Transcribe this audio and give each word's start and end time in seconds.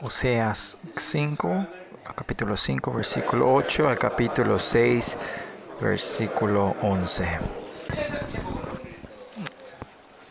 Oseas 0.00 0.78
5, 0.96 1.66
capítulo 2.14 2.56
5, 2.56 2.92
versículo 2.92 3.52
8 3.52 3.88
al 3.88 3.98
capítulo 3.98 4.56
6, 4.56 5.18
versículo 5.80 6.76
11. 6.82 7.26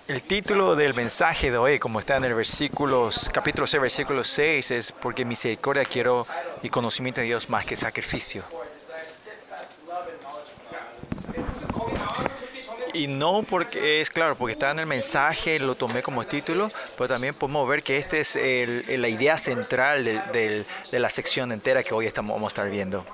El 0.08 0.22
título 0.22 0.74
del 0.78 0.94
mensaje 0.94 1.52
de 1.52 1.58
hoy, 1.58 1.80
como 1.80 2.00
está 2.00 2.16
en 2.16 2.24
el 2.24 2.34
versículo, 2.34 3.10
capítulo 3.34 3.68
6, 3.68 3.82
versículo 3.82 4.24
6, 4.24 4.72
es 4.72 4.92
porque 4.94 5.26
misericordia 5.26 5.84
quiero 5.84 6.26
y 6.64 6.70
conocimiento 6.70 7.20
de 7.20 7.28
Dios 7.28 7.50
más 7.50 7.66
que 7.66 7.76
sacrificio. 7.76 8.44
Y 12.98 13.06
no 13.06 13.44
porque 13.44 14.02
es 14.02 14.10
claro, 14.10 14.36
porque 14.36 14.54
está 14.54 14.72
en 14.72 14.80
el 14.80 14.88
mensaje, 14.88 15.60
lo 15.60 15.76
tomé 15.76 16.02
como 16.02 16.26
título, 16.26 16.72
pero 16.98 17.08
también 17.08 17.36
podemos 17.36 17.70
ver 17.70 17.84
que 17.84 17.98
esta 17.98 18.18
es 18.18 18.36
el, 18.36 18.84
la 19.00 19.08
idea 19.08 19.38
central 19.38 20.04
del, 20.04 20.32
del, 20.32 20.66
de 20.92 21.00
la 21.00 21.10
sección 21.12 21.52
entera 21.52 21.84
que 21.84 21.94
hoy 21.94 22.08
estamos, 22.08 22.34
vamos 22.34 22.48
a 22.48 22.54
estar 22.54 22.70
viendo. 22.72 23.06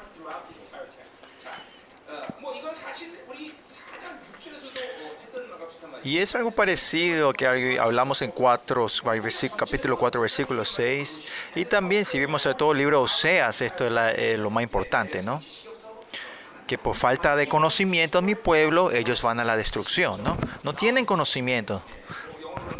Y 6.05 6.19
es 6.19 6.33
algo 6.35 6.51
parecido 6.51 7.33
que 7.33 7.77
hablamos 7.77 8.21
en 8.21 8.31
4, 8.31 8.87
capítulo 9.57 9.97
4, 9.97 10.21
versículo 10.21 10.63
6. 10.63 11.23
Y 11.55 11.65
también 11.65 12.05
si 12.05 12.19
vemos 12.19 12.47
todo 12.57 12.71
el 12.71 12.77
libro 12.77 13.01
Oseas, 13.01 13.61
esto 13.61 13.85
es 13.85 13.91
la, 13.91 14.11
eh, 14.11 14.37
lo 14.37 14.49
más 14.49 14.63
importante, 14.63 15.23
¿no? 15.23 15.41
Por 16.77 16.95
falta 16.95 17.35
de 17.35 17.47
conocimiento 17.47 18.19
en 18.19 18.25
mi 18.25 18.35
pueblo, 18.35 18.91
ellos 18.91 19.21
van 19.21 19.39
a 19.39 19.43
la 19.43 19.55
destrucción, 19.57 20.21
¿no? 20.23 20.37
No 20.63 20.73
tienen 20.73 21.05
conocimiento. 21.05 21.81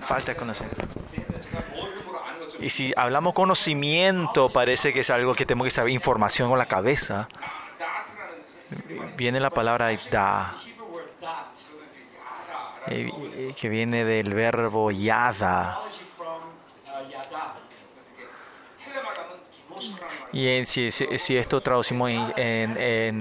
Falta 0.02 0.34
de 0.34 0.38
conocimiento. 0.38 0.84
Y 2.60 2.70
si 2.70 2.94
hablamos 2.96 3.36
conocimiento, 3.36 4.48
parece 4.50 4.94
que 4.94 5.02
es 5.02 5.10
algo 5.10 5.36
que 5.36 5.46
tenemos 5.46 5.66
que 5.66 5.72
saber, 5.72 5.92
información 5.92 6.50
con 6.50 6.58
la 6.58 6.66
cabeza. 6.66 7.28
Viene 9.18 9.40
la 9.40 9.50
palabra 9.50 9.90
da 10.10 10.56
que 13.56 13.70
viene 13.70 14.04
del 14.06 14.34
verbo 14.34 14.92
yada. 14.92 15.80
Y 20.34 20.66
si, 20.66 20.90
si, 20.90 21.38
esto 21.38 21.62
traducimos 21.62 22.10
en, 22.10 22.78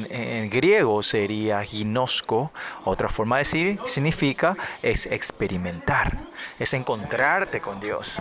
en, 0.08 0.48
griego 0.48 1.02
sería 1.02 1.62
ginosco, 1.62 2.50
otra 2.86 3.10
forma 3.10 3.36
de 3.36 3.44
decir 3.44 3.78
significa 3.86 4.56
es 4.82 5.04
experimentar, 5.04 6.16
es 6.58 6.72
encontrarte 6.72 7.60
con 7.60 7.80
Dios. 7.80 8.16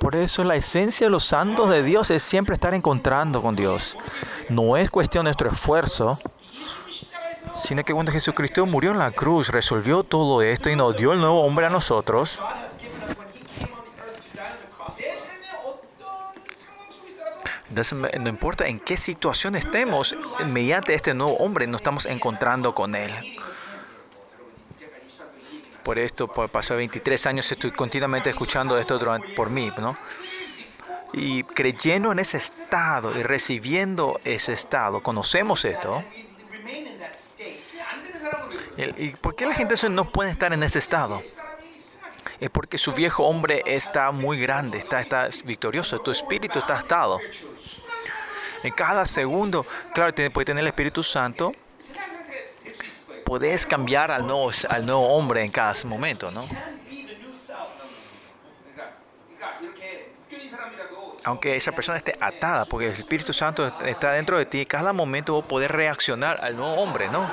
Por 0.00 0.16
eso 0.16 0.42
la 0.44 0.56
esencia 0.56 1.08
de 1.08 1.10
los 1.10 1.24
santos 1.24 1.68
de 1.68 1.82
Dios 1.82 2.10
es 2.10 2.22
siempre 2.22 2.54
estar 2.54 2.72
encontrando 2.72 3.42
con 3.42 3.54
Dios. 3.54 3.98
No 4.48 4.78
es 4.78 4.90
cuestión 4.90 5.24
de 5.24 5.28
nuestro 5.28 5.50
esfuerzo, 5.50 6.18
sino 7.54 7.84
que 7.84 7.92
cuando 7.92 8.12
Jesucristo 8.12 8.64
murió 8.64 8.92
en 8.92 8.98
la 8.98 9.10
cruz, 9.10 9.50
resolvió 9.50 10.04
todo 10.04 10.40
esto 10.40 10.70
y 10.70 10.76
nos 10.76 10.96
dio 10.96 11.12
el 11.12 11.18
nuevo 11.18 11.42
hombre 11.42 11.66
a 11.66 11.70
nosotros. 11.70 12.40
No 17.70 18.28
importa 18.28 18.66
en 18.66 18.80
qué 18.80 18.96
situación 18.96 19.54
estemos, 19.54 20.16
mediante 20.46 20.94
este 20.94 21.14
nuevo 21.14 21.36
hombre 21.36 21.66
nos 21.66 21.80
estamos 21.80 22.06
encontrando 22.06 22.72
con 22.72 22.94
él. 22.94 23.12
Por 25.82 25.98
esto, 25.98 26.28
por 26.28 26.48
pasar 26.48 26.76
23 26.78 27.26
años, 27.26 27.50
estoy 27.50 27.70
continuamente 27.70 28.30
escuchando 28.30 28.78
esto 28.78 28.98
por 29.36 29.50
mí, 29.50 29.72
¿no? 29.78 29.96
Y 31.12 31.42
creyendo 31.42 32.12
en 32.12 32.18
ese 32.18 32.36
estado 32.36 33.18
y 33.18 33.22
recibiendo 33.22 34.18
ese 34.24 34.52
estado, 34.52 35.02
conocemos 35.02 35.64
esto. 35.64 36.04
¿Y 38.76 39.10
por 39.10 39.34
qué 39.34 39.46
la 39.46 39.54
gente 39.54 39.74
no 39.88 40.10
puede 40.10 40.30
estar 40.30 40.52
en 40.52 40.62
ese 40.62 40.78
estado? 40.78 41.22
Es 42.40 42.50
porque 42.50 42.78
su 42.78 42.92
viejo 42.92 43.24
hombre 43.24 43.62
está 43.66 44.10
muy 44.12 44.38
grande, 44.38 44.78
está, 44.78 45.00
está 45.00 45.28
victorioso, 45.44 45.98
tu 45.98 46.10
espíritu 46.10 46.58
está 46.58 46.78
atado. 46.78 47.18
En 48.62 48.72
cada 48.72 49.06
segundo, 49.06 49.66
claro, 49.94 50.12
puede 50.32 50.44
tener 50.44 50.62
el 50.62 50.68
Espíritu 50.68 51.02
Santo, 51.02 51.52
puedes 53.24 53.66
cambiar 53.66 54.10
al 54.10 54.26
nuevo, 54.26 54.50
al 54.68 54.86
nuevo 54.86 55.08
hombre 55.08 55.44
en 55.44 55.50
cada 55.50 55.74
momento, 55.84 56.30
¿no? 56.30 56.46
aunque 61.24 61.56
esa 61.56 61.72
persona 61.72 61.98
esté 61.98 62.14
atada, 62.18 62.64
porque 62.64 62.86
el 62.86 62.92
Espíritu 62.92 63.34
Santo 63.34 63.66
está 63.84 64.12
dentro 64.12 64.38
de 64.38 64.46
ti, 64.46 64.64
cada 64.64 64.94
momento 64.94 65.34
vos 65.34 65.44
podés 65.44 65.70
reaccionar 65.70 66.38
al 66.42 66.56
nuevo 66.56 66.74
hombre, 66.80 67.08
¿no? 67.08 67.28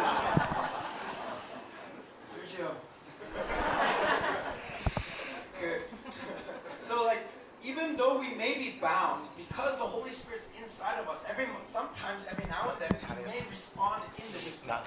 even 7.95 8.05
though 8.05 8.19
we 8.19 8.35
may 8.35 8.55
be 8.55 8.75
bound, 8.81 9.25
because 9.37 9.77
the 9.77 9.83
Holy 9.83 10.11
Spirit's 10.11 10.49
inside 10.59 10.99
of 10.99 11.07
us, 11.07 11.23
every 11.29 11.45
sometimes 11.65 12.27
every 12.29 12.43
now 12.45 12.69
and 12.69 12.81
then 12.81 12.89
we 13.17 13.23
may 13.31 13.41
respond 13.49 14.03
in 14.17 14.25
the 14.33 14.39
desire. 14.39 14.83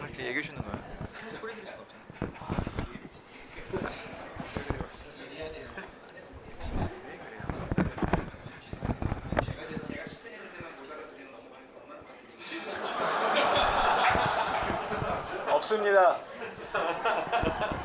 이렇게 0.00 0.26
얘기해 0.26 0.42
주는 0.42 0.60
거야. 0.62 0.82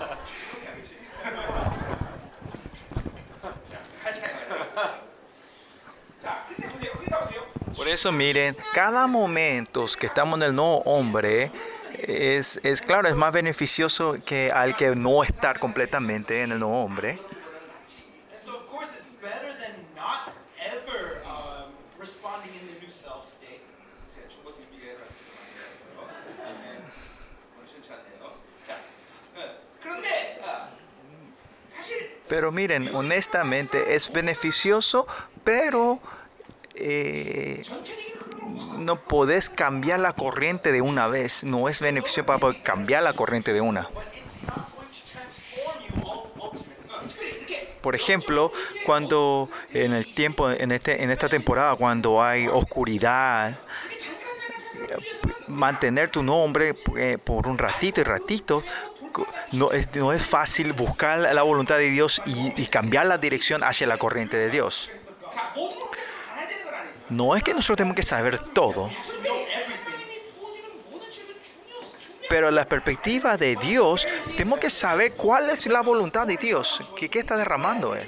Por 7.77 7.87
eso 7.87 8.11
miren, 8.11 8.57
cada 8.73 9.05
momento 9.05 9.85
que 9.99 10.07
estamos 10.07 10.39
en 10.39 10.47
el 10.47 10.55
nuevo 10.55 10.79
hombre 10.79 11.51
es, 11.93 12.59
es 12.63 12.81
claro, 12.81 13.07
es 13.07 13.15
más 13.15 13.31
beneficioso 13.31 14.15
que 14.25 14.51
al 14.51 14.75
que 14.75 14.95
no 14.95 15.23
estar 15.23 15.59
completamente 15.59 16.41
en 16.41 16.53
el 16.53 16.59
nuevo 16.59 16.83
hombre. 16.83 17.19
Pero 32.27 32.51
miren, 32.51 32.93
honestamente 32.93 33.95
es 33.95 34.11
beneficioso, 34.11 35.07
pero 35.43 35.99
eh, 36.79 37.61
no 38.79 38.95
podés 39.01 39.49
cambiar 39.49 39.99
la 39.99 40.13
corriente 40.13 40.71
de 40.71 40.81
una 40.81 41.07
vez. 41.07 41.43
No 41.43 41.69
es 41.69 41.79
beneficio 41.79 42.25
para 42.25 42.39
poder 42.39 42.61
cambiar 42.63 43.03
la 43.03 43.13
corriente 43.13 43.53
de 43.53 43.61
una. 43.61 43.89
Por 47.81 47.95
ejemplo, 47.95 48.51
cuando 48.85 49.49
en 49.71 49.93
el 49.93 50.13
tiempo, 50.13 50.49
en, 50.49 50.71
este, 50.71 51.03
en 51.03 51.11
esta 51.11 51.29
temporada, 51.29 51.75
cuando 51.75 52.21
hay 52.21 52.47
oscuridad, 52.47 53.59
mantener 55.47 56.09
tu 56.09 56.23
nombre 56.23 56.73
eh, 56.97 57.17
por 57.17 57.47
un 57.47 57.57
ratito 57.57 58.01
y 58.01 58.03
ratito 58.03 58.63
no 59.53 59.71
es, 59.71 59.93
no 59.95 60.13
es 60.13 60.23
fácil 60.23 60.73
buscar 60.73 61.19
la 61.19 61.41
voluntad 61.41 61.77
de 61.77 61.89
Dios 61.89 62.21
y, 62.25 62.61
y 62.61 62.67
cambiar 62.67 63.05
la 63.05 63.17
dirección 63.17 63.63
hacia 63.63 63.87
la 63.87 63.97
corriente 63.97 64.37
de 64.37 64.49
Dios. 64.49 64.91
No 67.09 67.35
es 67.35 67.43
que 67.43 67.53
nosotros 67.53 67.77
tenemos 67.77 67.95
que 67.95 68.03
saber 68.03 68.37
todo, 68.53 68.89
pero 72.29 72.51
la 72.51 72.65
perspectiva 72.65 73.37
de 73.37 73.55
Dios, 73.55 74.07
tenemos 74.35 74.59
que 74.59 74.69
saber 74.69 75.13
cuál 75.13 75.49
es 75.49 75.65
la 75.67 75.81
voluntad 75.81 76.27
de 76.27 76.37
Dios, 76.37 76.79
qué, 76.97 77.09
está 77.19 77.37
derramando 77.37 77.95
Él. 77.95 78.05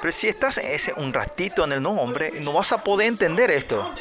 Pero 0.00 0.12
si 0.12 0.28
estás 0.28 0.58
un 0.96 1.12
ratito 1.12 1.64
en 1.64 1.72
el 1.72 1.82
nombre, 1.82 2.32
no 2.40 2.54
vas 2.54 2.72
a 2.72 2.82
poder 2.82 3.08
entender 3.08 3.50
esto. 3.50 3.94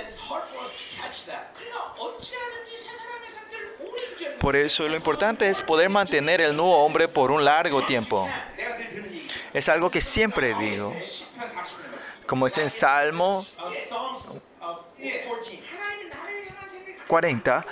Por 4.39 4.55
eso 4.55 4.87
lo 4.87 4.95
importante 4.95 5.49
es 5.49 5.61
poder 5.61 5.89
mantener 5.89 6.39
el 6.39 6.55
nuevo 6.55 6.85
hombre 6.85 7.09
por 7.09 7.31
un 7.31 7.43
largo 7.43 7.85
tiempo. 7.85 8.29
Es 9.53 9.67
algo 9.67 9.89
que 9.89 9.99
siempre 9.99 10.55
digo 10.57 10.95
como 12.29 12.45
es 12.45 12.59
en 12.59 12.69
Salmo 12.69 13.43
40, 17.07 17.65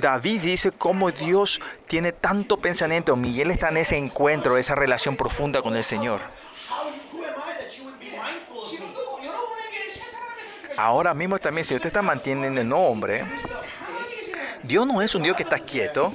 David 0.00 0.40
dice 0.40 0.72
cómo 0.72 1.10
Dios 1.10 1.60
tiene 1.86 2.12
tanto 2.12 2.56
pensamiento 2.56 3.14
y 3.22 3.42
él 3.42 3.50
está 3.50 3.68
en 3.68 3.76
ese 3.76 3.98
encuentro, 3.98 4.56
esa 4.56 4.74
relación 4.74 5.16
profunda 5.16 5.60
con 5.60 5.76
el 5.76 5.84
Señor. 5.84 6.22
Ahora 10.78 11.12
mismo 11.12 11.38
también, 11.38 11.66
si 11.66 11.74
usted 11.74 11.88
está 11.88 12.00
manteniendo 12.00 12.58
el 12.58 12.66
nombre, 12.66 13.26
Dios 14.62 14.86
no 14.86 15.02
es 15.02 15.14
un 15.14 15.24
Dios 15.24 15.36
que 15.36 15.42
está 15.42 15.58
quieto. 15.58 16.10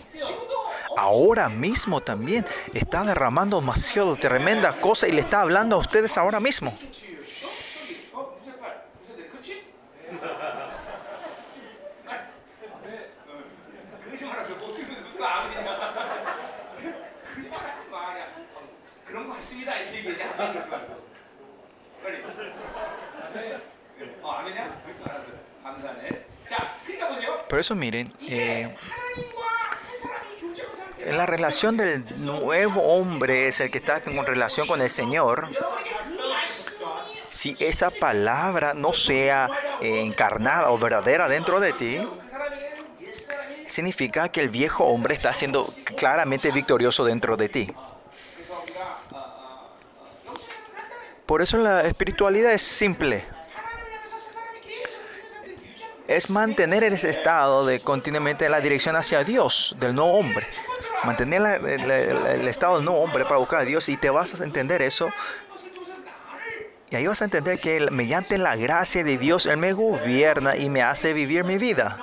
Ahora 0.98 1.50
mismo 1.50 2.01
también 2.01 2.48
está 2.74 3.04
derramando 3.04 3.60
demasiado 3.60 4.15
tremenda 4.15 4.74
cosa 4.81 5.07
y 5.07 5.12
le 5.12 5.22
está 5.22 5.42
hablando 5.42 5.75
a 5.75 5.80
ustedes 5.80 6.18
ahora 6.18 6.39
mismo. 6.39 6.74
같습니다 20.19 20.19
이렇게 20.19 20.19
얘기하지 20.19 20.23
않는 20.23 20.71
거 20.71 20.76
빨리 22.03 22.23
어 24.23 24.31
아멘이야? 24.31 24.82
그렇지 24.85 25.03
알았어 25.05 25.25
감사하네 25.62 26.26
자 26.49 26.79
그러니까 26.85 27.09
보세요 27.09 27.43
Por 27.49 27.59
eso 27.61 27.75
miren, 27.75 28.11
이게 28.21 28.35
eh, 28.35 28.75
하나님과 28.75 29.76
새 29.76 29.97
사람이 29.99 30.37
교제하는 30.41 30.75
상태가 30.75 31.09
en 31.09 31.17
la 31.17 31.26
relación 31.26 31.76
del 31.76 32.05
nuevo 32.25 32.81
hombre 32.82 33.49
es 33.49 33.61
el 33.61 33.71
que 33.71 33.79
está 33.79 34.00
en 34.05 34.26
relación 34.26 34.67
con 34.67 34.81
el 34.81 34.88
Señor. 34.91 35.50
여러분에게 35.53 35.91
그 35.94 36.21
말씀이 36.31 36.75
Si 37.31 37.56
esa 37.59 37.91
palabra 37.91 38.75
no 38.75 38.93
sea 38.93 39.50
eh, 39.82 40.00
encarnada 40.03 40.71
o 40.71 40.79
verdadera 40.79 41.29
dentro 41.29 41.61
de 41.61 41.73
ti, 41.73 41.99
그 41.99 42.29
사람에게는 42.31 43.06
옛 43.06 43.12
사람이 43.12 43.69
significa 43.69 44.29
que 44.29 44.41
el 44.41 44.49
viejo 44.49 44.85
hombre 44.85 45.15
está 45.15 45.32
siendo 45.35 45.67
claramente 45.97 46.50
victorioso 46.53 47.05
dentro 47.05 47.37
de 47.37 47.49
ti. 47.49 47.73
Por 51.30 51.44
eso 51.44 51.60
la 51.60 51.81
espiritualidad 51.81 52.54
es 52.54 52.64
simple. 52.64 53.24
Es 56.08 56.31
mantener 56.31 56.84
ese 56.84 57.12
estado 57.12 57.68
de 57.68 57.81
continuamente 57.81 58.50
la 58.50 58.60
dirección 58.60 58.96
hacia 58.96 59.24
Dios, 59.24 59.76
del 59.80 59.94
no 59.94 60.06
hombre. 60.06 60.48
Mantener 61.04 61.64
el 61.64 62.48
estado 62.48 62.78
del 62.78 62.86
no 62.86 62.94
hombre 62.96 63.26
para 63.26 63.38
buscar 63.38 63.60
a 63.60 63.64
Dios 63.64 63.88
y 63.90 63.98
te 63.98 64.10
vas 64.10 64.42
a 64.42 64.44
entender 64.44 64.81
eso. 64.81 65.12
Y 66.90 66.96
ahí 66.96 67.06
vas 67.06 67.22
a 67.22 67.26
entender 67.26 67.60
que 67.60 67.80
mediante 67.92 68.40
la 68.40 68.56
gracia 68.56 69.04
de 69.04 69.20
Dios, 69.20 69.46
Él 69.46 69.58
me 69.58 69.74
gobierna 69.74 70.58
y 70.58 70.68
me 70.68 70.82
hace 70.82 71.14
vivir 71.14 71.44
mi 71.44 71.60
vida. 71.60 72.00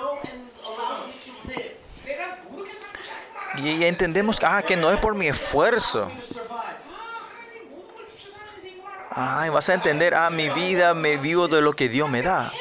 Y 3.57 3.83
entendemos 3.83 4.39
ah, 4.41 4.63
que 4.65 4.77
no 4.77 4.89
es 4.93 5.01
por 5.01 5.15
mi 5.15 5.27
esfuerzo. 5.27 6.09
Ay, 9.19 9.49
vas 9.49 9.67
a 9.69 9.73
entender, 9.73 10.13
ah, 10.13 10.29
mi 10.29 10.47
vida 10.51 10.93
me 10.93 11.17
vivo 11.17 11.47
de 11.47 11.59
lo 11.59 11.73
que 11.73 11.89
Dios 11.89 12.07
me 12.07 12.21
da. 12.21 12.53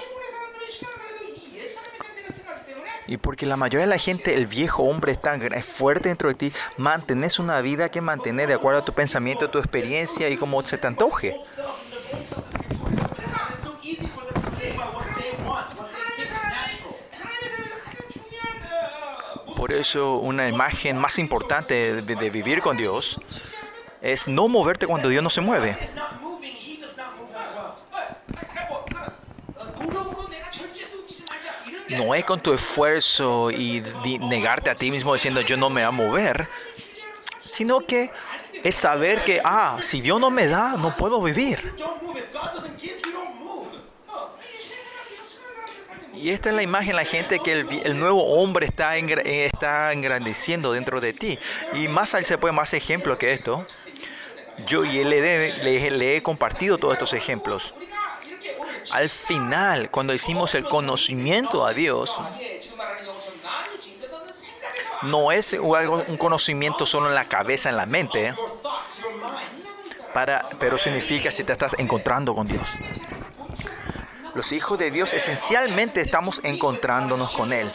Y 3.07 3.19
porque 3.19 3.45
la 3.45 3.59
mayoría 3.59 3.85
de 3.85 3.91
la 3.91 3.99
gente, 3.99 4.33
el 4.33 4.47
viejo 4.47 4.85
hombre 4.85 5.13
es 5.13 5.21
tan 5.21 5.39
fuerte 5.63 6.09
dentro 6.09 6.31
de 6.31 6.35
ti, 6.35 6.53
mantenés 6.79 7.39
una 7.39 7.61
vida 7.61 7.91
que 7.91 8.01
mantener 8.01 8.49
de 8.49 8.55
acuerdo 8.55 8.81
a 8.81 8.83
tu 8.83 8.95
pensamiento, 8.95 9.51
tu 9.51 9.59
experiencia 9.59 10.31
y 10.31 10.39
como 10.39 10.65
se 10.65 10.79
te 10.79 10.87
antoje. 10.87 11.37
Por 19.59 19.73
eso 19.75 20.17
una 20.17 20.49
imagen 20.49 20.97
más 20.97 21.19
importante 21.19 22.01
de, 22.01 22.17
de 22.17 22.31
vivir 22.31 22.63
con 22.63 22.79
Dios 22.79 23.21
es 24.01 24.27
no 24.27 24.49
moverte 24.49 24.87
cuando 24.87 25.11
Dios 25.11 25.23
no 25.23 25.29
se 25.29 25.43
mueve. 25.43 25.77
no 31.91 32.15
es 32.15 32.25
con 32.25 32.41
tu 32.41 32.53
esfuerzo 32.53 33.51
y 33.51 33.81
negarte 34.21 34.71
a 34.71 34.75
ti 34.75 34.91
mismo 34.91 35.15
diciendo 35.15 35.41
yo 35.41 35.57
no 35.57 35.71
me 35.71 35.83
voy 35.83 35.89
a 35.89 35.91
mover, 35.91 36.49
sino 37.45 37.81
que 37.81 38.11
es 38.63 38.75
saber 38.75 39.23
que, 39.25 39.41
ah, 39.45 39.79
si 39.81 40.01
Dios 40.01 40.21
no 40.21 40.31
me 40.31 40.47
da, 40.47 40.75
no 40.77 40.93
puedo 40.95 41.21
vivir. 41.23 41.75
Y 46.15 46.31
esta 46.31 46.49
es 46.49 46.57
la 46.57 46.63
imagen, 46.63 46.97
la 46.97 47.05
gente 47.05 47.39
que 47.41 47.53
el, 47.85 47.99
nuevo 47.99 48.25
hombre 48.25 48.67
está, 48.67 48.97
eh, 48.97 49.45
está 49.45 49.93
engrandeciendo 49.93 50.73
dentro 50.73 51.01
de 51.01 51.13
ti. 51.13 51.39
Y 51.75 51.89
más 51.89 52.15
ahí 52.15 52.25
se 52.25 52.39
puede 52.39 52.53
más 52.53 52.73
ejemplos 52.73 53.19
que 53.19 53.33
esto. 53.33 53.67
Yo 54.67 54.85
y 54.85 54.99
él 54.99 55.11
le, 55.11 55.53
le, 55.63 55.91
le 55.91 56.17
he 56.17 56.23
compartido 56.23 56.79
todos 56.79 56.95
estos 56.95 57.13
ejemplos 57.13 57.75
al 58.93 59.09
final, 59.09 59.91
cuando 59.91 60.15
hicimos 60.15 60.55
el 60.55 60.65
conocimiento 60.65 61.67
a 61.67 61.73
Dios, 61.73 62.19
no 65.03 65.33
es 65.33 65.53
un 65.53 66.17
conocimiento 66.17 66.87
solo 66.87 67.09
en 67.09 67.15
la 67.15 67.27
cabeza, 67.27 67.69
en 67.69 67.77
la 67.77 67.87
mente, 67.87 68.35
para, 70.13 70.43
pero 70.59 70.79
significa 70.79 71.31
si 71.31 71.45
te 71.45 71.53
estás 71.53 71.75
encontrando 71.79 72.35
con 72.35 72.47
Dios. 72.47 72.67
Los 74.35 74.53
hijos 74.53 74.79
de 74.79 74.91
Dios 74.91 75.15
esencialmente 75.15 76.01
estamos 76.01 76.41
encontrándonos 76.43 77.35
con 77.35 77.53
Él. 77.53 77.69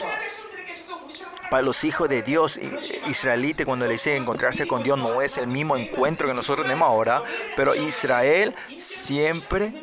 Para 1.49 1.63
los 1.63 1.83
hijos 1.83 2.07
de 2.07 2.21
Dios 2.21 2.59
israelita, 3.07 3.65
cuando 3.65 3.85
le 3.85 3.93
dice 3.93 4.15
encontrarse 4.15 4.65
con 4.67 4.83
Dios, 4.83 4.97
no 4.97 5.21
es 5.21 5.37
el 5.37 5.47
mismo 5.47 5.75
encuentro 5.75 6.27
que 6.27 6.33
nosotros 6.33 6.65
tenemos 6.65 6.87
ahora, 6.87 7.23
pero 7.57 7.75
Israel 7.75 8.55
siempre 8.77 9.73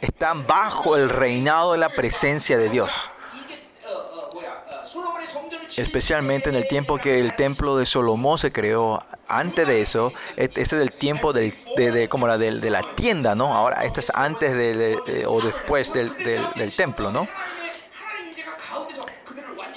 están 0.00 0.46
bajo 0.46 0.96
el 0.96 1.08
reinado 1.08 1.72
de 1.72 1.78
la 1.78 1.90
presencia 1.90 2.58
de 2.58 2.68
Dios. 2.68 2.92
Especialmente 5.76 6.48
en 6.48 6.56
el 6.56 6.66
tiempo 6.66 6.98
que 6.98 7.20
el 7.20 7.36
templo 7.36 7.76
de 7.76 7.86
Salomón 7.86 8.38
se 8.38 8.50
creó. 8.50 9.02
Antes 9.30 9.68
de 9.68 9.82
eso, 9.82 10.12
este 10.36 10.62
es 10.62 10.72
el 10.72 10.90
tiempo 10.90 11.34
de, 11.34 11.52
de, 11.76 12.08
como 12.08 12.26
la, 12.26 12.38
de, 12.38 12.60
de, 12.60 12.70
la 12.70 12.94
tienda, 12.94 13.34
¿no? 13.34 13.54
Ahora, 13.54 13.84
este 13.84 14.00
es 14.00 14.10
antes 14.14 14.54
de, 14.54 15.26
o 15.26 15.42
después 15.42 15.92
del, 15.92 16.10
del, 16.16 16.74
templo, 16.74 17.12
¿no? 17.12 17.28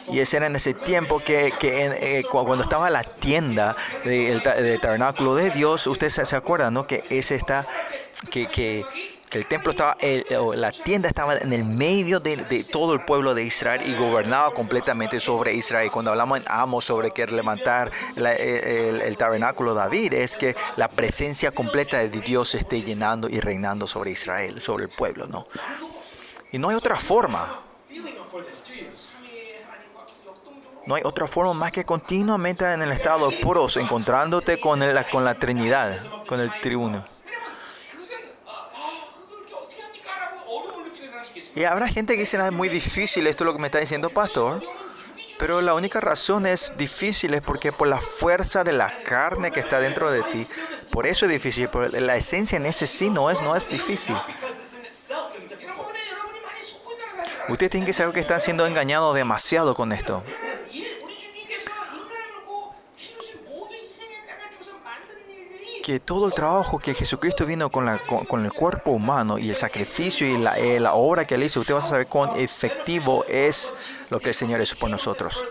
Y 0.07 0.19
ese 0.19 0.37
era 0.37 0.47
en 0.47 0.55
ese 0.55 0.73
tiempo 0.73 1.19
que, 1.19 1.53
que 1.59 2.19
eh, 2.19 2.23
cuando 2.23 2.63
estaba 2.63 2.89
la 2.89 3.03
tienda 3.03 3.75
del 4.05 4.41
tabernáculo 4.41 5.35
de 5.35 5.49
Dios, 5.49 5.85
ustedes 5.85 6.13
se, 6.13 6.25
se 6.25 6.35
acuerdan, 6.37 6.73
¿no? 6.73 6.87
Que 6.87 7.03
ese 7.09 7.35
está, 7.35 7.67
que, 8.29 8.47
que 8.47 8.85
el 9.31 9.45
templo 9.45 9.71
estaba, 9.71 9.95
el, 9.99 10.25
la 10.55 10.71
tienda 10.71 11.07
estaba 11.07 11.37
en 11.37 11.53
el 11.53 11.63
medio 11.63 12.19
de, 12.19 12.65
todo 12.69 12.93
el 12.93 13.05
pueblo 13.05 13.33
de 13.33 13.43
Israel 13.43 13.81
y 13.85 13.95
gobernaba 13.95 14.53
completamente 14.53 15.21
sobre 15.21 15.53
Israel. 15.53 15.89
Cuando 15.89 16.11
hablamos 16.11 16.41
en 16.41 16.45
Amos 16.49 16.83
sobre 16.83 17.11
que 17.11 17.25
levantar 17.27 17.91
eh, 18.17 18.89
el, 18.89 19.01
el, 19.01 19.17
tabernáculo 19.17 19.73
de 19.73 19.79
David, 19.79 20.13
es 20.13 20.35
que 20.35 20.55
la 20.75 20.89
presencia 20.89 21.51
completa 21.51 21.97
de 21.97 22.09
Dios 22.09 22.55
esté 22.55 22.81
llenando 22.81 23.29
y 23.29 23.39
reinando 23.39 23.87
sobre 23.87 24.11
Israel, 24.11 24.59
sobre 24.59 24.83
el 24.83 24.89
pueblo, 24.89 25.27
¿no? 25.27 25.47
Y 26.51 26.57
no 26.57 26.69
hay 26.69 26.75
otra 26.75 26.99
forma. 26.99 27.61
No 30.87 30.95
hay 30.95 31.03
otra 31.05 31.27
forma 31.27 31.53
más 31.53 31.71
que 31.71 31.85
continuamente 31.85 32.65
en 32.65 32.81
el 32.81 32.91
estado 32.91 33.29
puros, 33.39 33.77
encontrándote 33.77 34.59
con, 34.59 34.81
el, 34.81 35.05
con 35.11 35.23
la 35.23 35.35
Trinidad, 35.35 35.99
con 36.27 36.39
el 36.39 36.51
tribuno. 36.59 37.05
Y 41.55 41.63
habrá 41.65 41.87
gente 41.87 42.13
que 42.13 42.21
dice, 42.21 42.37
ah, 42.37 42.47
es 42.47 42.51
muy 42.51 42.69
difícil, 42.69 43.27
esto 43.27 43.43
lo 43.43 43.53
que 43.53 43.59
me 43.59 43.67
está 43.67 43.79
diciendo 43.79 44.09
pastor. 44.09 44.63
Pero 45.37 45.59
la 45.61 45.73
única 45.73 45.99
razón 45.99 46.45
es 46.45 46.71
difícil 46.77 47.33
es 47.33 47.41
porque 47.41 47.71
por 47.71 47.87
la 47.87 47.99
fuerza 47.99 48.63
de 48.63 48.73
la 48.73 48.93
carne 49.03 49.51
que 49.51 49.59
está 49.59 49.79
dentro 49.79 50.11
de 50.11 50.21
ti. 50.23 50.47
Por 50.91 51.07
eso 51.07 51.25
es 51.25 51.31
difícil, 51.31 51.67
por 51.67 51.91
la 51.99 52.15
esencia 52.15 52.57
en 52.57 52.67
ese 52.67 52.85
sí 52.85 53.09
no 53.09 53.31
es, 53.31 53.41
no 53.41 53.55
es 53.55 53.67
difícil. 53.67 54.15
Ustedes 57.49 57.71
tienen 57.71 57.87
que 57.87 57.93
saber 57.93 58.13
que 58.13 58.19
están 58.19 58.39
siendo 58.39 58.67
engañados 58.67 59.15
demasiado 59.15 59.73
con 59.73 59.91
esto. 59.91 60.23
que 65.83 65.99
todo 65.99 66.27
el 66.27 66.33
trabajo 66.33 66.79
que 66.79 66.93
Jesucristo 66.93 67.45
vino 67.45 67.69
con, 67.69 67.85
la, 67.85 67.97
con, 67.97 68.45
el 68.45 68.53
cuerpo 68.53 68.91
humano 68.91 69.37
y 69.37 69.49
el 69.49 69.55
sacrificio 69.55 70.27
y 70.27 70.37
la, 70.37 70.57
eh, 70.57 70.79
la 70.79 70.93
obra 70.93 71.25
que 71.25 71.35
él 71.35 71.43
hizo, 71.43 71.59
usted 71.61 71.73
va 71.73 71.79
a 71.79 71.87
saber 71.87 72.07
cuán 72.07 72.39
efectivo 72.39 73.25
es 73.27 73.73
lo 74.09 74.19
que 74.19 74.29
el 74.29 74.35
Señor 74.35 74.61
hizo 74.61 74.75
por 74.75 74.89
nosotros. 74.89 75.45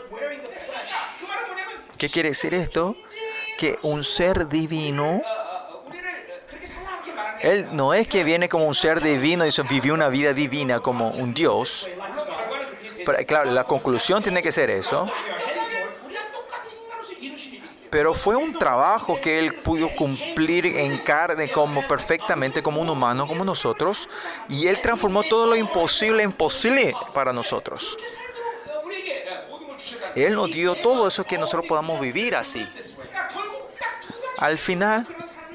¿Qué 1.99 2.09
quiere 2.09 2.31
decir 2.31 2.55
esto? 2.55 2.97
Que 3.59 3.79
un 3.83 4.05
ser 4.05 4.49
divino 4.49 5.23
él 7.43 7.69
no 7.73 7.95
es 7.95 8.07
que 8.07 8.23
viene 8.23 8.49
como 8.49 8.67
un 8.67 8.75
ser 8.75 9.01
divino 9.01 9.47
y 9.47 9.51
vivió 9.69 9.95
una 9.95 10.09
vida 10.09 10.33
divina 10.33 10.81
como 10.81 11.09
un 11.09 11.33
Dios. 11.33 11.89
Pero, 13.07 13.19
claro, 13.27 13.51
la 13.51 13.65
conclusión 13.65 14.23
tiene 14.23 14.43
que 14.43 14.53
ser 14.53 14.69
eso 14.69 15.11
pero 17.91 18.15
fue 18.15 18.37
un 18.37 18.53
trabajo 18.53 19.21
que 19.21 19.39
él 19.39 19.55
pudo 19.55 19.89
cumplir 19.89 20.67
en 20.67 20.99
carne 20.99 21.51
como 21.51 21.87
perfectamente 21.87 22.63
como 22.63 22.81
un 22.81 22.89
humano 22.89 23.27
como 23.27 23.45
nosotros 23.45 24.09
y 24.49 24.69
él 24.69 24.81
transformó 24.81 25.25
todo 25.25 25.47
lo 25.47 25.57
imposible 25.57 26.23
en 26.23 26.33
posible 26.33 26.95
para 27.13 27.33
nosotros. 27.33 27.97
Él 30.15 30.35
nos 30.35 30.51
dio 30.51 30.75
todo 30.75 31.07
eso 31.07 31.25
que 31.25 31.39
nosotros 31.39 31.67
podamos 31.67 32.01
vivir 32.01 32.35
así. 32.35 32.67
Al 34.39 34.59
final, 34.59 35.07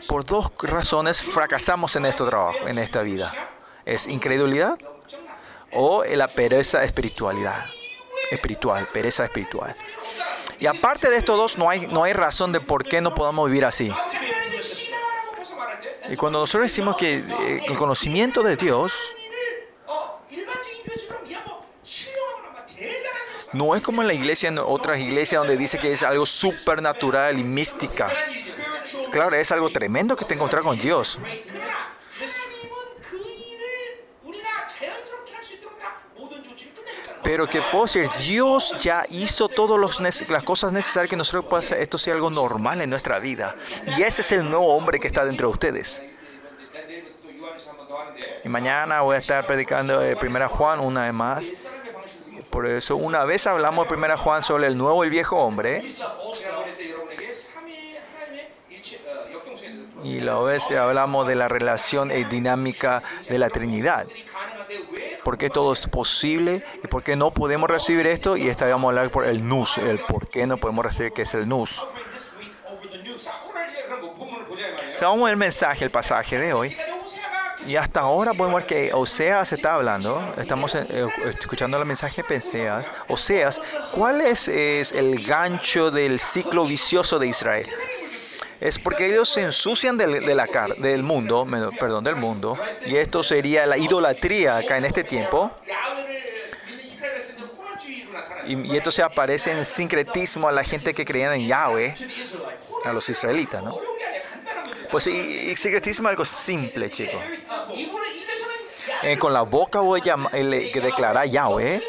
por 0.08 0.26
dos 0.26 0.52
razones 0.60 1.22
fracasamos 1.22 1.96
en 1.96 2.06
este 2.06 2.24
trabajo, 2.26 2.68
en 2.68 2.78
esta 2.78 3.02
vida. 3.02 3.34
Es 3.86 4.08
incredulidad 4.08 4.78
o 5.72 6.04
la 6.04 6.28
pereza 6.28 6.84
espiritualidad, 6.84 7.66
espiritual, 8.32 8.88
pereza 8.92 9.26
espiritual. 9.26 9.76
Y 10.60 10.68
aparte 10.68 11.10
de 11.10 11.18
estos 11.18 11.38
dos, 11.38 11.58
no 11.58 11.70
hay, 11.70 11.88
no 11.88 12.04
hay 12.04 12.14
razón 12.14 12.52
de 12.52 12.60
por 12.60 12.86
qué 12.86 13.02
no 13.02 13.14
podamos 13.14 13.50
vivir 13.50 13.66
así. 13.66 13.92
Y 16.10 16.16
cuando 16.16 16.40
nosotros 16.40 16.70
decimos 16.70 16.96
que 16.98 17.18
eh, 17.18 17.62
el 17.68 17.78
conocimiento 17.78 18.44
de 18.44 18.56
Dios 18.56 19.16
no 23.54 23.76
es 23.76 23.82
como 23.82 24.02
en 24.02 24.08
la 24.08 24.14
iglesia, 24.14 24.50
en 24.50 24.60
otras 24.60 25.00
iglesias 25.00 25.40
donde 25.40 25.58
dice 25.58 25.80
que 25.80 25.94
es 25.94 26.04
algo 26.04 26.26
supernatural 26.26 27.40
y 27.40 27.44
mística. 27.44 28.12
Claro, 29.12 29.36
es 29.36 29.52
algo 29.52 29.70
tremendo 29.70 30.16
que 30.16 30.26
te 30.26 30.34
encontrar 30.34 30.62
con 30.62 30.78
Dios. 30.78 31.18
pero 37.26 37.48
que 37.48 37.60
puedo 37.72 37.86
decir, 37.86 38.08
Dios 38.20 38.76
ya 38.80 39.04
hizo 39.10 39.50
todas 39.50 40.00
las 40.30 40.44
cosas 40.44 40.72
necesarias 40.72 41.10
que 41.10 41.16
nosotros 41.16 41.46
podamos. 41.46 41.72
Esto 41.72 41.98
sea 41.98 42.14
algo 42.14 42.30
normal 42.30 42.82
en 42.82 42.90
nuestra 42.92 43.18
vida. 43.18 43.56
Y 43.98 44.04
ese 44.04 44.22
es 44.22 44.32
el 44.32 44.48
nuevo 44.48 44.76
hombre 44.76 45.00
que 45.00 45.08
está 45.08 45.26
dentro 45.26 45.48
de 45.48 45.54
ustedes. 45.54 46.04
Y 48.44 48.48
mañana 48.48 49.02
voy 49.02 49.16
a 49.16 49.20
estar 49.20 49.48
predicando 49.48 50.00
de 50.00 50.16
Primera 50.16 50.48
Juan 50.48 50.80
una 50.80 51.06
vez 51.06 51.14
más. 51.14 51.52
Por 52.52 52.68
eso 52.68 52.96
una 52.96 53.26
vez 53.26 53.48
hablamos 53.48 53.86
de 53.86 53.90
Primera 53.90 54.18
Juan 54.18 54.44
sobre 54.44 54.68
el 54.68 54.78
nuevo 54.78 55.04
y 55.04 55.08
el 55.08 55.12
viejo 55.12 55.38
hombre. 55.38 55.84
Y 60.04 60.20
la 60.20 60.40
vez 60.42 60.70
hablamos 60.70 61.28
de 61.28 61.34
la 61.34 61.48
relación 61.48 62.12
y 62.12 62.24
dinámica 62.26 63.02
de 63.28 63.40
la 63.40 63.50
Trinidad 63.50 64.06
por 65.26 65.40
qué 65.40 65.50
todo 65.50 65.74
es 65.74 65.88
posible 65.88 66.64
y 66.84 66.88
por 66.88 67.02
qué 67.02 67.16
no 67.16 67.32
podemos 67.32 67.68
recibir 67.68 68.06
esto. 68.06 68.38
Y 68.38 68.48
esta 68.48 68.68
vamos 68.68 68.86
a 68.86 68.90
hablar 68.90 69.10
por 69.10 69.26
el 69.26 69.46
NUS, 69.46 69.80
el 69.80 69.98
por 70.00 70.30
qué 70.30 70.46
no 70.46 70.58
podemos 70.58 70.86
recibir, 70.86 71.12
que 71.12 71.24
es 71.24 71.34
el 71.34 71.50
NUS. 71.50 71.84
Vamos 75.02 75.22
a 75.22 75.24
ver 75.26 75.32
el 75.32 75.38
mensaje, 75.38 75.84
el 75.84 75.92
pasaje 75.92 76.38
de 76.38 76.54
hoy. 76.54 76.78
Y 77.68 77.76
hasta 77.76 78.02
ahora 78.02 78.34
podemos 78.34 78.62
ver 78.62 78.68
que 78.68 78.94
Oseas 78.94 79.52
está 79.52 79.74
hablando. 79.74 80.34
Estamos 80.38 80.76
eh, 80.76 80.86
escuchando 81.26 81.78
el 81.78 81.86
mensaje 81.86 82.24
de 82.30 82.38
Oseas. 82.38 82.92
Oseas, 83.08 83.62
¿cuál 83.92 84.22
es, 84.22 84.48
el 84.48 85.26
gancho 85.26 85.90
del 85.90 86.20
ciclo 86.20 86.66
vicioso 86.66 87.18
de 87.18 87.28
Israel? 87.28 87.66
es 88.60 88.80
porque 88.80 89.08
ellos 89.08 89.30
se 89.30 89.42
ensucian 89.42 89.98
del, 89.98 90.26
de 90.26 90.36
la, 90.36 90.48
del 90.78 91.04
mundo, 91.04 91.48
perdón, 91.80 92.04
del 92.04 92.16
mundo, 92.16 92.58
y 92.86 92.96
esto 92.98 93.24
sería 93.24 93.66
la 93.66 93.78
idolatría 93.78 94.58
acá 94.58 94.78
en 94.78 94.86
este 94.86 95.04
tiempo. 95.04 95.52
Y, 98.48 98.74
y 98.74 98.78
esto 98.78 98.92
se 98.92 99.02
aparece 99.02 99.52
en 99.52 99.66
sincretismo 99.66 100.48
a 100.48 100.52
la 100.52 100.64
gente 100.64 100.94
que 100.94 101.04
creían 101.04 101.34
en 101.34 101.48
Yahweh, 101.48 101.94
a 102.86 102.94
los 102.94 103.10
israelitas, 103.10 103.64
¿no? 103.64 103.78
Pues 104.92 105.08
y, 105.08 105.12
y 105.12 105.56
sincretismo 105.56 106.08
es 106.08 106.12
algo 106.12 106.26
simple, 106.26 106.90
chicos. 106.90 107.20
Eh, 109.02 109.18
con 109.18 109.34
la 109.34 109.42
boca 109.42 109.80
voy 109.80 110.02
a 110.10 110.18
eh, 110.34 110.72
declarar 110.74 111.28
Yahweh, 111.28 111.82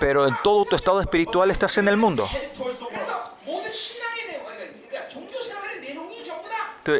pero 0.00 0.26
en 0.26 0.36
todo 0.42 0.64
tu 0.64 0.76
estado 0.76 1.00
espiritual 1.00 1.50
estás 1.50 1.78
en 1.78 1.88
el 1.88 1.96
mundo. 1.96 2.28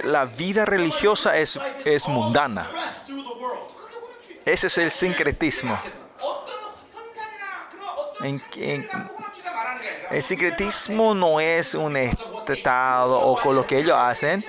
La 0.05 0.25
vida 0.25 0.65
religiosa 0.65 1.37
es, 1.37 1.59
es 1.85 2.09
mundana. 2.09 2.69
Ese 4.45 4.67
es 4.67 4.79
el 4.79 4.91
sincretismo. 4.91 5.77
El 10.11 10.23
sincretismo 10.23 11.15
no 11.15 11.41
es 11.41 11.75
un 11.75 11.97
estado 11.97 13.21
o 13.21 13.41
con 13.41 13.55
lo 13.55 13.67
que 13.67 13.79
ellos 13.79 13.97
hacen, 13.97 14.45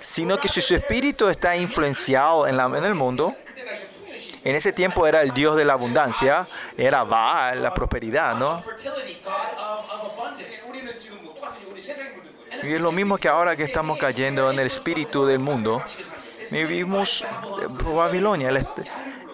sino 0.00 0.38
que 0.38 0.48
si 0.48 0.60
su 0.60 0.74
espíritu 0.74 1.28
está 1.28 1.56
influenciado 1.56 2.46
en, 2.46 2.58
el 2.58 2.94
mundo, 2.94 3.34
en 4.44 4.56
ese 4.56 4.72
tiempo 4.72 5.06
era 5.06 5.22
el 5.22 5.32
dios 5.32 5.56
de 5.56 5.64
la 5.64 5.74
abundancia, 5.74 6.46
era 6.76 7.04
Baal, 7.04 7.62
la 7.62 7.74
prosperidad, 7.74 8.34
¿no? 8.36 8.62
Y 12.62 12.72
es 12.72 12.80
lo 12.80 12.92
mismo 12.92 13.18
que 13.18 13.28
ahora 13.28 13.56
que 13.56 13.64
estamos 13.64 13.98
cayendo 13.98 14.50
en 14.50 14.58
el 14.58 14.66
espíritu 14.66 15.24
del 15.24 15.38
mundo. 15.38 15.82
Vivimos 16.50 17.24
Babilonia. 17.94 18.50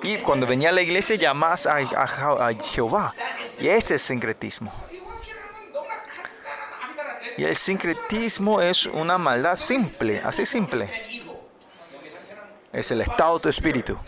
Y 0.03 0.19
cuando 0.19 0.47
venía 0.47 0.69
a 0.69 0.73
la 0.73 0.83
iglesia 0.83 1.17
llamás 1.17 1.67
a, 1.67 1.77
a, 1.77 2.49
a 2.49 2.55
Jehová. 2.55 3.15
Y 3.61 3.69
este 3.69 3.95
es 3.95 4.03
el 4.03 4.07
sincretismo. 4.09 4.73
Y 7.37 7.45
el 7.45 7.57
sincretismo 7.57 8.61
es 8.61 8.87
una 8.87 9.19
maldad 9.19 9.57
simple, 9.57 10.21
así 10.25 10.47
simple. 10.47 10.89
Es 12.73 12.91
el 12.91 13.01
estado 13.01 13.39
de 13.39 13.43
tu 13.43 13.49
espíritu. 13.49 13.99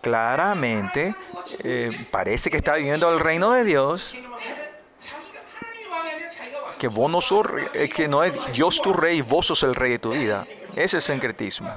Claramente 0.00 1.14
eh, 1.62 2.06
parece 2.10 2.50
que 2.50 2.58
está 2.58 2.74
viviendo 2.74 3.10
el 3.10 3.20
reino 3.20 3.52
de 3.52 3.64
Dios, 3.64 4.14
que, 6.84 6.88
vos 6.88 7.10
no 7.10 7.22
sos, 7.22 7.46
que 7.96 8.08
no 8.08 8.22
es 8.22 8.34
Dios 8.52 8.82
tu 8.82 8.92
rey, 8.92 9.22
vos 9.22 9.46
sos 9.46 9.62
el 9.62 9.74
rey 9.74 9.92
de 9.92 9.98
tu 9.98 10.10
vida. 10.10 10.44
Ese 10.72 10.82
es 10.82 10.94
el 10.94 11.02
sincretismo. 11.02 11.74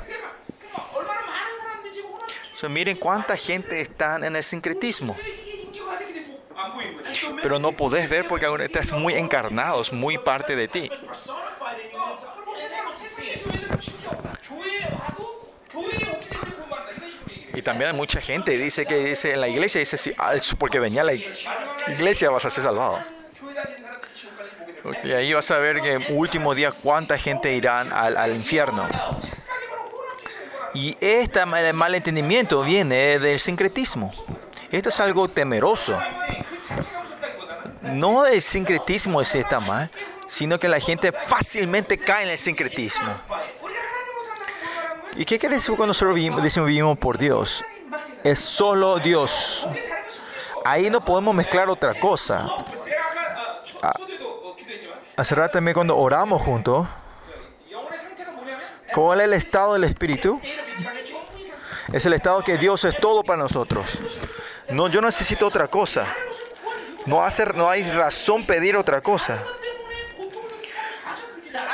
Miren 2.67 2.97
cuánta 2.97 3.37
gente 3.37 3.79
está 3.79 4.17
en 4.17 4.35
el 4.35 4.43
sincretismo. 4.43 5.15
Pero 7.41 7.57
no 7.57 7.71
podés 7.71 8.09
ver 8.09 8.27
porque 8.27 8.45
ahora 8.45 8.65
estás 8.65 8.91
muy 8.91 9.13
encarnado, 9.13 9.81
es 9.81 9.93
muy 9.93 10.17
parte 10.17 10.57
de 10.57 10.67
ti. 10.67 10.91
Y 17.53 17.61
también 17.61 17.95
mucha 17.95 18.19
gente 18.19 18.57
dice 18.57 18.85
que 18.85 18.97
dice 18.97 19.31
en 19.31 19.39
la 19.39 19.47
iglesia 19.47 19.79
dice 19.79 19.95
si 19.95 20.13
porque 20.59 20.79
venía 20.81 21.01
a 21.01 21.05
la 21.05 21.13
iglesia 21.13 22.29
vas 22.29 22.43
a 22.43 22.49
ser 22.49 22.63
salvado. 22.63 22.99
Porque 24.88 25.13
ahí 25.13 25.34
vas 25.34 25.51
a 25.51 25.58
ver 25.58 25.82
que 25.82 25.96
en 25.96 26.06
último 26.12 26.56
día 26.56 26.72
cuánta 26.72 27.17
gente 27.17 27.53
irán 27.53 27.91
al, 27.91 28.15
al 28.15 28.34
infierno. 28.34 28.88
Y 30.74 30.96
este 31.01 31.46
malentendimiento 31.46 32.62
viene 32.63 33.20
del 33.20 33.38
sincretismo. 33.38 34.13
Esto 34.72 34.88
es 34.88 34.98
algo 35.01 35.27
temeroso. 35.27 36.00
No 37.82 38.25
el 38.25 38.41
sincretismo 38.41 39.20
es 39.20 39.36
está 39.36 39.60
mal, 39.60 39.91
sino 40.25 40.58
que 40.58 40.70
la 40.70 40.79
gente 40.79 41.12
fácilmente 41.12 41.98
cae 41.98 42.24
en 42.24 42.29
el 42.29 42.38
sincretismo. 42.38 43.13
¿Y 45.17 45.25
qué 45.25 45.38
quiere 45.38 45.56
decir 45.56 45.75
cuando 45.75 45.88
nosotros 45.88 46.15
decimos 46.41 46.70
vivimos 46.70 46.98
por 46.98 47.17
Dios? 47.17 47.62
Es 48.24 48.39
solo 48.39 49.00
Dios. 49.00 49.67
Ahí 50.63 50.89
no 50.89 51.03
podemos 51.03 51.36
mezclar 51.36 51.70
otra 51.70 51.94
cosa. 51.94 52.48
Ah, 53.82 54.00
Hace 55.17 55.33
rato 55.33 55.53
también 55.53 55.74
cuando 55.74 55.97
oramos 55.97 56.43
juntos, 56.43 56.88
¿cuál 58.93 59.19
es 59.19 59.25
el 59.25 59.33
estado 59.33 59.74
del 59.74 59.86
Espíritu? 59.86 60.39
Es 61.91 62.05
el 62.05 62.13
estado 62.13 62.43
que 62.43 62.59
Dios 62.59 62.83
es 62.83 62.95
todo 63.00 63.24
para 63.24 63.39
nosotros. 63.39 63.97
No, 64.69 64.88
yo 64.89 65.01
necesito 65.01 65.47
otra 65.47 65.67
cosa. 65.67 66.05
No, 67.07 67.24
hace, 67.24 67.45
no 67.55 67.67
hay 67.67 67.81
razón 67.89 68.45
pedir 68.45 68.77
otra 68.77 69.01
cosa. 69.01 69.41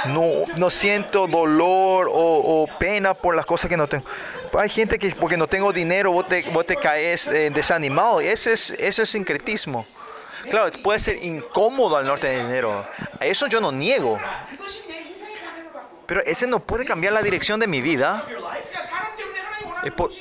No, 0.05 0.23
no 0.55 0.69
siento 0.69 1.27
dolor 1.27 2.07
o, 2.09 2.65
pena 2.79 3.13
por 3.13 3.35
las 3.35 3.45
cosas 3.45 3.67
que 3.69 3.75
no 3.75 3.88
tengo. 3.88 4.05
Hay 4.57 4.69
gente 4.69 4.97
que 4.97 5.09
porque 5.12 5.35
no 5.35 5.47
tengo 5.47 5.73
dinero 5.73 6.13
vos 6.13 6.27
te, 6.27 6.43
vos 6.43 6.65
te 6.65 6.77
caes 6.77 7.27
eh, 7.27 7.50
desanimado. 7.53 8.21
Ese 8.21 8.53
es, 8.53 8.69
ese 8.69 9.03
es 9.03 9.09
sincretismo. 9.09 9.85
Claro, 10.50 10.71
puede 10.83 11.00
ser 11.00 11.23
incómodo 11.23 11.97
al 11.97 12.05
norte 12.05 12.27
de 12.27 12.43
dinero. 12.43 12.85
Eso 13.19 13.47
yo 13.47 13.62
no 13.62 13.71
niego. 13.71 14.19
Pero 16.05 16.21
ese 16.21 16.47
no 16.47 16.59
puede 16.59 16.85
cambiar 16.85 17.13
la 17.13 17.21
dirección 17.21 17.59
de 17.59 17.67
mi 17.67 17.81
vida. 17.81 18.23
Eh, 19.83 19.91
por, 19.91 20.12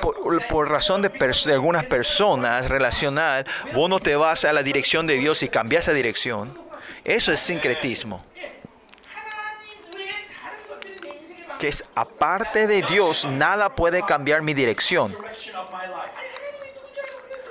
por, 0.00 0.46
por 0.46 0.70
razón 0.70 1.02
de, 1.02 1.08
de 1.08 1.52
algunas 1.52 1.84
personas 1.84 2.68
relacional, 2.68 3.46
vos 3.72 3.88
no 3.88 4.00
te 4.00 4.16
vas 4.16 4.44
a 4.44 4.52
la 4.52 4.62
dirección 4.62 5.06
de 5.06 5.14
Dios 5.14 5.42
y 5.42 5.48
cambias 5.48 5.84
esa 5.84 5.92
dirección. 5.92 6.56
Eso 7.04 7.32
es 7.32 7.40
sincretismo. 7.40 8.24
Que 11.58 11.68
es 11.68 11.84
aparte 11.94 12.66
de 12.66 12.82
Dios, 12.82 13.26
nada 13.26 13.74
puede 13.74 14.02
cambiar 14.02 14.42
mi 14.42 14.54
dirección. 14.54 15.14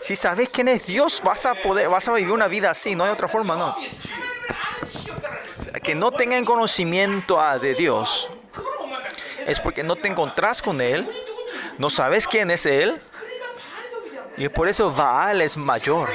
Si 0.03 0.17
sabes 0.17 0.49
quién 0.49 0.67
es 0.67 0.85
Dios, 0.85 1.21
vas 1.23 1.45
a 1.45 1.55
poder, 1.55 1.87
vas 1.87 2.05
a 2.09 2.13
vivir 2.13 2.33
una 2.33 2.49
vida 2.49 2.69
así, 2.69 2.93
no 2.93 3.05
hay 3.05 3.11
otra 3.11 3.29
forma, 3.29 3.55
no. 3.55 3.73
Que 5.81 5.95
no 5.95 6.11
tengan 6.11 6.43
conocimiento 6.43 7.39
ah, 7.39 7.57
de 7.57 7.73
Dios 7.73 8.29
es 9.47 9.61
porque 9.61 9.81
no 9.81 9.95
te 9.95 10.09
encontrás 10.09 10.61
con 10.61 10.81
Él, 10.81 11.09
no 11.77 11.89
sabes 11.89 12.27
quién 12.27 12.51
es 12.51 12.65
Él, 12.65 12.99
y 14.35 14.49
por 14.49 14.67
eso 14.67 14.91
Baal 14.91 15.41
es 15.41 15.55
mayor. 15.55 16.09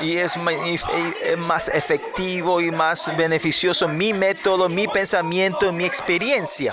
Y 0.00 0.16
es 0.16 0.34
más 1.36 1.68
efectivo 1.68 2.60
y 2.62 2.70
más 2.70 3.14
beneficioso 3.18 3.86
mi 3.86 4.14
método, 4.14 4.70
mi 4.70 4.88
pensamiento, 4.88 5.72
mi 5.72 5.84
experiencia. 5.84 6.72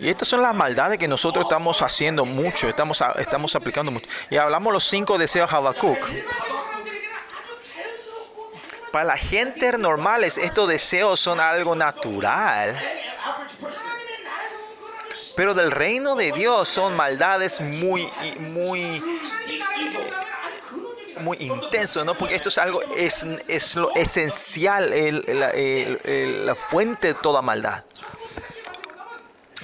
Y 0.00 0.08
estas 0.08 0.28
son 0.28 0.42
las 0.42 0.54
maldades 0.54 0.98
que 0.98 1.08
nosotros 1.08 1.44
estamos 1.44 1.82
haciendo 1.82 2.24
mucho, 2.24 2.68
estamos, 2.68 3.02
estamos 3.18 3.54
aplicando 3.56 3.90
mucho. 3.90 4.08
Y 4.30 4.36
hablamos 4.36 4.72
los 4.72 4.84
cinco 4.84 5.18
deseos 5.18 5.50
de 5.50 5.56
Habacuc. 5.56 5.98
Para 8.92 9.04
la 9.04 9.16
gente 9.16 9.76
normales, 9.76 10.38
estos 10.38 10.68
deseos 10.68 11.18
son 11.18 11.40
algo 11.40 11.74
natural. 11.74 12.78
Pero 15.36 15.54
del 15.54 15.70
reino 15.70 16.14
de 16.14 16.32
Dios 16.32 16.68
son 16.68 16.96
maldades 16.96 17.60
muy, 17.60 18.08
muy, 18.38 19.02
muy 21.20 21.36
intensas, 21.40 22.04
¿no? 22.04 22.16
Porque 22.16 22.36
esto 22.36 22.48
es 22.48 22.58
algo, 22.58 22.82
es, 22.96 23.24
es 23.48 23.76
lo 23.76 23.94
esencial, 23.94 24.90
la 25.26 26.54
fuente 26.54 27.08
de 27.08 27.14
toda 27.14 27.42
maldad. 27.42 27.84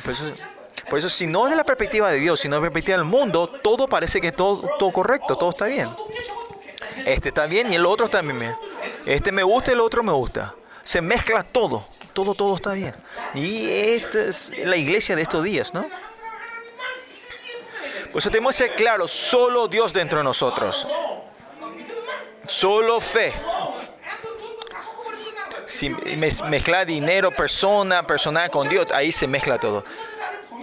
Por 0.05 0.13
eso, 0.13 0.33
por 0.91 0.99
eso, 0.99 1.09
si 1.09 1.27
no 1.27 1.47
es 1.47 1.51
de 1.51 1.57
la 1.57 1.65
perspectiva 1.65 2.11
de 2.11 2.19
Dios, 2.19 2.39
sino 2.41 2.57
de 2.57 2.61
la 2.61 2.65
perspectiva 2.67 2.99
del 2.99 3.07
mundo, 3.07 3.49
todo 3.49 3.89
parece 3.89 4.21
que 4.21 4.29
es 4.29 4.37
todo, 4.37 4.69
todo 4.79 4.93
correcto, 4.93 5.37
todo 5.37 5.51
está 5.51 5.65
bien. 5.65 5.89
Este 7.07 7.31
está 7.31 7.47
bien 7.47 7.73
y 7.73 7.77
el 7.77 7.87
otro 7.87 8.07
está 8.07 8.21
bien. 8.21 8.55
Este 9.07 9.33
me 9.33 9.43
gusta 9.43 9.71
y 9.71 9.75
el 9.75 9.81
otro 9.81 10.03
me 10.03 10.13
gusta. 10.13 10.55
Se 10.85 11.01
mezcla 11.01 11.43
todo. 11.43 11.83
Todo, 12.13 12.35
todo 12.35 12.55
está 12.55 12.75
bien. 12.75 12.95
Y 13.35 13.69
esta 13.69 14.25
es 14.25 14.57
la 14.59 14.77
iglesia 14.77 15.17
de 15.17 15.23
estos 15.23 15.43
días, 15.43 15.75
¿no? 15.75 15.85
Por 18.13 18.21
eso 18.21 18.31
tenemos 18.31 18.57
que 18.57 18.69
ser 18.69 18.77
claros, 18.77 19.11
solo 19.11 19.67
Dios 19.67 19.93
dentro 19.93 20.19
de 20.19 20.25
nosotros. 20.25 20.87
Solo 22.47 23.01
fe 23.01 23.35
si 25.75 25.90
mezclar 26.49 26.87
dinero, 26.87 27.31
persona, 27.31 28.07
personal 28.07 28.50
con 28.50 28.69
Dios, 28.69 28.87
ahí 28.93 29.11
se 29.11 29.26
mezcla 29.26 29.59
todo. 29.59 29.85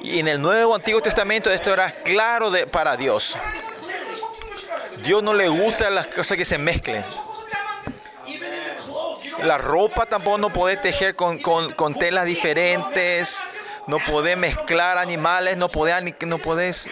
Y 0.02 0.20
en 0.20 0.28
el 0.28 0.42
Nuevo 0.42 0.74
Antiguo 0.74 1.02
Testamento 1.02 1.52
esto 1.52 1.74
era 1.74 1.92
claro 1.92 2.50
de, 2.50 2.66
para 2.66 2.96
Dios. 2.96 3.38
Dios 5.04 5.22
no 5.22 5.34
le 5.34 5.50
gusta 5.50 5.90
las 5.90 6.08
cosas 6.08 6.38
que 6.38 6.46
se 6.46 6.58
mezclen. 6.58 7.04
La 9.44 9.58
ropa 9.58 10.06
tampoco 10.06 10.38
no 10.38 10.54
puede 10.54 10.78
tejer 10.78 11.16
con, 11.16 11.40
con, 11.40 11.96
telas 11.96 12.26
diferentes, 12.26 13.44
no 13.88 13.98
puede 14.00 14.36
mezclar 14.36 14.98
animales, 14.98 15.58
no 15.58 15.68
puede, 15.68 16.16
no 16.26 16.38
puedes 16.38 16.90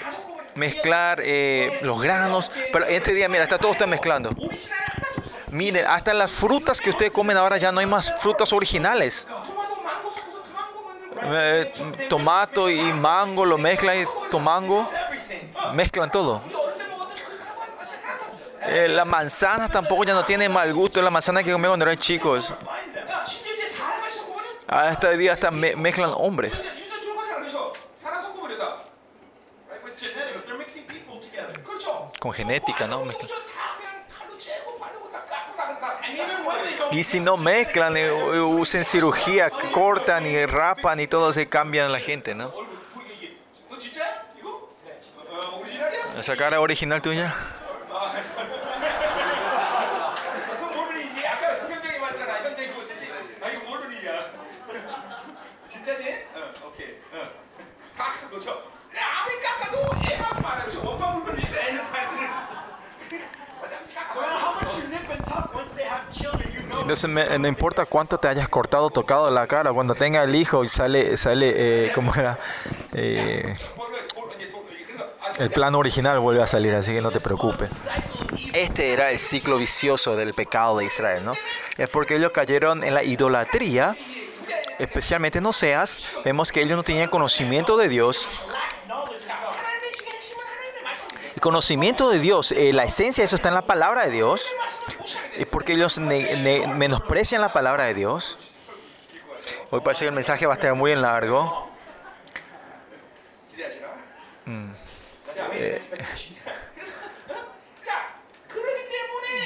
mezclar 0.56 1.22
eh, 1.24 1.78
los 1.82 2.02
granos. 2.02 2.52
Pero 2.74 2.86
este 2.86 3.14
día, 3.14 3.30
mira, 3.30 3.44
está 3.44 3.60
todo 3.60 3.72
está 3.72 3.88
mezclando. 3.88 4.32
Miren, 5.52 5.86
hasta 5.88 6.14
las 6.14 6.32
frutas 6.32 6.80
que 6.80 6.92
ustedes 6.92 7.12
comen 7.12 7.36
ahora 7.36 7.58
ya 7.58 7.72
no 7.72 7.80
hay 7.80 7.86
más 7.86 8.14
frutas 8.20 8.54
originales. 8.54 9.28
Eh, 11.22 11.72
tomato 12.08 12.70
y 12.70 12.82
mango 12.94 13.46
lo 13.46 13.58
mezclan 13.58 14.02
y 14.02 14.06
tomango 14.30 14.88
mezclan 15.74 16.12
todo. 16.12 16.42
Eh, 18.62 18.88
la 18.88 19.06
manzana 19.06 19.68
tampoco 19.68 20.04
ya 20.04 20.14
no 20.14 20.24
tiene 20.24 20.48
mal 20.48 20.74
gusto, 20.74 21.02
la 21.02 21.10
manzana 21.10 21.44
que 21.44 21.52
comí 21.52 21.68
cuando 21.68 21.86
eran 21.86 21.98
chicos. 21.98 22.54
Ah, 24.68 24.90
hasta 24.90 25.10
hoy 25.10 25.18
día 25.18 25.34
hasta 25.34 25.50
me 25.50 25.76
mezclan 25.76 26.12
hombres. 26.16 26.70
Con 32.20 32.34
genética, 32.34 32.86
¿no? 32.86 33.04
Y 36.92 37.04
si 37.04 37.20
no 37.20 37.38
mezclan, 37.38 37.96
eh, 37.98 38.12
usen 38.12 38.84
cirugía, 38.84 39.50
cortan 39.72 40.26
y 40.26 40.46
rapan 40.46 41.00
y 41.00 41.08
todo 41.08 41.32
se 41.32 41.48
cambian 41.48 41.92
la 41.92 42.00
gente, 42.00 42.34
¿no? 42.34 42.52
¿La 46.28 46.36
cara 46.36 46.60
original 46.60 47.02
tuya? 47.02 47.36
Entonces 66.90 67.40
no 67.40 67.48
importa 67.48 67.86
cuánto 67.86 68.18
te 68.18 68.28
hayas 68.28 68.50
cortado, 68.50 68.90
tocado 68.90 69.30
la 69.30 69.46
cara, 69.46 69.72
cuando 69.72 69.94
tenga 69.94 70.24
el 70.24 70.34
hijo 70.34 70.64
y 70.64 70.68
sale, 70.68 71.18
sale 71.18 71.54
eh, 71.86 71.92
como 71.94 72.16
era, 72.16 72.40
eh, 72.94 73.54
el 75.38 75.52
plan 75.52 75.76
original 75.76 76.20
vuelve 76.20 76.42
a 76.42 76.48
salir, 76.48 76.74
así 76.74 76.92
que 76.92 77.00
no 77.00 77.12
te 77.12 77.20
preocupes. 77.20 77.70
Este 78.54 78.92
era 78.92 79.12
el 79.12 79.20
ciclo 79.20 79.60
vicioso 79.60 80.16
del 80.16 80.34
pecado 80.34 80.80
de 80.80 80.86
Israel, 80.86 81.24
¿no? 81.24 81.36
Es 81.78 81.88
porque 81.92 82.16
ellos 82.16 82.32
cayeron 82.32 82.84
en 82.84 82.96
la 82.96 83.04
idolatría, 83.04 83.96
especialmente 84.80 85.38
en 85.38 85.46
Oseas, 85.46 86.14
vemos 86.26 86.52
que 86.52 86.64
ellos 86.64 86.76
no 86.76 86.82
tenían 86.82 87.10
conocimiento 87.10 87.78
de 87.78 87.88
Dios, 87.88 88.28
Conocimiento 91.40 92.10
de 92.10 92.20
Dios, 92.20 92.52
eh, 92.52 92.74
la 92.74 92.84
esencia 92.84 93.22
de 93.22 93.26
eso 93.26 93.36
está 93.36 93.50
en 93.50 93.56
la 93.56 93.62
palabra 93.62 94.06
de 94.06 94.12
Dios. 94.12 94.54
Es 95.38 95.46
porque 95.46 95.74
ellos 95.74 95.98
menosprecian 95.98 97.42
la 97.42 97.52
palabra 97.52 97.86
de 97.86 97.94
Dios. 97.94 98.56
Hoy 99.70 99.82
parece 99.82 100.06
que 100.06 100.10
el 100.10 100.16
mensaje 100.16 100.46
va 100.46 100.54
a 100.54 100.56
estar 100.56 100.74
muy 100.76 100.96
largo. 100.96 101.70
Mm. 104.46 104.72
Eh, 105.54 105.80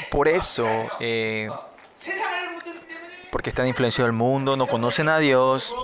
por 0.09 0.27
eso, 0.27 0.67
eh, 0.99 1.49
porque 3.31 3.49
están 3.49 3.67
influenciados 3.67 4.07
el 4.07 4.13
mundo, 4.13 4.55
no 4.55 4.67
conocen 4.67 5.09
a 5.09 5.19
Dios 5.19 5.75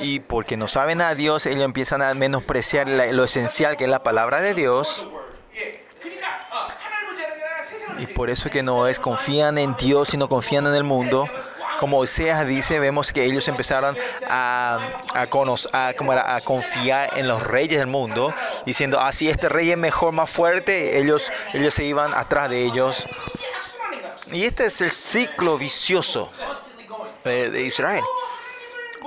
y 0.00 0.20
porque 0.20 0.56
no 0.56 0.66
saben 0.66 1.00
a 1.00 1.14
Dios, 1.14 1.46
ellos 1.46 1.64
empiezan 1.64 2.02
a 2.02 2.14
menospreciar 2.14 2.88
lo 2.88 3.24
esencial 3.24 3.76
que 3.76 3.84
es 3.84 3.90
la 3.90 4.02
palabra 4.02 4.40
de 4.40 4.54
Dios. 4.54 5.06
Y 7.98 8.06
por 8.06 8.30
eso 8.30 8.48
que 8.48 8.62
no 8.62 8.86
es 8.86 8.98
confían 8.98 9.58
en 9.58 9.76
Dios, 9.76 10.08
sino 10.08 10.28
confían 10.28 10.66
en 10.66 10.74
el 10.74 10.84
mundo. 10.84 11.28
Como 11.78 11.98
Oseas 11.98 12.46
dice, 12.46 12.78
vemos 12.78 13.12
que 13.12 13.24
ellos 13.24 13.46
empezaron 13.48 13.96
a, 14.28 14.78
a, 15.14 15.26
conocer, 15.28 15.74
a, 15.74 15.94
como 15.94 16.12
a 16.12 16.40
confiar 16.42 17.18
en 17.18 17.26
los 17.26 17.42
reyes 17.42 17.78
del 17.78 17.86
mundo, 17.86 18.34
diciendo, 18.66 19.00
ah, 19.00 19.08
así 19.08 19.30
este 19.30 19.48
rey 19.48 19.70
es 19.70 19.78
mejor, 19.78 20.12
más 20.12 20.28
fuerte, 20.30 20.98
ellos, 20.98 21.32
ellos 21.54 21.72
se 21.72 21.84
iban 21.84 22.12
atrás 22.12 22.50
de 22.50 22.64
ellos. 22.64 23.06
Y 24.32 24.44
este 24.44 24.66
es 24.66 24.80
el 24.82 24.92
ciclo 24.92 25.56
vicioso 25.58 26.30
eh, 27.24 27.48
de 27.50 27.62
Israel. 27.62 28.04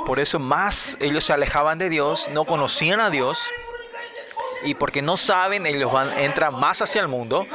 Por 0.05 0.19
eso 0.19 0.39
más 0.39 0.97
ellos 0.99 1.25
se 1.25 1.33
alejaban 1.33 1.77
de 1.77 1.89
Dios, 1.89 2.29
no 2.29 2.45
conocían 2.45 2.99
a 2.99 3.09
Dios. 3.09 3.39
Y 4.63 4.75
porque 4.75 5.01
no 5.01 5.17
saben, 5.17 5.65
ellos 5.65 5.91
van, 5.91 6.17
entran 6.17 6.57
más 6.59 6.81
hacia 6.81 7.01
el 7.01 7.07
mundo. 7.07 7.45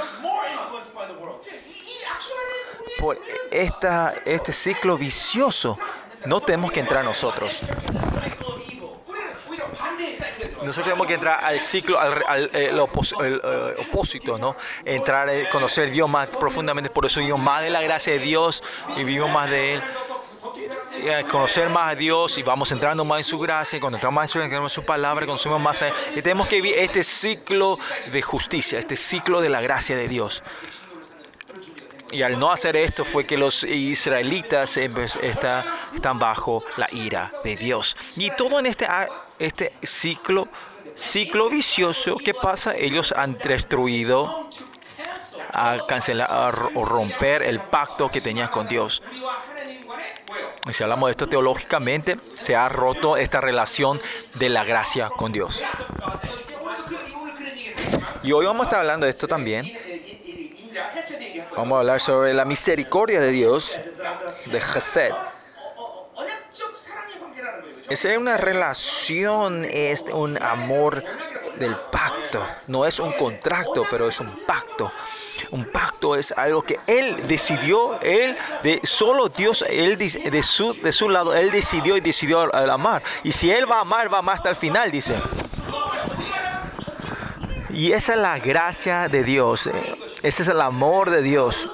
Por 2.99 3.21
esta, 3.51 4.15
este 4.25 4.53
ciclo 4.53 4.97
vicioso 4.97 5.79
no 6.25 6.41
tenemos 6.41 6.73
que 6.73 6.81
entrar 6.81 7.05
nosotros. 7.05 7.61
Nosotros 10.65 10.85
tenemos 10.85 11.07
que 11.07 11.15
entrar 11.15 11.43
al 11.43 11.61
ciclo, 11.61 11.99
al, 11.99 12.23
al 12.27 12.45
eh, 12.53 12.71
el 12.71 13.41
eh, 13.45 13.75
opósito, 13.89 14.39
¿no? 14.39 14.57
Entrar, 14.85 15.31
conocer 15.51 15.91
Dios 15.91 16.11
más 16.11 16.29
profundamente. 16.29 16.91
Por 16.91 17.07
eso 17.07 17.21
vivimos 17.21 17.41
más 17.41 17.63
de 17.63 17.71
la 17.71 17.81
gracia 17.81 18.13
de 18.13 18.19
Dios 18.19 18.63
y 18.97 19.05
vivimos 19.05 19.31
más 19.31 19.51
de 19.51 19.75
Él 19.75 19.83
conocer 21.31 21.69
más 21.69 21.93
a 21.93 21.95
Dios 21.95 22.39
y 22.39 22.43
vamos 22.43 22.71
entrando 22.73 23.05
más 23.05 23.19
en 23.19 23.25
su 23.25 23.39
gracia, 23.39 23.81
cuando 23.81 23.97
entramos 23.97 24.17
más 24.17 24.35
en 24.37 24.51
su, 24.51 24.57
en 24.57 24.69
su 24.69 24.85
palabra, 24.85 25.27
consumimos 25.27 25.63
más. 25.63 25.85
Y 26.15 26.23
tenemos 26.23 26.49
que 26.49 26.57
vivir 26.57 26.79
este 26.79 27.03
ciclo 27.03 27.79
de 28.13 28.23
justicia, 28.23 28.79
este 28.79 28.97
ciclo 28.97 29.41
de 29.41 29.49
la 29.49 29.61
gracia 29.61 29.97
de 29.97 30.09
Dios. 30.09 30.43
Y 32.11 32.23
al 32.23 32.39
no 32.39 32.51
hacer 32.51 32.77
esto 32.77 33.05
fue 33.05 33.27
que 33.27 33.37
los 33.37 33.65
israelitas 33.65 34.77
están 34.77 36.19
bajo 36.19 36.65
la 36.77 36.89
ira 36.93 37.33
de 37.45 37.55
Dios. 37.57 37.97
Y 38.17 38.31
todo 38.31 38.59
en 38.59 38.67
este, 38.67 38.89
este 39.39 39.75
ciclo, 39.83 40.49
ciclo 40.97 41.51
vicioso 41.51 42.17
que 42.17 42.33
pasa, 42.33 42.75
ellos 42.75 43.13
han 43.15 43.37
destruido, 43.37 44.49
a 45.53 45.79
cancelar 45.87 46.55
o 46.75 46.85
romper 46.85 47.43
el 47.43 47.61
pacto 47.61 48.11
que 48.11 48.21
tenían 48.21 48.49
con 48.49 48.69
Dios 48.69 49.03
si 50.73 50.83
hablamos 50.83 51.09
de 51.09 51.13
esto 51.13 51.27
teológicamente, 51.27 52.17
se 52.35 52.55
ha 52.55 52.69
roto 52.69 53.17
esta 53.17 53.41
relación 53.41 54.01
de 54.35 54.49
la 54.49 54.65
gracia 54.65 55.09
con 55.11 55.33
Dios. 55.33 55.65
Y 58.23 58.33
hoy 58.33 58.47
vamos 58.47 58.63
a 58.63 58.65
estar 58.65 58.81
hablando 58.81 59.07
de 59.07 59.11
esto 59.11 59.27
también. 59.27 59.67
Vamos 61.57 61.77
a 61.77 61.81
hablar 61.81 62.01
sobre 62.01 62.35
la 62.35 62.45
misericordia 62.45 63.21
de 63.21 63.31
Dios, 63.31 63.79
de 64.47 64.61
Chesed. 64.61 65.13
Esa 67.89 68.13
es 68.13 68.19
una 68.19 68.37
relación, 68.37 69.65
es 69.65 70.05
un 70.13 70.41
amor 70.43 71.03
del 71.59 71.77
pacto. 71.91 72.47
No 72.67 72.87
es 72.87 72.99
un 72.99 73.13
contrato, 73.13 73.87
pero 73.91 74.09
es 74.09 74.21
un 74.21 74.45
pacto. 74.47 74.93
Un 75.51 75.65
pacto 75.65 76.17
es 76.17 76.33
algo 76.33 76.63
que 76.63 76.79
Él 76.87 77.27
decidió, 77.27 78.01
Él, 78.01 78.37
de, 78.63 78.81
solo 78.85 79.29
Dios, 79.29 79.65
Él 79.69 79.97
de 79.97 80.43
su, 80.43 80.75
de 80.75 80.93
su 80.93 81.09
lado, 81.09 81.35
Él 81.35 81.51
decidió 81.51 81.97
y 81.97 82.01
decidió 82.01 82.55
amar. 82.55 83.03
Y 83.23 83.33
si 83.33 83.51
Él 83.51 83.71
va 83.71 83.79
a 83.79 83.81
amar, 83.81 84.13
va 84.13 84.17
a 84.17 84.21
amar 84.21 84.37
hasta 84.37 84.51
el 84.51 84.57
final, 84.57 84.91
dice. 84.91 85.15
Y 87.71 87.93
esa 87.93 88.15
es 88.15 88.19
la 88.19 88.39
gracia 88.39 89.09
de 89.09 89.23
Dios, 89.23 89.69
eh, 89.69 89.95
ese 90.23 90.43
es 90.43 90.49
el 90.49 90.61
amor 90.61 91.11
de 91.11 91.23
Dios. 91.23 91.69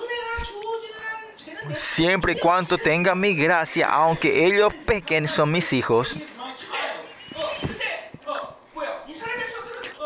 Siempre 1.73 2.35
y 2.35 2.39
cuando 2.39 2.77
tenga 2.77 3.15
mi 3.15 3.35
gracia, 3.35 3.89
aunque 3.89 4.45
ellos 4.45 4.75
pequen, 4.87 5.27
son 5.27 5.51
mis 5.51 5.73
hijos. 5.73 6.15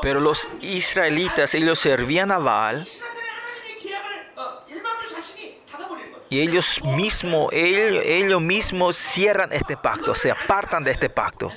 Pero 0.02 0.20
los 0.20 0.48
israelitas, 0.60 1.54
ellos 1.54 1.78
servían 1.78 2.30
a 2.30 2.38
Baal. 2.38 2.86
Y 6.30 6.40
ellos 6.40 6.82
mismos, 6.84 7.50
ellos, 7.52 8.04
ellos 8.04 8.40
mismos 8.42 8.96
cierran 8.96 9.50
este 9.52 9.78
pacto, 9.78 10.14
se 10.14 10.30
apartan 10.30 10.84
de 10.84 10.90
este 10.90 11.08
pacto. 11.08 11.50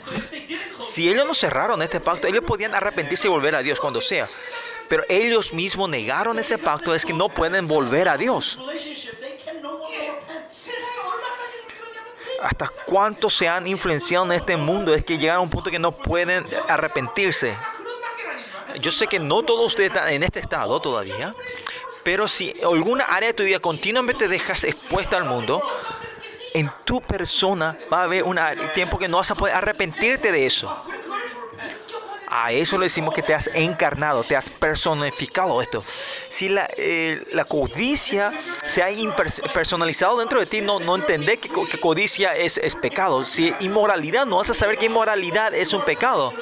Si 0.79 1.09
ellos 1.09 1.25
no 1.27 1.33
cerraron 1.33 1.81
este 1.81 1.99
pacto, 1.99 2.27
ellos 2.27 2.43
podían 2.45 2.73
arrepentirse 2.73 3.27
y 3.27 3.29
volver 3.29 3.55
a 3.55 3.61
Dios 3.61 3.79
cuando 3.81 3.99
sea. 3.99 4.27
Pero 4.87 5.03
ellos 5.09 5.53
mismos 5.53 5.89
negaron 5.89 6.39
ese 6.39 6.57
pacto, 6.57 6.95
es 6.95 7.05
que 7.05 7.13
no 7.13 7.27
pueden 7.27 7.67
volver 7.67 8.07
a 8.07 8.17
Dios. 8.17 8.59
Hasta 12.41 12.69
cuánto 12.85 13.29
se 13.29 13.47
han 13.47 13.67
influenciado 13.67 14.25
en 14.25 14.31
este 14.31 14.57
mundo, 14.57 14.93
es 14.93 15.03
que 15.03 15.17
llegan 15.17 15.37
a 15.37 15.39
un 15.41 15.49
punto 15.49 15.69
que 15.69 15.79
no 15.79 15.91
pueden 15.91 16.45
arrepentirse. 16.67 17.55
Yo 18.79 18.91
sé 18.91 19.07
que 19.07 19.19
no 19.19 19.43
todos 19.43 19.65
ustedes 19.67 19.89
están 19.91 20.09
en 20.09 20.23
este 20.23 20.39
estado 20.39 20.79
todavía, 20.79 21.33
pero 22.03 22.27
si 22.27 22.55
alguna 22.63 23.05
área 23.05 23.27
de 23.29 23.33
tu 23.33 23.43
vida 23.43 23.59
continuamente 23.59 24.27
dejas 24.27 24.63
expuesta 24.63 25.17
al 25.17 25.25
mundo, 25.25 25.61
en 26.53 26.71
tu 26.83 27.01
persona 27.01 27.77
va 27.91 28.01
a 28.01 28.03
haber 28.03 28.23
un 28.23 28.39
tiempo 28.73 28.97
que 28.97 29.07
no 29.07 29.17
vas 29.17 29.31
a 29.31 29.35
poder 29.35 29.55
arrepentirte 29.55 30.31
de 30.31 30.45
eso. 30.45 30.73
A 32.33 32.53
eso 32.53 32.77
le 32.77 32.85
decimos 32.85 33.13
que 33.13 33.21
te 33.21 33.33
has 33.33 33.49
encarnado, 33.53 34.23
te 34.23 34.37
has 34.37 34.49
personificado 34.49 35.61
esto. 35.61 35.83
Si 36.29 36.47
la, 36.47 36.69
eh, 36.77 37.23
codicia 37.43 38.31
se 38.67 38.81
ha 38.81 38.87
personalizado 39.53 40.17
dentro 40.17 40.39
de 40.39 40.45
ti, 40.45 40.61
no, 40.61 40.79
no 40.79 40.95
co- 41.49 41.67
que 41.67 41.77
codicia 41.77 42.33
es, 42.37 42.57
es 42.57 42.75
pecado. 42.75 43.25
Si 43.25 43.53
inmoralidad, 43.59 44.25
no 44.25 44.37
vas 44.37 44.49
a 44.49 44.53
saber 44.53 44.77
que 44.77 44.85
inmoralidad 44.85 45.53
es 45.53 45.73
un 45.73 45.81
pecado 45.81 46.33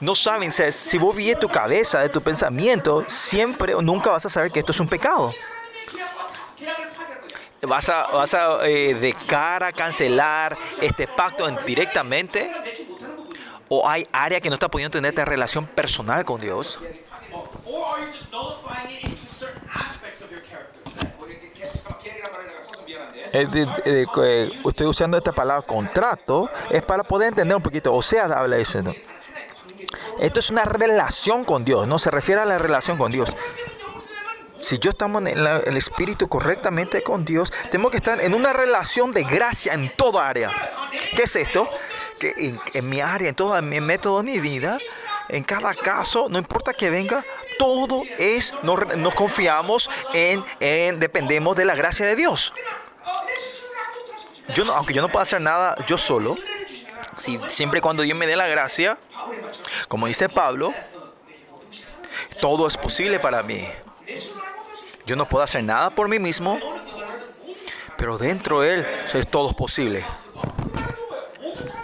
no 0.00 0.14
saben, 0.14 0.48
o 0.48 0.72
si 0.72 0.98
vos 0.98 1.14
vives 1.14 1.38
tu 1.38 1.48
cabeza, 1.48 2.00
de 2.00 2.08
tu 2.08 2.20
pensamiento, 2.20 3.04
siempre 3.06 3.74
o 3.74 3.82
nunca 3.82 4.10
vas 4.10 4.24
a 4.24 4.30
saber 4.30 4.50
que 4.50 4.60
esto 4.60 4.72
es 4.72 4.80
un 4.80 4.88
pecado. 4.88 5.32
Vas 7.62 7.88
a, 7.90 8.06
vas 8.06 8.32
a 8.32 8.66
eh, 8.66 8.94
de 8.94 9.12
cara 9.12 9.70
cancelar 9.72 10.56
este 10.80 11.06
pacto 11.06 11.46
directamente. 11.66 12.50
O 13.68 13.86
hay 13.88 14.08
área 14.10 14.40
que 14.40 14.48
no 14.48 14.54
está 14.54 14.68
pudiendo 14.68 14.90
tener 14.90 15.10
esta 15.10 15.24
relación 15.24 15.66
personal 15.66 16.24
con 16.24 16.40
Dios. 16.40 16.80
Eh, 23.32 24.06
estoy 24.66 24.86
usando 24.86 25.18
esta 25.18 25.32
palabra 25.32 25.64
contrato, 25.64 26.50
es 26.70 26.82
para 26.82 27.04
poder 27.04 27.28
entender 27.28 27.56
un 27.56 27.62
poquito. 27.62 27.94
O 27.94 28.02
sea, 28.02 28.24
habla 28.24 28.56
diciendo. 28.56 28.92
Esto 30.20 30.40
es 30.40 30.50
una 30.50 30.66
relación 30.66 31.44
con 31.44 31.64
Dios, 31.64 31.88
no 31.88 31.98
se 31.98 32.10
refiere 32.10 32.42
a 32.42 32.44
la 32.44 32.58
relación 32.58 32.98
con 32.98 33.10
Dios. 33.10 33.32
Si 34.58 34.78
yo 34.78 34.90
estamos 34.90 35.24
en 35.24 35.42
la, 35.42 35.60
el 35.60 35.78
espíritu 35.78 36.28
correctamente 36.28 37.02
con 37.02 37.24
Dios, 37.24 37.50
tenemos 37.70 37.90
que 37.90 37.96
estar 37.96 38.20
en 38.20 38.34
una 38.34 38.52
relación 38.52 39.12
de 39.12 39.24
gracia 39.24 39.72
en 39.72 39.88
toda 39.88 40.28
área. 40.28 40.52
¿Qué 41.16 41.22
es 41.22 41.36
esto? 41.36 41.66
Que 42.18 42.34
en, 42.36 42.60
en 42.74 42.88
mi 42.90 43.00
área, 43.00 43.30
en 43.30 43.34
todo 43.34 43.60
mi 43.62 43.80
método 43.80 44.18
de 44.18 44.24
mi 44.24 44.40
vida, 44.40 44.76
en 45.30 45.42
cada 45.42 45.72
caso, 45.74 46.28
no 46.28 46.36
importa 46.36 46.74
que 46.74 46.90
venga, 46.90 47.24
todo 47.58 48.02
es, 48.18 48.54
nos, 48.62 48.94
nos 48.98 49.14
confiamos 49.14 49.90
en, 50.12 50.44
en, 50.60 51.00
dependemos 51.00 51.56
de 51.56 51.64
la 51.64 51.74
gracia 51.74 52.04
de 52.04 52.14
Dios. 52.14 52.52
Yo 54.54 54.66
no, 54.66 54.74
aunque 54.74 54.92
yo 54.92 55.00
no 55.00 55.08
pueda 55.08 55.22
hacer 55.22 55.40
nada 55.40 55.76
yo 55.86 55.96
solo, 55.96 56.36
si, 57.20 57.38
siempre 57.48 57.80
cuando 57.80 58.02
Dios 58.02 58.16
me 58.16 58.26
dé 58.26 58.34
la 58.36 58.46
gracia, 58.46 58.98
como 59.88 60.06
dice 60.06 60.28
Pablo, 60.28 60.72
todo 62.40 62.66
es 62.66 62.76
posible 62.76 63.20
para 63.20 63.42
mí. 63.42 63.68
Yo 65.06 65.16
no 65.16 65.28
puedo 65.28 65.44
hacer 65.44 65.62
nada 65.62 65.90
por 65.90 66.08
mí 66.08 66.18
mismo, 66.18 66.58
pero 67.96 68.16
dentro 68.16 68.60
de 68.60 68.74
Él 68.74 68.86
es 69.14 69.26
todo 69.26 69.52
posible. 69.52 70.04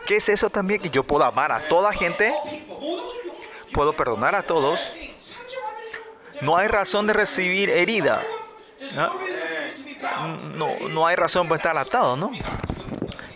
¿Qué 0.07 0.16
es 0.16 0.29
eso 0.29 0.49
también? 0.49 0.81
Que 0.81 0.88
yo 0.88 1.03
puedo 1.03 1.25
amar 1.25 1.53
a 1.53 1.61
toda 1.61 1.92
gente, 1.92 2.35
puedo 3.72 3.92
perdonar 3.92 4.35
a 4.35 4.42
todos. 4.42 4.92
No 6.40 6.57
hay 6.57 6.68
razón 6.68 7.07
de 7.07 7.12
recibir 7.12 7.70
herida. 7.70 8.22
¿no? 8.94 9.12
No, 10.55 10.88
no, 10.88 11.07
hay 11.07 11.16
razón 11.16 11.49
para 11.49 11.57
estar 11.57 11.77
atado, 11.77 12.16
¿no? 12.16 12.31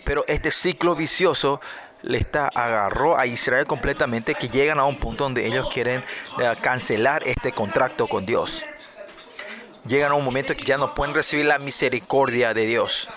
Pero 0.05 0.23
este 0.27 0.51
ciclo 0.51 0.95
vicioso 0.95 1.59
le 2.03 2.17
está 2.17 2.47
agarró 2.47 3.17
a 3.17 3.25
Israel 3.25 3.65
completamente 3.65 4.35
que 4.35 4.49
llegan 4.49 4.79
a 4.79 4.85
un 4.85 4.97
punto 4.97 5.23
donde 5.23 5.45
ellos 5.45 5.69
quieren 5.71 6.03
eh, 6.39 6.51
cancelar 6.61 7.27
este 7.27 7.51
contrato 7.51 8.07
con 8.07 8.25
Dios. 8.25 8.63
Llegan 9.85 10.11
a 10.11 10.15
un 10.15 10.23
momento 10.23 10.55
que 10.55 10.63
ya 10.63 10.77
no 10.77 10.93
pueden 10.93 11.15
recibir 11.15 11.45
la 11.45 11.57
misericordia 11.57 12.53
de 12.53 12.65
Dios. 12.65 13.09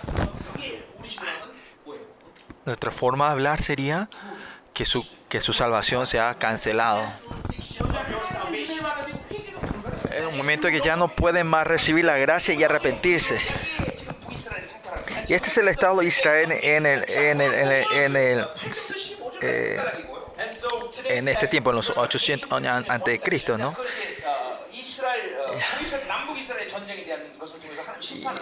Nuestra 2.65 2.91
forma 2.91 3.27
de 3.27 3.33
hablar 3.33 3.63
sería 3.63 4.09
que 4.73 4.87
su, 4.87 5.07
que 5.29 5.41
su 5.41 5.53
salvación 5.53 6.07
se 6.07 6.21
ha 6.21 6.35
cancelado. 6.35 7.05
Es 10.11 10.25
un 10.27 10.37
momento 10.37 10.69
que 10.69 10.81
ya 10.81 10.97
no 10.97 11.09
pueden 11.09 11.47
más 11.47 11.67
recibir 11.67 12.05
la 12.05 12.17
gracia 12.17 12.55
y 12.55 12.65
arrepentirse. 12.65 13.39
Y 15.27 15.35
este 15.35 15.49
es 15.49 15.59
el 15.59 15.69
Estado 15.69 16.01
de 16.01 16.07
Israel 16.07 16.53
en 16.53 16.87
el, 16.87 17.09
en 17.09 17.41
el, 17.41 17.55
en 17.55 17.69
el, 17.71 17.87
en 17.93 18.17
el 18.17 18.49
eh, 19.41 19.79
en 21.09 21.29
este 21.29 21.47
tiempo, 21.47 21.71
en 21.71 21.77
los 21.77 21.97
800 21.97 22.53
años 22.53 22.85
antes 22.89 23.21
de 23.21 23.21
Cristo, 23.21 23.57
¿no? 23.59 23.75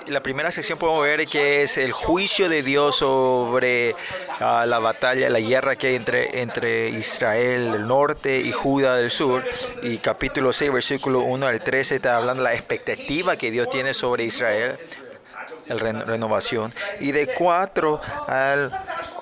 La 0.07 0.23
primera 0.23 0.51
sección 0.51 0.79
podemos 0.79 1.05
ver 1.05 1.27
que 1.27 1.63
es 1.63 1.79
el 1.79 1.93
juicio 1.93 2.49
de 2.49 2.63
Dios 2.63 2.97
sobre 2.97 3.95
ah, 4.41 4.65
la 4.67 4.79
batalla, 4.79 5.29
la 5.29 5.41
guerra 5.41 5.77
que 5.77 5.89
hay 5.89 5.95
entre, 5.97 6.41
entre 6.41 6.89
Israel 6.91 7.73
del 7.73 7.87
norte 7.87 8.41
y 8.41 8.53
Judá 8.53 8.97
del 8.97 9.11
sur. 9.11 9.45
Y 9.83 9.99
capítulo 9.99 10.53
6, 10.53 10.73
versículo 10.73 11.21
1 11.21 11.47
al 11.47 11.61
13, 11.61 11.97
está 11.97 12.17
hablando 12.17 12.43
de 12.43 12.51
la 12.51 12.55
expectativa 12.55 13.37
que 13.37 13.51
Dios 13.51 13.69
tiene 13.71 13.95
sobre 13.95 14.25
Israel 14.25 14.79
el 15.73 15.81
Ren 15.81 16.07
Renovación, 16.07 16.73
y 17.01 17.13
de 17.13 17.35
4 17.35 18.01
al 18.29 18.71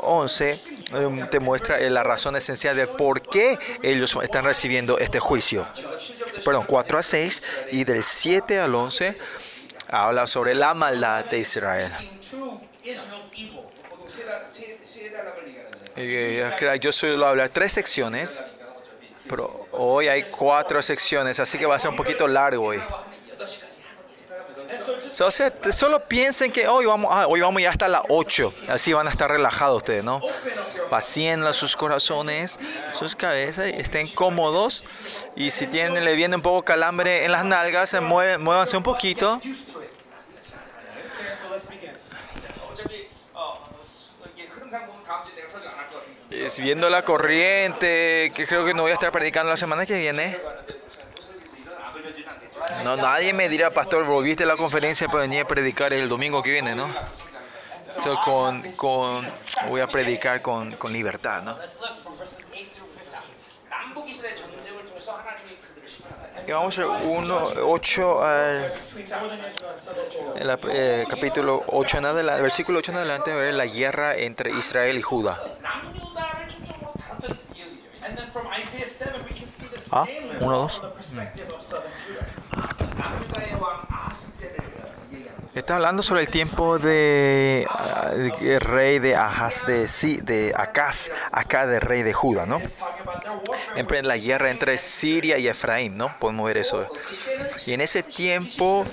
11 0.01 0.61
em, 0.93 1.31
te 1.31 1.41
muestra 1.41 1.79
eh, 1.79 1.89
la 1.91 2.03
razón 2.03 2.37
esencial 2.37 2.77
de 2.77 2.87
por 2.87 3.23
qué 3.23 3.59
ellos 3.83 4.19
están 4.23 4.45
recibiendo 4.45 4.99
este 4.99 5.21
juicio. 5.21 5.67
Perdón, 6.45 6.65
4 6.67 6.99
a 6.99 7.03
6 7.03 7.43
y 7.73 7.85
del 7.85 8.05
7 8.05 8.61
al 8.61 8.75
11 8.75 9.17
habla 9.89 10.27
sobre 10.27 10.55
la 10.55 10.75
maldad 10.75 11.25
de 11.25 11.39
Israel. 11.39 11.93
Eh, 15.97 16.79
yo 16.81 16.93
suelo 16.93 17.27
hablar 17.27 17.49
tres 17.49 17.73
secciones, 17.73 18.45
pero 19.29 19.69
hoy 19.73 20.09
hay 20.09 20.23
cuatro 20.23 20.81
secciones, 20.83 21.41
así 21.41 21.59
que 21.59 21.67
va 21.67 21.77
a 21.77 21.79
ser 21.79 21.91
un 21.91 21.97
poquito 21.97 22.27
largo 22.27 22.67
hoy. 22.67 22.81
O 25.21 25.31
sea, 25.31 25.53
solo 25.73 26.01
piensen 26.01 26.53
que 26.53 26.67
hoy 26.69 26.87
vamos, 26.87 27.11
ah, 27.13 27.27
hoy 27.27 27.41
vamos 27.41 27.63
ya 27.63 27.71
hasta 27.71 27.89
las 27.89 28.03
8. 28.09 28.55
Así 28.69 28.93
van 28.93 29.07
a 29.07 29.11
estar 29.11 29.31
relajados 29.31 29.79
ustedes, 29.79 30.05
¿no? 30.05 30.21
Vacíenla 30.91 31.53
sus 31.53 31.77
corazones, 31.77 32.59
sus 32.93 33.15
cabezas, 33.15 33.67
estén 33.67 34.09
cómodos. 34.09 34.85
Y 35.37 35.51
si 35.51 35.67
tienen, 35.67 36.05
le 36.05 36.15
viene 36.15 36.37
un 36.37 36.43
poco 36.43 36.63
calambre 36.65 37.25
en 37.25 37.33
las 37.33 37.45
nalgas, 37.45 37.91
se 37.91 38.01
mueven, 38.01 38.43
muévanse 38.43 38.77
un 38.77 38.83
poquito. 38.83 39.41
Es 46.31 46.59
viendo 46.59 46.89
la 46.89 47.05
corriente, 47.05 48.31
que 48.35 48.47
creo 48.47 48.65
que 48.65 48.73
no 48.73 48.83
voy 48.83 48.93
a 48.93 48.95
estar 48.95 49.11
predicando 49.11 49.51
la 49.51 49.57
semana 49.57 49.85
que 49.85 49.99
viene. 49.99 50.39
No, 52.85 52.97
nadie 52.97 53.33
me 53.33 53.49
dirá, 53.49 53.71
pastor, 53.71 54.05
volviste 54.05 54.45
a 54.45 54.47
la 54.47 54.57
conferencia 54.57 55.07
para 55.09 55.23
venir 55.23 55.43
a 55.43 55.49
predicar 55.49 55.93
el 55.93 56.09
domingo 56.09 56.43
que 56.43 56.51
viene, 56.51 56.75
¿no? 56.75 56.89
So, 58.03 58.19
con, 58.25 58.63
con, 58.73 59.27
voy 59.69 59.81
a 59.81 59.87
predicar 59.87 60.41
con, 60.41 60.73
con 60.73 60.93
libertad, 60.93 61.43
¿no? 61.43 61.57
Y 66.47 66.53
vamos 66.53 66.79
a 66.79 66.87
1, 66.87 67.53
8 67.65 68.25
al 68.25 68.73
el, 70.37 70.59
eh, 70.71 71.07
capítulo 71.09 71.63
8 71.67 71.99
en 71.99 72.05
adelante, 72.07 72.43
versículo 72.43 72.79
8 72.79 72.93
en 72.93 72.99
adelante, 72.99 73.35
ver 73.35 73.55
la 73.55 73.67
guerra 73.67 74.17
entre 74.17 74.51
Israel 74.53 74.97
y 74.97 75.03
Judá. 75.03 75.41
Ah, 79.93 80.07
uno, 80.41 80.57
dos. 80.59 80.83
Está 85.55 85.77
hablando 85.77 86.03
sobre 86.03 86.21
el 86.21 86.29
tiempo 86.29 86.79
de, 86.79 87.67
uh, 87.69 88.59
rey 88.61 89.01
de 89.01 89.17
Ahaz, 89.17 89.67
de, 89.67 89.89
sí, 89.89 90.21
de 90.23 90.53
Acaz, 90.57 91.11
acá 91.33 91.67
de 91.67 91.81
rey 91.81 92.05
de 92.05 92.13
Judá, 92.13 92.47
¿no? 92.47 92.63
En 93.75 94.07
la 94.07 94.17
guerra 94.17 94.51
entre 94.51 94.79
Siria 94.79 95.39
y 95.39 95.49
Efraín, 95.49 95.97
¿no? 95.97 96.17
Podemos 96.21 96.47
ver 96.47 96.59
eso. 96.59 96.87
Y 97.67 97.73
en 97.73 97.81
ese 97.81 98.05
tiempo 98.05 98.85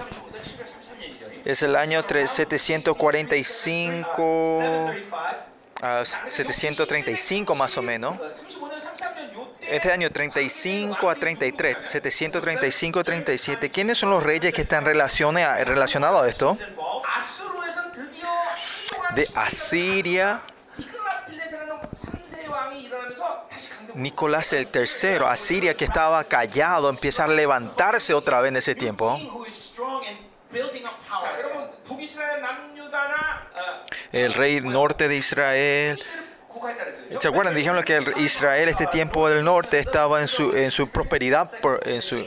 es 1.45 1.61
el 1.61 1.75
año 1.75 2.03
3, 2.03 2.29
745, 2.29 4.23
uh, 4.23 6.03
735 6.03 7.53
más 7.53 7.77
o 7.77 7.83
menos 7.83 8.17
este 9.69 9.91
año 9.91 10.09
35 10.09 11.09
a 11.09 11.15
33, 11.15 11.77
735 11.85 12.99
a 12.99 13.03
37. 13.03 13.69
¿Quiénes 13.69 13.97
son 13.97 14.09
los 14.09 14.23
reyes 14.23 14.53
que 14.53 14.61
están 14.61 14.85
relacionados 14.85 16.23
a 16.23 16.27
esto? 16.27 16.57
De 19.15 19.27
Asiria, 19.35 20.41
Nicolás 23.95 24.53
el 24.53 24.67
III, 24.71 25.25
Asiria 25.25 25.73
que 25.73 25.85
estaba 25.85 26.23
callado, 26.23 26.89
empieza 26.89 27.23
a 27.23 27.27
levantarse 27.27 28.13
otra 28.13 28.41
vez 28.41 28.49
en 28.49 28.57
ese 28.57 28.75
tiempo. 28.75 29.19
El 34.11 34.33
rey 34.33 34.61
norte 34.61 35.07
de 35.07 35.17
Israel, 35.17 35.99
¿Se 37.19 37.27
acuerdan? 37.27 37.55
Dijeron 37.55 37.83
que 37.83 37.99
Israel, 38.17 38.69
este 38.69 38.87
tiempo 38.87 39.29
del 39.29 39.43
norte, 39.43 39.79
estaba 39.79 40.21
en 40.21 40.27
su, 40.27 40.55
en 40.55 40.71
su 40.71 40.89
prosperidad, 40.89 41.49
en 41.85 42.01
su, 42.01 42.25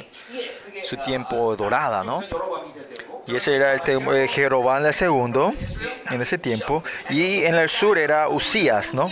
su 0.84 0.96
tiempo 0.98 1.56
dorada, 1.56 2.04
¿no? 2.04 2.22
Y 3.26 3.36
ese 3.36 3.54
era 3.54 3.72
el 3.74 3.82
tema 3.82 4.12
de 4.12 4.26
Jeroboam 4.28 4.82
II 4.84 5.56
en 6.10 6.22
ese 6.22 6.38
tiempo. 6.38 6.82
Y 7.08 7.44
en 7.44 7.54
el 7.54 7.68
sur 7.68 7.98
era 7.98 8.28
Usías, 8.28 8.94
¿no? 8.94 9.08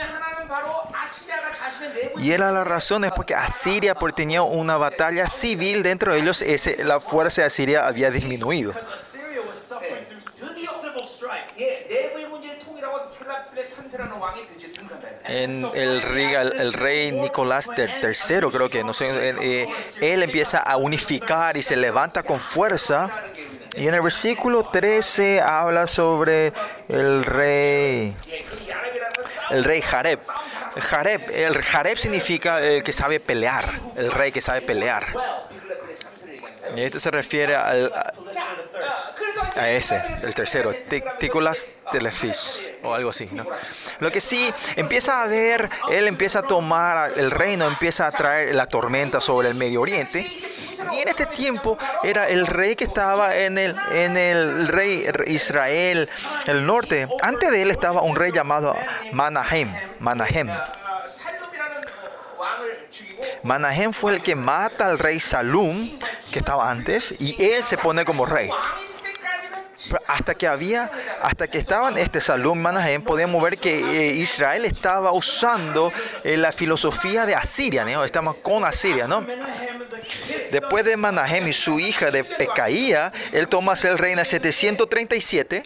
Y 2.17 2.33
era 2.33 2.51
la 2.51 2.65
razón 2.65 3.05
es 3.05 3.13
porque 3.13 3.35
Asiria 3.35 3.95
porque 3.95 4.17
tenía 4.17 4.43
una 4.43 4.77
batalla 4.77 5.29
civil 5.29 5.83
dentro 5.83 6.13
de 6.13 6.21
ellos, 6.21 6.43
ese, 6.43 6.85
la 6.85 7.01
fuerza 7.01 7.43
de 7.43 7.47
Asiria 7.47 7.87
había 7.87 8.11
disminuido. 8.11 8.73
Eh, 11.57 12.13
en 15.29 15.67
el, 15.75 16.03
rey, 16.73 17.13
Nicolás 17.13 17.71
III, 17.77 18.49
creo 18.51 18.69
que, 18.69 18.83
no 18.83 18.93
sé, 18.93 19.35
eh, 19.41 19.69
él 20.01 20.23
empieza 20.23 20.59
a 20.59 20.77
unificar 20.77 21.57
y 21.57 21.63
se 21.63 21.77
levanta 21.77 22.23
con 22.23 22.41
fuerza. 22.41 23.09
Y 23.77 23.87
en 23.87 23.95
el 23.95 24.01
versículo 24.01 24.71
13 24.71 25.41
habla 25.41 25.87
sobre 25.87 26.53
el 26.89 27.25
rey, 27.25 28.17
el 29.51 29.65
rey 29.65 29.83
Jareb. 29.83 30.21
Jareb, 30.81 31.31
el 31.31 31.63
Jareb 31.63 31.97
significa 31.97 32.61
el 32.61 32.83
que 32.83 32.93
sabe 32.93 33.21
pelear, 33.21 33.65
el 33.97 34.11
rey 34.11 34.33
que 34.33 34.41
sabe 34.41 34.63
pelear. 34.63 35.05
Y 36.77 36.83
esto 36.83 37.01
se 37.01 37.11
refiere 37.11 37.55
al, 37.55 37.93
a, 39.57 39.71
ese, 39.71 40.03
el 40.23 40.35
tercero, 40.35 40.73
Ticulas 41.19 41.67
Telefis 41.91 42.73
o 42.83 42.95
algo 42.95 43.11
así. 43.11 43.29
¿no? 43.33 43.47
Lo 44.01 44.11
que 44.11 44.21
sí, 44.21 44.53
empieza 44.77 45.23
a 45.23 45.27
ver, 45.27 45.69
él 45.91 46.09
empieza 46.09 46.41
a 46.41 46.43
tomar, 46.43 47.13
el 47.17 47.31
reino 47.31 47.67
empieza 47.67 48.07
a 48.07 48.11
traer 48.11 48.55
la 48.55 48.67
tormenta 48.67 49.21
sobre 49.21 49.49
el 49.49 49.55
Medio 49.55 49.81
Oriente. 49.81 50.27
Y 50.93 51.01
en 51.01 51.09
este 51.09 51.27
tiempo 51.27 51.77
era 52.03 52.29
el 52.29 52.47
rey 52.47 52.75
que 52.75 52.85
estaba 52.85 53.37
en 53.37 53.59
el, 53.59 53.77
en 53.93 54.17
el 54.17 54.69
rey 54.69 55.07
Israel, 55.27 56.09
el 56.47 56.67
norte. 56.67 57.09
Antes 57.21 57.51
de 57.51 57.63
él 57.63 57.71
estaba 57.71 58.03
un 58.03 58.17
rey 58.17 58.33
llamado 58.33 58.75
Manahem. 59.13 59.73
Manahem. 59.99 60.49
Manahem 63.43 63.93
fue 63.93 64.15
el 64.15 64.23
que 64.23 64.35
mata 64.35 64.87
al 64.87 64.99
rey 64.99 65.21
Salum, 65.21 65.99
que 66.33 66.39
estaba 66.39 66.71
antes, 66.71 67.15
y 67.19 67.37
él 67.43 67.63
se 67.65 67.79
pone 67.79 68.05
como 68.05 68.27
rey. 68.27 68.51
Hasta 70.09 70.35
que 70.35 70.49
había, 70.49 70.91
hasta 71.23 71.47
que 71.47 71.59
estaban 71.59 71.99
este 71.99 72.21
Salum 72.21 72.59
y 72.59 72.63
Manahem, 72.63 73.03
podíamos 73.03 73.43
ver 73.43 73.59
que 73.59 73.79
eh, 73.79 74.15
Israel 74.15 74.65
estaba 74.65 75.13
usando 75.13 75.93
eh, 76.25 76.37
la 76.37 76.51
filosofía 76.51 77.27
de 77.27 77.37
Asiria, 77.37 77.85
¿no? 77.85 78.03
Estamos 78.05 78.39
con 78.41 78.65
Asiria, 78.65 79.07
¿no? 79.07 79.25
Después 80.51 80.85
de 80.85 80.97
Manahem 80.97 81.47
y 81.47 81.53
su 81.53 81.79
hija 81.79 82.11
de 82.11 82.25
Pecaía, 82.25 83.13
él 83.33 83.47
toma 83.47 83.75
el 83.75 83.99
rey 83.99 84.13
en 84.15 84.25
737. 84.25 85.63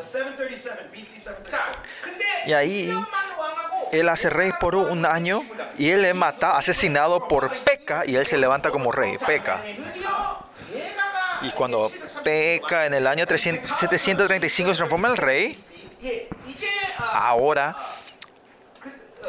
737. 0.00 0.80
Y 2.46 2.52
ahí 2.52 2.92
él 3.92 4.08
hace 4.08 4.30
rey 4.30 4.50
por 4.60 4.74
un 4.74 5.06
año 5.06 5.42
y 5.78 5.90
él 5.90 6.04
es 6.04 6.14
mata 6.14 6.56
asesinado 6.56 7.28
por 7.28 7.50
Peca 7.64 8.04
y 8.06 8.16
él 8.16 8.26
se 8.26 8.38
levanta 8.38 8.70
como 8.70 8.92
rey, 8.92 9.16
Peca. 9.26 9.62
Y 11.42 11.50
cuando 11.50 11.90
Peca 12.24 12.86
en 12.86 12.94
el 12.94 13.06
año 13.06 13.26
300, 13.26 13.78
735 13.78 14.70
se 14.70 14.76
transforma 14.76 15.08
en 15.08 15.16
rey, 15.16 15.58
ahora... 16.98 17.76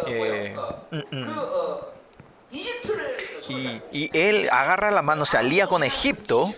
Eh, 0.06 0.56
mm, 0.92 1.16
mm. 1.16 1.40
Y, 3.50 3.82
y 3.92 4.10
él 4.18 4.48
agarra 4.52 4.92
la 4.92 5.02
mano, 5.02 5.26
se 5.26 5.38
alía 5.38 5.68
con 5.68 5.84
Egipto 5.84 6.54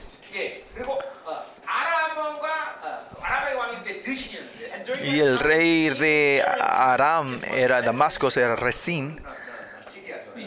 Y 5.04 5.19
el 5.19 5.39
rey 5.39 5.89
de 5.89 6.43
Aram 6.60 7.39
era 7.54 7.82
Damasco, 7.82 8.30
era 8.36 8.56
Resín, 8.56 9.21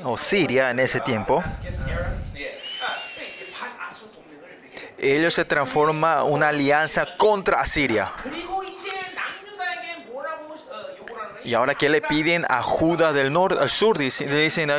o 0.05 0.19
Siria 0.19 0.71
en 0.71 0.81
ese 0.81 1.01
tiempo. 1.01 1.43
Ellos 4.99 5.35
se 5.35 5.45
transforma 5.45 6.23
una 6.23 6.49
alianza 6.49 7.07
contra 7.17 7.61
Asiria. 7.61 8.13
Y 11.45 11.55
ahora 11.55 11.75
que 11.75 11.89
le 11.89 12.01
piden 12.01 12.47
a 12.49 12.63
Judá 12.63 13.13
del 13.13 13.33
norte, 13.33 13.61
al 13.61 13.69
sur, 13.69 13.99
le 13.99 14.05
dicen, 14.05 14.71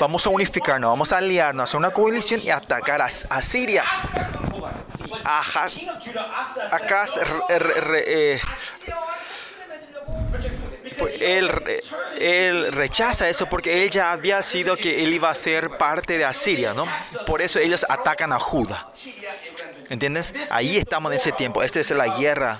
vamos 0.00 0.26
a 0.26 0.30
unificarnos, 0.30 0.90
vamos 0.90 1.12
a 1.12 1.18
aliarnos, 1.18 1.72
a 1.72 1.78
una 1.78 1.90
coalición 1.90 2.40
y 2.42 2.50
atacar 2.50 3.00
a, 3.00 3.04
a 3.06 3.42
Siria 3.42 3.84
a, 5.24 5.40
Has, 5.40 5.82
a 6.72 6.78
él, 11.20 12.72
rechaza 12.72 13.28
eso 13.28 13.46
porque 13.46 13.84
él 13.84 13.90
ya 13.90 14.12
había 14.12 14.42
sido 14.42 14.76
que 14.76 15.02
él 15.02 15.12
iba 15.14 15.30
a 15.30 15.34
ser 15.34 15.76
parte 15.76 16.18
de 16.18 16.24
Asiria, 16.24 16.74
¿no? 16.74 16.86
Por 17.26 17.42
eso 17.42 17.58
ellos 17.58 17.84
atacan 17.88 18.32
a 18.32 18.38
Judá. 18.38 18.90
¿Entiendes? 19.88 20.34
Ahí 20.50 20.76
estamos 20.76 21.12
en 21.12 21.16
ese 21.16 21.32
tiempo. 21.32 21.62
Esta 21.62 21.80
es 21.80 21.90
la 21.90 22.08
guerra. 22.18 22.58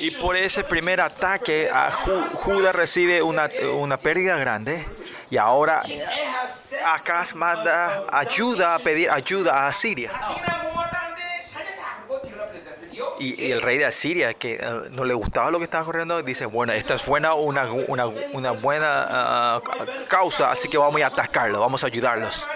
Y 0.00 0.10
por 0.12 0.36
ese 0.36 0.64
primer 0.64 1.00
ataque, 1.00 1.70
a 1.72 1.90
Ju 1.90 2.22
Judas 2.34 2.74
recibe 2.74 3.22
una, 3.22 3.50
una, 3.74 3.96
pérdida 3.96 4.36
grande. 4.36 4.86
Y 5.30 5.36
ahora 5.36 5.82
Acaz 6.86 7.34
manda 7.34 8.04
ayuda 8.10 8.74
a 8.74 8.78
pedir 8.78 9.10
ayuda 9.10 9.64
a 9.64 9.68
Asiria. 9.68 10.10
Y, 13.20 13.50
el 13.50 13.62
rey 13.62 13.78
de 13.78 13.84
Asiria, 13.84 14.34
que 14.34 14.54
eh, 14.54 14.60
no 14.90 15.04
le 15.04 15.14
gustaba 15.14 15.50
lo 15.50 15.58
que 15.58 15.64
estaba 15.64 15.84
corriendo, 15.84 16.22
dice, 16.22 16.46
bueno, 16.46 16.72
esta 16.72 16.94
es 16.94 17.04
buena, 17.04 17.34
una, 17.34 17.64
una, 17.64 18.06
una 18.06 18.52
buena 18.52 19.58
uh, 19.58 20.06
causa, 20.08 20.52
así 20.52 20.68
que 20.68 20.78
vamos 20.78 21.00
a 21.02 21.06
atacarlo, 21.06 21.60
vamos 21.60 21.82
a 21.82 21.88
ayudarlos. 21.88 22.46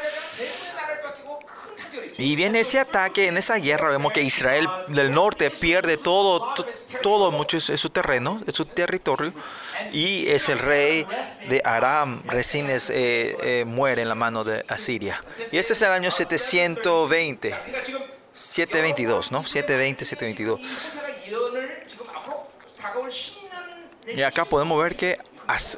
Y 2.22 2.36
viene 2.36 2.60
ese 2.60 2.78
ataque, 2.78 3.26
en 3.26 3.36
esa 3.36 3.56
guerra 3.56 3.90
vemos 3.90 4.12
que 4.12 4.22
Israel 4.22 4.68
del 4.86 5.10
norte 5.10 5.50
pierde 5.50 5.96
todo, 5.96 6.54
todo 7.02 7.32
mucho 7.32 7.56
es 7.56 7.80
su 7.80 7.90
terreno, 7.90 8.40
es 8.46 8.54
su 8.54 8.64
territorio, 8.64 9.32
y 9.92 10.28
es 10.28 10.48
el 10.48 10.60
rey 10.60 11.04
de 11.48 11.60
Aram, 11.64 12.22
recién 12.26 12.70
es, 12.70 12.90
eh, 12.90 13.36
eh, 13.42 13.64
muere 13.64 14.02
en 14.02 14.08
la 14.08 14.14
mano 14.14 14.44
de 14.44 14.64
Asiria. 14.68 15.20
Y 15.50 15.58
ese 15.58 15.72
es 15.72 15.82
el 15.82 15.90
año 15.90 16.12
720, 16.12 17.52
722, 18.32 19.32
¿no? 19.32 19.42
720, 19.42 20.04
722. 20.04 20.60
Y 24.14 24.22
acá 24.22 24.44
podemos 24.44 24.80
ver 24.80 24.94
que 24.94 25.18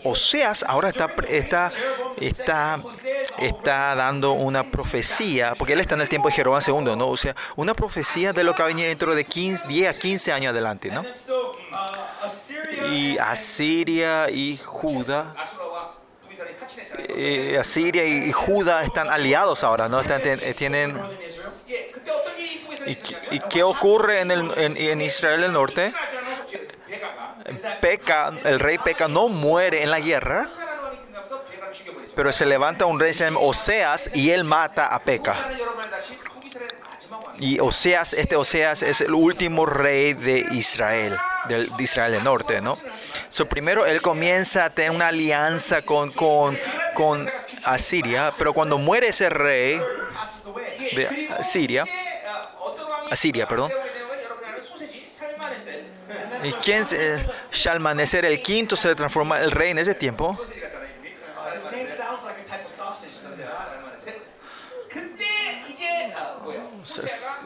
Oseas 0.05 0.64
ahora 0.66 0.90
está, 0.90 1.11
está, 1.29 1.68
está, 2.20 2.81
está 3.38 3.94
dando 3.94 4.33
una 4.33 4.62
profecía, 4.62 5.55
porque 5.59 5.72
él 5.72 5.81
está 5.81 5.94
en 5.94 6.03
el 6.03 6.09
tiempo 6.09 6.29
de 6.29 6.35
Jeroboam 6.35 6.62
II, 6.66 6.96
¿no? 6.96 7.09
O 7.09 7.16
sea, 7.16 7.35
una 7.57 7.74
profecía 7.74 8.33
de 8.33 8.44
lo 8.44 8.55
que 8.55 8.62
va 8.62 8.66
a 8.66 8.68
venir 8.68 8.88
dentro 8.88 9.14
de 9.14 9.24
15, 9.24 9.66
10 9.66 9.96
a 9.96 9.98
15 9.98 10.33
años 10.33 10.50
adelante, 10.50 10.90
¿no? 10.90 11.03
Y 12.90 13.18
Asiria 13.18 14.31
y 14.31 14.57
Judá. 14.59 15.35
Eh, 17.09 17.59
Asiria 17.59 18.05
y 18.05 18.33
Judá 18.33 18.83
están 18.83 19.09
aliados 19.09 19.64
ahora, 19.64 19.88
¿no? 19.88 20.00
Eh, 20.00 20.55
tienen, 20.57 21.00
¿y, 23.31 23.40
qué 23.40 23.62
ocurre 23.62 24.20
en, 24.20 24.31
el, 24.31 24.53
en 24.57 25.00
Israel 25.00 25.42
del 25.42 25.53
Norte? 25.53 25.92
peca, 27.80 28.33
el 28.44 28.61
rey 28.61 28.78
peca, 28.78 29.09
no 29.09 29.28
muere 29.28 29.83
en 29.83 29.90
la 29.90 30.00
guerra, 30.00 30.48
pero 32.14 32.33
se 32.33 32.46
levanta 32.46 32.87
un 32.87 32.98
rey, 32.98 33.12
se 33.12 33.24
llama 33.24 33.40
Oseas, 33.40 34.14
y 34.14 34.30
él 34.30 34.44
mata 34.44 34.87
a 34.87 34.98
Peca. 35.00 35.37
Y 37.38 37.59
Oseas, 37.59 38.12
este 38.12 38.37
Oseas 38.37 38.83
es 38.83 39.00
el 39.00 39.12
último 39.12 39.66
rey 39.66 40.14
de 40.14 40.46
Israel, 40.52 41.18
de 41.48 41.68
Israel 41.78 42.12
del 42.12 42.22
norte, 42.22 42.61
¿no? 42.61 42.78
So, 43.28 43.46
primero 43.46 43.85
él 43.85 44.00
comienza 44.00 44.64
a 44.64 44.70
tener 44.70 44.92
una 44.92 45.09
alianza 45.09 45.83
con, 45.83 46.11
con, 46.12 46.59
con 46.94 47.28
Asiria, 47.64 48.33
pero 48.38 48.52
cuando 48.52 48.78
muere 48.78 49.09
ese 49.09 49.28
rey 49.28 49.80
de 50.94 51.28
Asiria, 51.37 51.85
Asiria, 53.11 53.48
perdón, 53.48 53.70
y 56.42 56.53
¿Quién 56.53 56.85
se, 56.85 57.16
eh, 57.16 57.27
Shalmaneser 57.53 58.25
el 58.25 58.42
quinto 58.42 58.77
se 58.77 58.94
transforma 58.94 59.40
el 59.40 59.51
rey 59.51 59.70
en 59.70 59.79
ese 59.79 59.94
tiempo? 59.94 60.38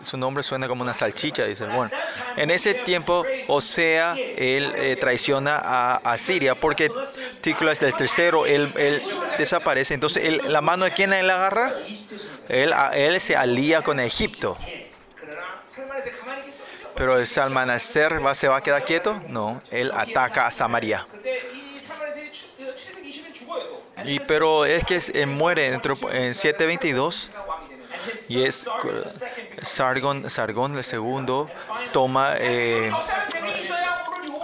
su 0.00 0.16
nombre 0.16 0.42
suena 0.42 0.68
como 0.68 0.82
una 0.82 0.94
salchicha, 0.94 1.44
dice. 1.44 1.66
Bueno, 1.66 1.90
en 2.36 2.50
ese 2.50 2.74
tiempo, 2.74 3.24
Osea, 3.46 4.14
él 4.14 4.72
eh, 4.76 4.96
traiciona 5.00 5.58
a, 5.58 6.18
Siria 6.18 6.54
porque 6.54 6.90
Tículas 7.40 7.78
del 7.80 7.94
tercero, 7.94 8.46
él, 8.46 8.72
él 8.76 9.02
desaparece. 9.38 9.94
Entonces, 9.94 10.44
la 10.44 10.60
mano 10.60 10.84
de 10.84 10.90
quién 10.90 11.12
él 11.12 11.30
agarra? 11.30 11.72
Él, 12.48 12.74
él 12.94 13.20
se 13.20 13.36
alía 13.36 13.82
con 13.82 14.00
Egipto. 14.00 14.56
Pero 16.98 17.16
el 17.16 17.26
Salmanacer 17.26 18.24
va, 18.24 18.34
se 18.34 18.48
va 18.48 18.56
a 18.56 18.60
quedar 18.60 18.84
quieto. 18.84 19.22
No, 19.28 19.62
él 19.70 19.92
ataca 19.94 20.46
a 20.46 20.50
Samaria. 20.50 21.06
Y, 24.04 24.20
pero 24.20 24.64
es 24.64 24.84
que 24.84 25.26
muere 25.26 25.70
dentro, 25.70 25.94
en 26.12 26.34
722 26.34 27.30
y 28.28 28.42
es 28.42 28.66
eh, 28.66 29.60
Sargon, 29.62 30.28
Sargon 30.30 30.76
el 30.76 30.84
segundo 30.84 31.48
toma 31.92 32.36
eh, 32.38 32.90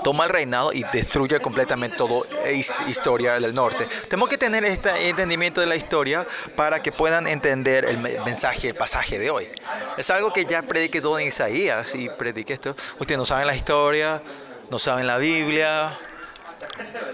toma 0.04 0.24
el 0.24 0.30
reinado 0.30 0.72
y 0.72 0.84
destruye 0.92 1.40
completamente 1.40 1.96
toda 1.96 2.22
e 2.44 2.54
historia 2.54 3.40
del 3.40 3.54
norte. 3.54 3.88
Tenemos 4.08 4.28
que 4.28 4.38
tener 4.38 4.64
este 4.64 5.08
entendimiento 5.08 5.60
de 5.60 5.66
la 5.66 5.74
historia 5.74 6.26
para 6.54 6.80
que 6.80 6.92
puedan 6.92 7.26
entender 7.26 7.86
el 7.86 7.98
mensaje, 7.98 8.68
el 8.68 8.76
pasaje 8.76 9.18
de 9.18 9.30
hoy. 9.30 9.48
Es 9.96 10.10
algo 10.10 10.32
que 10.32 10.44
ya 10.44 10.62
prediqué 10.62 11.00
Don 11.00 11.20
Isaías 11.20 11.94
y 11.94 12.08
prediqué 12.10 12.52
esto. 12.52 12.76
Ustedes 13.00 13.18
no 13.18 13.24
saben 13.24 13.46
la 13.46 13.56
historia, 13.56 14.22
no 14.70 14.78
saben 14.78 15.06
la 15.06 15.16
Biblia. 15.16 15.98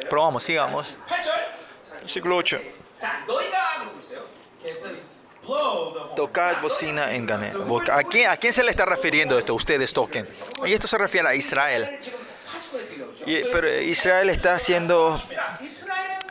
Pero 0.02 0.22
vamos, 0.22 0.42
sigamos. 0.42 0.98
Versículo 2.00 2.36
8. 2.36 2.60
Tocad 6.16 6.60
bocina 6.60 7.14
en 7.14 7.26
Gané. 7.26 7.52
¿A 7.92 8.02
quién, 8.02 8.30
¿A 8.30 8.36
quién 8.36 8.52
se 8.52 8.62
le 8.62 8.70
está 8.72 8.84
refiriendo 8.84 9.38
esto? 9.38 9.54
Ustedes 9.54 9.92
toquen. 9.92 10.28
Y 10.64 10.72
esto 10.72 10.88
se 10.88 10.98
refiere 10.98 11.28
a 11.28 11.34
Israel. 11.34 11.98
Y, 13.26 13.42
pero 13.52 13.80
Israel 13.80 14.30
está 14.30 14.58
siendo, 14.58 15.20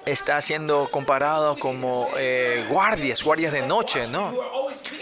está 0.05 0.41
siendo 0.41 0.89
comparado 0.89 1.57
como 1.57 2.09
eh, 2.17 2.65
guardias, 2.69 3.23
guardias 3.23 3.53
de 3.53 3.61
noche, 3.63 4.07
¿no? 4.07 4.33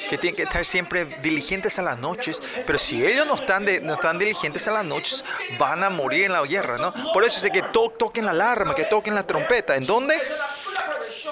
Que 0.09 0.17
tienen 0.17 0.35
que 0.35 0.43
estar 0.43 0.65
siempre 0.65 1.05
diligentes 1.05 1.79
a 1.79 1.81
las 1.81 1.97
noches. 1.97 2.41
Pero 2.65 2.77
si 2.77 3.05
ellos 3.05 3.27
no 3.27 3.35
están, 3.35 3.65
de, 3.65 3.81
no 3.81 3.93
están 3.93 4.17
diligentes 4.17 4.67
a 4.67 4.71
las 4.71 4.85
noches, 4.85 5.23
van 5.57 5.83
a 5.83 5.89
morir 5.89 6.25
en 6.25 6.33
la 6.33 6.41
guerra, 6.43 6.77
¿no? 6.77 6.93
Por 7.13 7.23
eso 7.23 7.45
es 7.45 7.51
que 7.51 7.61
to, 7.61 7.89
toquen 7.91 8.25
la 8.25 8.31
alarma, 8.31 8.75
que 8.75 8.85
toquen 8.85 9.15
la 9.15 9.25
trompeta. 9.25 9.75
¿En 9.75 9.85
dónde? 9.85 10.21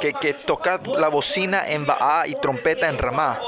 Que, 0.02 0.13
que 0.13 0.36
la 0.98 1.08
bocina 1.08 1.67
en 1.67 1.86
Baá 1.86 2.28
y 2.28 2.36
trompeta 2.36 2.89
en 2.89 2.98
Ramá. 2.98 3.39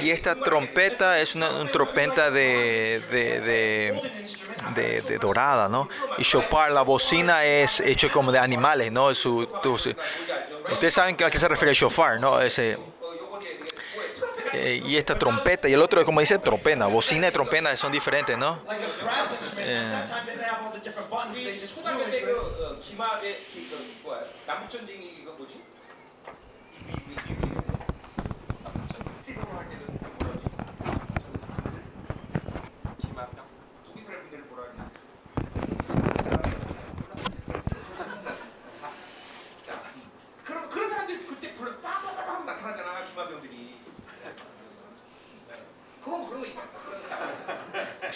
Y 0.00 0.10
esta 0.10 0.34
trompeta 0.34 1.18
es 1.18 1.34
una, 1.34 1.50
una 1.50 1.70
trompeta 1.70 2.30
de, 2.30 3.00
de, 3.10 3.40
de, 4.74 5.02
de, 5.02 5.18
dorada, 5.18 5.68
¿no? 5.68 5.88
Y 6.18 6.22
chopar, 6.22 6.70
la 6.70 6.82
bocina 6.82 7.44
es 7.44 7.80
hecho 7.80 8.10
como 8.10 8.32
de 8.32 8.38
animales, 8.38 8.90
¿no? 8.90 9.14
Su, 9.14 9.46
tu, 9.62 9.76
su, 9.76 9.94
ustedes 10.72 10.94
saben 10.94 11.16
a 11.22 11.30
qué 11.30 11.38
se 11.38 11.48
refiere 11.48 11.74
shofar, 11.74 12.20
¿no? 12.20 12.40
Ese, 12.40 12.78
eh, 14.52 14.82
y 14.84 14.96
esta 14.96 15.16
trompeta 15.16 15.68
y 15.68 15.74
el 15.74 15.82
otro 15.82 16.00
es 16.00 16.06
como 16.06 16.18
dice 16.18 16.36
trompeta 16.38 16.86
bocina 16.86 17.28
y 17.28 17.30
trompeta 17.30 17.76
son 17.76 17.92
diferentes 17.92 18.36
no 18.36 18.58
eh. 19.58 20.04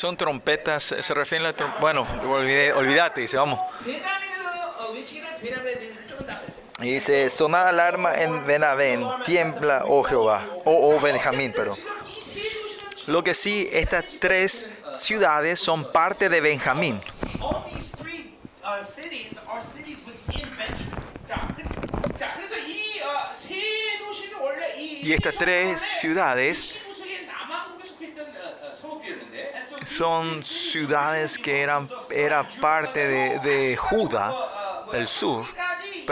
son 0.05 0.19
trompetas, 0.19 0.95
se 1.01 1.15
refieren 1.15 1.47
a 1.47 1.49
la 1.49 1.55
trompeta. 1.55 1.81
Bueno, 1.81 2.07
olvídate, 2.77 3.23
dice, 3.23 3.39
vamos. 3.39 3.59
Y 6.83 6.93
dice, 6.93 7.31
sonad 7.31 7.69
alarma 7.69 8.13
en 8.13 8.45
Benavén, 8.45 9.03
tiembla, 9.25 9.85
oh 9.87 10.03
Jehová, 10.03 10.47
oh, 10.67 10.95
oh 10.95 11.01
Benjamín, 11.01 11.53
perdón. 11.53 11.79
Lo 13.07 13.25
que 13.25 13.33
sí, 13.33 13.67
estas 13.73 14.05
tres 14.21 14.67
ciudades 14.99 15.59
son 15.59 15.91
parte 15.91 16.29
de 16.29 16.43
Benjamín. 16.43 17.01
Y 25.03 25.13
estas 25.15 25.35
tres 25.37 25.81
ciudades 25.81 26.84
son 29.97 30.43
ciudades 30.43 31.39
que 31.39 31.63
eran 31.63 31.89
era 32.11 32.47
parte 32.61 33.07
de, 33.07 33.39
de 33.41 33.77
Judá, 33.77 34.33
el 34.93 35.07
sur, 35.07 35.45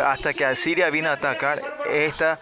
hasta 0.03 0.33
que 0.33 0.45
Asiria 0.45 0.89
vino 0.91 1.09
a 1.09 1.15
atacar 1.15 1.63
estas 1.91 2.39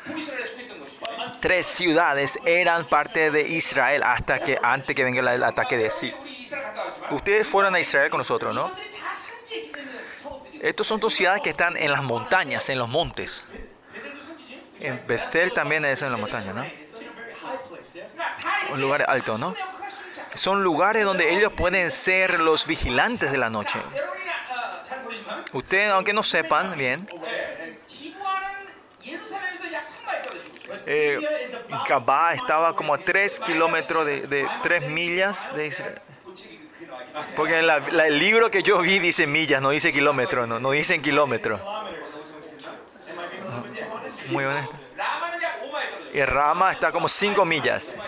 tres 1.41 1.67
ciudades 1.67 2.39
eran 2.45 2.87
parte 2.87 3.31
de 3.31 3.43
Israel 3.43 4.03
hasta 4.03 4.41
que 4.41 4.59
antes 4.63 4.95
que 4.95 5.03
venga 5.03 5.33
el 5.33 5.43
ataque 5.43 5.77
de 5.77 5.91
sí. 5.91 6.15
Ustedes 7.11 7.47
fueron 7.47 7.75
a 7.75 7.81
Israel 7.81 8.11
con 8.11 8.19
nosotros, 8.19 8.55
¿no? 8.55 8.71
Estos 10.61 10.87
son 10.87 11.01
dos 11.01 11.15
ciudades 11.15 11.41
que 11.41 11.51
están 11.51 11.77
en 11.77 11.91
las 11.91 12.03
montañas, 12.03 12.69
en 12.69 12.79
los 12.79 12.89
montes. 12.89 13.43
En 14.79 15.07
Bethel 15.07 15.53
también 15.53 15.85
es 15.87 16.03
en 16.03 16.13
la 16.13 16.19
montaña, 16.19 16.53
¿no? 16.53 16.67
Un 18.73 18.81
lugar 18.81 19.05
alto, 19.09 19.39
¿no? 19.39 19.55
son 20.35 20.63
lugares 20.63 21.05
donde 21.05 21.35
ellos 21.35 21.53
pueden 21.53 21.91
ser 21.91 22.41
los 22.41 22.67
vigilantes 22.67 23.33
de 23.33 23.39
la 23.39 23.51
noche. 23.51 23.81
Ustedes, 25.53 25.91
aunque 25.91 26.13
no 26.13 26.23
sepan 26.23 26.77
bien, 26.77 27.09
eh, 30.87 31.21
Kabá 31.87 32.33
estaba 32.33 32.75
como 32.75 32.95
a 32.95 32.99
3 32.99 33.41
kilómetros 33.41 34.07
de, 34.07 34.27
de 34.27 34.49
3 34.63 34.89
millas 34.89 35.55
de 35.55 35.67
Israel. 35.67 36.01
Porque 37.37 37.63
la, 37.63 37.77
el 37.77 38.19
libro 38.19 38.51
que 38.51 38.63
yo 38.63 38.79
vi 38.79 38.99
dice 38.99 39.27
millas, 39.27 39.61
no 39.61 39.71
dice 39.71 39.93
kilómetros, 39.93 40.47
no, 40.47 40.61
no 40.61 40.71
dicen 40.71 41.03
kilómetros. 41.03 41.61
Muy 44.29 44.45
honesto. 44.45 44.77
Y 46.13 46.23
Rama 46.23 46.73
está 46.73 46.93
como 46.93 47.09
5 47.09 47.45
millas. 47.45 47.99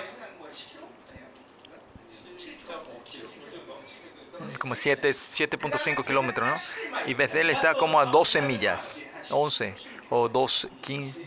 como 4.59 4.75
7.5 4.75 6.05
kilómetros, 6.05 6.49
¿no? 6.49 7.01
Y 7.07 7.15
Bethel 7.15 7.51
está 7.51 7.75
como 7.75 8.01
a 8.01 8.07
12 8.07 8.43
millas, 8.43 9.15
11 9.31 9.75
o 10.11 10.29
12, 10.29 10.69
15. 10.81 11.25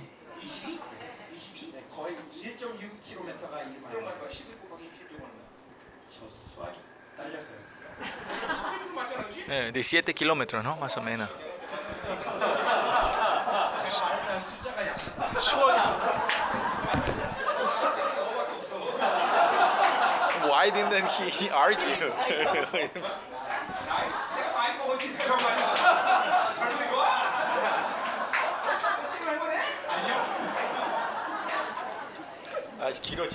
Eh, 9.47 9.71
de 9.71 10.13
kilómetros, 10.13 10.63
¿no? 10.63 10.75
Más 10.77 10.97
o 10.97 11.01
menos. 11.01 11.29
I 20.65 20.71
didn't, 20.71 21.07
he 21.29 21.47
argues. 21.51 22.15
내가 22.25 23.11
많이 24.57 24.77
먹었지 24.79 25.13
이 25.13 25.17
젊은 25.19 25.43
거야? 25.43 26.55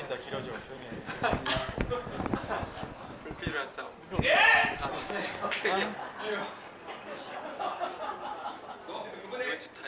다 0.09 0.17
길어져 0.17 0.51
불필요한 3.23 3.69
싸움. 3.69 3.93
예! 4.25 4.35
다 4.81 4.89
이번에 9.25 9.45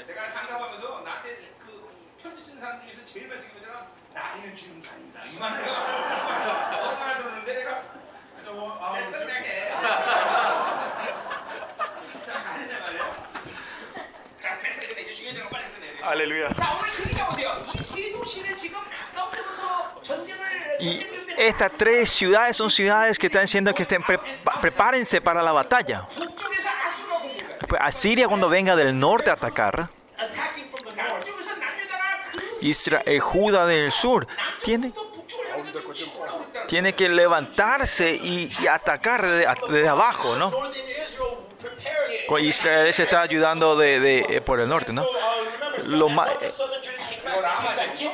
내가 0.06 0.30
강답하면서 0.30 1.00
나한테 1.00 1.50
그 1.58 1.90
편지 2.22 2.40
쓴 2.40 2.60
사람 2.60 2.80
중에서 2.82 3.04
제일 3.04 3.28
잘생긴 3.28 3.58
거잖아. 3.60 3.88
나이는 4.13 4.55
주는 4.55 4.81
거 4.81 4.89
아니다. 4.91 5.23
이 5.25 5.37
말을 5.37 5.63
내가 5.65 6.89
얼마나 6.89 7.17
들었는데 7.17 7.53
내가 7.53 7.83
So, 8.37 8.51
um, 8.53 8.95
됐어 8.99 9.17
그냥 9.17 9.43
해. 9.43 9.71
자, 12.25 12.33
가자 12.43 12.79
말이야. 12.79 13.11
자, 14.39 14.57
빨리 14.61 14.75
끝내. 14.87 15.01
이제 15.01 15.13
중요한 15.13 15.43
거 15.43 15.49
빨리 15.49 15.65
끝내. 15.73 15.87
Aleluya. 16.03 16.53
자, 16.55 16.73
오늘 16.77 16.91
크기가 16.91 17.27
어때요? 17.27 17.65
이 17.73 17.81
세 17.81 18.11
도시를 18.11 18.55
지금 18.55 18.79
가까운 18.83 19.31
때부터 19.31 20.01
전쟁을 20.03 20.77
Y 20.79 20.99
전쟁 20.99 21.15
준비를 21.15 21.39
estas 21.39 21.71
tres 21.77 22.09
ciudades 22.09 22.55
son 22.57 22.69
ciudades 22.69 23.17
que 23.17 23.27
están 23.27 23.43
diciendo 23.45 23.73
que 23.73 23.81
estén 23.83 24.03
pre- 24.03 24.19
prepárense 24.61 25.19
para 25.21 25.41
la 25.41 25.51
batalla. 25.51 26.07
북쪽에서 26.15 26.69
아수가 26.69 27.17
공격해. 27.19 27.57
Pues 27.67 27.81
Asiria 27.81 28.27
cuando 28.27 28.49
venga 28.49 28.75
del 28.75 28.97
norte 28.97 29.29
a 29.31 29.33
atacar, 29.33 29.87
Israel, 32.62 33.02
eh, 33.06 33.18
Judá 33.18 33.66
del 33.66 33.90
sur, 33.90 34.26
tiene, 34.62 34.92
tiene 36.68 36.94
que 36.94 37.08
levantarse 37.08 38.12
y, 38.12 38.50
y 38.60 38.66
atacar 38.66 39.26
desde, 39.26 39.68
de 39.68 39.88
abajo, 39.88 40.36
¿no? 40.36 40.52
Israel 42.40 42.92
se 42.92 43.02
está 43.04 43.22
ayudando 43.22 43.76
de, 43.76 44.00
de, 44.00 44.18
eh, 44.20 44.40
por 44.40 44.60
el 44.60 44.68
norte, 44.68 44.92
¿no? 44.92 45.04
Lo 45.88 46.08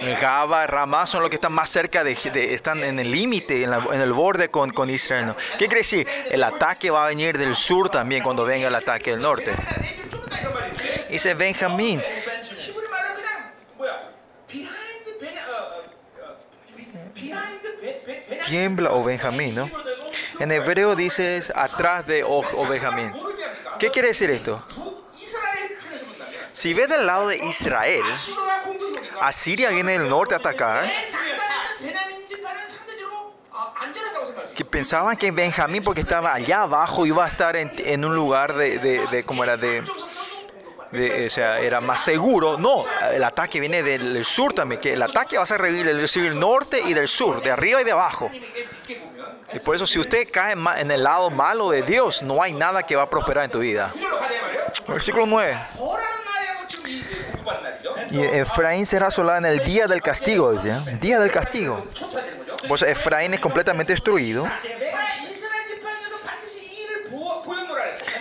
eh, 0.00 0.16
Gaba, 0.20 0.66
Ramá 0.66 1.06
son 1.06 1.22
los 1.22 1.30
que 1.30 1.36
están 1.36 1.52
más 1.52 1.68
cerca 1.70 2.04
de, 2.04 2.14
de 2.32 2.54
están 2.54 2.82
en 2.84 2.98
el 2.98 3.10
límite, 3.10 3.64
en, 3.64 3.72
en, 3.72 4.00
el 4.00 4.12
borde 4.12 4.48
con, 4.50 4.70
con 4.70 4.88
Israel. 4.90 5.26
¿no? 5.26 5.36
¿Qué 5.52 5.66
quiere 5.66 5.78
decir? 5.78 6.06
El 6.30 6.42
ataque 6.44 6.90
va 6.90 7.04
a 7.04 7.08
venir 7.08 7.36
del 7.36 7.56
sur 7.56 7.90
también 7.90 8.22
cuando 8.22 8.44
venga 8.44 8.68
el 8.68 8.74
ataque 8.74 9.10
del 9.10 9.20
norte. 9.20 9.52
Dice 11.10 11.34
Benjamín 11.34 12.02
tiembla, 18.46 18.92
oh 18.92 19.04
Benjamín, 19.04 19.54
¿no? 19.54 19.70
En 20.38 20.52
hebreo 20.52 20.96
dices 20.96 21.52
atrás 21.54 22.06
de 22.06 22.24
oh, 22.24 22.42
oh 22.56 22.66
Benjamín. 22.66 23.12
¿Qué 23.78 23.90
quiere 23.90 24.08
decir 24.08 24.30
esto? 24.30 24.60
Si 26.52 26.74
ves 26.74 26.88
del 26.88 27.06
lado 27.06 27.28
de 27.28 27.36
Israel, 27.36 28.02
Asiria 29.20 29.70
viene 29.70 29.98
del 29.98 30.08
norte 30.08 30.34
a 30.34 30.38
atacar. 30.38 30.86
¿eh? 30.86 30.92
Que 34.54 34.64
pensaban 34.64 35.16
que 35.16 35.30
Benjamín, 35.30 35.82
porque 35.82 36.00
estaba 36.00 36.34
allá 36.34 36.62
abajo, 36.62 37.06
iba 37.06 37.24
a 37.24 37.28
estar 37.28 37.54
en, 37.54 38.04
un 38.04 38.14
lugar 38.14 38.54
de, 38.54 38.78
de, 38.78 39.06
de 39.06 39.24
como 39.24 39.44
era? 39.44 39.56
De, 39.56 39.84
de, 40.92 41.26
o 41.26 41.30
sea, 41.30 41.60
era 41.60 41.80
más 41.80 42.00
seguro. 42.02 42.58
No, 42.58 42.84
el 43.12 43.22
ataque 43.24 43.60
viene 43.60 43.82
del 43.82 44.24
sur 44.24 44.52
también, 44.52 44.80
que 44.80 44.92
el 44.94 45.02
ataque 45.02 45.36
va 45.36 45.42
a 45.42 45.46
ser 45.46 45.62
del 45.62 46.38
norte 46.38 46.80
y 46.80 46.94
del 46.94 47.08
sur, 47.08 47.42
de 47.42 47.50
arriba 47.50 47.80
y 47.80 47.84
de 47.84 47.92
abajo. 47.92 48.30
Y 49.52 49.58
por 49.60 49.74
eso 49.74 49.86
si 49.86 49.98
usted 49.98 50.28
cae 50.30 50.54
en 50.76 50.90
el 50.90 51.02
lado 51.02 51.30
malo 51.30 51.70
de 51.70 51.82
Dios, 51.82 52.22
no 52.22 52.42
hay 52.42 52.52
nada 52.52 52.82
que 52.82 52.96
va 52.96 53.02
a 53.02 53.10
prosperar 53.10 53.44
en 53.44 53.50
tu 53.50 53.60
vida. 53.60 53.90
Versículo 54.86 55.26
9. 55.26 55.58
Y 58.10 58.22
Efraín 58.22 58.86
será 58.86 59.08
asolada 59.08 59.38
en 59.38 59.46
el 59.46 59.64
día 59.64 59.86
del 59.86 60.02
castigo, 60.02 60.52
decía. 60.52 60.78
Día 61.00 61.18
del 61.18 61.30
castigo. 61.30 61.86
Pues 62.66 62.82
Efraín 62.82 63.34
es 63.34 63.40
completamente 63.40 63.92
destruido. 63.92 64.46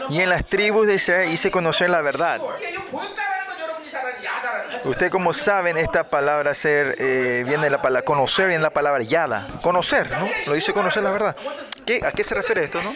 y 0.10 0.22
en 0.22 0.30
las 0.30 0.46
tribus 0.46 0.88
de 0.88 0.96
Israel 0.96 1.32
hice 1.32 1.52
conocer 1.52 1.90
la 1.90 2.02
verdad. 2.02 2.42
Usted 4.84 5.12
como 5.12 5.34
saben 5.34 5.78
esta 5.78 6.08
palabra 6.08 6.54
ser 6.54 6.96
eh, 7.00 7.44
viene 7.46 7.70
la 7.70 7.82
palabra 7.82 8.04
conocer 8.04 8.48
viene 8.48 8.60
de 8.60 8.64
la 8.64 8.70
palabra 8.70 9.04
yada 9.04 9.48
conocer 9.62 10.12
no 10.12 10.30
lo 10.46 10.54
dice 10.54 10.72
conocer 10.74 11.04
la 11.04 11.12
verdad. 11.12 11.36
A 12.06 12.12
qué 12.12 12.24
se 12.24 12.36
refiere 12.36 12.64
esto 12.64 12.82
no 12.82 12.94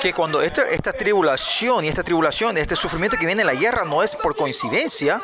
que 0.00 0.12
cuando 0.12 0.42
esta, 0.42 0.62
esta 0.62 0.92
tribulación 0.92 1.84
y 1.84 1.88
esta 1.88 2.02
tribulación 2.02 2.56
este 2.56 2.76
sufrimiento 2.76 3.16
que 3.16 3.26
viene 3.26 3.42
en 3.42 3.46
la 3.46 3.54
guerra 3.54 3.84
no 3.84 4.02
es 4.02 4.16
por 4.16 4.36
coincidencia 4.36 5.20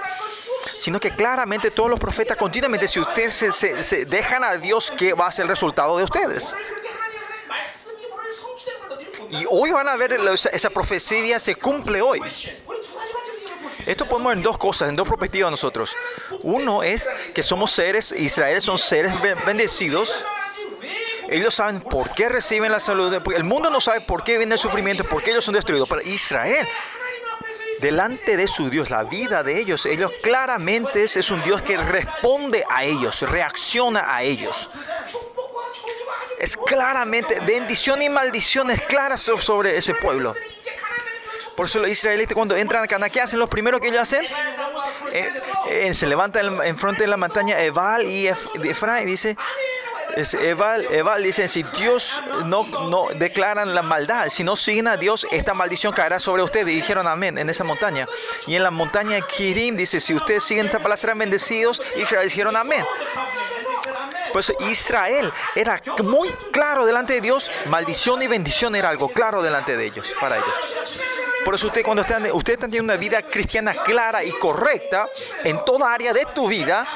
sino 0.66 1.00
que 1.00 1.10
claramente 1.12 1.70
todos 1.70 1.90
los 1.90 1.98
profetas 1.98 2.36
continuamente 2.36 2.86
si 2.86 3.00
ustedes 3.00 3.34
se, 3.34 3.52
se, 3.52 3.82
se 3.82 4.04
dejan 4.04 4.44
a 4.44 4.56
Dios 4.56 4.92
qué 4.96 5.14
va 5.14 5.26
a 5.26 5.32
ser 5.32 5.44
el 5.44 5.48
resultado 5.48 5.96
de 5.96 6.04
ustedes 6.04 6.54
y 9.30 9.44
hoy 9.50 9.70
van 9.70 9.88
a 9.88 9.96
ver 9.96 10.18
esa 10.52 10.70
profecía 10.70 11.38
se 11.38 11.56
cumple 11.56 12.00
hoy. 12.00 12.20
Esto 13.86 14.04
podemos 14.04 14.32
en 14.34 14.42
dos 14.42 14.58
cosas, 14.58 14.88
en 14.90 14.96
dos 14.96 15.08
perspectivas 15.08 15.50
nosotros. 15.50 15.96
Uno 16.42 16.82
es 16.82 17.08
que 17.34 17.42
somos 17.42 17.70
seres, 17.70 18.12
Israel 18.12 18.60
son 18.60 18.78
seres 18.78 19.12
bendecidos. 19.46 20.24
Ellos 21.30 21.54
saben 21.54 21.80
por 21.80 22.14
qué 22.14 22.28
reciben 22.28 22.72
la 22.72 22.80
salud. 22.80 23.14
El 23.34 23.44
mundo 23.44 23.70
no 23.70 23.80
sabe 23.80 24.00
por 24.00 24.24
qué 24.24 24.38
viene 24.38 24.54
el 24.54 24.58
sufrimiento, 24.58 25.04
por 25.04 25.22
qué 25.22 25.30
ellos 25.30 25.44
son 25.44 25.54
destruidos. 25.54 25.88
Pero 25.88 26.02
Israel, 26.02 26.66
delante 27.80 28.36
de 28.36 28.48
su 28.48 28.70
Dios, 28.70 28.90
la 28.90 29.04
vida 29.04 29.42
de 29.42 29.58
ellos, 29.58 29.84
ellos 29.86 30.12
claramente 30.22 31.02
es, 31.02 31.16
es 31.16 31.30
un 31.30 31.42
Dios 31.42 31.62
que 31.62 31.76
responde 31.76 32.64
a 32.68 32.84
ellos, 32.84 33.22
reacciona 33.22 34.14
a 34.14 34.22
ellos 34.22 34.70
es 36.38 36.56
claramente 36.56 37.40
bendición 37.40 38.00
y 38.02 38.08
maldición 38.08 38.70
es 38.70 38.80
clara 38.82 39.16
sobre 39.16 39.76
ese 39.76 39.94
pueblo. 39.94 40.34
Por 41.56 41.66
eso 41.66 41.80
los 41.80 41.90
israelitas 41.90 42.34
cuando 42.34 42.56
entran 42.56 42.84
a 42.84 42.86
Cana, 42.86 43.10
¿qué 43.10 43.20
hacen? 43.20 43.40
Lo 43.40 43.48
primero 43.48 43.80
que 43.80 43.88
ellos 43.88 44.02
hacen, 44.02 44.24
eh, 45.12 45.32
eh, 45.68 45.94
se 45.94 46.06
levantan 46.06 46.62
en 46.62 46.78
frente 46.78 47.02
de 47.02 47.08
la 47.08 47.16
montaña 47.16 47.60
Ebal 47.60 48.06
y 48.06 48.28
Efraín 48.28 49.06
dice, 49.06 49.36
es 50.14 50.34
Ebal, 50.34 50.86
Ebal 50.92 51.22
dice, 51.22 51.48
si 51.48 51.64
Dios 51.76 52.22
no, 52.46 52.64
no 52.88 53.08
declaran 53.14 53.74
la 53.74 53.82
maldad, 53.82 54.28
si 54.28 54.42
no 54.42 54.56
siguen 54.56 54.88
a 54.88 54.96
Dios, 54.96 55.26
esta 55.30 55.54
maldición 55.54 55.92
caerá 55.92 56.18
sobre 56.18 56.42
ustedes. 56.42 56.68
Y 56.68 56.76
dijeron 56.76 57.06
amén 57.06 57.38
en 57.38 57.50
esa 57.50 57.64
montaña. 57.64 58.08
Y 58.46 58.54
en 58.54 58.62
la 58.62 58.70
montaña 58.70 59.20
Kirim 59.20 59.76
dice, 59.76 60.00
si 60.00 60.14
ustedes 60.14 60.44
siguen 60.44 60.66
esta 60.66 60.78
palabra 60.78 60.96
serán 60.96 61.18
bendecidos. 61.18 61.82
Y 61.96 62.00
dijeron 62.24 62.56
amén. 62.56 62.84
Pues 64.32 64.52
Israel 64.68 65.32
era 65.54 65.80
muy 66.04 66.30
claro 66.50 66.84
delante 66.84 67.14
de 67.14 67.20
Dios, 67.20 67.50
maldición 67.66 68.22
y 68.22 68.26
bendición 68.26 68.76
era 68.76 68.90
algo 68.90 69.08
claro 69.08 69.42
delante 69.42 69.76
de 69.76 69.86
ellos, 69.86 70.14
para 70.20 70.36
ellos. 70.36 71.00
Por 71.44 71.54
eso 71.54 71.68
usted 71.68 71.82
cuando 71.82 72.02
están, 72.02 72.30
usted 72.30 72.54
está 72.54 72.66
teniendo 72.66 72.92
una 72.92 73.00
vida 73.00 73.22
cristiana 73.22 73.74
clara 73.74 74.22
y 74.24 74.30
correcta 74.32 75.08
en 75.44 75.64
toda 75.64 75.92
área 75.92 76.12
de 76.12 76.26
tu 76.34 76.48
vida, 76.48 76.86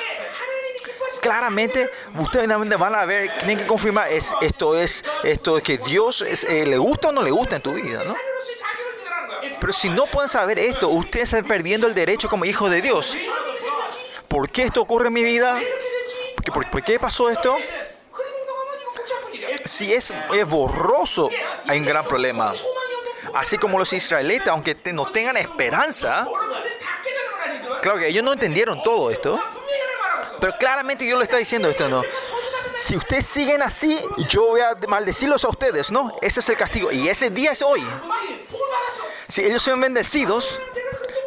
claramente 1.21 1.89
ustedes 2.19 2.49
van 2.49 2.95
a 2.95 3.05
ver, 3.05 3.31
tienen 3.39 3.59
que 3.59 3.67
confirmar 3.67 4.13
es, 4.13 4.35
esto 4.41 4.77
es 4.77 5.05
esto 5.23 5.57
es 5.57 5.65
que 5.65 5.79
Dios 5.79 6.21
es, 6.21 6.45
eh, 6.45 6.67
le 6.67 6.77
gusta 6.77 7.09
o 7.09 7.13
no 7.13 7.23
le 7.23 7.31
gusta 7.31 7.57
en 7.57 7.63
tu 7.63 7.73
vida, 7.73 8.03
¿no? 8.05 8.17
Pero 9.61 9.73
si 9.73 9.89
no 9.89 10.07
pueden 10.07 10.29
saber 10.29 10.59
esto, 10.59 10.89
ustedes 10.89 11.33
están 11.33 11.45
perdiendo 11.45 11.87
el 11.87 11.95
derecho 11.95 12.29
como 12.29 12.45
hijo 12.45 12.69
de 12.69 12.83
Dios. 12.83 13.17
¿Por 14.27 14.51
qué 14.51 14.65
esto 14.65 14.81
ocurre 14.81 15.07
en 15.07 15.13
mi 15.13 15.23
vida? 15.23 15.61
¿Por 16.45 16.65
qué, 16.65 16.71
por, 16.71 16.83
qué 16.83 16.99
pasó 16.99 17.31
esto? 17.31 17.57
Si 19.65 19.93
es, 19.93 20.13
borroso, 20.47 21.31
hay 21.67 21.79
un 21.79 21.85
gran 21.85 22.05
problema. 22.05 22.53
Así 23.35 23.57
como 23.59 23.79
los 23.79 23.93
israelitas, 23.93 24.49
aunque 24.49 24.77
no 24.93 25.07
tengan 25.07 25.37
esperanza, 25.37 26.27
claro 27.81 27.99
que 27.99 28.09
ellos 28.09 28.25
no 28.25 28.33
entendieron 28.33 28.83
todo 28.83 29.11
esto, 29.11 29.41
pero 30.41 30.55
claramente 30.59 31.05
Dios 31.05 31.19
le 31.19 31.25
está 31.25 31.37
diciendo 31.37 31.69
esto, 31.69 31.89
¿no? 31.89 32.03
Si 32.77 32.97
ustedes 32.97 33.27
siguen 33.27 33.63
así, 33.63 34.01
yo 34.29 34.47
voy 34.47 34.61
a 34.61 34.77
maldecirlos 34.89 35.45
a 35.45 35.49
ustedes, 35.49 35.91
¿no? 35.91 36.17
Ese 36.21 36.41
es 36.41 36.49
el 36.49 36.57
castigo. 36.57 36.91
Y 36.91 37.09
ese 37.09 37.31
día 37.31 37.53
es 37.53 37.63
hoy. 37.63 37.87
Si 39.29 39.45
ellos 39.45 39.63
son 39.63 39.81
bendecidos, 39.81 40.59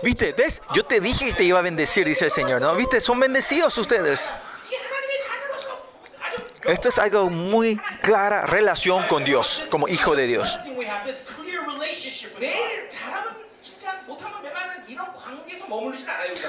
¿viste? 0.04 0.34
¿Ves? 0.34 0.62
Yo 0.74 0.84
te 0.84 1.00
dije 1.00 1.28
que 1.28 1.34
te 1.34 1.44
iba 1.44 1.60
a 1.60 1.62
bendecir, 1.62 2.06
dice 2.06 2.26
el 2.26 2.32
Señor, 2.32 2.62
¿no? 2.62 2.76
¿Viste? 2.76 3.00
Son 3.00 3.20
bendecidos 3.20 3.78
ustedes. 3.78 4.30
Esto 6.66 6.90
es 6.90 6.98
algo 7.00 7.30
muy 7.30 7.78
clara 8.02 8.42
relación 8.46 9.06
con 9.08 9.24
Dios, 9.24 9.64
como 9.70 9.88
hijo 9.88 10.16
de 10.16 10.28
Dios. 10.28 10.60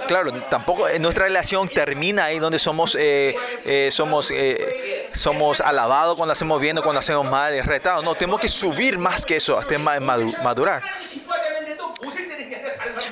Claro, 0.07 0.33
tampoco 0.45 0.87
nuestra 1.01 1.25
relación 1.25 1.69
termina 1.69 2.27
ahí 2.27 2.39
donde 2.39 2.59
somos, 2.59 2.97
eh, 2.99 3.37
eh, 3.65 3.89
somos, 3.91 4.31
eh, 4.31 5.09
somos 5.13 5.61
alabados 5.61 6.17
cuando 6.17 6.33
hacemos 6.33 6.61
bien 6.61 6.79
o 6.79 6.83
cuando 6.83 7.01
hacemos 7.01 7.27
mal, 7.27 7.63
retados. 7.65 8.05
No, 8.05 8.15
tenemos 8.15 8.41
que 8.41 8.49
subir 8.49 8.99
más 8.99 9.25
que 9.25 9.37
eso, 9.37 9.59
hasta 9.59 9.79
madurar. 9.79 10.83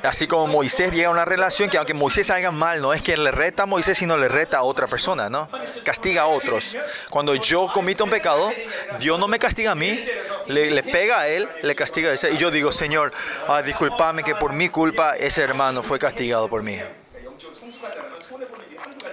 Así 0.03 0.27
como 0.27 0.47
Moisés 0.47 0.93
llega 0.93 1.09
a 1.09 1.11
una 1.11 1.25
relación 1.25 1.71
que 1.71 1.79
aunque 1.79 1.95
Moisés 1.95 2.31
haga 2.31 2.51
mal, 2.51 2.81
no 2.81 2.93
es 2.93 3.03
que 3.03 3.17
le 3.17 3.31
reta 3.31 3.65
a 3.65 3.67
Moisés, 3.67 3.99
sino 3.99 4.17
le 4.17 4.29
reta 4.29 4.59
a 4.59 4.63
otra 4.63 4.87
persona, 4.87 5.29
¿no? 5.29 5.49
Castiga 5.85 6.23
a 6.23 6.27
otros. 6.27 6.77
Cuando 7.11 7.35
yo 7.35 7.69
comito 7.73 8.05
un 8.05 8.11
pecado, 8.11 8.51
Dios 8.99 9.19
no 9.19 9.29
me 9.29 9.39
castiga 9.39 9.73
a 9.73 9.75
mí, 9.75 10.05
le, 10.47 10.71
le 10.71 10.83
pega 10.83 11.21
a 11.21 11.29
él, 11.29 11.49
le 11.63 11.75
castiga 11.75 12.11
a 12.11 12.15
ese. 12.15 12.31
Y 12.33 12.37
yo 12.37 12.51
digo, 12.51 12.73
Señor, 12.73 13.13
ah, 13.49 13.63
discúlpame 13.63 14.23
que 14.23 14.35
por 14.35 14.53
mi 14.53 14.69
culpa 14.69 15.17
ese 15.17 15.43
hermano 15.43 15.83
fue 15.83 15.99
castigado 15.99 16.49
por 16.49 16.63
mí. 16.63 16.79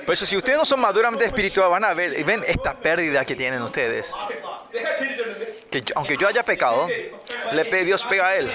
Por 0.06 0.14
eso, 0.14 0.26
si 0.26 0.36
ustedes 0.36 0.58
no 0.58 0.66
son 0.66 0.82
maduramente 0.82 1.26
espirituales, 1.26 1.72
van 1.72 1.84
a 1.86 1.94
ver, 1.94 2.24
ven 2.26 2.42
esta 2.48 2.76
pérdida 2.76 3.24
que 3.24 3.36
tienen 3.36 3.62
ustedes. 3.62 4.14
Que 5.70 5.84
aunque 5.96 6.18
yo 6.18 6.28
haya 6.28 6.44
pecado, 6.44 6.88
le 7.52 7.66
pe, 7.66 7.86
Dios 7.86 8.06
pega 8.06 8.28
a 8.28 8.36
él. 8.36 8.52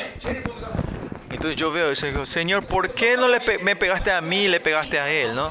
Entonces 1.30 1.56
yo 1.56 1.70
veo 1.70 1.90
eso 1.90 2.06
y 2.06 2.10
digo, 2.10 2.26
Señor, 2.26 2.64
¿por 2.66 2.92
qué 2.92 3.16
no 3.16 3.28
le 3.28 3.40
pe 3.40 3.58
me 3.58 3.76
pegaste 3.76 4.12
a 4.12 4.20
mí 4.20 4.44
y 4.44 4.48
le 4.48 4.60
pegaste 4.60 4.98
a 4.98 5.10
él? 5.10 5.34
¿no? 5.34 5.50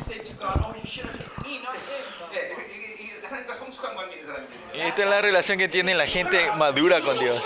Y 4.74 4.80
esta 4.80 5.04
es 5.04 5.10
la 5.10 5.22
relación 5.22 5.58
que 5.58 5.68
tiene 5.68 5.96
la 5.96 6.08
gente 6.08 6.52
madura 6.58 7.02
con 7.02 7.18
Dios. 7.18 7.42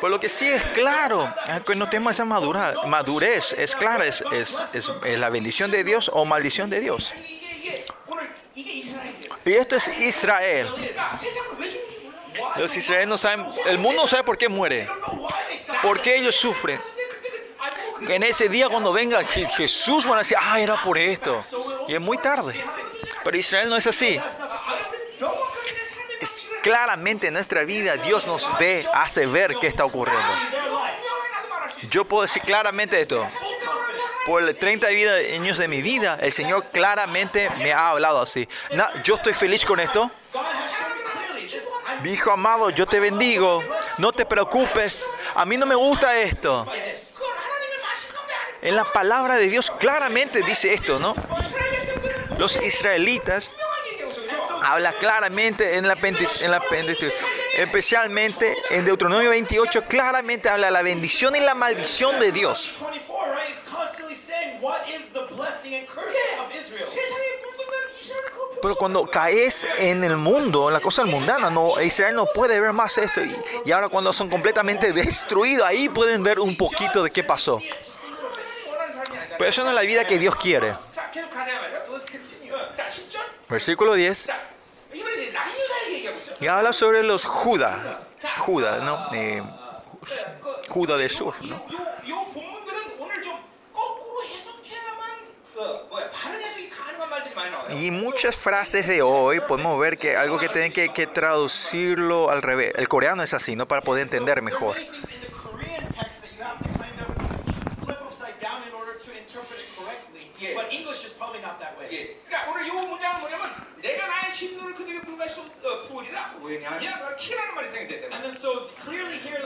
Por 0.00 0.10
lo 0.10 0.20
que 0.20 0.28
sí 0.28 0.46
es 0.46 0.62
claro, 0.66 1.32
en 1.66 1.78
los 1.78 1.90
temas 1.90 2.16
de 2.18 2.24
madurez, 2.24 3.52
es 3.54 3.74
clara, 3.74 4.06
es, 4.06 4.22
es, 4.30 4.62
es, 4.74 4.90
es 5.04 5.18
la 5.18 5.30
bendición 5.30 5.70
de 5.70 5.84
Dios 5.84 6.10
o 6.12 6.24
maldición 6.24 6.70
de 6.70 6.80
Dios. 6.80 7.12
Y 8.54 9.52
esto 9.52 9.76
es 9.76 9.88
Israel. 9.98 10.68
Los 12.56 12.76
israelíes 12.76 13.08
no 13.08 13.18
saben, 13.18 13.46
el 13.66 13.78
mundo 13.78 14.02
no 14.02 14.06
sabe 14.06 14.24
por 14.24 14.38
qué 14.38 14.48
muere, 14.48 14.88
por 15.82 16.00
qué 16.00 16.16
ellos 16.16 16.36
sufren. 16.36 16.80
En 18.08 18.22
ese 18.22 18.48
día 18.48 18.68
cuando 18.68 18.92
venga 18.92 19.24
Jesús 19.24 20.06
van 20.06 20.16
a 20.16 20.18
decir, 20.18 20.36
ah, 20.40 20.60
era 20.60 20.82
por 20.82 20.98
esto. 20.98 21.38
Y 21.88 21.94
es 21.94 22.00
muy 22.00 22.18
tarde. 22.18 22.54
Pero 23.24 23.36
Israel 23.36 23.68
no 23.68 23.76
es 23.76 23.86
así. 23.86 24.20
Es 26.20 26.46
claramente 26.62 27.28
en 27.28 27.34
nuestra 27.34 27.64
vida 27.64 27.96
Dios 27.96 28.26
nos 28.26 28.56
ve, 28.58 28.86
hace 28.92 29.26
ver 29.26 29.56
qué 29.60 29.66
está 29.66 29.84
ocurriendo. 29.84 30.32
Yo 31.90 32.04
puedo 32.04 32.22
decir 32.22 32.42
claramente 32.42 33.00
esto. 33.00 33.24
Por 34.26 34.52
30 34.52 34.88
años 34.88 35.56
de 35.56 35.68
mi 35.68 35.82
vida, 35.82 36.18
el 36.20 36.32
Señor 36.32 36.66
claramente 36.72 37.48
me 37.58 37.72
ha 37.72 37.90
hablado 37.90 38.20
así. 38.20 38.48
Yo 39.04 39.14
estoy 39.14 39.32
feliz 39.32 39.64
con 39.64 39.78
esto. 39.78 40.10
Mi 42.02 42.12
hijo 42.12 42.30
amado, 42.30 42.70
yo 42.70 42.86
te 42.86 43.00
bendigo. 43.00 43.62
No 43.98 44.12
te 44.12 44.26
preocupes. 44.26 45.08
A 45.34 45.44
mí 45.44 45.56
no 45.56 45.66
me 45.66 45.74
gusta 45.74 46.16
esto. 46.16 46.66
En 48.62 48.76
la 48.76 48.84
palabra 48.84 49.36
de 49.36 49.48
Dios 49.48 49.70
claramente 49.70 50.42
dice 50.42 50.72
esto, 50.74 50.98
¿no? 50.98 51.14
Los 52.38 52.56
israelitas 52.62 53.54
habla 54.62 54.92
claramente 54.94 55.76
en 55.76 55.86
la, 55.86 55.94
en 55.94 56.50
la 56.50 56.62
especialmente 57.56 58.54
en 58.70 58.84
Deuteronomio 58.84 59.30
28 59.30 59.84
claramente 59.84 60.48
habla 60.48 60.70
la 60.70 60.82
bendición 60.82 61.36
y 61.36 61.40
la 61.40 61.54
maldición 61.54 62.18
de 62.18 62.32
Dios. 62.32 62.74
Pero 68.66 68.74
cuando 68.74 69.06
caes 69.06 69.64
en 69.78 70.02
el 70.02 70.16
mundo, 70.16 70.66
en 70.66 70.74
la 70.74 70.80
cosa 70.80 71.04
mundana, 71.04 71.48
no, 71.50 71.80
Israel 71.80 72.16
no 72.16 72.26
puede 72.26 72.58
ver 72.58 72.72
más 72.72 72.98
esto. 72.98 73.22
Y, 73.22 73.32
y 73.64 73.70
ahora 73.70 73.88
cuando 73.88 74.12
son 74.12 74.28
completamente 74.28 74.92
destruidos, 74.92 75.64
ahí 75.64 75.88
pueden 75.88 76.24
ver 76.24 76.40
un 76.40 76.56
poquito 76.56 77.04
de 77.04 77.12
qué 77.12 77.22
pasó. 77.22 77.60
Pero 79.38 79.48
eso 79.48 79.62
no 79.62 79.68
es 79.68 79.74
la 79.76 79.82
vida 79.82 80.04
que 80.04 80.18
Dios 80.18 80.34
quiere. 80.34 80.74
Versículo 83.48 83.94
10. 83.94 84.30
Y 86.40 86.46
habla 86.48 86.72
sobre 86.72 87.04
los 87.04 87.24
Judas. 87.24 87.78
Judas, 88.38 88.82
¿no? 88.82 89.14
Eh, 89.14 89.44
Judas 90.68 90.98
de 90.98 91.08
Sur, 91.08 91.34
¿no? 91.42 91.62
Y 97.70 97.90
muchas 97.90 98.36
frases 98.36 98.86
de 98.86 99.02
hoy 99.02 99.40
podemos 99.40 99.78
ver 99.78 99.98
que 99.98 100.16
algo 100.16 100.38
que 100.38 100.48
tienen 100.48 100.72
que, 100.72 100.90
que 100.90 101.06
traducirlo 101.06 102.30
al 102.30 102.42
revés. 102.42 102.72
El 102.76 102.88
coreano 102.88 103.22
es 103.22 103.34
así, 103.34 103.56
¿no? 103.56 103.66
Para 103.66 103.82
poder 103.82 104.04
entender 104.04 104.42
mejor. 104.42 104.76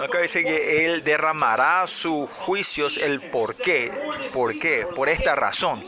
Acá 0.03 0.21
dice 0.21 0.45
que 0.45 0.87
él 0.87 1.05
derramará 1.05 1.87
sus 1.87 2.31
juicios, 2.31 2.97
el 2.97 3.21
por 3.21 3.55
qué, 3.57 3.93
por 4.33 4.59
qué, 4.59 4.87
por 4.95 5.09
esta 5.09 5.35
razón. 5.35 5.85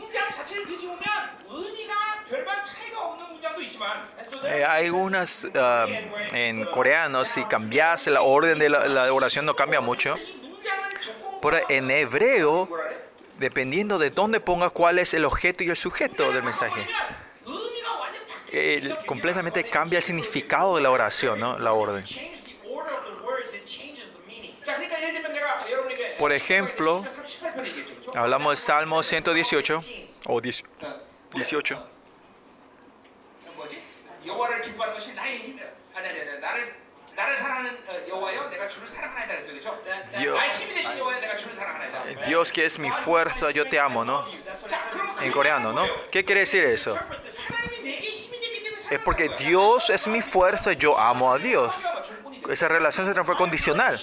Eh, 4.45 4.65
hay 4.67 4.89
unas 4.89 5.45
uh, 5.45 5.87
en 6.31 6.65
coreano, 6.65 7.25
si 7.25 7.43
cambias 7.45 8.07
la 8.07 8.21
orden 8.21 8.59
de 8.59 8.69
la, 8.69 8.87
la 8.87 9.13
oración 9.13 9.45
no 9.45 9.55
cambia 9.55 9.81
mucho. 9.81 10.15
Pero 11.41 11.59
en 11.69 11.91
hebreo, 11.91 12.69
dependiendo 13.37 13.97
de 13.97 14.09
dónde 14.09 14.39
pongas 14.39 14.71
cuál 14.71 14.99
es 14.99 15.13
el 15.13 15.25
objeto 15.25 15.63
y 15.63 15.69
el 15.69 15.75
sujeto 15.75 16.31
del 16.31 16.43
mensaje. 16.43 16.85
El, 18.51 18.95
completamente 19.05 19.63
cambia 19.63 19.97
el 19.97 20.03
significado 20.03 20.75
de 20.75 20.83
la 20.83 20.91
oración, 20.91 21.39
¿no? 21.39 21.57
la 21.57 21.73
orden. 21.73 22.03
Por 26.19 26.31
ejemplo, 26.31 27.03
hablamos 28.13 28.59
de 28.59 28.65
Salmo 28.65 29.03
118 29.03 29.77
o 30.27 30.39
18. 30.39 31.92
뭐지? 34.22 34.28
여호와를 34.28 34.60
기뻐하는 34.62 34.94
것이 34.94 35.14
나의 35.14 35.38
힘. 35.38 35.58
아니 35.94 36.08
아니 36.08 36.20
아니 36.20 36.38
나를 36.40 36.74
나를 37.14 37.36
사랑하는 37.36 37.78
어, 37.88 38.08
여호와여 38.08 38.48
내가 38.48 38.68
주를 38.68 38.86
사랑하나이다 38.86 39.34
그랬어 39.34 39.50
그렇죠? 39.50 39.82
Dios, 40.16 40.36
나의 40.38 40.58
힘이 40.58 40.74
되신 40.74 40.98
여호와여 40.98 41.20
내가 41.20 41.36
주를 41.36 41.56
사랑하나이다. 41.56 42.24
Dios 42.26 42.52
que 42.52 42.64
es 42.64 42.78
mi 42.78 42.90
fuerza, 42.90 43.50
yo 43.50 43.64
te 43.68 43.80
amo, 43.80 44.04
¿no? 44.04 44.22
자, 44.68 44.78
그러면 44.90 45.16
그 45.16 45.24
En 45.24 45.32
coreano, 45.32 45.72
¿no? 45.72 45.82
¿Qué 46.12 46.24
quiere 46.24 46.42
decir 46.42 46.64
eso? 46.64 46.94
하나님이 46.94 47.82
내게 47.82 48.06
힘이 48.08 48.40
되기 48.40 48.62
때문에 48.64 48.94
Es 48.94 49.00
porque 49.04 49.28
Dios 49.36 49.90
es 49.90 50.06
mi 50.06 50.22
fuerza, 50.22 50.72
yo 50.74 50.96
amo 50.96 51.34
a 51.34 51.38
Dios. 51.38 51.74
사랑하는 51.74 51.94
맞출 51.94 52.16
뿐이다. 52.22 52.52
Esa 52.52 52.68
relación 52.68 53.06
se 53.06 53.12
transforma 53.14 53.38
condicional. 53.38 53.98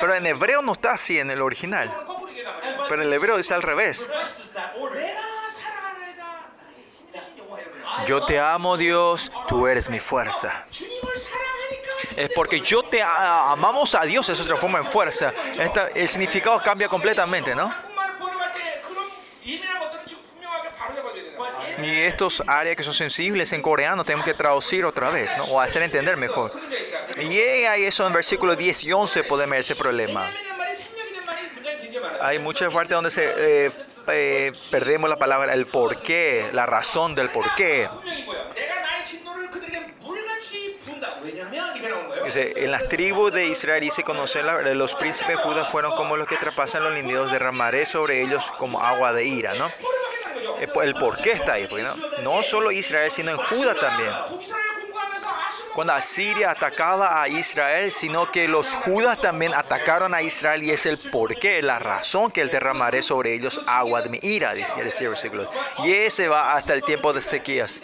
Pero 0.00 0.14
en 0.14 0.26
hebreo 0.26 0.62
no 0.62 0.72
está 0.72 0.92
así 0.92 1.18
en 1.18 1.30
el 1.30 1.42
original. 1.42 1.88
거꾸로 2.06 2.30
얘기하단 2.30 2.76
말이야. 2.76 2.88
Pero 2.88 3.02
en 3.02 3.08
el 3.08 3.12
hebreo 3.14 3.36
dice 3.36 3.54
al 3.54 3.62
revés. 3.62 4.08
Yo 8.07 8.25
te 8.25 8.39
amo, 8.39 8.77
Dios, 8.77 9.31
tú 9.47 9.67
eres 9.67 9.89
mi 9.89 9.99
fuerza. 9.99 10.65
Es 12.15 12.29
porque 12.35 12.59
yo 12.59 12.83
te 12.83 13.01
a, 13.01 13.51
amamos 13.51 13.95
a 13.95 14.01
Dios, 14.03 14.27
eso 14.29 14.41
se 14.41 14.47
transforma 14.47 14.79
en 14.79 14.85
fuerza. 14.85 15.33
Esta, 15.57 15.87
el 15.89 16.07
significado 16.07 16.59
cambia 16.59 16.87
completamente, 16.87 17.55
¿no? 17.55 17.73
Y 21.81 22.01
estos 22.01 22.43
áreas 22.47 22.77
que 22.77 22.83
son 22.83 22.93
sensibles 22.93 23.51
en 23.51 23.61
coreano 23.61 24.03
tenemos 24.03 24.25
que 24.25 24.33
traducir 24.33 24.85
otra 24.85 25.09
vez, 25.09 25.29
¿no? 25.37 25.43
O 25.45 25.59
hacer 25.59 25.81
entender 25.81 26.17
mejor. 26.17 26.51
Y 27.17 27.37
hay 27.39 27.83
eso 27.85 28.05
en 28.05 28.13
versículo 28.13 28.55
10 28.55 28.83
y 28.85 28.93
11 28.93 29.23
podemos 29.23 29.51
ver 29.51 29.59
ese 29.61 29.75
problema. 29.75 30.29
Hay 32.21 32.39
muchas 32.39 32.73
partes 32.73 32.95
donde 32.95 33.11
se 33.11 33.33
eh, 33.35 33.71
eh, 34.07 34.51
perdemos 34.71 35.09
la 35.09 35.17
palabra 35.17 35.53
el 35.53 35.65
por 35.65 36.01
qué, 36.01 36.49
la 36.53 36.65
razón 36.65 37.15
del 37.15 37.29
por 37.29 37.53
qué. 37.55 37.87
En 42.35 42.71
las 42.71 42.87
tribus 42.87 43.31
de 43.31 43.47
Israel 43.47 43.83
hice 43.83 44.03
conocer 44.03 44.43
los 44.43 44.95
príncipes 44.95 45.39
judas 45.39 45.69
fueron 45.69 45.95
como 45.95 46.17
los 46.17 46.27
que 46.27 46.37
traspasan 46.37 46.83
los 46.83 46.93
linderos, 46.93 47.31
derramaré 47.31 47.85
sobre 47.85 48.21
ellos 48.21 48.51
como 48.57 48.81
agua 48.81 49.13
de 49.13 49.25
ira, 49.25 49.53
¿no? 49.53 49.67
Eh, 50.59 50.67
pues, 50.73 50.87
el 50.87 50.95
por 50.95 51.21
qué 51.21 51.31
está 51.31 51.53
ahí, 51.53 51.67
no, 51.67 51.95
no 52.23 52.43
solo 52.43 52.71
Israel, 52.71 53.11
sino 53.11 53.31
en 53.31 53.37
Judá 53.37 53.75
también 53.75 54.11
cuando 55.73 55.93
Asiria 55.93 56.51
atacaba 56.51 57.21
a 57.21 57.27
Israel, 57.27 57.91
sino 57.91 58.31
que 58.31 58.47
los 58.47 58.73
judas 58.73 59.19
también 59.19 59.53
atacaron 59.53 60.13
a 60.13 60.21
Israel 60.21 60.63
y 60.63 60.71
es 60.71 60.85
el 60.85 60.97
porqué, 60.97 61.61
la 61.61 61.79
razón 61.79 62.31
que 62.31 62.41
él 62.41 62.49
derramaré 62.49 63.01
sobre 63.01 63.33
ellos 63.33 63.59
agua 63.67 64.01
de 64.01 64.09
mi 64.09 64.19
ira, 64.21 64.53
dice 64.53 64.71
el 64.77 65.09
versículo. 65.09 65.49
Y 65.79 65.91
ese 65.91 66.27
va 66.27 66.55
hasta 66.55 66.73
el 66.73 66.83
tiempo 66.83 67.11
de 67.11 67.21
Sequías. 67.21 67.81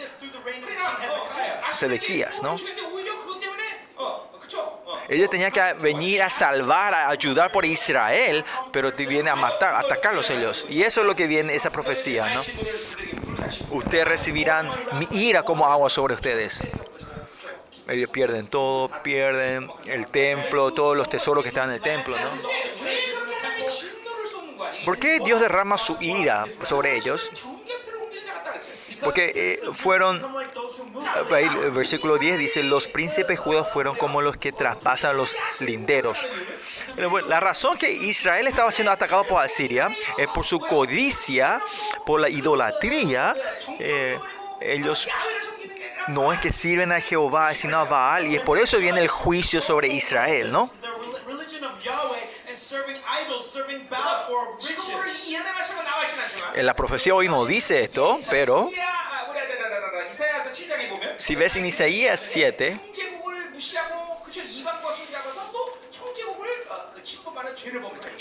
Sedequías, 1.72 2.42
¿no? 2.42 2.56
Ellos 5.08 5.28
tenían 5.28 5.50
que 5.50 5.72
venir 5.74 6.22
a 6.22 6.30
salvar, 6.30 6.94
a 6.94 7.08
ayudar 7.08 7.50
por 7.50 7.64
Israel, 7.64 8.44
pero 8.70 8.92
te 8.92 9.06
viene 9.06 9.28
a 9.28 9.34
matar, 9.34 9.74
a 9.74 9.80
atacarlos 9.80 10.30
ellos. 10.30 10.66
Y 10.68 10.82
eso 10.84 11.00
es 11.00 11.06
lo 11.06 11.16
que 11.16 11.26
viene 11.26 11.54
esa 11.56 11.70
profecía, 11.70 12.32
¿no? 12.32 12.42
Ustedes 13.70 14.06
recibirán 14.06 14.70
mi 14.92 15.08
ira 15.10 15.42
como 15.42 15.66
agua 15.66 15.90
sobre 15.90 16.14
ustedes 16.14 16.62
ellos 17.90 18.10
pierden 18.10 18.46
todo, 18.46 18.88
pierden 19.02 19.68
el 19.86 20.06
templo, 20.06 20.72
todos 20.72 20.96
los 20.96 21.08
tesoros 21.08 21.42
que 21.42 21.48
están 21.48 21.68
en 21.68 21.74
el 21.74 21.80
templo, 21.80 22.16
¿no? 22.16 22.30
¿Por 24.84 24.98
qué 24.98 25.18
Dios 25.20 25.40
derrama 25.40 25.76
su 25.76 25.96
ira 26.00 26.46
sobre 26.64 26.96
ellos? 26.96 27.30
Porque 29.02 29.32
eh, 29.34 29.60
fueron, 29.72 30.22
el 31.30 31.70
versículo 31.70 32.18
10 32.18 32.38
dice, 32.38 32.62
los 32.62 32.86
príncipes 32.86 33.38
judíos 33.38 33.68
fueron 33.68 33.96
como 33.96 34.20
los 34.20 34.36
que 34.36 34.52
traspasan 34.52 35.16
los 35.16 35.34
linderos. 35.60 36.28
La 37.28 37.40
razón 37.40 37.78
que 37.78 37.90
Israel 37.90 38.46
estaba 38.46 38.70
siendo 38.70 38.92
atacado 38.92 39.24
por 39.24 39.42
Asiria 39.42 39.88
es 40.18 40.28
por 40.28 40.44
su 40.44 40.60
codicia, 40.60 41.62
por 42.04 42.20
la 42.20 42.28
idolatría. 42.28 43.34
Eh, 43.78 44.18
ellos 44.60 45.08
no 46.08 46.32
es 46.32 46.40
que 46.40 46.52
sirven 46.52 46.92
a 46.92 47.00
Jehová, 47.00 47.54
sino 47.54 47.78
a 47.78 47.84
Baal, 47.84 48.26
y 48.26 48.36
es 48.36 48.42
por 48.42 48.58
eso 48.58 48.78
viene 48.78 49.00
el 49.00 49.08
juicio 49.08 49.60
sobre 49.60 49.88
Israel, 49.88 50.50
¿no? 50.52 50.70
En 56.54 56.60
eh, 56.60 56.62
la 56.62 56.74
profecía 56.74 57.14
hoy 57.14 57.28
no 57.28 57.44
dice 57.44 57.82
esto, 57.82 58.18
pero 58.28 58.68
si 61.18 61.34
ves 61.34 61.56
en 61.56 61.66
Isaías 61.66 62.20
7, 62.20 62.80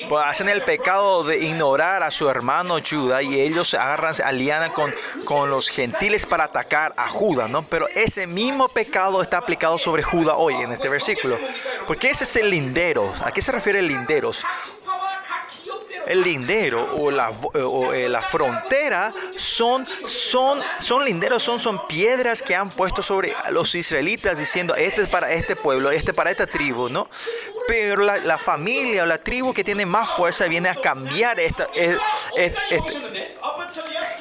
pues 0.08 0.26
hacen 0.26 0.50
el 0.50 0.62
pecado 0.64 1.24
de 1.24 1.40
ignorar 1.40 2.04
a 2.04 2.12
su 2.12 2.30
hermano 2.30 2.78
Judá 2.88 3.22
y 3.22 3.40
ellos 3.40 3.74
agarran, 3.74 4.16
alianan 4.24 4.72
con, 4.72 4.94
con 5.26 5.50
los 5.50 5.70
gentiles 5.70 6.26
para 6.26 6.46
atacar 6.46 6.94
a 6.98 7.08
Judá, 7.08 7.48
¿no? 7.48 7.62
Pero 7.64 7.88
ese 7.90 8.28
mismo 8.28 8.68
pecado 8.68 9.22
está 9.22 9.38
aplicado 9.38 9.78
sobre 9.78 10.04
Judá 10.04 10.36
hoy 10.36 10.56
en 10.56 10.72
este 10.72 10.90
versículo. 10.90 11.38
Porque 11.88 12.10
ese 12.10 12.24
es 12.24 12.36
el 12.36 12.50
lindero. 12.50 13.14
¿A 13.24 13.32
qué 13.32 13.42
se 13.42 13.52
refiere 13.52 13.80
el 13.80 13.88
linderos? 13.88 14.46
El 16.10 16.24
lindero 16.24 16.96
o 16.96 17.12
la, 17.12 17.30
o, 17.30 17.94
eh, 17.94 18.10
la 18.10 18.24
frontera 18.24 19.14
son, 19.38 19.88
son, 20.08 20.60
son 20.80 21.06
linderos, 21.06 21.44
son, 21.44 21.60
son 21.60 21.86
piedras 21.88 22.42
que 22.42 22.56
han 22.56 22.72
puesto 22.72 23.04
sobre 23.04 23.36
los 23.52 23.76
israelitas 23.76 24.40
diciendo, 24.40 24.76
este 24.76 25.04
es 25.04 25.08
para 25.08 25.32
este 25.32 25.56
pueblo, 25.56 25.92
este 25.92 26.10
es 26.10 26.18
para 26.18 26.32
esta 26.32 26.48
tribu, 26.48 26.90
¿no? 26.90 27.08
Pero 27.68 28.02
la, 28.02 28.18
la 28.18 28.40
familia 28.40 29.04
o 29.04 29.06
la 29.06 29.20
tribu 29.20 29.54
que 29.54 29.64
tiene 29.64 29.86
más 29.86 30.10
fuerza 30.10 30.46
viene 30.46 30.70
a 30.70 30.76
cambiar 30.76 31.40
esta, 31.40 31.68
eh, 31.76 31.96
eh, 32.36 32.56
yesterday, 32.72 33.38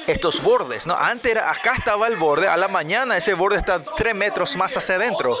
estos 0.05 0.43
bordes, 0.43 0.85
¿no? 0.85 0.95
Antes 0.95 1.31
era, 1.31 1.49
acá 1.49 1.73
estaba 1.75 2.05
el 2.05 2.17
borde, 2.17 2.47
a 2.47 2.55
la 2.55 2.67
mañana 2.67 3.17
ese 3.17 3.33
borde 3.33 3.57
está 3.57 3.79
tres 3.97 4.13
metros 4.13 4.55
más 4.55 4.77
hacia 4.77 4.95
adentro 4.95 5.39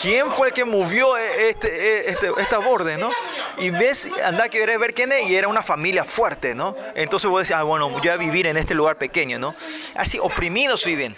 quién 0.00 0.30
fue 0.30 0.48
el 0.48 0.54
que 0.54 0.64
movió 0.64 1.16
e-, 1.16 1.50
este, 1.50 1.68
e-, 1.68 2.10
este, 2.10 2.30
estas 2.38 2.64
bordes, 2.64 2.98
¿no? 2.98 3.10
Y 3.58 3.70
ves, 3.70 4.08
anda 4.24 4.48
que 4.48 4.64
ver 4.64 4.94
quién 4.94 5.12
es, 5.12 5.28
y 5.28 5.36
era 5.36 5.48
una 5.48 5.62
familia 5.62 6.04
fuerte, 6.04 6.54
¿no? 6.54 6.76
Entonces 6.94 7.30
vos 7.30 7.42
decís, 7.42 7.56
ah, 7.56 7.62
bueno, 7.62 7.90
yo 7.90 7.98
voy 7.98 8.08
a 8.08 8.16
vivir 8.16 8.46
en 8.46 8.56
este 8.56 8.74
lugar 8.74 8.96
pequeño, 8.96 9.38
¿no? 9.38 9.54
Así, 9.96 10.18
oprimidos 10.18 10.84
viven. 10.84 11.16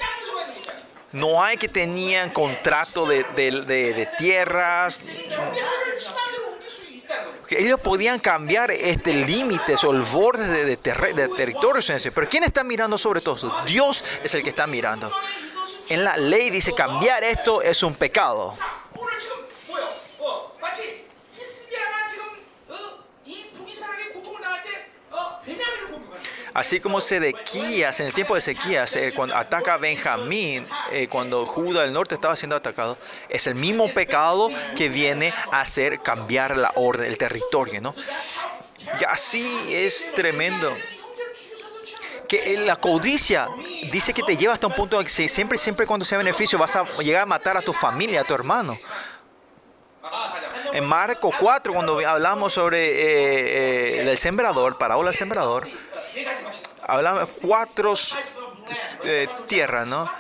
No 1.13 1.43
hay 1.43 1.59
que 1.59 1.69
tenían 1.69 2.31
contrato 2.31 3.05
de, 3.07 3.25
de, 3.37 3.51
de, 3.63 3.93
de 3.93 4.09
tierras. 4.19 5.03
Ellos 7.51 7.81
podían 7.81 8.19
cambiar 8.19 8.71
este 8.71 9.13
límites 9.13 9.85
o 9.85 9.93
el 9.93 10.03
borde 10.03 10.65
de, 10.65 10.77
territorios. 10.77 11.93
Pero 12.15 12.29
¿quién 12.29 12.45
está 12.45 12.65
mirando 12.65 12.97
sobre 12.99 13.21
todo? 13.21 13.53
Dios 13.67 14.05
es 14.23 14.35
el 14.35 14.43
que 14.43 14.51
está 14.51 14.67
mirando 14.67 15.13
en 15.89 16.05
la 16.05 16.17
ley 16.17 16.51
dice 16.51 16.73
cambiar 16.73 17.25
esto 17.25 17.63
es 17.63 17.83
un 17.83 17.95
pecado. 17.95 18.55
Así 26.55 26.81
como 26.81 27.01
Sedequías, 27.01 27.99
en 28.01 28.07
el 28.07 28.13
tiempo 28.13 28.35
de 28.35 28.43
Sequías, 28.43 28.95
eh, 28.97 29.13
cuando 29.17 29.35
ataca 29.35 29.75
a 29.75 29.79
Benjamín, 29.79 30.65
eh, 30.91 31.09
cuando 31.09 31.47
Judá 31.47 31.83
del 31.83 31.95
norte 31.95 32.15
estaba 32.15 32.37
siendo 32.37 32.57
atacado, 32.57 32.99
es 33.31 33.47
el 33.47 33.55
mismo 33.55 33.89
pecado 33.89 34.51
que 34.77 34.91
viene 34.91 35.33
a 35.51 35.63
hacer 35.63 36.01
cambiar 36.01 36.59
la 36.59 36.73
orden, 36.75 37.11
el 37.11 37.17
territorio, 37.17 37.81
¿no? 37.81 37.95
Y 39.01 39.05
así 39.05 39.69
es 39.71 40.13
tremendo 40.15 40.77
que 42.29 42.57
la 42.59 42.77
codicia 42.77 43.49
dice 43.91 44.13
que 44.13 44.23
te 44.23 44.37
lleva 44.37 44.55
hasta 44.55 44.67
un 44.67 44.75
punto 44.75 44.99
en 45.01 45.07
que 45.07 45.29
siempre, 45.29 45.59
siempre 45.59 45.87
cuando 45.87 46.05
sea 46.05 46.19
beneficio 46.19 46.59
vas 46.59 46.77
a 46.77 46.85
llegar 47.03 47.23
a 47.23 47.27
matar 47.27 47.57
a 47.57 47.63
tu 47.63 47.73
familia, 47.73 48.23
a 48.23 48.25
tu 48.25 48.35
hermano. 48.35 48.79
En 50.73 50.85
Marco 50.85 51.31
4, 51.39 51.73
cuando 51.73 51.99
hablamos 52.07 52.53
sobre 52.55 52.87
eh, 52.87 54.01
eh, 54.01 54.11
el 54.11 54.19
sembrador, 54.19 54.79
parábola 54.79 55.11
del 55.11 55.19
sembrador, 55.19 55.69
hablamos 56.87 57.39
cuatro 57.43 57.93
eh, 59.05 59.29
tierras, 59.47 59.87
¿no? 59.87 60.11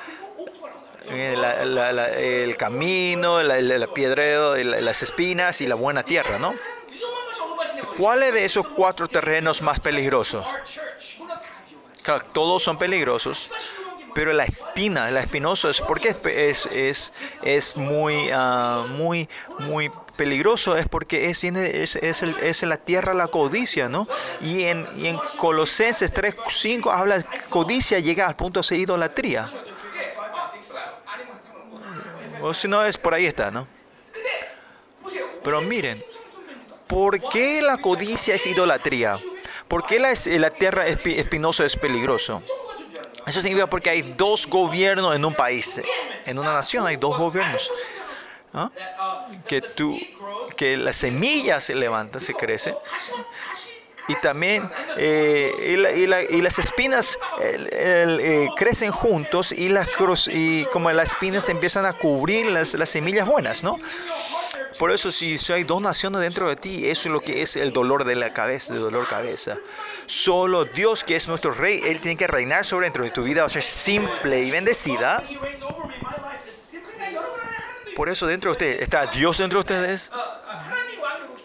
El 1.08 2.56
camino, 2.56 3.40
el 3.40 3.88
piedrero, 3.88 4.56
las 4.56 5.02
espinas 5.02 5.60
y 5.60 5.66
la 5.66 5.74
buena 5.74 6.02
tierra, 6.02 6.38
¿no? 6.38 6.54
¿Cuál 7.98 8.22
es 8.22 8.32
de 8.32 8.44
esos 8.44 8.68
cuatro 8.68 9.08
terrenos 9.08 9.62
más 9.62 9.80
peligrosos? 9.80 10.46
Todos 12.32 12.62
son 12.62 12.78
peligrosos, 12.78 13.52
pero 14.14 14.32
la 14.32 14.44
espina, 14.44 15.10
la 15.10 15.20
espinosa, 15.20 15.70
es 15.70 15.80
porque 15.80 16.16
es, 16.24 16.66
es, 16.66 17.12
es 17.44 17.76
muy, 17.76 18.32
uh, 18.32 18.86
muy, 18.88 19.28
muy 19.60 19.90
peligroso, 20.16 20.76
es 20.76 20.88
porque 20.88 21.30
es, 21.30 21.42
es, 21.44 21.96
es, 21.96 22.22
el, 22.22 22.36
es 22.38 22.62
la 22.62 22.76
tierra 22.76 23.14
la 23.14 23.28
codicia, 23.28 23.88
¿no? 23.88 24.08
Y 24.40 24.64
en, 24.64 24.86
y 24.96 25.06
en 25.06 25.18
Colosenses 25.38 26.12
3.5 26.14 26.92
habla 26.92 27.24
codicia, 27.48 27.98
llega 27.98 28.26
al 28.26 28.36
punto 28.36 28.60
de 28.60 28.76
idolatría. 28.76 29.46
O 32.40 32.52
si 32.52 32.66
no, 32.68 32.84
es 32.84 32.98
por 32.98 33.14
ahí 33.14 33.26
está, 33.26 33.50
¿no? 33.50 33.66
Pero 35.42 35.60
miren, 35.60 36.02
¿por 36.86 37.20
qué 37.28 37.62
la 37.62 37.78
codicia 37.78 38.34
es 38.34 38.46
idolatría? 38.46 39.18
¿Por 39.72 39.86
qué 39.86 39.98
la, 39.98 40.12
la 40.26 40.50
tierra 40.50 40.86
espinosa 40.86 41.64
es 41.64 41.76
peligroso? 41.76 42.42
Eso 43.26 43.40
significa 43.40 43.66
porque 43.66 43.88
hay 43.88 44.02
dos 44.02 44.46
gobiernos 44.46 45.16
en 45.16 45.24
un 45.24 45.32
país. 45.32 45.80
En 46.26 46.38
una 46.38 46.52
nación 46.52 46.86
hay 46.86 46.96
dos 46.96 47.16
gobiernos. 47.16 47.70
Que, 49.48 49.62
tú, 49.62 49.98
que 50.58 50.76
la 50.76 50.92
semilla 50.92 51.58
se 51.62 51.74
levanta, 51.74 52.20
se 52.20 52.34
crece. 52.34 52.76
Y 54.08 54.14
también 54.16 54.70
eh, 54.98 55.50
y, 55.66 56.06
la, 56.06 56.22
y, 56.22 56.42
las 56.42 56.58
espinas 56.58 57.18
eh, 57.40 58.48
crecen 58.58 58.92
juntos 58.92 59.52
y, 59.52 59.70
las, 59.70 59.88
y 60.26 60.66
como 60.66 60.90
las 60.90 61.12
espinas 61.12 61.48
empiezan 61.48 61.86
a 61.86 61.94
cubrir 61.94 62.44
las, 62.44 62.74
las 62.74 62.90
semillas 62.90 63.26
buenas, 63.26 63.62
¿no? 63.62 63.78
Por 64.78 64.90
eso 64.90 65.10
si, 65.10 65.38
si 65.38 65.52
hay 65.52 65.64
dos 65.64 65.80
naciones 65.80 66.20
dentro 66.20 66.48
de 66.48 66.56
ti, 66.56 66.88
eso 66.88 67.08
es 67.08 67.12
lo 67.12 67.20
que 67.20 67.42
es 67.42 67.56
el 67.56 67.72
dolor 67.72 68.04
de 68.04 68.16
la 68.16 68.32
cabeza, 68.32 68.74
el 68.74 68.80
dolor 68.80 69.06
cabeza. 69.06 69.56
Solo 70.06 70.64
Dios, 70.64 71.04
que 71.04 71.16
es 71.16 71.28
nuestro 71.28 71.52
rey, 71.52 71.82
Él 71.84 72.00
tiene 72.00 72.16
que 72.16 72.26
reinar 72.26 72.64
sobre 72.64 72.86
dentro 72.86 73.04
de 73.04 73.10
tu 73.10 73.22
vida, 73.22 73.42
va 73.42 73.46
a 73.46 73.50
ser 73.50 73.62
simple 73.62 74.42
y 74.42 74.50
bendecida. 74.50 75.22
Por 77.96 78.08
eso 78.08 78.26
dentro 78.26 78.50
de 78.50 78.52
ustedes, 78.52 78.82
está 78.82 79.06
Dios 79.06 79.38
dentro 79.38 79.62
de 79.62 79.74
ustedes. 79.74 80.10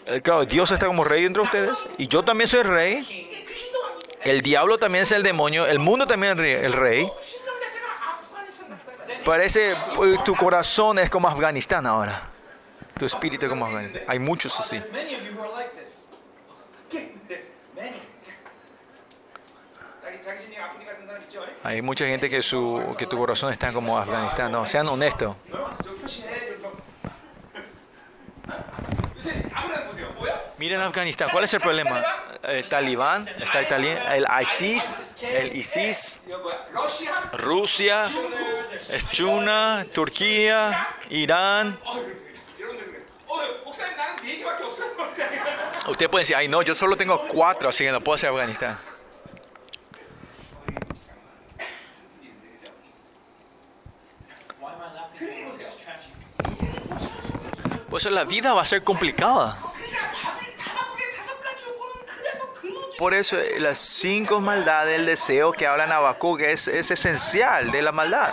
Eh, 0.06 0.22
claro, 0.22 0.44
Dios 0.44 0.70
está 0.70 0.86
como 0.86 1.04
rey 1.04 1.22
dentro 1.22 1.42
de 1.42 1.48
ustedes 1.48 1.86
y 1.98 2.06
yo 2.06 2.22
también 2.22 2.48
soy 2.48 2.62
rey. 2.62 3.46
El 4.22 4.42
diablo 4.42 4.78
también 4.78 5.02
es 5.02 5.12
el 5.12 5.22
demonio, 5.22 5.66
el 5.66 5.78
mundo 5.78 6.06
también 6.06 6.38
es 6.38 6.64
el 6.64 6.72
rey. 6.72 7.10
Parece 9.24 9.74
pues, 9.94 10.24
tu 10.24 10.34
corazón 10.34 10.98
es 10.98 11.10
como 11.10 11.28
Afganistán 11.28 11.86
ahora 11.86 12.30
tu 12.98 13.06
espíritu 13.06 13.48
como. 13.48 13.66
Hay 14.06 14.18
muchos 14.18 14.58
así. 14.60 14.80
Hay 21.62 21.82
mucha 21.82 22.06
gente 22.06 22.30
que, 22.30 22.42
su, 22.42 22.94
que 22.98 23.06
tu 23.06 23.16
corazón 23.16 23.52
está 23.52 23.72
como 23.72 23.98
Afganistán. 23.98 24.52
No, 24.52 24.66
sean 24.66 24.88
honestos. 24.88 25.36
Miren 30.58 30.80
Afganistán, 30.80 31.28
¿cuál 31.30 31.44
es 31.44 31.54
el 31.54 31.60
problema? 31.60 32.04
El 32.42 32.68
Talibán, 32.68 33.28
está 33.28 33.60
el 33.60 33.68
Talibán, 33.68 34.12
el 34.12 34.26
ISIS, 34.42 35.16
el 35.22 35.56
ISIS, 35.56 36.20
Rusia, 37.32 38.06
China, 39.12 39.86
Turquía, 39.92 40.96
Irán. 41.10 41.78
Usted 45.88 46.10
puede 46.10 46.22
decir, 46.22 46.36
ay 46.36 46.48
no, 46.48 46.62
yo 46.62 46.74
solo 46.74 46.96
tengo 46.96 47.26
cuatro, 47.28 47.68
así 47.68 47.84
que 47.84 47.92
no 47.92 48.00
puedo 48.00 48.16
hacer 48.16 48.30
Afganistán. 48.30 48.78
Por 57.88 58.00
eso 58.00 58.10
la 58.10 58.24
vida 58.24 58.52
va 58.52 58.62
a 58.62 58.64
ser 58.64 58.82
complicada. 58.84 59.56
Por 62.98 63.14
eso 63.14 63.38
eh, 63.38 63.60
las 63.60 63.78
cinco 63.78 64.40
maldades 64.40 64.96
del 64.96 65.06
deseo 65.06 65.52
que 65.52 65.66
habla 65.66 65.86
Nabucco 65.86 66.38
es, 66.38 66.68
es 66.68 66.90
esencial 66.90 67.70
de 67.70 67.80
la 67.80 67.92
maldad. 67.92 68.32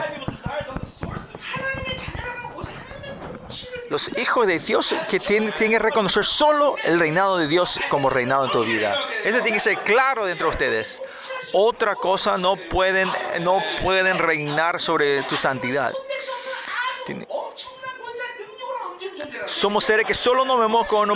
Hijos 4.18 4.48
de 4.48 4.60
Dios 4.60 4.96
que 5.10 5.20
tienen, 5.20 5.52
que 5.54 5.80
reconocer 5.80 6.26
solo 6.26 6.76
el 6.84 7.00
reinado 7.00 7.38
de 7.38 7.48
Dios 7.48 7.80
como 7.90 8.10
reinado 8.10 8.46
en 8.46 8.52
tu 8.52 8.64
vida. 8.64 8.96
Eso 9.24 9.40
tiene 9.40 9.58
que 9.58 9.62
ser 9.62 9.78
claro 9.78 10.26
dentro 10.26 10.48
de 10.48 10.52
ustedes. 10.52 11.02
Otra 11.54 11.96
cosa 11.96 12.38
no 12.38 12.56
pueden, 12.56 13.10
no 13.42 13.62
pueden 13.82 14.18
reinar 14.18 14.82
sobre 14.82 15.24
tu 15.24 15.36
santidad. 15.36 15.94
Somos 19.48 19.86
seres 19.86 20.06
que 20.06 20.14
solo 20.14 20.44
nos 20.44 20.60
vemos 20.60 20.88
con, 20.88 21.12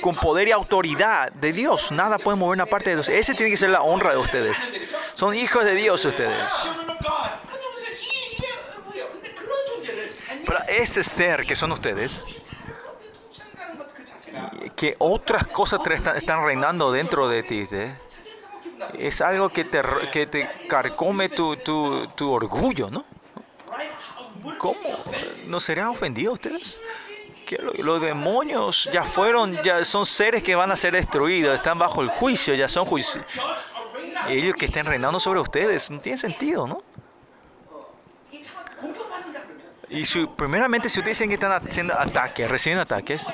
con 0.00 0.14
poder 0.16 0.48
y 0.48 0.52
autoridad 0.52 1.32
de 1.32 1.52
Dios. 1.52 1.92
Nada 1.92 2.18
puede 2.18 2.36
mover 2.36 2.56
una 2.56 2.66
parte 2.66 2.90
de 2.90 2.96
Dios. 2.96 3.08
Esa 3.08 3.32
tiene 3.34 3.50
que 3.50 3.56
ser 3.56 3.70
la 3.70 3.82
honra 3.82 4.10
de 4.10 4.18
ustedes. 4.18 4.58
Son 5.14 5.34
hijos 5.34 5.64
de 5.64 5.74
Dios 5.74 6.04
ustedes. 6.04 6.46
Pero 10.44 10.58
ese 10.68 11.02
ser 11.02 11.46
que 11.46 11.56
son 11.56 11.72
ustedes, 11.72 12.22
que 14.76 14.94
otras 14.98 15.46
cosas 15.46 15.80
están, 16.16 16.44
reinando 16.44 16.92
dentro 16.92 17.28
de 17.28 17.42
ti, 17.42 17.66
¿sí? 17.66 17.92
es 18.98 19.20
algo 19.20 19.48
que 19.48 19.64
te, 19.64 19.82
que 20.12 20.26
te 20.26 20.48
carcome 20.68 21.28
tu, 21.28 21.56
tu, 21.56 22.06
tu 22.08 22.30
orgullo, 22.32 22.90
¿no? 22.90 23.04
¿Cómo? 24.58 24.80
¿No 25.46 25.60
serán 25.60 25.88
ofendidos 25.88 26.34
ustedes? 26.34 26.80
Que 27.46 27.58
los 27.82 28.00
demonios 28.00 28.88
ya 28.92 29.04
fueron, 29.04 29.62
ya 29.62 29.84
son 29.84 30.06
seres 30.06 30.42
que 30.42 30.54
van 30.54 30.70
a 30.70 30.76
ser 30.76 30.94
destruidos, 30.94 31.54
están 31.54 31.78
bajo 31.78 32.02
el 32.02 32.08
juicio, 32.08 32.54
ya 32.54 32.68
son 32.68 32.84
juicios. 32.84 33.24
Ellos 34.28 34.56
que 34.56 34.66
estén 34.66 34.86
reinando 34.86 35.20
sobre 35.20 35.40
ustedes, 35.40 35.90
no 35.90 36.00
tiene 36.00 36.18
sentido, 36.18 36.66
¿no? 36.66 36.82
Y 39.94 40.04
su, 40.04 40.34
primeramente, 40.34 40.88
si 40.88 40.98
ustedes 40.98 41.18
dicen 41.18 41.28
que 41.28 41.34
están 41.34 41.52
haciendo 41.52 41.94
ataques, 41.96 42.50
recibiendo 42.50 42.82
ataques, 42.82 43.26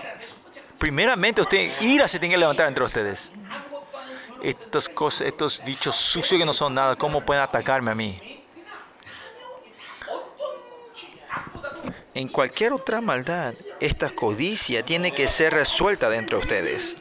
primeramente 0.79 1.41
ustedes 1.41 1.81
ira 1.81 2.07
se 2.07 2.19
tiene 2.19 2.35
que 2.35 2.39
levantar 2.39 2.69
entre 2.69 2.85
ustedes. 2.85 3.31
Estos, 4.43 4.91
cosas, 4.91 5.27
estos 5.27 5.65
dichos 5.65 5.97
sucios 5.97 6.39
que 6.39 6.45
no 6.45 6.53
son 6.53 6.75
nada, 6.75 6.97
¿cómo 6.97 7.23
pueden 7.23 7.43
atacarme 7.43 7.93
a 7.93 7.95
mí? 7.95 8.45
En 12.13 12.29
cualquier 12.29 12.75
otra 12.75 13.01
maldad, 13.01 13.55
esta 13.81 14.11
codicia 14.11 14.83
tiene 14.83 15.13
que 15.13 15.29
ser 15.29 15.55
resuelta 15.55 16.11
dentro 16.11 16.39
de 16.39 16.45
ustedes. 16.45 16.97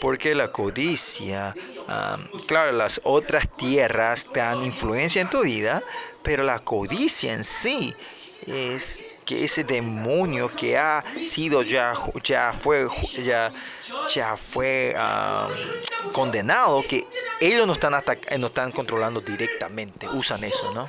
Porque 0.00 0.36
la 0.36 0.52
codicia, 0.52 1.56
um, 1.88 2.40
claro, 2.46 2.70
las 2.70 3.00
otras 3.02 3.48
tierras 3.56 4.26
te 4.32 4.38
dan 4.38 4.62
influencia 4.64 5.20
en 5.20 5.28
tu 5.28 5.42
vida, 5.42 5.82
pero 6.24 6.42
la 6.42 6.58
codicia 6.58 7.32
en 7.34 7.44
sí 7.44 7.94
es 8.46 9.08
que 9.24 9.44
ese 9.44 9.62
demonio 9.64 10.48
que 10.54 10.76
ha 10.76 11.04
sido 11.22 11.62
ya, 11.62 11.94
ya 12.24 12.52
fue, 12.52 12.88
ya, 13.24 13.52
ya 14.12 14.36
fue 14.36 14.94
ah, 14.98 15.48
condenado, 16.12 16.82
que 16.86 17.06
ellos 17.40 17.66
no 17.66 17.74
están, 17.74 17.92
atac- 17.92 18.36
no 18.38 18.48
están 18.48 18.72
controlando 18.72 19.20
directamente, 19.20 20.08
usan 20.08 20.42
eso, 20.44 20.72
¿no? 20.74 20.88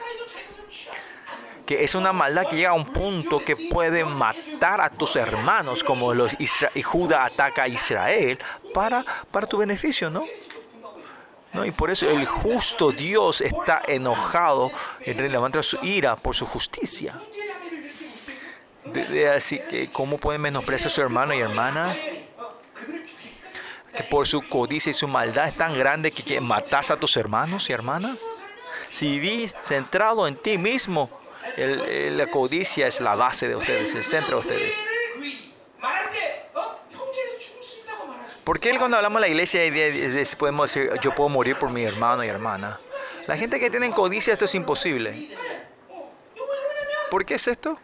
que 1.65 1.83
es 1.83 1.95
una 1.95 2.13
maldad 2.13 2.45
que 2.47 2.57
llega 2.57 2.69
a 2.69 2.73
un 2.73 2.85
punto 2.85 3.39
que 3.39 3.55
puede 3.55 4.05
matar 4.05 4.81
a 4.81 4.89
tus 4.89 5.15
hermanos, 5.15 5.83
como 5.83 6.13
los 6.13 6.31
Isra- 6.33 6.69
y 6.75 6.83
Judá 6.83 7.25
ataca 7.25 7.63
a 7.63 7.67
Israel, 7.67 8.37
para, 8.73 9.03
para 9.31 9.47
tu 9.47 9.57
beneficio, 9.57 10.09
¿no? 10.11 10.25
¿No? 11.55 11.65
Y 11.65 11.71
por 11.71 11.89
eso 11.89 12.09
el 12.09 12.25
justo 12.25 12.91
Dios 12.91 13.41
está 13.41 13.81
enojado, 13.87 14.69
en 14.99 15.31
levanta 15.31 15.63
su 15.63 15.77
ira 15.83 16.15
por 16.15 16.35
su 16.35 16.45
justicia. 16.45 17.19
De, 18.83 19.05
de 19.05 19.29
así 19.29 19.59
que, 19.69 19.89
¿cómo 19.89 20.17
pueden 20.17 20.41
menospreciar 20.41 20.87
a 20.87 20.93
su 20.93 21.01
hermano 21.01 21.33
y 21.33 21.39
hermanas? 21.39 21.97
Que 23.95 24.03
por 24.03 24.27
su 24.27 24.47
codicia 24.47 24.91
y 24.91 24.93
su 24.93 25.07
maldad 25.07 25.47
es 25.47 25.55
tan 25.55 25.77
grande 25.77 26.11
que, 26.11 26.41
matas 26.41 26.91
a 26.91 26.97
tus 26.97 27.15
hermanos 27.15 27.69
y 27.69 27.73
hermanas. 27.73 28.17
Si 28.89 29.17
vivís 29.19 29.55
centrado 29.63 30.27
en 30.27 30.35
ti 30.35 30.57
mismo, 30.57 31.09
la 31.57 32.27
codicia 32.27 32.87
es 32.87 32.99
la 32.99 33.15
base 33.15 33.47
de 33.47 33.55
ustedes, 33.55 33.95
el 33.95 34.03
centro 34.03 34.41
de 34.41 34.47
ustedes. 34.47 34.75
Porque 38.45 38.69
él 38.69 38.77
cuando 38.77 38.95
hablamos 38.95 39.21
de 39.21 39.27
la 39.27 39.27
iglesia 39.27 39.61
podemos 40.37 40.71
decir, 40.71 40.91
yo 41.01 41.13
puedo 41.13 41.29
morir 41.29 41.57
por 41.57 41.71
mi 41.71 41.83
hermano 41.83 42.23
y 42.23 42.27
hermana? 42.27 42.79
La 43.25 43.35
gente 43.35 43.59
que 43.59 43.71
tiene 43.71 43.89
codicia 43.89 44.31
esto 44.31 44.45
es 44.45 44.53
imposible. 44.53 45.29
¿Por 47.09 47.25
qué 47.25 47.35
es 47.35 47.47
esto? 47.47 47.77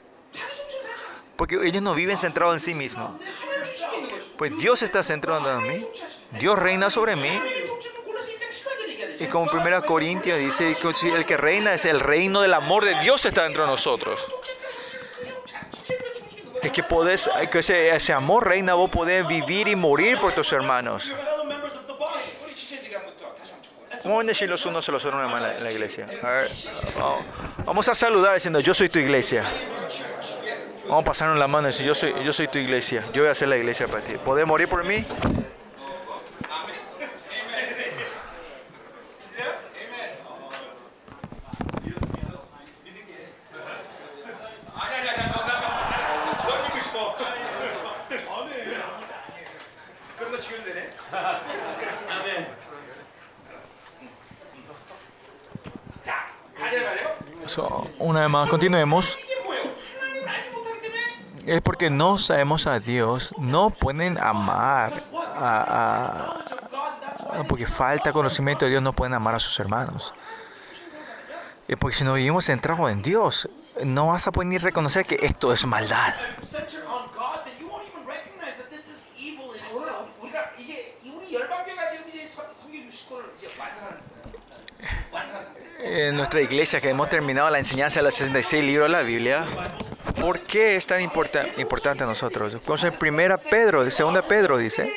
Porque 1.35 1.55
ellos 1.63 1.81
no 1.81 1.95
viven 1.95 2.15
centrados 2.15 2.55
en 2.55 2.59
sí 2.59 2.73
mismos. 2.75 3.19
Pues 4.37 4.55
Dios 4.57 4.83
está 4.83 5.01
centrado 5.01 5.59
en 5.59 5.67
mí. 5.67 5.87
Dios 6.39 6.57
reina 6.59 6.91
sobre 6.91 7.15
mí. 7.15 7.41
Y 9.19 9.25
como 9.27 9.51
1 9.51 9.85
Corintios 9.85 10.37
dice, 10.37 10.75
el 11.15 11.25
que 11.25 11.37
reina 11.37 11.73
es 11.73 11.85
el 11.85 11.99
reino 11.99 12.41
del 12.41 12.53
amor 12.53 12.85
de 12.85 12.99
Dios 12.99 13.25
está 13.25 13.43
dentro 13.43 13.63
de 13.63 13.69
nosotros. 13.69 14.27
Es 16.61 16.71
que, 16.71 16.83
podés, 16.83 17.29
que 17.51 17.59
ese, 17.59 18.13
amor 18.13 18.47
reina, 18.47 18.75
vos 18.75 18.89
podés 18.89 19.27
vivir 19.27 19.67
y 19.67 19.75
morir 19.75 20.19
por 20.19 20.33
tus 20.33 20.51
hermanos. 20.51 21.13
¿Cómo 24.03 24.19
a 24.19 24.23
decir 24.23 24.49
los 24.49 24.65
unos 24.65 24.87
a 24.87 24.91
los 24.91 25.05
otros 25.05 25.35
en 25.35 25.41
la, 25.41 25.55
en 25.55 25.63
la 25.63 25.71
iglesia? 25.71 26.07
Vamos, 27.65 27.87
a 27.87 27.95
saludar 27.95 28.33
diciendo, 28.33 28.59
yo 28.59 28.73
soy 28.73 28.89
tu 28.89 28.99
iglesia. 28.99 29.43
Vamos 30.87 31.03
a 31.03 31.05
pasarnos 31.05 31.37
la 31.37 31.47
mano 31.47 31.67
y 31.67 31.71
decir, 31.71 31.85
yo 31.85 31.93
soy, 31.93 32.13
yo 32.23 32.33
soy 32.33 32.47
tu 32.47 32.57
iglesia. 32.57 33.05
Yo 33.13 33.21
voy 33.21 33.29
a 33.29 33.31
hacer 33.31 33.47
la 33.47 33.57
iglesia 33.57 33.87
para 33.87 34.01
ti. 34.03 34.13
¿Podés 34.23 34.45
morir 34.47 34.67
por 34.67 34.83
mí? 34.83 35.05
So, 57.53 57.85
una 57.99 58.21
vez 58.21 58.29
más, 58.29 58.49
continuemos. 58.49 59.17
Es 61.45 61.61
porque 61.61 61.89
no 61.89 62.17
sabemos 62.17 62.65
a 62.65 62.79
Dios, 62.79 63.33
no 63.37 63.71
pueden 63.71 64.17
amar 64.17 64.93
a, 65.35 66.39
a, 67.33 67.43
porque 67.49 67.65
falta 67.65 68.13
conocimiento 68.13 68.63
de 68.63 68.71
Dios, 68.71 68.81
no 68.81 68.93
pueden 68.93 69.13
amar 69.15 69.35
a 69.35 69.39
sus 69.39 69.59
hermanos. 69.59 70.13
Es 71.67 71.75
porque 71.77 71.97
si 71.97 72.05
no 72.05 72.13
vivimos 72.13 72.45
centrados 72.45 72.89
en 72.89 73.01
Dios, 73.01 73.49
no 73.83 74.07
vas 74.07 74.27
a 74.27 74.31
poder 74.31 74.47
ni 74.47 74.57
reconocer 74.57 75.05
que 75.05 75.19
esto 75.21 75.51
es 75.51 75.65
maldad. 75.65 76.13
en 85.91 86.15
nuestra 86.15 86.41
iglesia 86.41 86.79
que 86.79 86.89
hemos 86.89 87.09
terminado 87.09 87.49
la 87.49 87.57
enseñanza 87.57 87.99
de 87.99 88.03
los 88.03 88.13
66 88.13 88.63
libros 88.63 88.87
de 88.87 88.91
la 88.91 89.01
Biblia, 89.01 89.45
¿por 90.19 90.39
qué 90.39 90.77
es 90.77 90.87
tan 90.87 91.01
importa, 91.01 91.45
importante 91.57 92.03
a 92.03 92.07
nosotros? 92.07 92.53
Entonces, 92.53 92.93
primera 92.93 93.37
Pedro, 93.37 93.89
segunda 93.91 94.21
Pedro 94.21 94.57
dice, 94.57 94.91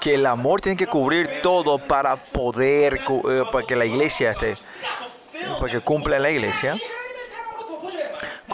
que 0.00 0.14
el 0.14 0.26
amor 0.26 0.62
tiene 0.62 0.76
que 0.76 0.86
cubrir 0.86 1.40
todo 1.42 1.78
para 1.78 2.16
poder, 2.16 2.94
eh, 2.94 3.42
para 3.52 3.66
que 3.66 3.76
la 3.76 3.84
iglesia 3.84 4.30
esté, 4.30 4.54
para 5.60 5.70
que 5.70 5.80
cumpla 5.80 6.18
la 6.18 6.30
iglesia. 6.30 6.74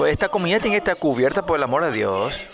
Esta 0.06 0.28
comunidad 0.28 0.60
tiene 0.60 0.74
que 0.74 0.78
estar 0.78 0.96
cubierta 0.96 1.46
por 1.46 1.56
el 1.56 1.62
amor 1.62 1.84
a 1.84 1.90
Dios. 1.90 2.44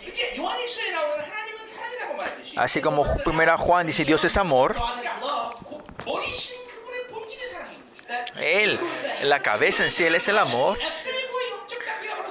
Así 2.56 2.80
como 2.80 3.04
primera 3.18 3.56
Juan 3.56 3.86
dice, 3.86 4.04
Dios 4.04 4.24
es 4.24 4.36
amor. 4.36 4.76
Él, 8.36 8.78
la 9.22 9.40
cabeza 9.40 9.84
en 9.84 9.90
sí, 9.90 10.04
Él 10.04 10.14
es 10.14 10.28
el 10.28 10.38
amor. 10.38 10.78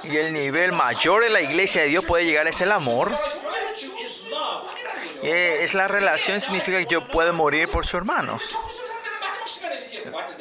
Y 0.04 0.16
el 0.16 0.32
nivel 0.32 0.72
mayor 0.72 1.22
de 1.22 1.30
la 1.30 1.40
iglesia 1.40 1.82
de 1.82 1.88
Dios 1.88 2.04
puede 2.04 2.24
llegar 2.24 2.46
es 2.48 2.60
el 2.60 2.72
amor. 2.72 3.12
Eh, 5.22 5.60
es 5.62 5.74
la 5.74 5.86
relación, 5.86 6.40
significa 6.40 6.78
que 6.78 6.86
yo 6.86 7.06
puedo 7.06 7.32
morir 7.32 7.68
por 7.68 7.84
sus 7.84 7.94
hermanos. 7.94 8.42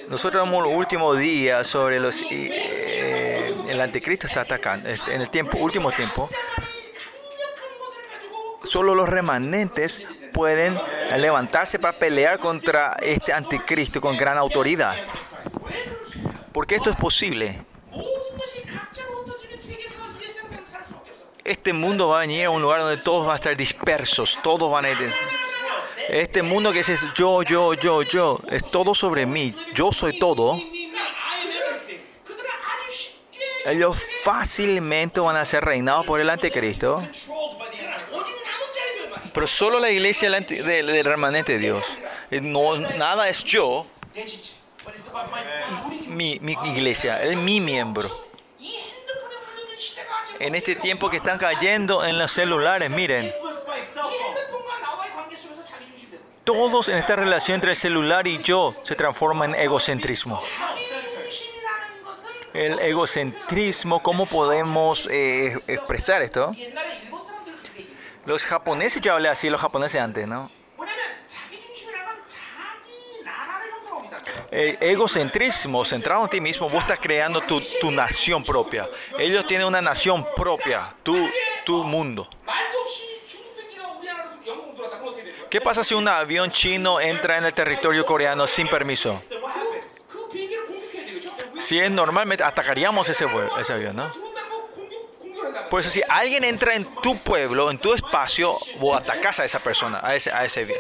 Nosotros 0.08 0.44
vemos 0.44 0.66
el 0.68 0.76
último 0.76 1.14
día 1.14 1.64
sobre 1.64 2.00
los... 2.00 2.20
Eh, 2.32 3.54
el 3.70 3.80
anticristo 3.80 4.28
está 4.28 4.42
atacando, 4.42 4.90
en 4.90 5.22
el 5.22 5.30
tiempo, 5.30 5.58
último 5.58 5.92
tiempo, 5.92 6.30
Solo 8.72 8.96
los 8.96 9.10
remanentes 9.10 10.02
pueden 10.32 10.80
levantarse 11.18 11.78
para 11.78 11.98
pelear 12.00 12.40
contra 12.40 12.96
este 13.02 13.34
anticristo 13.34 14.00
con 14.00 14.16
gran 14.16 14.38
autoridad. 14.38 14.96
Porque 16.54 16.76
esto 16.76 16.90
es 16.90 16.96
posible. 16.96 17.66
Este 21.44 21.74
mundo 21.74 22.08
va 22.08 22.20
a 22.20 22.22
venir 22.22 22.46
a 22.46 22.50
un 22.50 22.62
lugar 22.62 22.80
donde 22.80 23.04
todos 23.04 23.26
van 23.26 23.34
a 23.34 23.36
estar 23.36 23.58
dispersos, 23.58 24.40
todos 24.42 24.72
van 24.72 24.86
a 24.86 24.92
ir. 24.92 25.14
Este 26.08 26.42
mundo 26.42 26.72
que 26.72 26.80
es 26.80 27.02
yo, 27.14 27.44
yo, 27.44 27.74
yo, 27.74 28.04
yo, 28.04 28.40
es 28.50 28.64
todo 28.64 28.96
sobre 28.96 29.26
mí, 29.26 29.54
yo 29.76 29.92
soy 29.92 30.18
todo. 30.18 30.58
Ellos 33.66 33.98
fácilmente 34.24 35.20
van 35.20 35.36
a 35.36 35.44
ser 35.44 35.66
reinados 35.66 36.06
por 36.06 36.22
el 36.22 36.30
anticristo. 36.30 37.06
Pero 39.34 39.48
solo 39.48 39.80
la 39.80 39.90
iglesia 39.90 40.30
del 40.30 41.04
remanente 41.04 41.54
de 41.54 41.60
Dios. 41.60 41.84
Eh, 42.30 42.42
no, 42.42 42.78
nada 42.78 43.30
es 43.30 43.44
yo. 43.44 43.86
Mi, 46.08 46.34
iglesia, 46.66 47.22
es 47.22 47.38
mi 47.38 47.60
miembro. 47.60 48.10
En 50.40 50.56
este 50.56 50.76
tiempo 50.76 51.10
que 51.10 51.18
están 51.18 51.38
cayendo 51.38 52.04
en 52.04 52.18
los 52.18 52.32
celulares, 52.32 52.90
miren. 52.90 53.32
Todos 56.44 56.90
en 56.90 56.98
esta 56.98 57.16
relación 57.16 57.56
entre 57.56 57.72
el 57.72 57.78
celular 57.78 58.28
y 58.28 58.42
yo 58.42 58.76
se 58.84 58.96
transforma 58.96 59.46
en 59.46 59.56
egocentrismo 59.56 60.40
el 62.54 62.80
egocentrismo, 62.80 64.04
¿cómo 64.04 64.26
podemos 64.26 65.08
eh, 65.10 65.56
expresar 65.68 66.22
esto? 66.22 66.54
Los 68.26 68.46
japoneses, 68.46 69.02
yo 69.02 69.14
hablé 69.14 69.30
así 69.30 69.50
los 69.50 69.60
japoneses 69.60 70.02
antes, 70.02 70.28
¿no? 70.28 70.50
El 74.52 74.78
egocentrismo, 74.82 75.86
centrado 75.86 76.24
en 76.24 76.30
ti 76.30 76.42
mismo, 76.42 76.70
vos 76.70 76.82
estás 76.82 77.00
creando 77.00 77.40
tu, 77.42 77.62
tu, 77.80 77.90
nación 77.90 78.44
propia. 78.44 78.88
Ellos 79.18 79.48
tienen 79.48 79.66
una 79.66 79.82
nación 79.82 80.28
propia, 80.36 80.94
tu, 81.04 81.30
tu 81.64 81.86
mundo. 81.86 82.30
¿Qué 85.50 85.62
pasa 85.62 85.84
si 85.84 85.94
un 85.94 86.08
avión 86.08 86.52
chino 86.52 87.00
entra 87.00 87.38
en 87.38 87.46
el 87.46 87.54
territorio 87.54 88.06
coreano 88.06 88.46
sin 88.46 88.68
permiso? 88.68 89.22
Si 91.60 91.80
es 91.80 91.90
normalmente, 91.90 92.44
atacaríamos 92.44 93.08
ese, 93.08 93.26
ese 93.58 93.74
avión, 93.74 93.96
¿no? 93.96 94.31
Por 95.70 95.82
eso 95.82 95.90
si 95.90 96.02
alguien 96.08 96.44
entra 96.44 96.76
en 96.76 96.86
tu 97.02 97.16
pueblo, 97.16 97.72
en 97.72 97.78
tu 97.78 97.94
espacio, 97.94 98.56
vos 98.80 98.98
atacás 98.98 99.40
a 99.40 99.46
esa 99.46 99.60
persona, 99.60 100.00
a 100.04 100.16
ese, 100.16 100.32
a 100.32 100.46
ese 100.46 100.66
bien. 100.66 100.80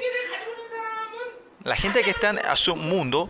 La 1.63 1.75
gente 1.75 2.03
que 2.03 2.09
está 2.09 2.31
a 2.31 2.55
su 2.55 2.75
mundo, 2.75 3.29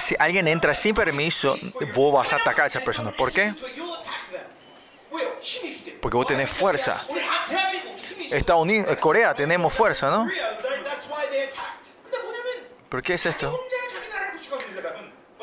si 0.00 0.14
alguien 0.18 0.46
entra 0.48 0.74
sin 0.74 0.94
permiso, 0.94 1.56
vos 1.94 2.14
vas 2.14 2.32
a 2.32 2.36
atacar 2.36 2.64
a 2.64 2.68
esa 2.68 2.80
persona. 2.80 3.10
¿Por 3.10 3.32
qué? 3.32 3.54
Porque 6.00 6.16
vos 6.16 6.26
tenés 6.26 6.50
fuerza. 6.50 7.00
Estados 8.30 8.62
Unidos, 8.62 8.90
eh, 8.90 8.96
Corea, 8.96 9.34
tenemos 9.34 9.72
fuerza, 9.72 10.10
¿no? 10.10 10.28
¿Por 12.88 13.02
qué 13.02 13.14
es 13.14 13.26
esto? 13.26 13.58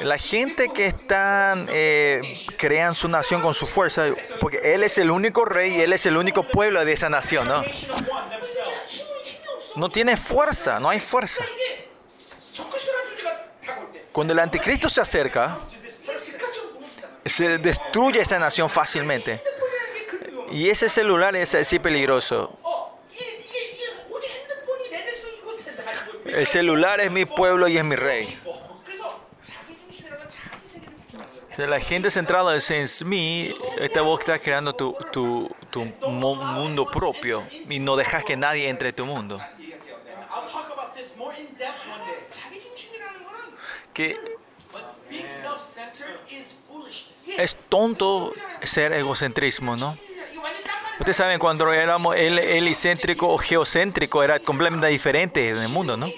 La 0.02 0.18
gente 0.18 0.70
que 0.70 0.88
están, 0.88 1.68
eh, 1.70 2.22
crean 2.58 2.95
su 2.95 3.08
nación 3.08 3.41
con 3.41 3.54
su 3.54 3.68
fuerza, 3.68 4.08
porque 4.39 4.74
Él 4.74 4.84
es 4.84 4.97
el 4.97 5.12
único 5.12 5.43
rey 5.43 5.76
y 5.76 5.82
Él 5.82 5.93
es 5.93 6.06
el 6.06 6.16
único 6.16 6.43
pueblo 6.43 6.84
de 6.86 6.93
esa 6.93 7.10
nación, 7.10 7.47
¿no? 7.47 7.64
No 9.76 9.89
tiene 9.89 10.16
fuerza, 10.16 10.80
no 10.80 10.89
hay 10.89 11.00
fuerza. 11.00 11.43
Cuando 14.12 14.34
el 14.34 14.39
anticristo 14.39 14.89
se 14.89 15.02
acerca, 15.02 15.58
se 17.26 17.58
destruye 17.58 18.22
esta 18.22 18.39
nación 18.39 18.70
fácilmente. 18.70 19.41
Y 20.52 20.70
ese 20.70 20.89
celular 20.89 21.36
es 21.36 21.54
así 21.56 21.78
peligroso. 21.78 22.54
El 26.26 26.47
celular 26.47 27.02
es 27.02 27.12
mi 27.12 27.26
pueblo 27.26 27.68
y 27.68 27.78
es 27.78 27.84
mi 27.84 27.95
rey. 27.95 28.39
la 31.68 31.80
gente 31.80 32.10
centrada 32.10 32.55
en 32.55 32.88
mí, 33.05 33.53
esta 33.80 34.01
vos 34.01 34.20
estás 34.20 34.41
creando 34.41 34.74
tu, 34.74 34.95
tu, 35.12 35.49
tu 35.70 35.86
mundo 36.07 36.86
propio 36.86 37.43
y 37.70 37.80
no 37.80 37.95
dejas 37.95 38.24
que 38.24 38.36
nadie 38.36 38.70
entre 38.70 38.93
tu 38.93 39.05
mundo. 39.05 39.39
Que 43.93 44.18
es 47.38 47.55
tonto 47.68 48.34
ser 48.64 48.93
egocentrismo, 48.93 49.76
¿no? 49.76 49.97
Ustedes 50.99 51.16
saben, 51.16 51.39
cuando 51.39 51.72
éramos 51.72 52.16
helicéntrico 52.18 53.30
o 53.30 53.38
geocéntrico, 53.38 54.22
era 54.22 54.39
completamente 54.39 54.88
diferente 54.88 55.49
en 55.49 55.57
el 55.57 55.70
mundo, 55.70 55.95
¿no? 55.95 56.12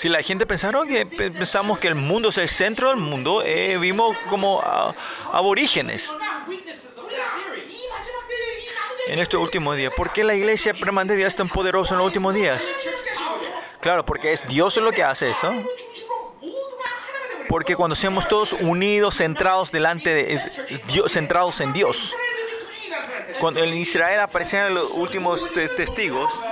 Si 0.00 0.08
la 0.08 0.22
gente 0.22 0.46
pensaron 0.46 0.88
que 0.88 1.04
pensamos 1.04 1.78
que 1.78 1.86
el 1.86 1.94
mundo 1.94 2.30
es 2.30 2.38
el 2.38 2.48
centro 2.48 2.88
del 2.88 2.96
mundo, 2.96 3.42
eh, 3.44 3.76
vimos 3.76 4.16
como 4.30 4.58
a, 4.62 4.94
aborígenes 5.30 6.10
en 9.08 9.18
estos 9.18 9.42
últimos 9.42 9.76
días. 9.76 9.92
¿Por 9.94 10.10
qué 10.10 10.24
la 10.24 10.34
iglesia 10.34 10.72
permanente 10.72 11.22
es 11.22 11.36
tan 11.36 11.50
poderosa 11.50 11.92
en 11.92 11.98
los 11.98 12.06
últimos 12.06 12.32
días? 12.32 12.62
Claro, 13.82 14.02
porque 14.06 14.32
es 14.32 14.48
Dios 14.48 14.74
lo 14.78 14.90
que 14.90 15.02
hace 15.02 15.28
eso. 15.28 15.52
Porque 17.46 17.76
cuando 17.76 17.94
seamos 17.94 18.26
todos 18.26 18.54
unidos, 18.54 19.18
centrados 19.18 19.70
delante 19.70 20.14
de 20.14 20.42
Dios, 20.88 21.12
centrados 21.12 21.60
en 21.60 21.74
Dios. 21.74 22.16
Cuando 23.38 23.62
en 23.62 23.74
Israel 23.74 24.20
aparecen 24.20 24.72
los 24.72 24.92
últimos 24.92 25.46
testigos, 25.52 26.42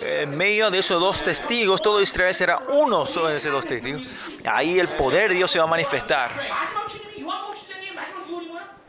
en 0.00 0.36
medio 0.36 0.70
de 0.70 0.78
esos 0.78 1.00
dos 1.00 1.22
testigos, 1.22 1.80
todo 1.80 2.00
Israel 2.00 2.34
será 2.34 2.58
uno 2.68 3.06
sobre 3.06 3.36
esos 3.36 3.52
dos 3.52 3.66
testigos. 3.66 4.02
Ahí 4.44 4.78
el 4.78 4.88
poder 4.88 5.30
de 5.30 5.36
Dios 5.36 5.50
se 5.50 5.58
va 5.58 5.64
a 5.64 5.68
manifestar. 5.68 6.30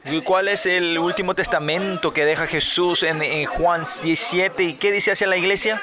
¿Y 0.06 0.22
cuál 0.22 0.48
es 0.50 0.68
el 0.68 0.98
último 1.00 1.34
testamento 1.34 2.14
que 2.14 2.26
deja 2.26 2.46
Jesús 2.46 3.02
en, 3.04 3.46
Juan 3.46 3.84
17? 4.04 4.64
¿Y 4.64 4.74
qué 4.76 4.92
dice 4.92 5.12
hacia 5.12 5.26
la 5.26 5.36
iglesia? 5.36 5.82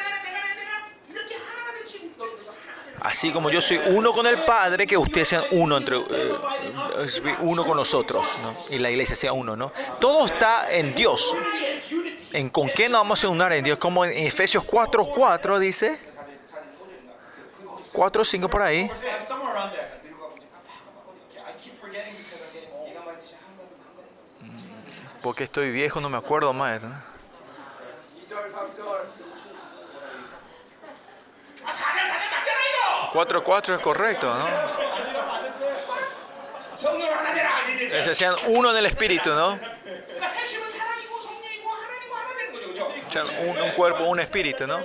Así 3.00 3.32
como 3.32 3.50
yo 3.50 3.60
soy 3.60 3.80
uno 3.86 4.12
con 4.12 4.28
el 4.28 4.44
Padre, 4.44 4.86
que 4.86 4.96
ustedes 4.96 5.28
sean 5.28 5.42
uno 5.50 5.76
entre 5.76 5.96
eh, 5.96 6.34
uno 7.40 7.64
con 7.64 7.76
nosotros, 7.76 8.38
¿no? 8.40 8.52
Y 8.72 8.78
la 8.78 8.92
iglesia 8.92 9.16
sea 9.16 9.32
uno, 9.32 9.56
¿no? 9.56 9.72
Todo 10.00 10.24
está 10.26 10.70
en 10.70 10.94
Dios 10.94 11.34
en 12.32 12.48
con 12.48 12.68
qué 12.68 12.88
nos 12.88 13.00
vamos 13.00 13.24
a 13.24 13.28
unir 13.28 13.52
en 13.52 13.64
Dios, 13.64 13.78
como 13.78 14.04
en 14.04 14.12
Efesios 14.26 14.64
4, 14.64 15.06
4 15.06 15.58
dice, 15.58 15.98
4, 17.92 18.24
5 18.24 18.48
por 18.48 18.62
ahí. 18.62 18.90
Mm, 24.40 25.20
porque 25.22 25.44
estoy 25.44 25.70
viejo, 25.70 26.00
no 26.00 26.08
me 26.08 26.18
acuerdo 26.18 26.52
más. 26.52 26.82
¿no? 26.82 27.12
Cuatro, 33.12 33.44
cuatro 33.44 33.74
es 33.74 33.82
correcto, 33.82 34.34
¿no? 34.34 34.46
Entonces 37.78 38.16
sean 38.16 38.34
uno 38.46 38.70
en 38.70 38.76
el 38.78 38.86
espíritu, 38.86 39.30
¿no? 39.30 39.58
un, 43.20 43.70
cuerpo, 43.72 44.04
un 44.04 44.20
espíritu, 44.20 44.66
¿no? 44.66 44.78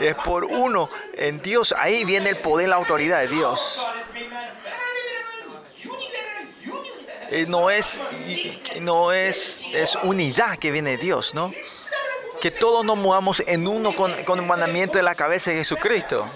Es 0.00 0.14
por 0.16 0.44
uno, 0.44 0.88
en 1.14 1.40
Dios, 1.40 1.74
ahí 1.78 2.04
viene 2.04 2.30
el 2.30 2.36
poder, 2.36 2.68
la 2.68 2.76
autoridad 2.76 3.20
de 3.20 3.28
Dios. 3.28 3.86
No 7.48 7.70
es, 7.70 8.00
no 8.80 9.12
es, 9.12 9.62
es 9.72 9.96
unidad 10.02 10.58
que 10.58 10.70
viene 10.70 10.92
de 10.92 10.96
Dios, 10.98 11.34
¿no? 11.34 11.52
Que 12.40 12.50
todos 12.50 12.84
nos 12.84 12.96
movamos 12.96 13.42
en 13.46 13.66
uno 13.66 13.94
con, 13.94 14.12
con 14.24 14.38
el 14.38 14.46
mandamiento 14.46 14.98
de 14.98 15.02
la 15.02 15.14
cabeza 15.14 15.50
de 15.50 15.58
Jesucristo. 15.58 16.26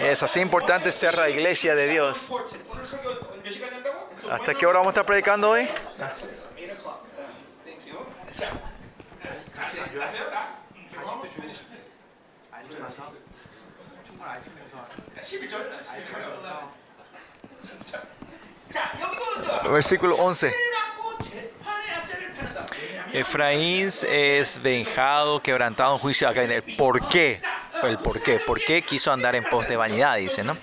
Es 0.00 0.22
así 0.22 0.40
importante 0.40 0.90
ser 0.92 1.16
la 1.16 1.28
iglesia 1.28 1.74
de 1.74 1.86
Dios. 1.86 2.18
¿Hasta 4.30 4.54
qué 4.54 4.66
hora 4.66 4.78
vamos 4.78 4.88
a 4.88 4.90
estar 4.92 5.04
predicando 5.04 5.50
hoy? 5.50 5.68
Versículo 19.70 20.16
11. 20.16 20.54
Efraín 23.12 23.88
es 24.08 24.60
venjado, 24.62 25.40
quebrantado 25.40 25.94
en 25.94 25.98
juicio. 25.98 26.28
Acá 26.28 26.40
viene 26.40 26.56
el 26.56 26.76
por 26.76 27.08
qué. 27.08 27.40
El 27.82 27.98
por 27.98 28.22
qué. 28.22 28.38
¿Por 28.40 28.60
qué 28.60 28.82
quiso 28.82 29.12
andar 29.12 29.34
en 29.34 29.44
pos 29.44 29.66
de 29.66 29.76
vanidad? 29.76 30.16
Dice, 30.16 30.44
¿no? 30.44 30.56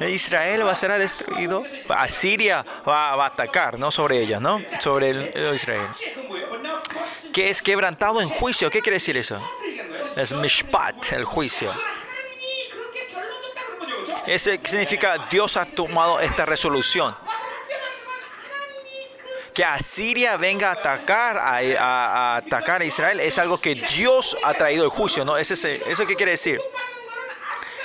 Israel 0.00 0.66
va 0.66 0.72
a 0.72 0.74
ser 0.74 0.96
destruido. 0.98 1.64
Asiria 1.88 2.64
va, 2.88 3.16
va 3.16 3.24
a 3.24 3.28
atacar, 3.28 3.78
¿no? 3.78 3.90
Sobre 3.90 4.20
ellos, 4.20 4.40
¿no? 4.40 4.62
Sobre 4.78 5.10
el, 5.10 5.54
Israel. 5.54 5.88
¿Qué 7.32 7.50
es 7.50 7.60
quebrantado 7.60 8.20
en 8.20 8.28
juicio? 8.28 8.70
¿Qué 8.70 8.80
quiere 8.80 8.96
decir 8.96 9.16
eso? 9.16 9.38
Es 10.16 10.32
mishpat, 10.32 11.12
el 11.12 11.24
juicio. 11.24 11.72
Ese 14.26 14.58
significa 14.64 15.18
Dios 15.30 15.56
ha 15.56 15.64
tomado 15.64 16.20
esta 16.20 16.46
resolución 16.46 17.14
que 19.52 19.64
Asiria 19.64 20.36
venga 20.36 20.68
a 20.68 20.72
atacar 20.72 21.38
a, 21.38 21.58
a, 21.58 22.36
atacar 22.36 22.82
a 22.82 22.84
Israel 22.84 23.20
es 23.20 23.38
algo 23.38 23.60
que 23.60 23.74
Dios 23.74 24.36
ha 24.42 24.54
traído 24.54 24.84
el 24.84 24.90
juicio, 24.90 25.24
¿no? 25.24 25.36
¿Es 25.36 25.50
ese, 25.50 25.82
¿Eso 25.90 26.06
qué 26.06 26.16
quiere 26.16 26.32
decir? 26.32 26.60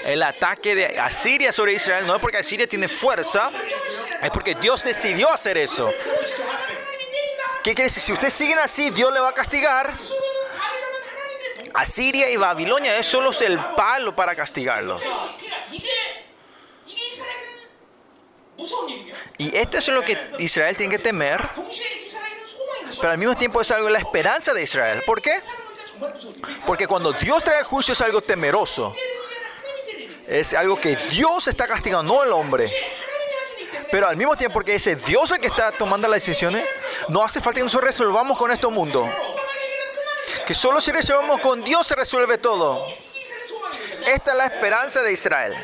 El 0.06 0.22
ataque 0.22 0.76
de 0.76 1.00
Asiria 1.00 1.52
sobre 1.52 1.74
Israel 1.74 2.06
no 2.06 2.16
es 2.16 2.22
porque 2.22 2.38
Asiria 2.38 2.68
tiene 2.68 2.88
fuerza, 2.88 3.50
es 4.22 4.30
porque 4.30 4.54
Dios 4.54 4.84
decidió 4.84 5.32
hacer 5.32 5.58
eso. 5.58 5.92
¿Qué 7.64 7.74
quiere 7.74 7.90
decir? 7.90 8.04
Si 8.04 8.14
ustedes 8.14 8.34
siguen 8.34 8.60
así, 8.60 8.92
Dios 8.92 9.12
le 9.12 9.20
va 9.20 9.30
a 9.30 9.34
castigar. 9.34 9.92
Asiria 11.74 12.30
y 12.30 12.38
Babilonia 12.38 12.96
es 12.98 13.08
solo 13.08 13.32
el 13.42 13.58
palo 13.76 14.14
para 14.14 14.36
castigarlos. 14.36 15.02
Y 19.38 19.56
esto 19.56 19.78
es 19.78 19.88
lo 19.90 20.02
que 20.04 20.18
Israel 20.40 20.76
tiene 20.78 20.96
que 20.96 21.04
temer, 21.04 21.50
pero 23.00 23.12
al 23.12 23.18
mismo 23.18 23.36
tiempo 23.36 23.62
es 23.62 23.72
algo 23.72 23.90
la 23.90 24.00
esperanza 24.00 24.54
de 24.54 24.64
Israel. 24.64 25.02
¿Por 25.06 25.22
qué? 25.22 25.42
Porque 26.66 26.88
cuando 26.88 27.14
Dios 27.14 27.44
trae 27.44 27.60
el 27.60 27.66
juicio 27.66 27.94
es 27.94 28.02
algo 28.02 28.22
temeroso. 28.22 28.96
Es 30.28 30.54
algo 30.54 30.78
que 30.78 30.96
Dios 30.96 31.48
está 31.48 31.68
castigando, 31.68 32.16
no 32.16 32.24
el 32.24 32.32
hombre. 32.32 32.68
Pero 33.92 34.08
al 34.08 34.18
mismo 34.18 34.36
tiempo 34.36 34.56
porque 34.56 34.76
ese 34.76 34.96
Dios 34.96 35.30
el 35.32 35.40
que 35.40 35.48
está 35.48 35.72
tomando 35.72 36.08
las 36.08 36.26
decisiones, 36.26 36.66
no 37.10 37.24
hace 37.24 37.40
falta 37.40 37.60
que 37.60 37.64
nosotros 37.64 37.92
resolvamos 37.92 38.38
con 38.38 38.52
este 38.52 38.68
mundo. 38.68 39.10
Que 40.48 40.54
solo 40.54 40.82
si 40.82 40.92
resolvemos 40.92 41.42
con 41.42 41.64
Dios 41.64 41.86
se 41.86 41.96
resuelve 41.96 42.38
todo. 42.38 42.86
Esta 44.08 44.32
es 44.32 44.38
la 44.38 44.46
esperanza 44.46 45.02
de 45.02 45.12
Israel. 45.12 45.56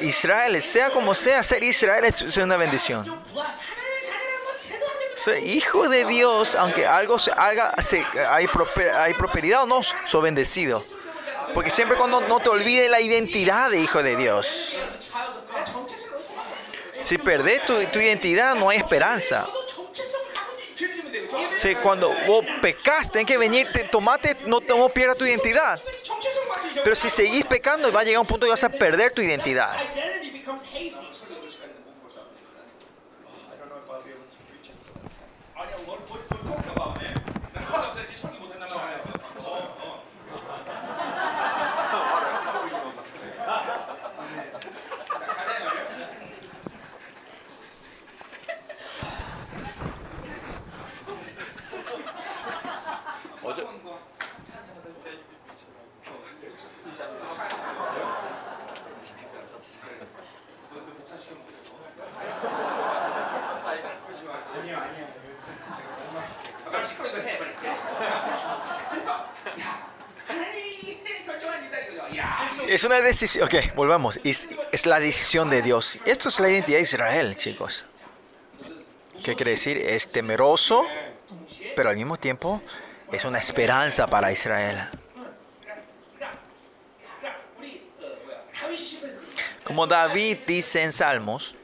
Israel, 0.00 0.60
sea 0.62 0.90
como 0.90 1.14
sea, 1.14 1.42
ser 1.42 1.62
Israel 1.62 2.04
es 2.04 2.36
una 2.36 2.56
bendición. 2.56 3.04
Soy 5.16 5.38
hijo 5.40 5.88
de 5.88 6.06
Dios, 6.06 6.54
aunque 6.54 6.86
algo 6.86 7.18
se 7.18 7.30
haga, 7.36 7.74
se, 7.82 8.04
hay, 8.28 8.46
prosperidad 9.14 9.64
o 9.64 9.66
no, 9.66 9.80
soy 9.82 10.22
bendecido. 10.22 10.82
Porque 11.52 11.70
siempre 11.70 11.98
cuando 11.98 12.20
no 12.22 12.40
te 12.40 12.48
olvides 12.48 12.90
la 12.90 13.00
identidad 13.00 13.70
de 13.70 13.80
hijo 13.80 14.02
de 14.02 14.16
Dios. 14.16 14.74
Si 17.04 17.18
perdés 17.18 17.64
tu, 17.66 17.84
tu 17.86 17.98
identidad, 17.98 18.54
no 18.54 18.70
hay 18.70 18.78
esperanza. 18.78 19.46
Sí, 21.56 21.74
cuando 21.76 22.12
vos 22.26 22.44
pecas, 22.60 23.10
tenés 23.10 23.26
que 23.26 23.36
venir, 23.36 23.68
te, 23.72 23.84
tomate, 23.84 24.36
no, 24.46 24.60
no 24.60 24.88
pierdas 24.88 25.16
tu 25.16 25.24
identidad. 25.24 25.80
Pero 26.82 26.96
si 26.96 27.10
seguís 27.10 27.44
pecando, 27.44 27.92
va 27.92 28.00
a 28.00 28.04
llegar 28.04 28.20
un 28.20 28.26
punto 28.26 28.46
que 28.46 28.50
vas 28.50 28.64
a 28.64 28.68
perder 28.68 29.12
tu 29.12 29.22
identidad. 29.22 29.76
una 72.90 73.00
decisión. 73.00 73.44
Ok, 73.44 73.74
volvamos. 73.76 74.18
Es, 74.24 74.58
es, 74.72 74.84
la 74.84 74.98
decisión 74.98 75.48
de 75.48 75.62
Dios. 75.62 75.98
Esto 76.04 76.28
es 76.28 76.40
la 76.40 76.50
identidad 76.50 76.78
de 76.78 76.82
Israel, 76.82 77.36
chicos. 77.36 77.84
¿Qué 79.24 79.36
quiere 79.36 79.52
decir? 79.52 79.76
Es 79.78 80.10
temeroso, 80.10 80.84
pero 81.76 81.90
al 81.90 81.96
mismo 81.96 82.16
tiempo 82.16 82.60
es 83.12 83.24
una 83.24 83.38
esperanza 83.38 84.08
para 84.08 84.32
Israel. 84.32 84.88
Como 89.62 89.86
David 89.86 90.38
dice 90.46 90.82
en 90.82 90.92
Salmos, 90.92 91.54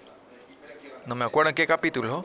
no 1.07 1.17
me 1.17 1.25
acuerdo 1.25 1.49
en 1.49 1.57
qué 1.57 1.67
capítulo, 1.67 2.25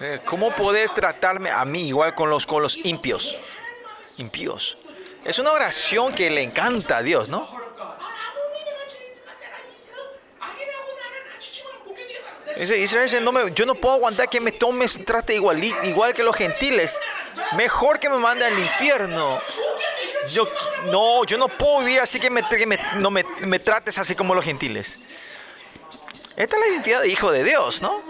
eh, 0.00 0.20
¿Cómo 0.24 0.50
podés 0.56 0.92
tratarme 0.92 1.50
a 1.50 1.64
mí 1.64 1.88
igual 1.88 2.14
con 2.16 2.30
los, 2.30 2.46
con 2.46 2.62
los 2.62 2.76
impios? 2.84 3.36
impíos. 4.20 4.78
Es 5.24 5.38
una 5.38 5.52
oración 5.52 6.14
que 6.14 6.30
le 6.30 6.42
encanta 6.42 6.98
a 6.98 7.02
Dios, 7.02 7.28
¿no? 7.28 7.48
Dice, 12.56 12.78
Israel 12.78 13.04
dice, 13.04 13.20
no 13.22 13.32
me, 13.32 13.52
yo 13.54 13.64
no 13.64 13.74
puedo 13.74 13.94
aguantar 13.94 14.28
que 14.28 14.38
me 14.38 14.52
tomes 14.52 15.02
trate 15.06 15.34
igual, 15.34 15.62
igual 15.64 16.12
que 16.12 16.22
los 16.22 16.36
gentiles. 16.36 16.98
Mejor 17.56 17.98
que 17.98 18.10
me 18.10 18.18
mande 18.18 18.44
al 18.44 18.58
infierno. 18.58 19.40
Yo, 20.28 20.46
no, 20.86 21.24
yo 21.24 21.38
no 21.38 21.48
puedo 21.48 21.78
vivir 21.78 22.00
así 22.00 22.20
que, 22.20 22.28
me, 22.28 22.46
que 22.46 22.66
me, 22.66 22.78
no 22.96 23.10
me, 23.10 23.24
me 23.40 23.58
trates 23.58 23.96
así 23.96 24.14
como 24.14 24.34
los 24.34 24.44
gentiles. 24.44 24.98
Esta 26.36 26.56
es 26.56 26.60
la 26.60 26.68
identidad 26.68 27.00
de 27.00 27.08
hijo 27.08 27.32
de 27.32 27.44
Dios, 27.44 27.80
¿no? 27.80 28.02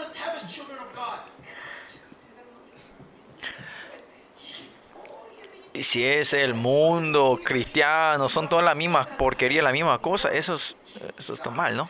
si 5.75 6.05
es 6.05 6.33
el 6.33 6.55
mundo 6.55 7.39
cristiano, 7.43 8.29
son 8.29 8.49
todas 8.49 8.65
las 8.65 8.77
mismas 8.77 9.07
porquerías, 9.07 9.63
la 9.63 9.73
misma 9.73 9.99
cosa, 9.99 10.31
eso, 10.33 10.55
es, 10.55 10.77
eso 11.19 11.33
está 11.33 11.51
mal, 11.51 11.77
¿no? 11.77 11.89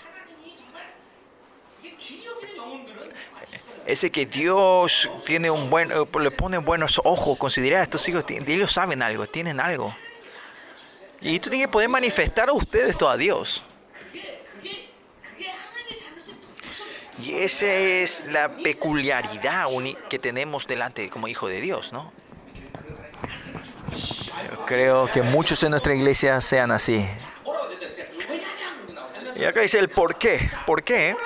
Ese 3.87 4.11
que 4.11 4.27
Dios 4.27 5.11
tiene 5.25 5.51
un 5.51 5.69
buen, 5.69 5.91
eh, 5.91 6.05
le 6.21 6.31
pone 6.31 6.59
buenos 6.59 7.01
ojos, 7.03 7.37
considera 7.39 7.81
a 7.81 7.83
estos 7.83 8.07
hijos, 8.09 8.25
ellos 8.29 8.71
saben 8.71 9.03
algo, 9.03 9.27
tienen 9.27 9.59
algo. 9.59 9.95
Y 11.21 11.39
tú 11.41 11.51
tienes 11.51 11.67
que 11.67 11.73
poder 11.73 11.89
manifestar 11.89 12.49
a 12.49 12.53
ustedes 12.53 12.97
todo 12.97 13.11
a 13.11 13.17
Dios. 13.17 13.65
Y 17.23 17.35
esa 17.35 17.67
es 17.67 18.25
la 18.29 18.49
peculiaridad 18.49 19.67
que 20.09 20.19
tenemos 20.19 20.67
delante 20.67 21.11
como 21.11 21.29
hijo 21.29 21.49
de 21.49 21.61
Dios, 21.61 21.93
¿no? 21.93 22.13
Creo 24.67 25.11
que 25.11 25.23
muchos 25.23 25.63
en 25.63 25.71
nuestra 25.71 25.95
iglesia 25.95 26.41
sean 26.41 26.71
así. 26.71 27.07
Y 29.37 29.45
acá 29.45 29.61
dice 29.61 29.79
el 29.79 29.89
por 29.89 30.17
qué. 30.17 30.51
¿Por 30.67 30.83
qué? 30.83 31.17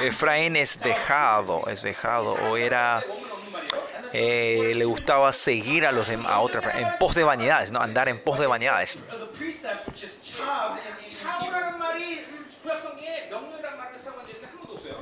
Efraín 0.00 0.56
es 0.56 0.80
dejado, 0.80 1.60
es 1.68 1.82
dejado, 1.82 2.32
o 2.32 2.56
era, 2.56 3.02
eh, 4.12 4.72
le 4.74 4.84
gustaba 4.84 5.32
seguir 5.32 5.86
a 5.86 5.92
los 5.92 6.08
demás, 6.08 6.32
a 6.32 6.40
otras, 6.40 6.64
en 6.74 6.88
pos 6.98 7.14
de 7.14 7.24
vanidades, 7.24 7.70
¿no? 7.70 7.80
Andar 7.80 8.08
en 8.08 8.22
pos 8.22 8.38
de 8.38 8.46
vanidades. 8.46 8.96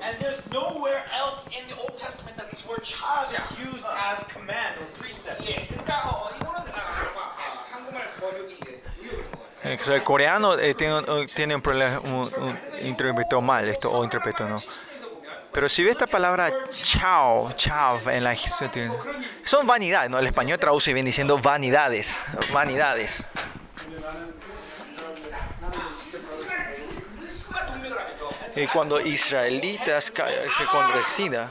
And 0.01 0.18
there's 0.20 0.41
nowhere 0.51 1.03
else 1.13 1.47
in 1.47 1.68
the 1.68 1.76
Old 1.78 1.95
Testament 1.97 2.38
that 2.38 2.49
this 2.49 2.65
word 2.68 2.84
chav 2.84 3.30
is 3.34 3.57
used 3.59 3.86
as 3.86 4.24
command 4.28 4.78
or 4.80 4.88
precepts. 4.97 5.47
예, 5.49 5.68
그러니까 5.68 6.01
어, 6.09 6.30
이거는 6.36 6.61
아, 6.74 6.80
아, 6.80 7.36
아, 7.38 7.65
한국말 7.72 8.13
번역이 8.20 8.57
예, 8.68 8.82
의욕인 9.01 9.32
것 9.32 9.39
같아요. 9.39 9.47
Eh, 9.63 9.78
o 9.80 9.84
sea, 9.84 9.95
el 9.95 10.03
coreano 10.03 10.57
eh, 10.59 10.74
tiene, 10.76 10.93
un- 11.01 11.28
tiene 11.28 11.55
un 11.55 11.61
problema, 11.61 11.99
un- 11.99 12.32
un- 12.38 12.59
interpretó 12.82 13.41
mal 13.41 13.68
esto, 13.68 13.91
o 13.91 14.03
interpretó 14.03 14.45
no. 14.47 14.57
성경에서 14.57 15.09
보면 15.09 15.28
Pero 15.51 15.68
si 15.70 15.84
ve 15.84 15.91
esta 15.91 16.05
palabra 16.05 16.51
chao, 16.72 17.51
chao 17.55 17.99
en 18.07 18.24
la 18.24 18.36
son 19.43 19.65
vanidades, 19.65 20.09
¿no? 20.11 20.20
El 20.20 20.28
español 20.28 20.59
traduce 20.59 20.93
bien 20.93 21.05
diciendo 21.05 21.39
vanidades, 21.39 22.15
vanidades. 22.53 23.26
eh, 28.57 28.68
cuando 28.72 29.00
israelitas 29.00 30.11
eh, 30.11 30.46
se 30.57 30.64
congresida, 30.66 31.50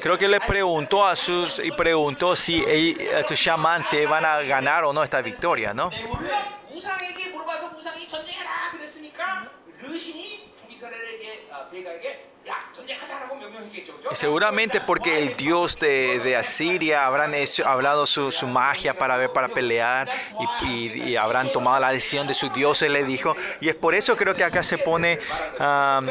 creo 0.00 0.18
que 0.18 0.28
le 0.28 0.40
preguntó 0.40 1.06
a 1.06 1.16
sus 1.16 1.58
y 1.58 1.70
preguntó 1.72 2.36
si 2.36 2.62
a 3.12 3.26
sus 3.26 3.40
chamán 3.40 3.82
van 4.08 4.24
a 4.24 4.40
ganar 4.42 4.84
o 4.84 4.92
no 4.92 5.02
esta 5.02 5.20
victoria, 5.22 5.72
¿no? 5.72 5.90
Seguramente 14.12 14.80
porque 14.80 15.18
el 15.18 15.36
dios 15.36 15.78
de, 15.78 16.20
de 16.20 16.36
Asiria 16.36 17.06
habrán 17.06 17.34
hecho, 17.34 17.66
hablado 17.66 18.06
su, 18.06 18.30
su, 18.30 18.46
magia 18.46 18.96
para 18.96 19.16
ver 19.16 19.32
para 19.32 19.48
pelear 19.48 20.08
y, 20.62 21.16
habrán 21.16 21.50
tomado 21.52 21.80
la 21.80 21.90
decisión 21.90 22.26
de 22.26 22.34
su 22.34 22.50
dios, 22.50 22.78
se 22.78 22.88
le 22.88 23.04
dijo. 23.04 23.34
Y 23.60 23.68
es 23.68 23.74
por 23.74 23.94
eso 23.94 24.16
creo 24.16 24.34
que 24.34 24.44
acá 24.44 24.62
se 24.62 24.78
pone 24.78 25.18
um, 25.58 26.06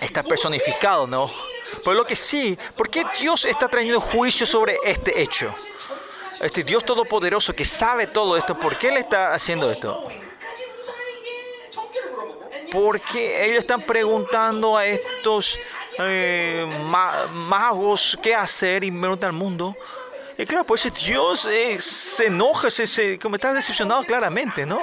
está 0.00 0.22
personificado, 0.22 1.06
¿no? 1.06 1.30
Por 1.82 1.96
lo 1.96 2.04
que 2.06 2.16
sí, 2.16 2.58
¿por 2.76 2.88
qué 2.90 3.04
Dios 3.18 3.44
está 3.44 3.68
trayendo 3.68 4.00
juicio 4.00 4.46
sobre 4.46 4.76
este 4.84 5.20
hecho? 5.20 5.54
Este 6.40 6.62
Dios 6.62 6.84
todopoderoso 6.84 7.54
que 7.54 7.64
sabe 7.64 8.06
todo 8.06 8.36
esto, 8.36 8.58
¿por 8.58 8.76
qué 8.76 8.90
le 8.90 9.00
está 9.00 9.32
haciendo 9.32 9.70
esto? 9.70 10.08
porque 12.70 13.46
ellos 13.46 13.58
están 13.58 13.80
preguntando 13.82 14.76
a 14.76 14.86
estos 14.86 15.58
eh, 15.98 16.66
ma 16.84 17.26
magos 17.32 18.18
qué 18.22 18.34
hacer 18.34 18.84
y 18.84 18.90
preguntan 18.90 19.28
al 19.28 19.36
mundo. 19.36 19.74
Y 20.36 20.46
claro, 20.46 20.64
pues 20.64 20.92
Dios 20.94 21.46
eh, 21.46 21.78
se 21.78 22.26
enoja, 22.26 22.70
se, 22.70 22.86
se, 22.86 23.18
como 23.18 23.36
está 23.36 23.52
decepcionado 23.52 24.04
claramente, 24.04 24.64
¿no? 24.64 24.80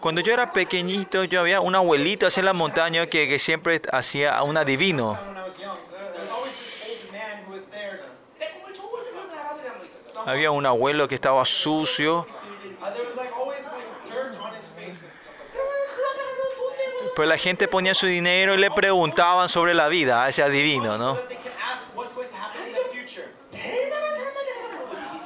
Cuando 0.00 0.20
yo 0.20 0.32
era 0.32 0.52
pequeñito, 0.52 1.24
yo 1.24 1.40
había 1.40 1.60
un 1.60 1.74
abuelito 1.74 2.26
así 2.26 2.40
en 2.40 2.46
la 2.46 2.52
montaña 2.52 3.06
que, 3.06 3.28
que 3.28 3.38
siempre 3.38 3.80
hacía 3.90 4.42
un 4.42 4.56
adivino. 4.56 5.18
Había 10.26 10.50
un 10.50 10.66
abuelo 10.66 11.08
que 11.08 11.14
estaba 11.14 11.44
sucio 11.44 12.26
Pero 17.18 17.30
la 17.30 17.36
gente 17.36 17.66
ponía 17.66 17.94
su 17.94 18.06
dinero 18.06 18.54
y 18.54 18.58
le 18.58 18.70
preguntaban 18.70 19.48
sobre 19.48 19.74
la 19.74 19.88
vida 19.88 20.22
a 20.22 20.28
ese 20.28 20.40
adivino, 20.40 20.96
¿no? 20.96 21.18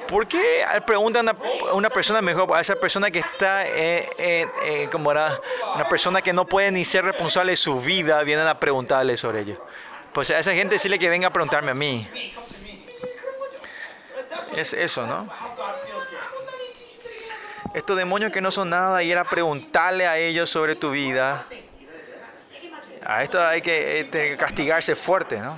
¿Por 0.07 0.27
qué 0.27 0.65
preguntan 0.87 1.29
a 1.29 1.33
una, 1.33 1.73
una, 1.73 1.89
persona 1.91 2.19
mejor, 2.19 2.49
a 2.57 2.61
esa 2.61 2.75
persona 2.77 3.11
que 3.11 3.19
está, 3.19 3.67
eh, 3.67 4.09
eh, 4.17 4.47
eh, 4.63 4.89
como 4.91 5.11
era, 5.11 5.39
una 5.75 5.87
persona 5.87 6.19
que 6.19 6.33
no 6.33 6.47
puede 6.47 6.71
ni 6.71 6.83
ser 6.83 7.05
responsable 7.05 7.51
de 7.51 7.57
su 7.57 7.79
vida, 7.79 8.23
vienen 8.23 8.47
a 8.47 8.57
preguntarle 8.57 9.15
sobre 9.15 9.41
ello? 9.41 9.63
Pues 10.13 10.31
a 10.31 10.39
esa 10.39 10.51
gente 10.55 10.73
decirle 10.73 10.97
que 10.97 11.09
venga 11.09 11.27
a 11.27 11.31
preguntarme 11.31 11.69
a 11.69 11.75
mí. 11.75 12.07
Es 14.55 14.73
eso, 14.73 15.05
¿no? 15.05 15.29
Estos 17.75 17.95
demonios 17.95 18.31
que 18.31 18.41
no 18.41 18.49
son 18.49 18.71
nada 18.71 19.03
y 19.03 19.11
era 19.11 19.23
preguntarle 19.25 20.07
a 20.07 20.17
ellos 20.17 20.49
sobre 20.49 20.75
tu 20.75 20.89
vida. 20.89 21.45
A 23.05 23.23
esto 23.23 23.45
hay 23.45 23.61
que 23.61 24.09
eh, 24.11 24.35
castigarse 24.37 24.95
fuerte, 24.95 25.39
¿no? 25.39 25.57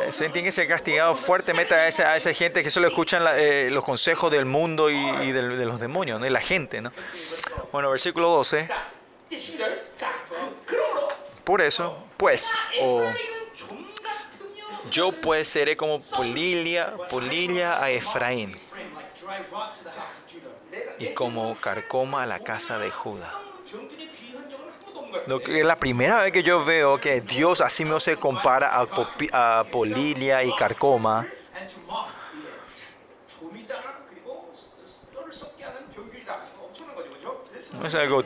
Eh, 0.00 0.10
se 0.10 0.28
tiene 0.30 0.46
que 0.46 0.52
ser 0.52 0.66
castigado 0.66 1.14
fuertemente 1.14 1.74
a 1.74 1.78
a 1.78 2.16
esa 2.16 2.32
gente 2.32 2.62
que 2.62 2.70
solo 2.70 2.88
escuchan 2.88 3.22
eh, 3.34 3.68
los 3.70 3.84
consejos 3.84 4.30
del 4.32 4.46
mundo 4.46 4.90
y, 4.90 5.32
de, 5.32 5.42
los 5.42 5.80
demonios, 5.80 6.18
¿no? 6.18 6.26
Y 6.26 6.30
la 6.30 6.40
gente, 6.40 6.80
¿no? 6.80 6.92
Bueno, 7.70 7.90
versículo 7.90 8.28
12. 8.28 8.68
Por 11.44 11.60
eso, 11.60 11.98
pues, 12.16 12.52
yo 14.90 15.12
pues 15.12 15.48
seré 15.48 15.76
como 15.76 15.98
polilla, 16.16 16.94
polilla 17.10 17.82
a 17.82 17.90
Efraín 17.90 18.56
y 20.98 21.08
como 21.14 21.54
carcoma 21.56 22.22
a 22.22 22.26
la 22.26 22.38
casa 22.38 22.78
de 22.78 22.90
Judá. 22.90 23.51
No, 25.26 25.40
es 25.40 25.64
la 25.64 25.76
primera 25.76 26.22
vez 26.22 26.32
que 26.32 26.42
yo 26.42 26.64
veo 26.64 26.98
que 26.98 27.20
Dios 27.20 27.60
así 27.60 27.84
mismo 27.84 28.00
se 28.00 28.16
compara 28.16 28.78
a, 28.78 28.86
popi, 28.86 29.28
a 29.32 29.64
polilia 29.70 30.42
y 30.42 30.52
carcoma. 30.54 31.26
Es 37.84 37.94
algo 37.94 38.22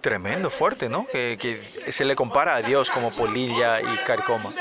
tremendo, 0.00 0.50
fuerte, 0.50 0.88
¿no? 0.88 1.06
Que, 1.06 1.36
que 1.40 1.92
se 1.92 2.04
le 2.04 2.14
compara 2.16 2.56
a 2.56 2.62
Dios 2.62 2.90
como 2.90 3.10
polilla 3.10 3.80
y 3.80 3.96
carcoma. 4.04 4.54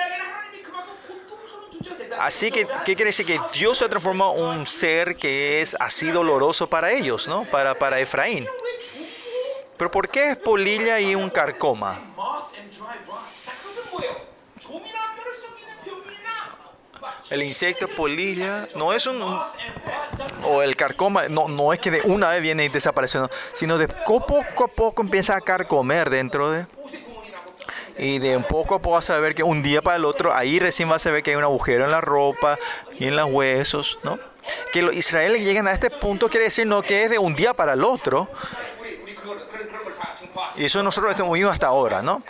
Así 2.20 2.52
que, 2.52 2.66
¿qué 2.86 2.96
quiere 2.96 3.06
decir? 3.06 3.26
Que 3.26 3.40
Dios 3.54 3.78
se 3.78 3.90
transforma 3.90 4.34
en 4.34 4.42
un 4.42 4.68
ser 4.68 5.16
que 5.18 5.62
es 5.62 5.76
así 5.80 6.08
doloroso 6.08 6.68
para 6.68 6.92
ellos, 6.92 7.28
¿no? 7.28 7.44
Para, 7.46 7.76
para 7.76 8.00
Efraín. 8.00 8.48
Pero 9.78 9.92
¿por 9.92 10.10
qué 10.10 10.32
es 10.32 10.38
polilla 10.38 11.00
y 11.00 11.16
un 11.16 11.30
carcoma? 11.30 12.00
El 17.30 17.42
insecto 17.42 17.88
polilla 17.88 18.68
no 18.76 18.94
es 18.94 19.08
un, 19.08 19.22
o 20.44 20.62
el 20.62 20.76
carcoma 20.76 21.28
no 21.28 21.48
no 21.48 21.74
es 21.74 21.80
que 21.80 21.90
de 21.90 22.02
una 22.02 22.30
vez 22.30 22.42
viene 22.42 22.66
y 22.66 22.70
desaparece, 22.70 23.18
no, 23.18 23.30
sino 23.54 23.78
de 23.78 23.88
poco 23.88 24.64
a 24.64 24.68
poco 24.68 25.02
empieza 25.02 25.36
a 25.36 25.42
carcomer 25.42 26.10
dentro 26.10 26.52
de 26.52 26.68
y 27.98 28.20
de 28.20 28.38
un 28.38 28.44
poco 28.44 28.76
a 28.76 28.80
poco 28.80 28.92
vas 28.92 29.10
a 29.10 29.20
ver 29.20 29.34
que 29.34 29.42
un 29.42 29.64
día 29.64 29.82
para 29.82 29.98
el 29.98 30.06
otro 30.06 30.34
ahí 30.34 30.60
recién 30.60 30.88
vas 30.88 31.06
a 31.08 31.12
ver 31.12 31.24
que 31.24 31.32
hay 31.32 31.36
un 31.36 31.44
agujero 31.44 31.86
en 31.86 31.92
la 31.92 32.02
ropa 32.02 32.60
y 33.00 33.08
en 33.08 33.16
los 33.16 33.30
huesos, 33.32 33.98
¿no? 34.04 34.20
Que 34.72 34.84
los 34.84 34.96
israelíes 34.96 35.44
llegan 35.44 35.68
a 35.68 35.72
este 35.72 35.90
punto 35.90 36.30
quiere 36.30 36.46
decir 36.46 36.68
no 36.68 36.84
que 36.84 37.04
es 37.04 37.10
de 37.10 37.18
un 37.18 37.36
día 37.36 37.54
para 37.56 37.74
el 37.74 37.84
otro, 37.84 38.28
y 40.58 40.66
eso 40.66 40.82
nosotros 40.84 41.12
estamos 41.12 41.34
viviendo 41.34 41.52
hasta 41.52 41.68
ahora, 41.68 42.02
¿no? 42.02 42.24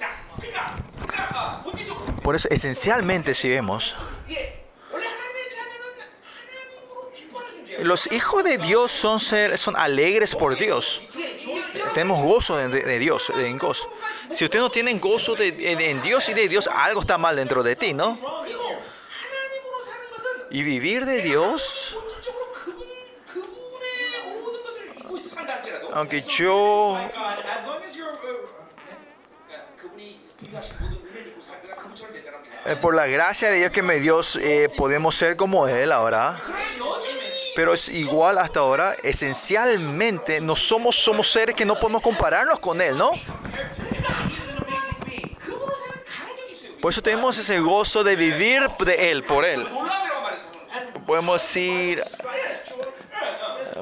Por 2.24 2.36
eso, 2.36 2.48
esencialmente, 2.50 3.34
si 3.34 3.50
vemos, 3.50 3.94
los 7.80 8.12
hijos 8.12 8.44
de 8.44 8.58
Dios 8.58 8.92
son, 8.92 9.20
ser, 9.20 9.58
son 9.58 9.76
alegres 9.76 10.36
por 10.36 10.56
Dios. 10.56 11.04
Tenemos 11.94 12.20
gozo 12.22 12.58
de, 12.58 12.68
de 12.68 13.00
Dios, 13.00 13.32
en 13.36 13.58
gozo. 13.58 13.92
Si 14.32 14.44
usted 14.44 14.60
no 14.60 14.70
tiene 14.70 14.94
gozo 14.96 15.36
de, 15.36 15.52
de, 15.52 15.92
en 15.92 16.02
Dios 16.02 16.28
y 16.30 16.34
de 16.34 16.48
Dios, 16.48 16.68
algo 16.68 17.02
está 17.02 17.18
mal 17.18 17.36
dentro 17.36 17.62
de 17.62 17.76
ti, 17.76 17.94
¿no? 17.94 18.20
Y 20.50 20.64
vivir 20.64 21.06
de 21.06 21.22
Dios, 21.22 21.98
aunque 25.94 26.22
yo 26.22 26.98
eh, 32.66 32.76
por 32.82 32.96
la 32.96 33.06
gracia 33.06 33.52
de 33.52 33.58
Dios 33.58 33.72
que 33.72 33.82
me 33.82 34.00
dio, 34.00 34.22
eh, 34.40 34.70
podemos 34.76 35.16
ser 35.16 35.36
como 35.36 35.68
Él 35.68 35.92
ahora. 35.92 36.42
Pero 37.56 37.74
es 37.74 37.88
igual 37.90 38.38
hasta 38.38 38.60
ahora, 38.60 38.96
esencialmente, 39.04 40.42
no 40.42 40.56
somos, 40.56 40.96
somos 40.96 41.32
seres 41.32 41.56
que 41.56 41.64
no 41.64 41.76
podemos 41.76 42.02
compararnos 42.02 42.60
con 42.60 42.82
Él, 42.82 42.98
¿no? 42.98 43.12
Por 46.82 46.92
eso 46.92 47.02
tenemos 47.02 47.38
ese 47.38 47.60
gozo 47.60 48.04
de 48.04 48.16
vivir 48.16 48.68
de 48.80 49.12
Él, 49.12 49.24
por 49.24 49.46
Él. 49.46 49.66
Podemos 51.06 51.56
ir 51.56 52.04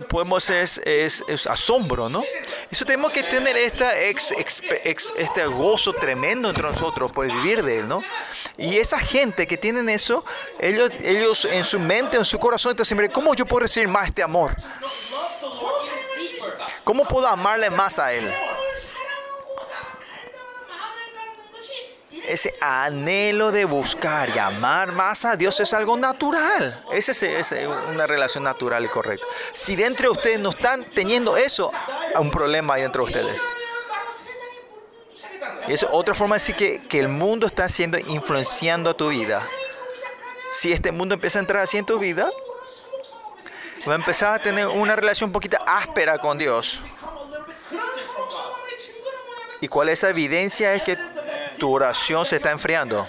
podemos 0.10 0.50
es, 0.50 0.80
es, 0.86 1.24
es 1.28 1.48
asombro, 1.48 2.10
¿no? 2.10 2.24
Eso 2.72 2.86
tenemos 2.86 3.12
que 3.12 3.24
tener 3.24 3.56
esta 3.58 3.98
ex- 4.00 4.32
expe- 4.32 4.82
ex- 4.84 5.14
este 5.18 5.46
gozo 5.46 5.94
tremendo 5.94 6.50
entre 6.50 6.64
nosotros 6.64 7.12
por 7.12 7.28
vivir 7.28 7.64
de 7.64 7.80
Él, 7.80 7.88
¿no? 7.88 8.02
Y 8.58 8.78
esa 8.78 9.00
gente 9.00 9.46
que 9.48 9.58
tienen 9.58 9.90
eso, 9.90 10.26
ellos, 10.60 10.92
ellos 11.04 11.46
en 11.46 11.64
su 11.64 11.80
mente, 11.80 12.18
en 12.18 12.26
su 12.26 12.40
corazón, 12.40 12.72
están 12.72 12.86
siempre, 12.86 13.10
¿cómo 13.10 13.34
yo 13.36 13.46
puedo 13.46 13.62
recibir 13.62 13.88
más 13.88 14.08
este 14.08 14.24
amor? 14.24 14.52
¿Cómo 16.84 17.06
puedo 17.06 17.28
amarle 17.28 17.70
más 17.70 17.98
a 18.00 18.14
Él? 18.14 18.32
ese 22.28 22.54
anhelo 22.62 23.52
de 23.52 23.66
buscar 23.66 24.30
y 24.30 24.40
amar 24.40 24.92
más 24.92 25.26
a 25.26 25.36
Dios 25.36 25.60
es 25.60 25.74
algo 25.74 25.98
natural. 25.98 26.84
Esa 26.92 27.12
es, 27.12 27.52
eh, 27.52 27.68
una 27.68 28.08
relación 28.08 28.44
natural 28.44 28.86
y 28.86 28.88
correcta. 28.88 29.26
Si 29.52 29.76
dentro 29.76 30.06
de 30.06 30.12
ustedes 30.12 30.40
no 30.40 30.50
están 30.50 30.90
teniendo 30.90 31.36
eso, 31.38 31.72
hay 32.16 32.22
un 32.22 32.32
problema 32.32 32.76
hay 32.76 32.84
dentro 32.84 33.06
de 33.06 33.12
ustedes. 33.12 33.42
Y 35.68 35.74
es 35.74 35.86
otra 35.90 36.14
forma 36.14 36.36
de 36.36 36.40
decir 36.40 36.56
que, 36.56 36.82
que 36.88 37.00
el 37.00 37.08
mundo 37.08 37.48
está 37.48 37.68
siendo 37.70 37.98
influenciando 37.98 38.90
a 38.90 38.94
tu 38.94 39.10
vida. 39.10 39.42
Si 40.54 40.72
este 40.72 40.92
mundo 40.92 41.16
empieza 41.16 41.40
a 41.40 41.42
entrar 41.42 41.64
así 41.64 41.78
en 41.78 41.86
tu 41.86 42.00
vida, 42.00 42.30
va 43.88 43.94
a 43.94 43.96
empezar 43.96 44.36
a 44.36 44.42
tener 44.42 44.68
una 44.68 44.96
relación 44.96 45.30
un 45.30 45.34
poquito 45.34 45.58
áspera 45.66 46.18
con 46.18 46.38
Dios. 46.38 46.80
¿Y 49.62 49.68
cuál 49.68 49.90
es 49.90 50.00
esa 50.00 50.10
evidencia? 50.10 50.74
Es 50.74 50.82
que 50.82 50.98
tu 51.64 51.74
oración 51.74 52.26
se 52.26 52.36
está 52.36 52.52
enfriando. 52.52 53.08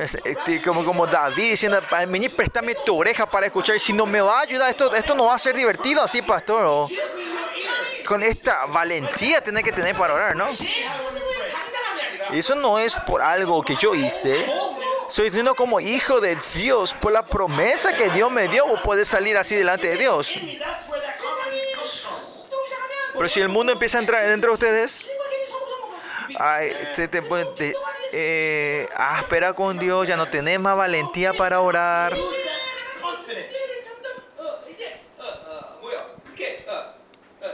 Este, 0.00 0.60
como, 0.60 0.84
como 0.84 1.06
David 1.06 1.50
diciendo, 1.50 1.80
vení, 2.08 2.28
préstame 2.28 2.74
tu 2.74 2.98
oreja 2.98 3.24
para 3.24 3.46
escuchar. 3.46 3.78
Si 3.78 3.92
no 3.92 4.04
me 4.04 4.20
va 4.20 4.40
a 4.40 4.42
ayudar, 4.42 4.70
esto, 4.70 4.92
esto 4.96 5.14
no 5.14 5.26
va 5.26 5.36
a 5.36 5.38
ser 5.38 5.54
divertido 5.54 6.02
así, 6.02 6.22
pastor. 6.22 6.88
Con 8.04 8.20
esta 8.24 8.66
valentía 8.66 9.40
tiene 9.40 9.62
que 9.62 9.70
tener 9.70 9.94
para 9.94 10.14
orar, 10.14 10.34
¿no? 10.34 10.48
Y 12.32 12.40
Eso 12.40 12.56
no 12.56 12.80
es 12.80 12.96
por 13.06 13.22
algo 13.22 13.62
que 13.62 13.76
yo 13.76 13.94
hice. 13.94 14.44
Soy 15.08 15.28
uno 15.38 15.54
como 15.54 15.78
hijo 15.78 16.20
de 16.20 16.36
Dios 16.52 16.94
por 16.94 17.12
la 17.12 17.24
promesa 17.24 17.96
que 17.96 18.10
Dios 18.10 18.28
me 18.28 18.48
dio. 18.48 18.64
Puedes 18.82 19.06
salir 19.06 19.36
así 19.36 19.54
delante 19.54 19.86
de 19.86 19.98
Dios. 19.98 20.34
Pero 23.22 23.30
si 23.30 23.40
el 23.40 23.48
mundo 23.48 23.70
empieza 23.70 23.98
a 23.98 24.00
entrar 24.00 24.26
dentro 24.26 24.50
de 24.50 24.54
ustedes, 24.54 25.06
ay, 26.40 26.72
se 26.96 27.06
te 27.06 27.22
puede, 27.22 27.76
eh, 28.12 28.88
ah, 28.96 29.22
con 29.54 29.78
Dios, 29.78 30.08
ya 30.08 30.16
no 30.16 30.26
tenés 30.26 30.58
más 30.58 30.76
valentía 30.76 31.32
para 31.32 31.60
orar. 31.60 32.16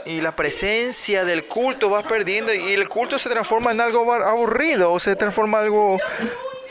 Y 0.05 0.21
la 0.21 0.35
presencia 0.35 1.23
del 1.23 1.45
culto 1.45 1.91
vas 1.91 2.03
perdiendo 2.03 2.51
y 2.51 2.73
el 2.73 2.89
culto 2.89 3.19
se 3.19 3.29
transforma 3.29 3.71
en 3.71 3.81
algo 3.81 4.11
aburrido 4.11 4.91
o 4.91 4.99
se 4.99 5.15
transforma 5.15 5.59
en 5.59 5.65
algo 5.65 5.99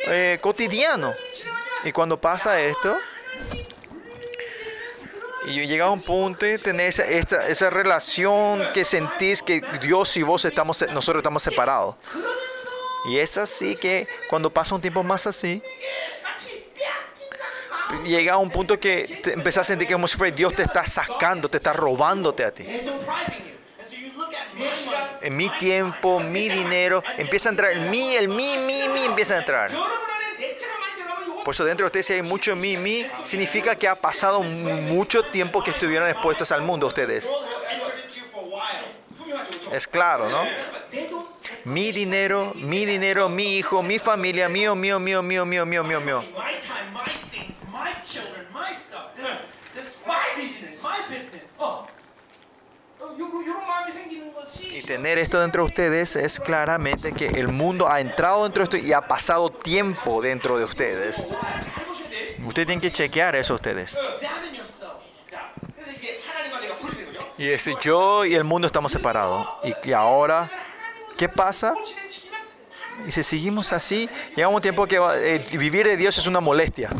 eh, 0.08 0.38
cotidiano. 0.40 1.14
Y 1.84 1.92
cuando 1.92 2.20
pasa 2.20 2.60
esto, 2.60 2.98
y 5.46 5.54
yo 5.54 5.62
llegaba 5.62 5.90
a 5.90 5.92
un 5.92 6.02
punto 6.02 6.46
y 6.46 6.58
tener 6.58 6.88
esa, 6.88 7.04
esa, 7.04 7.46
esa, 7.48 7.70
relación 7.70 8.62
que 8.74 8.84
sentís 8.84 9.42
que 9.42 9.62
Dios 9.80 10.16
y 10.16 10.22
vos 10.22 10.44
estamos, 10.44 10.84
nosotros 10.92 11.20
estamos 11.20 11.42
separados. 11.42 11.96
Y 13.06 13.18
es 13.18 13.38
así 13.38 13.76
que 13.76 14.08
cuando 14.28 14.50
pasa 14.50 14.74
un 14.74 14.80
tiempo 14.80 15.02
más 15.02 15.26
así, 15.26 15.62
llega 18.04 18.34
a 18.34 18.36
un 18.36 18.50
punto 18.50 18.78
que 18.78 19.20
empezás 19.26 19.62
a 19.62 19.64
sentir 19.64 19.88
que 19.88 19.94
como 19.94 20.08
si 20.08 20.16
fuera 20.16 20.34
Dios 20.34 20.54
te 20.54 20.62
está 20.62 20.84
sacando, 20.86 21.48
te 21.48 21.56
está 21.56 21.72
robándote 21.72 22.44
a 22.44 22.52
ti. 22.52 22.64
En 25.20 25.36
mi 25.36 25.48
tiempo, 25.50 26.20
mi 26.20 26.48
dinero, 26.48 27.02
empieza 27.16 27.48
a 27.48 27.52
entrar 27.52 27.72
el 27.72 27.80
mí, 27.82 28.14
el 28.16 28.28
mí, 28.28 28.56
mi, 28.58 28.88
mi, 28.88 29.04
empieza 29.04 29.34
a 29.34 29.38
entrar. 29.38 29.70
Por 31.48 31.54
eso 31.54 31.64
dentro 31.64 31.84
de 31.84 31.86
ustedes 31.86 32.04
si 32.04 32.12
hay 32.12 32.20
mucho 32.20 32.54
mi, 32.54 32.76
mi, 32.76 33.06
significa 33.24 33.74
que 33.74 33.88
ha 33.88 33.94
pasado 33.94 34.42
mucho 34.42 35.22
tiempo 35.30 35.64
que 35.64 35.70
estuvieron 35.70 36.06
expuestos 36.06 36.52
al 36.52 36.60
mundo 36.60 36.86
ustedes. 36.86 37.34
Es 39.72 39.88
claro, 39.88 40.28
¿no? 40.28 40.42
Mi 41.64 41.90
dinero, 41.90 42.52
mi 42.54 42.84
dinero, 42.84 43.30
mi 43.30 43.56
hijo, 43.56 43.82
mi 43.82 43.98
familia, 43.98 44.50
mío, 44.50 44.74
mío, 44.74 45.00
mío, 45.00 45.22
mío, 45.22 45.46
mío, 45.46 45.64
mío, 45.64 45.84
mío, 45.84 46.00
mío. 46.02 46.24
y 54.70 54.82
tener 54.82 55.18
esto 55.18 55.40
dentro 55.40 55.62
de 55.62 55.68
ustedes 55.68 56.16
es 56.16 56.40
claramente 56.40 57.12
que 57.12 57.26
el 57.26 57.48
mundo 57.48 57.88
ha 57.88 58.00
entrado 58.00 58.44
dentro 58.44 58.60
de 58.60 58.64
esto 58.64 58.76
y 58.76 58.92
ha 58.92 59.00
pasado 59.02 59.50
tiempo 59.50 60.22
dentro 60.22 60.58
de 60.58 60.64
ustedes. 60.64 61.16
Ustedes 62.44 62.66
tienen 62.66 62.80
que 62.80 62.92
chequear 62.92 63.36
eso 63.36 63.54
ustedes. 63.54 63.96
Y 67.36 67.48
es 67.48 67.68
yo 67.80 68.24
y 68.24 68.34
el 68.34 68.44
mundo 68.44 68.66
estamos 68.66 68.90
separados. 68.90 69.48
Y, 69.62 69.90
y 69.90 69.92
ahora, 69.92 70.50
¿qué 71.16 71.28
pasa? 71.28 71.74
Y 73.06 73.12
si 73.12 73.22
seguimos 73.22 73.72
así, 73.72 74.08
llega 74.34 74.48
un 74.48 74.60
tiempo 74.60 74.86
que 74.86 74.96
eh, 74.96 75.44
vivir 75.52 75.86
de 75.86 75.96
Dios 75.96 76.18
es 76.18 76.26
una 76.26 76.40
molestia. 76.40 76.90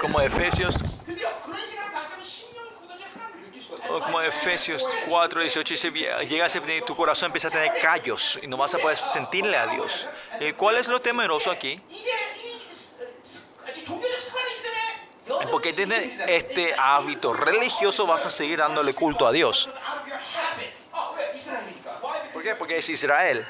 Como 0.00 0.20
Efesios 0.20 0.74
como 3.88 4.20
Efesios 4.20 4.86
4, 5.08 5.40
18 5.40 5.74
dice, 5.74 5.90
llegas 6.26 6.54
a 6.54 6.62
tu 6.86 6.94
corazón 6.94 7.26
empieza 7.26 7.48
a 7.48 7.50
tener 7.50 7.72
callos 7.80 8.38
y 8.42 8.46
no 8.46 8.56
vas 8.56 8.74
a 8.74 8.78
poder 8.78 8.96
sentirle 8.96 9.56
a 9.56 9.66
Dios. 9.66 10.08
¿Cuál 10.56 10.76
es 10.76 10.88
lo 10.88 11.00
temeroso 11.00 11.50
aquí? 11.50 11.80
Porque 15.50 15.72
tienes 15.72 16.12
este 16.26 16.74
hábito 16.74 17.32
religioso, 17.32 18.06
vas 18.06 18.26
a 18.26 18.30
seguir 18.30 18.58
dándole 18.58 18.94
culto 18.94 19.26
a 19.26 19.32
Dios. 19.32 19.68
¿Por 22.32 22.42
qué? 22.42 22.54
Porque 22.54 22.78
es 22.78 22.88
Israel. 22.88 23.46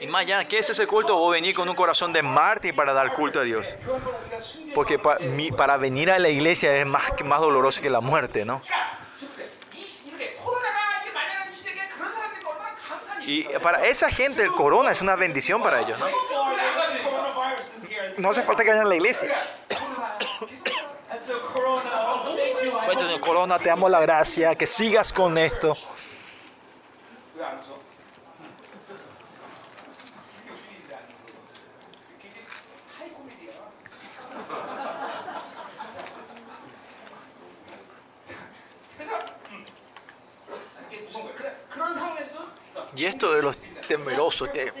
Y 0.00 0.06
más 0.06 0.22
allá, 0.22 0.44
¿qué 0.46 0.58
es 0.58 0.70
ese 0.70 0.86
culto? 0.86 1.14
Vos 1.14 1.32
venir 1.32 1.54
con 1.54 1.68
un 1.68 1.74
corazón 1.74 2.10
de 2.12 2.22
mártir 2.22 2.74
para 2.74 2.94
dar 2.94 3.12
culto 3.12 3.40
a 3.40 3.42
Dios. 3.42 3.76
Porque 4.74 4.98
para, 4.98 5.76
venir 5.76 6.10
a 6.10 6.18
la 6.18 6.30
iglesia 6.30 6.74
es 6.76 6.86
más, 6.86 7.12
más 7.22 7.40
doloroso 7.40 7.82
que 7.82 7.90
la 7.90 8.00
muerte, 8.00 8.46
¿no? 8.46 8.62
Y 13.26 13.44
para 13.62 13.86
esa 13.86 14.10
gente 14.10 14.42
el 14.42 14.52
corona 14.52 14.92
es 14.92 15.02
una 15.02 15.16
bendición 15.16 15.62
para 15.62 15.80
ellos, 15.80 15.98
¿no? 15.98 16.06
No 18.16 18.30
hace 18.30 18.42
falta 18.42 18.64
que 18.64 18.70
vayan 18.70 18.86
a 18.86 18.88
la 18.88 18.96
iglesia. 18.96 19.36
corona, 23.20 23.58
te 23.58 23.70
amo 23.70 23.88
la 23.88 24.00
gracia, 24.00 24.54
que 24.54 24.66
sigas 24.66 25.12
con 25.12 25.36
esto. 25.36 25.76
Y 42.96 43.04
esto 43.04 43.32
de 43.32 43.42
los 43.42 43.56
temerosos, 43.86 44.48
que 44.48 44.72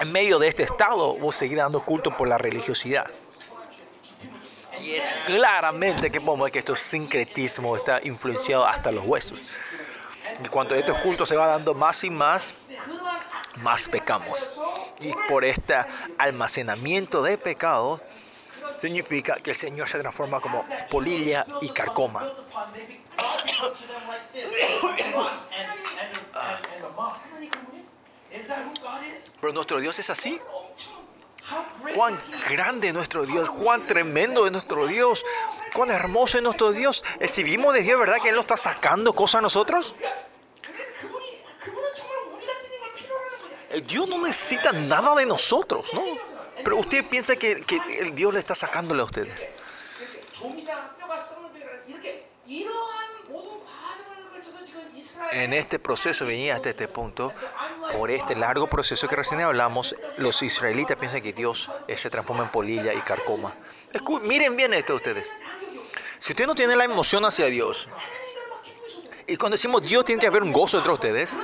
en 0.00 0.12
medio 0.12 0.38
de 0.38 0.48
este 0.48 0.64
estado 0.64 1.14
vos 1.14 1.34
seguís 1.34 1.56
dando 1.56 1.80
culto 1.80 2.16
por 2.16 2.28
la 2.28 2.38
religiosidad. 2.38 3.06
Y 4.80 4.94
es 4.94 5.12
claramente 5.26 6.10
que 6.10 6.20
ver 6.20 6.52
que 6.52 6.60
esto 6.60 6.76
sincretismo 6.76 7.76
está 7.76 8.00
influenciado 8.02 8.64
hasta 8.64 8.92
los 8.92 9.04
huesos. 9.04 9.40
Y 10.44 10.48
cuando 10.48 10.74
estos 10.74 10.98
cultos 10.98 11.28
se 11.28 11.36
va 11.36 11.46
dando 11.46 11.74
más 11.74 12.04
y 12.04 12.10
más, 12.10 12.70
más 13.56 13.88
pecamos. 13.88 14.50
Y 15.00 15.12
por 15.28 15.44
este 15.44 15.74
almacenamiento 16.16 17.22
de 17.22 17.38
pecados, 17.38 18.00
significa 18.78 19.36
que 19.36 19.50
el 19.50 19.56
Señor 19.56 19.88
se 19.88 19.98
transforma 19.98 20.40
como 20.40 20.64
polilla 20.90 21.46
y 21.60 21.68
carcoma. 21.70 22.32
Pero 29.40 29.52
nuestro 29.52 29.80
Dios 29.80 29.98
es 29.98 30.10
así. 30.10 30.40
Cuán 31.94 32.18
grande 32.50 32.88
es 32.88 32.94
nuestro 32.94 33.24
Dios, 33.24 33.48
cuán 33.48 33.80
tremendo 33.86 34.44
es 34.44 34.52
nuestro 34.52 34.86
Dios, 34.86 35.24
cuán 35.74 35.90
hermoso 35.90 36.36
es 36.36 36.44
nuestro 36.44 36.72
Dios. 36.72 37.02
Eh, 37.14 37.20
Recibimos 37.20 37.72
de 37.72 37.80
Dios, 37.80 37.98
¿verdad? 37.98 38.18
Que 38.20 38.28
Él 38.28 38.34
nos 38.34 38.44
está 38.44 38.56
sacando 38.56 39.14
cosas 39.14 39.38
a 39.38 39.42
nosotros. 39.42 39.94
Eh, 43.70 43.80
Dios 43.82 44.08
no 44.08 44.18
necesita 44.18 44.72
nada 44.72 45.14
de 45.14 45.24
nosotros, 45.24 45.92
¿no? 45.94 46.02
Pero 46.64 46.76
usted 46.76 47.04
piensa 47.04 47.36
que, 47.36 47.60
que 47.60 47.80
Dios 48.14 48.32
le 48.34 48.40
está 48.40 48.54
sacándole 48.54 49.02
a 49.02 49.04
ustedes. 49.04 49.50
En 55.32 55.52
este 55.52 55.78
proceso 55.78 56.24
venía 56.24 56.54
hasta 56.54 56.70
este 56.70 56.88
punto, 56.88 57.32
por 57.92 58.10
este 58.10 58.34
largo 58.34 58.66
proceso 58.66 59.08
que 59.08 59.16
recién 59.16 59.40
hablamos, 59.40 59.94
los 60.16 60.42
israelitas 60.42 60.96
piensan 60.96 61.22
que 61.22 61.32
Dios 61.32 61.70
se 61.94 62.10
transforma 62.10 62.44
en 62.44 62.50
polilla 62.50 62.94
y 62.94 63.00
carcoma. 63.00 63.54
Escu 63.92 64.20
miren 64.20 64.56
bien 64.56 64.72
esto 64.74 64.94
ustedes. 64.94 65.26
Si 66.18 66.32
usted 66.32 66.46
no 66.46 66.54
tiene 66.54 66.76
la 66.76 66.84
emoción 66.84 67.24
hacia 67.24 67.46
Dios, 67.46 67.88
y 69.26 69.36
cuando 69.36 69.56
decimos 69.56 69.82
Dios 69.82 70.04
tiene 70.04 70.20
que 70.20 70.26
haber 70.26 70.42
un 70.42 70.52
gozo 70.52 70.78
entre 70.78 70.92
ustedes, 70.92 71.38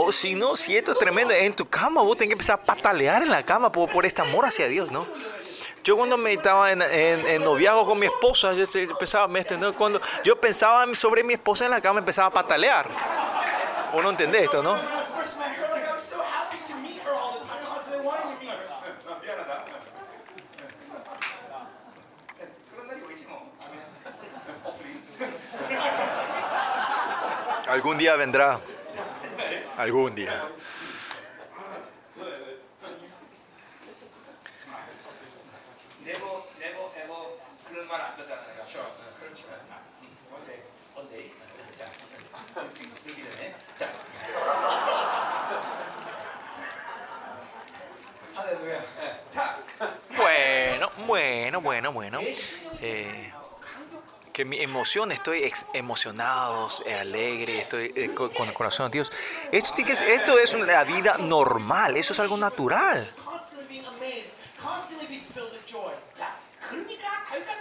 o 0.00 0.12
si 0.12 0.36
no, 0.36 0.54
si 0.54 0.76
esto 0.76 0.92
es 0.92 0.98
tremendo, 0.98 1.34
en 1.34 1.56
tu 1.56 1.68
cama 1.68 2.02
vos 2.02 2.16
tenés 2.16 2.28
que 2.28 2.34
empezar 2.34 2.60
a 2.60 2.62
patalear 2.62 3.20
en 3.20 3.30
la 3.30 3.44
cama 3.44 3.72
por, 3.72 3.90
por 3.90 4.06
este 4.06 4.22
amor 4.22 4.46
hacia 4.46 4.68
Dios, 4.68 4.92
¿no? 4.92 5.04
Yo 5.82 5.96
cuando 5.96 6.16
me 6.16 6.34
estaba 6.34 6.70
en, 6.70 6.82
en, 6.82 7.26
en, 7.26 7.42
noviazgo 7.42 7.84
con 7.84 7.98
mi 7.98 8.06
esposa, 8.06 8.52
yo 8.52 8.64
pensaba, 8.96 9.26
me 9.26 9.40
extendó, 9.40 9.74
cuando 9.74 10.00
yo 10.22 10.40
pensaba 10.40 10.86
sobre 10.94 11.24
mi 11.24 11.34
esposa 11.34 11.64
en 11.64 11.72
la 11.72 11.80
cama, 11.80 11.98
empezaba 11.98 12.28
a 12.28 12.30
patalear. 12.30 12.86
¿O 13.92 14.00
no 14.00 14.10
entendés 14.10 14.42
esto, 14.42 14.62
no? 14.62 14.78
Algún 27.66 27.98
día 27.98 28.14
vendrá 28.14 28.60
algún 29.78 30.14
día. 30.14 30.42
Bueno, 50.16 50.90
bueno, 51.06 51.60
bueno, 51.60 51.92
bueno 51.92 52.20
que 54.38 54.44
mi 54.44 54.60
emoción, 54.60 55.10
estoy 55.10 55.52
emocionado, 55.72 56.68
eh, 56.86 56.94
alegre, 56.94 57.58
estoy 57.58 57.92
eh, 57.96 58.14
con, 58.14 58.28
con, 58.28 58.46
el 58.46 58.54
corazón 58.54 58.86
a 58.86 58.88
Dios. 58.88 59.10
Esto, 59.50 59.74
esto 59.82 60.38
es 60.38 60.54
la 60.54 60.84
vida 60.84 61.18
normal, 61.18 61.96
eso 61.96 62.12
es 62.12 62.20
algo 62.20 62.36
natural. 62.36 63.04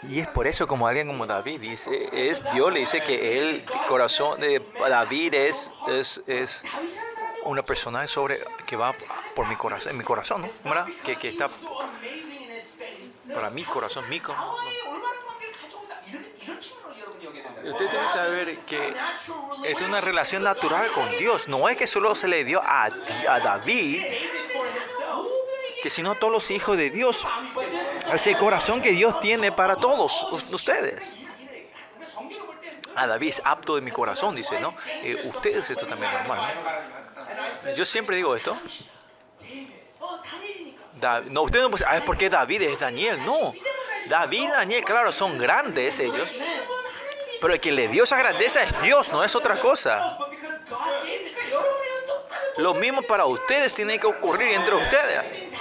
Y 0.07 0.19
es 0.19 0.27
por 0.27 0.45
eso 0.45 0.67
como 0.67 0.85
alguien 0.85 1.07
como 1.07 1.25
David 1.25 1.61
dice, 1.61 2.09
es 2.11 2.45
Dios 2.53 2.71
le 2.71 2.81
dice 2.81 3.01
que 3.01 3.39
el 3.39 3.65
corazón 3.89 4.39
de 4.39 4.61
David 4.79 5.33
es, 5.33 5.73
es, 5.87 6.21
es 6.27 6.63
una 7.45 7.63
persona 7.63 8.05
sobre 8.05 8.39
que 8.67 8.75
va 8.75 8.93
por 9.35 9.47
mi 9.47 9.55
corazón, 9.55 9.97
mi 9.97 10.03
corazón, 10.03 10.45
¿no? 10.63 10.85
Que, 11.03 11.15
que 11.15 11.29
está 11.29 11.47
para 13.33 13.49
mi 13.49 13.63
corazón, 13.63 14.07
mi 14.09 14.19
corazón 14.19 14.53
usted 17.71 17.89
tiene 17.89 18.05
que 18.05 18.13
saber 18.13 18.57
que 18.67 18.93
es 19.63 19.81
una 19.81 20.01
relación 20.01 20.43
natural 20.43 20.89
con 20.91 21.09
Dios. 21.17 21.47
No 21.47 21.69
es 21.69 21.77
que 21.77 21.87
solo 21.87 22.15
se 22.15 22.27
le 22.27 22.43
dio 22.43 22.61
a, 22.63 22.89
a 23.29 23.39
David, 23.39 24.03
que 25.81 25.89
sino 25.89 26.11
a 26.11 26.15
todos 26.15 26.31
los 26.31 26.51
hijos 26.51 26.77
de 26.77 26.89
Dios. 26.89 27.27
Ese 28.13 28.37
corazón 28.37 28.81
que 28.81 28.91
Dios 28.91 29.19
tiene 29.19 29.51
para 29.51 29.75
todos 29.75 30.23
ustedes. 30.51 31.15
A 32.95 33.05
David 33.05 33.29
es 33.29 33.41
apto 33.45 33.75
de 33.75 33.81
mi 33.81 33.91
corazón, 33.91 34.35
dice, 34.35 34.59
¿no? 34.59 34.73
Eh, 35.03 35.21
ustedes 35.23 35.69
esto 35.69 35.85
también 35.85 36.11
es 36.11 36.17
normal. 36.19 36.51
Yo 37.75 37.85
siempre 37.85 38.15
digo 38.15 38.35
esto. 38.35 38.57
Da, 40.99 41.21
no, 41.21 41.43
ustedes 41.43 41.63
no 41.63 41.69
pueden 41.69 41.87
ah, 41.87 41.97
es 41.97 42.03
porque 42.03 42.27
David 42.27 42.63
es 42.63 42.79
Daniel, 42.79 43.19
no. 43.23 43.53
David 44.07 44.45
y 44.45 44.47
Daniel, 44.47 44.83
claro, 44.83 45.11
son 45.11 45.37
grandes 45.37 45.99
ellos, 45.99 46.33
pero 47.39 47.53
el 47.53 47.59
que 47.59 47.71
le 47.71 47.87
dio 47.87 48.03
esa 48.03 48.63
es 48.63 48.81
Dios, 48.81 49.11
no 49.11 49.23
es 49.23 49.35
otra 49.35 49.59
cosa. 49.59 50.17
Lo 52.57 52.73
mismo 52.73 53.01
para 53.03 53.25
ustedes 53.25 53.73
tiene 53.73 53.99
que 53.99 54.07
ocurrir 54.07 54.53
entre 54.53 54.75
ustedes. 54.75 55.53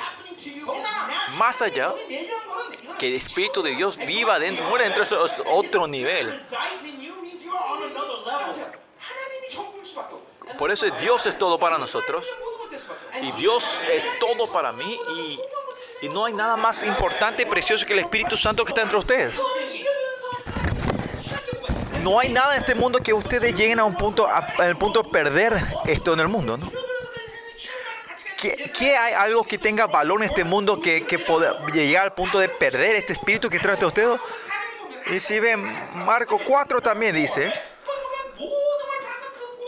Más 1.39 1.61
allá, 1.61 1.93
que 2.98 3.09
el 3.09 3.15
Espíritu 3.15 3.62
de 3.62 3.74
Dios 3.74 3.98
viva 3.98 4.39
dentro, 4.39 4.65
muera 4.66 4.85
dentro, 4.85 5.03
eso 5.03 5.24
es 5.24 5.43
otro 5.47 5.86
nivel. 5.86 6.32
Por 10.59 10.70
eso 10.70 10.86
Dios 10.98 11.27
es 11.27 11.36
todo 11.39 11.59
para 11.59 11.77
nosotros. 11.77 12.27
Y 13.20 13.32
Dios 13.32 13.82
es 13.90 14.07
todo 14.19 14.51
para 14.51 14.73
mí. 14.73 14.98
Y, 15.11 15.40
y 16.03 16.09
no 16.09 16.24
hay 16.24 16.32
nada 16.32 16.57
más 16.57 16.82
importante 16.82 17.43
y 17.43 17.47
precioso 17.47 17.85
que 17.85 17.93
el 17.93 18.01
Espíritu 18.01 18.36
Santo 18.36 18.65
que 18.65 18.70
está 18.70 18.82
entre 18.82 18.97
ustedes. 18.97 19.35
No 22.07 22.20
hay 22.20 22.28
nada 22.28 22.55
en 22.55 22.61
este 22.61 22.77
mundo 22.77 23.01
que 23.01 23.12
ustedes 23.12 23.53
lleguen 23.53 23.81
a 23.81 23.85
un 23.85 23.97
punto, 23.97 24.28
al 24.28 24.77
punto 24.78 25.03
de 25.03 25.11
perder 25.11 25.61
esto 25.87 26.12
en 26.12 26.20
el 26.20 26.28
mundo, 26.28 26.57
¿no? 26.57 26.70
¿Qué, 28.39 28.70
qué 28.78 28.97
hay 28.97 29.12
algo 29.12 29.43
que 29.43 29.59
tenga 29.59 29.89
valor 29.89 30.23
en 30.23 30.28
este 30.28 30.45
mundo 30.45 30.81
que, 30.81 31.05
que 31.05 31.19
pueda 31.19 31.66
llegar 31.66 32.05
al 32.05 32.15
punto 32.15 32.39
de 32.39 32.49
perder 32.49 32.95
este 32.95 33.12
espíritu 33.12 33.51
que 33.51 33.59
trae 33.59 33.74
de 33.74 33.87
ustedes? 33.87 34.20
Y 35.09 35.19
si 35.19 35.41
ven, 35.41 35.61
Marco 35.95 36.39
4 36.39 36.81
también 36.81 37.12
dice 37.12 37.53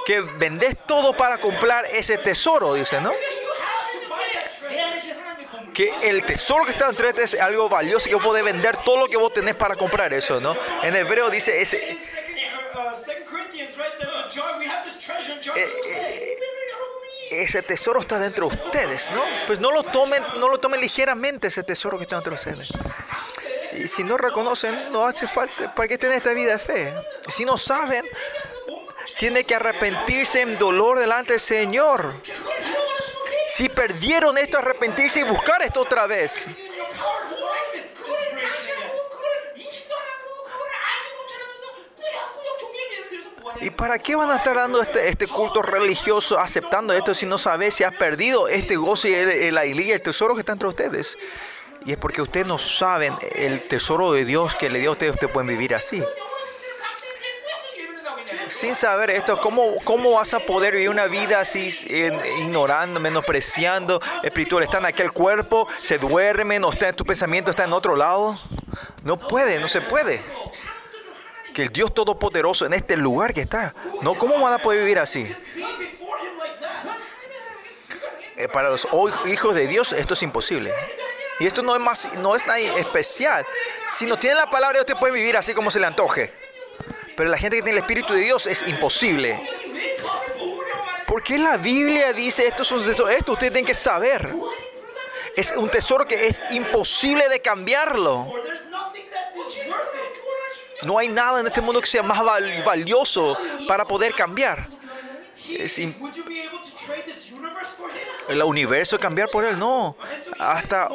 que 0.06 0.20
vendés 0.20 0.76
todo 0.86 1.16
para 1.16 1.38
comprar 1.38 1.86
ese 1.86 2.18
tesoro, 2.18 2.74
dice, 2.74 3.00
¿no? 3.00 3.10
que 5.78 5.92
el 6.02 6.24
tesoro 6.24 6.64
que 6.64 6.72
está 6.72 6.88
entre 6.88 7.10
es 7.22 7.34
algo 7.40 7.68
valioso 7.68 8.08
que 8.08 8.14
vos 8.16 8.24
podés 8.24 8.42
vender 8.42 8.76
todo 8.78 8.96
lo 8.96 9.06
que 9.06 9.16
vos 9.16 9.32
tenés 9.32 9.54
para 9.54 9.76
comprar 9.76 10.12
eso, 10.12 10.40
¿no? 10.40 10.56
En 10.82 10.96
hebreo 10.96 11.30
dice 11.30 11.62
ese, 11.62 11.96
ese 17.30 17.62
tesoro 17.62 18.00
está 18.00 18.18
dentro 18.18 18.48
de 18.48 18.56
ustedes, 18.56 19.10
¿no? 19.12 19.22
Pues 19.46 19.60
no 19.60 19.70
lo 19.70 19.82
tomen, 19.82 20.22
no 20.38 20.48
lo 20.48 20.58
tomen 20.58 20.80
ligeramente 20.80 21.48
ese 21.48 21.62
tesoro 21.62 21.98
que 21.98 22.04
está 22.04 22.16
dentro 22.16 22.32
de 22.32 22.36
ustedes. 22.36 22.72
Y 23.78 23.86
si 23.88 24.02
no 24.02 24.16
reconocen, 24.16 24.92
no 24.92 25.06
hace 25.06 25.26
falta, 25.26 25.74
¿para 25.74 25.88
qué 25.88 25.98
tener 25.98 26.16
esta 26.16 26.32
vida 26.32 26.52
de 26.52 26.58
fe? 26.58 26.94
Si 27.28 27.44
no 27.44 27.58
saben, 27.58 28.04
tiene 29.18 29.44
que 29.44 29.54
arrepentirse 29.54 30.40
en 30.40 30.58
dolor 30.58 30.98
delante 30.98 31.32
del 31.32 31.40
Señor. 31.40 32.14
Si 33.48 33.68
perdieron 33.68 34.36
esto, 34.38 34.58
arrepentirse 34.58 35.20
y 35.20 35.24
buscar 35.24 35.62
esto 35.62 35.80
otra 35.80 36.06
vez. 36.06 36.46
¿Y 43.60 43.70
para 43.70 43.98
qué 43.98 44.14
van 44.14 44.30
a 44.30 44.36
estar 44.36 44.54
dando 44.54 44.80
este, 44.80 45.08
este 45.08 45.26
culto 45.26 45.62
religioso 45.62 46.38
aceptando 46.38 46.92
esto 46.92 47.12
si 47.14 47.26
no 47.26 47.38
sabes 47.38 47.74
si 47.74 47.84
has 47.84 47.94
perdido 47.94 48.48
este 48.48 48.76
gozo 48.76 49.08
y 49.08 49.50
la 49.50 49.62
alegría, 49.62 49.94
el 49.94 50.02
tesoro 50.02 50.34
que 50.34 50.40
está 50.40 50.52
entre 50.52 50.68
ustedes? 50.68 51.18
Y 51.84 51.92
es 51.92 51.98
porque 51.98 52.22
ustedes 52.22 52.46
no 52.46 52.58
saben 52.58 53.14
el 53.34 53.60
tesoro 53.66 54.12
de 54.12 54.24
Dios 54.24 54.54
que 54.54 54.70
le 54.70 54.78
dio 54.78 54.90
a 54.90 54.92
ustedes, 54.92 55.14
ustedes 55.14 55.32
pueden 55.32 55.48
vivir 55.48 55.74
así. 55.74 56.02
Sin 58.48 58.74
saber 58.74 59.10
esto, 59.10 59.40
¿cómo, 59.40 59.74
cómo 59.84 60.12
vas 60.12 60.32
a 60.34 60.40
poder 60.40 60.72
vivir 60.72 60.88
una 60.88 61.06
vida 61.06 61.40
así, 61.40 61.68
ignorando, 62.40 62.98
menospreciando 62.98 64.00
espiritual? 64.22 64.64
Está 64.64 64.78
en 64.78 64.86
aquel 64.86 65.12
cuerpo, 65.12 65.68
se 65.76 65.98
duermen, 65.98 66.64
o 66.64 66.72
está, 66.72 66.92
tu 66.92 67.04
pensamiento 67.04 67.50
está 67.50 67.64
en 67.64 67.72
otro 67.72 67.94
lado. 67.94 68.38
No 69.04 69.18
puede, 69.18 69.60
no 69.60 69.68
se 69.68 69.80
puede. 69.80 70.22
Que 71.54 71.62
el 71.62 71.68
Dios 71.70 71.92
Todopoderoso 71.92 72.66
en 72.66 72.74
este 72.74 72.96
lugar 72.96 73.34
que 73.34 73.42
está. 73.42 73.74
No, 74.02 74.14
¿cómo 74.14 74.40
van 74.40 74.54
a 74.54 74.58
poder 74.58 74.80
vivir 74.80 74.98
así? 74.98 75.26
Eh, 78.36 78.46
para 78.48 78.70
los 78.70 78.86
hijos 79.26 79.54
de 79.54 79.66
Dios 79.66 79.92
esto 79.92 80.14
es 80.14 80.22
imposible. 80.22 80.72
Y 81.40 81.46
esto 81.46 81.62
no 81.62 81.74
es 81.74 81.80
más, 81.80 82.14
no 82.18 82.36
es 82.36 82.46
nada 82.46 82.58
especial. 82.58 83.44
Si 83.88 84.06
no 84.06 84.16
tienen 84.16 84.38
la 84.38 84.50
palabra, 84.50 84.80
ustedes 84.80 84.98
pueden 84.98 85.14
vivir 85.14 85.36
así 85.36 85.54
como 85.54 85.70
se 85.70 85.80
le 85.80 85.86
antoje. 85.86 86.32
Pero 87.16 87.30
la 87.30 87.36
gente 87.36 87.56
que 87.56 87.62
tiene 87.62 87.78
el 87.78 87.84
Espíritu 87.84 88.12
de 88.12 88.20
Dios 88.20 88.46
es 88.46 88.62
imposible. 88.62 89.40
¿Por 91.06 91.22
qué 91.22 91.38
la 91.38 91.56
Biblia 91.56 92.12
dice 92.12 92.46
esto 92.46 92.62
es 92.62 92.70
un 92.70 92.84
tesoro? 92.84 93.08
Esto 93.08 93.32
ustedes 93.32 93.52
tienen 93.52 93.66
que 93.66 93.74
saber. 93.74 94.32
Es 95.34 95.52
un 95.52 95.68
tesoro 95.68 96.06
que 96.06 96.26
es 96.28 96.42
imposible 96.50 97.28
de 97.28 97.40
cambiarlo. 97.40 98.30
No 100.84 100.98
hay 100.98 101.08
nada 101.08 101.40
en 101.40 101.46
este 101.46 101.60
mundo 101.60 101.80
que 101.80 101.86
sea 101.86 102.02
más 102.02 102.22
val- 102.22 102.62
valioso 102.64 103.36
para 103.66 103.84
poder 103.84 104.14
cambiar. 104.14 104.66
El 108.28 108.42
universo 108.42 108.98
cambiar 109.00 109.28
por 109.28 109.44
él, 109.44 109.58
no. 109.58 109.96
Hasta 110.38 110.88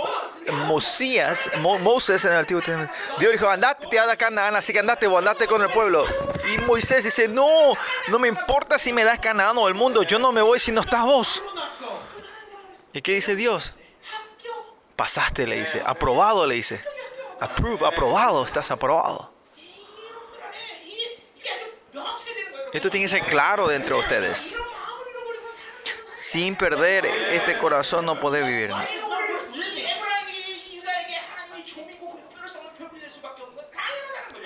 Mosías, 0.68 1.50
Mo- 1.60 1.80
Moses 1.80 2.24
en 2.26 2.32
el 2.32 2.38
Antiguo 2.40 2.62
Testamento, 2.62 2.94
Dios 3.18 3.32
dijo, 3.32 3.50
andate, 3.50 3.88
te 3.88 3.96
da 3.98 4.16
Canaán, 4.16 4.56
así 4.56 4.72
que 4.72 4.80
andate 4.80 5.08
o 5.08 5.18
andate 5.18 5.48
con 5.48 5.62
el 5.62 5.70
pueblo. 5.70 6.06
Y 6.54 6.58
Moisés 6.60 7.04
dice, 7.04 7.28
no, 7.28 7.74
no 8.10 8.20
me 8.20 8.28
importa 8.28 8.78
si 8.78 8.94
me 8.94 9.04
das 9.04 9.20
Canaán 9.20 9.58
o 9.58 9.68
el 9.68 9.74
mundo, 9.74 10.04
yo 10.04 10.20
no 10.20 10.32
me 10.32 10.42
voy 10.42 10.60
si 10.60 10.72
no 10.72 10.82
estás 10.82 11.04
vos. 11.04 11.42
¿Y 12.94 13.02
qué 13.02 13.14
dice 13.14 13.36
Dios? 13.36 13.78
Pasaste, 14.96 15.48
le 15.48 15.60
dice, 15.60 15.82
aprobado, 15.86 16.46
le 16.46 16.56
dice. 16.56 16.80
Approve, 17.40 17.88
aprobado, 17.88 18.46
estás 18.46 18.70
aprobado. 18.70 19.33
Esto 22.74 22.90
tiene 22.90 23.06
que 23.06 23.20
ser 23.20 23.22
claro 23.22 23.68
dentro 23.68 23.98
de 23.98 24.02
ustedes. 24.02 24.56
Sin 26.16 26.56
perder 26.56 27.06
este 27.06 27.56
corazón 27.60 28.06
no 28.06 28.20
poder 28.20 28.46
vivir. 28.46 28.72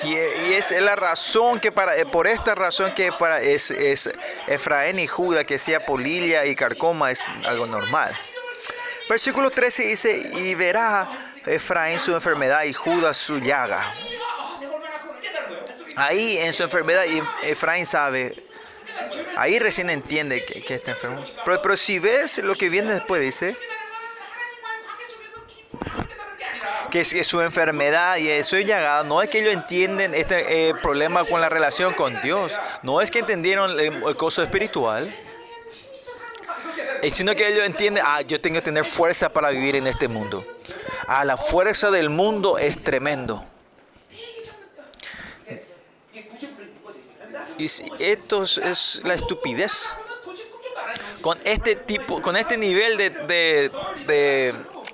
Y, 0.04 0.14
y 0.14 0.54
es 0.54 0.72
la 0.72 0.96
razón 0.96 1.60
que 1.60 1.72
para, 1.72 1.98
eh, 1.98 2.06
por 2.06 2.28
esta 2.28 2.54
razón 2.54 2.94
que 2.94 3.12
para 3.14 3.42
es, 3.42 3.72
es 3.72 4.12
Efraín 4.48 5.00
y 5.00 5.08
Judá, 5.08 5.44
que 5.44 5.58
sea 5.58 5.86
polilla 5.86 6.46
y 6.46 6.54
carcoma, 6.54 7.12
es 7.12 7.26
algo 7.46 7.66
normal. 7.66 8.14
Versículo 9.10 9.50
13 9.50 9.84
dice, 9.84 10.32
y 10.34 10.54
verá 10.54 11.08
Efraín 11.46 12.00
su 12.00 12.14
enfermedad 12.14 12.64
y 12.64 12.74
Judá 12.74 13.14
su 13.14 13.40
llaga. 13.40 13.94
Ahí 15.98 16.38
en 16.38 16.54
su 16.54 16.62
enfermedad 16.62 17.06
y 17.06 17.22
Efraín 17.42 17.84
sabe, 17.84 18.36
ahí 19.36 19.58
recién 19.58 19.90
entiende 19.90 20.46
que, 20.46 20.76
está 20.76 20.92
enfermo. 20.92 21.26
Pero, 21.44 21.76
si 21.76 21.98
ves 21.98 22.38
lo 22.38 22.54
que 22.54 22.70
viene 22.70 22.94
después, 22.94 23.20
dice, 23.20 23.58
que 26.92 27.02
es 27.02 27.12
que 27.12 27.24
su 27.24 27.42
enfermedad 27.42 28.18
y 28.18 28.44
su 28.44 28.58
llagada 28.58 29.04
no 29.06 29.24
es 29.24 29.30
que 29.30 29.40
ellos 29.40 29.54
entienden 29.54 30.14
este 30.14 30.70
eh, 30.70 30.76
problema 30.76 31.26
con 31.26 31.42
la 31.42 31.50
relación 31.50 31.96
con 31.96 32.22
Dios, 32.22 32.56
no 32.84 33.02
es 33.02 33.10
que 33.10 33.18
entendieron 33.18 33.72
el, 33.72 34.04
el 34.04 34.16
coso 34.16 34.44
espiritual, 34.44 35.12
eh, 37.02 37.10
sino 37.12 37.36
que 37.36 37.48
ellos 37.48 37.66
entienden, 37.66 38.04
ah, 38.06 38.22
yo 38.22 38.40
tengo 38.40 38.58
que 38.58 38.62
tener 38.62 38.86
fuerza 38.86 39.30
para 39.30 39.50
vivir 39.50 39.76
en 39.76 39.88
este 39.88 40.08
mundo. 40.08 40.46
Ah, 41.08 41.26
la 41.26 41.38
fuerza 41.38 41.90
del 41.90 42.12
mundo 42.12 42.60
es 42.60 42.84
tremendo. 42.84 43.44
Y 47.58 47.66
esto 48.00 48.44
es, 48.44 49.02
la 49.04 49.14
estupidez. 49.14 49.98
Con 51.22 51.40
este 51.44 51.76
tipo, 51.76 52.22
con 52.22 52.38
este 52.38 52.58
nivel 52.58 52.96
de, 52.98 53.10
de, 53.10 53.72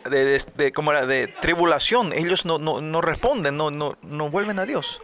de- 0.09 0.43
de- 0.55 0.71
¿cómo 0.73 0.91
era? 0.91 1.05
de 1.05 1.27
tribulación, 1.27 2.13
ellos 2.13 2.45
no, 2.45 2.57
no, 2.57 2.81
no 2.81 3.01
responden, 3.01 3.57
no, 3.57 3.69
no, 3.71 3.97
no 4.01 4.29
vuelven 4.29 4.57
a 4.59 4.65
Dios. 4.65 5.01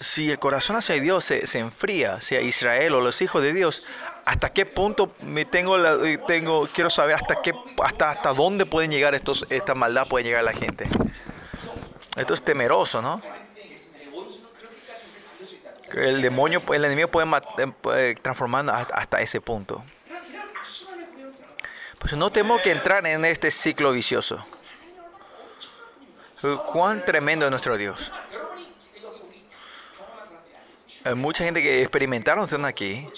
Si 0.00 0.30
el 0.30 0.38
corazón 0.38 0.76
hacia 0.76 0.96
Dios 0.96 1.24
se, 1.24 1.46
se 1.46 1.58
enfría, 1.58 2.20
sea 2.20 2.40
Israel 2.40 2.94
o 2.94 3.00
los 3.00 3.22
hijos 3.22 3.42
de 3.42 3.52
Dios, 3.54 3.86
¿hasta 4.26 4.50
qué 4.52 4.66
punto 4.66 5.14
me 5.22 5.44
tengo, 5.46 5.78
la, 5.78 5.98
tengo 6.26 6.68
quiero 6.72 6.90
saber 6.90 7.14
hasta 7.16 7.40
qué, 7.40 7.54
hasta, 7.82 8.10
hasta 8.10 8.32
dónde 8.34 8.66
pueden 8.66 8.90
llegar 8.90 9.14
estos, 9.14 9.46
esta 9.50 9.74
maldad 9.74 10.06
puede 10.06 10.24
llegar 10.24 10.40
a 10.40 10.44
la 10.44 10.52
gente? 10.52 10.86
Esto 12.16 12.34
es 12.34 12.42
temeroso, 12.42 13.02
¿no? 13.02 13.20
El 15.92 16.20
demonio, 16.20 16.62
el 16.72 16.84
enemigo 16.84 17.08
puede, 17.08 17.28
eh, 17.58 17.72
puede 17.80 18.14
transformar 18.16 18.66
hasta, 18.92 19.20
ese 19.20 19.40
punto. 19.40 19.84
Pues 21.98 22.14
no 22.14 22.30
tenemos 22.30 22.62
que 22.62 22.72
entrar 22.72 23.06
en 23.06 23.24
este 23.24 23.50
ciclo 23.50 23.92
vicioso. 23.92 24.44
Cuán 26.72 27.02
tremendo 27.04 27.44
es 27.46 27.50
nuestro 27.50 27.76
Dios. 27.76 28.12
Hay 31.04 31.14
mucha 31.14 31.44
gente 31.44 31.62
que 31.62 31.82
experimentaron 31.82 32.64
aquí. 32.64 33.08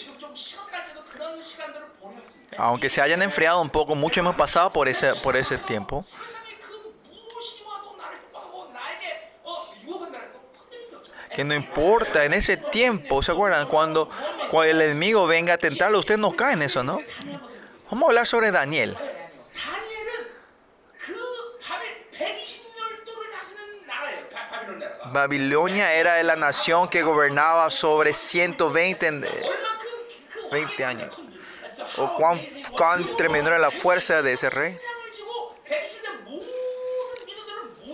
Aunque 2.57 2.91
se 2.91 3.01
hayan 3.01 3.23
enfriado 3.23 3.61
un 3.61 3.71
poco, 3.71 3.95
mucho 3.95 4.21
hemos 4.21 4.35
pasado 4.35 4.71
por 4.71 4.89
ese, 4.89 5.15
por 5.15 5.37
ese 5.37 5.59
tiempo. 5.59 6.05
que 11.39 11.45
no 11.45 11.55
importa 11.55 12.25
en 12.25 12.35
ese 12.35 12.57
tiempo, 12.57 13.23
¿se 13.23 13.31
acuerdan? 13.31 13.69
Cuando, 13.69 14.11
cuando 14.51 14.73
el 14.73 14.83
enemigo 14.83 15.25
venga 15.29 15.55
a 15.55 15.57
tentarlo, 15.57 16.01
usted 16.01 16.17
no 16.17 16.33
cae 16.33 16.55
en 16.55 16.63
eso, 16.63 16.83
¿no? 16.83 16.99
Vamos 17.89 18.03
a 18.03 18.07
hablar 18.09 18.27
sobre 18.27 18.51
Daniel. 18.51 18.97
Babilonia 25.13 25.93
era 25.93 26.21
la 26.25 26.35
nación 26.35 26.89
que 26.89 27.05
gobernaba 27.05 27.71
sobre 27.71 28.15
120 28.15 29.21
20 30.51 30.85
años. 30.85 31.15
O 31.99 32.15
cuán, 32.17 32.41
cuán 32.77 33.15
tremenda 33.15 33.51
era 33.51 33.59
la 33.61 33.71
fuerza 33.71 34.23
de 34.23 34.33
ese 34.33 34.51
rey. 34.51 34.77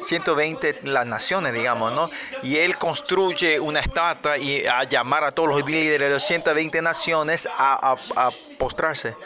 120 0.04 0.80
las 0.82 1.06
naciones, 1.06 1.52
digamos, 1.54 1.92
¿no? 1.92 2.10
Y 2.42 2.56
él 2.56 2.76
construye 2.76 3.58
una 3.58 3.80
estatua 3.80 4.38
y 4.38 4.66
a 4.66 4.84
llamar 4.84 5.24
a 5.24 5.32
todos 5.32 5.48
los 5.48 5.68
líderes 5.68 6.08
de 6.08 6.14
las 6.14 6.26
120 6.26 6.82
naciones 6.82 7.46
a, 7.46 7.96
a, 8.16 8.30
postrarse. 8.58 9.16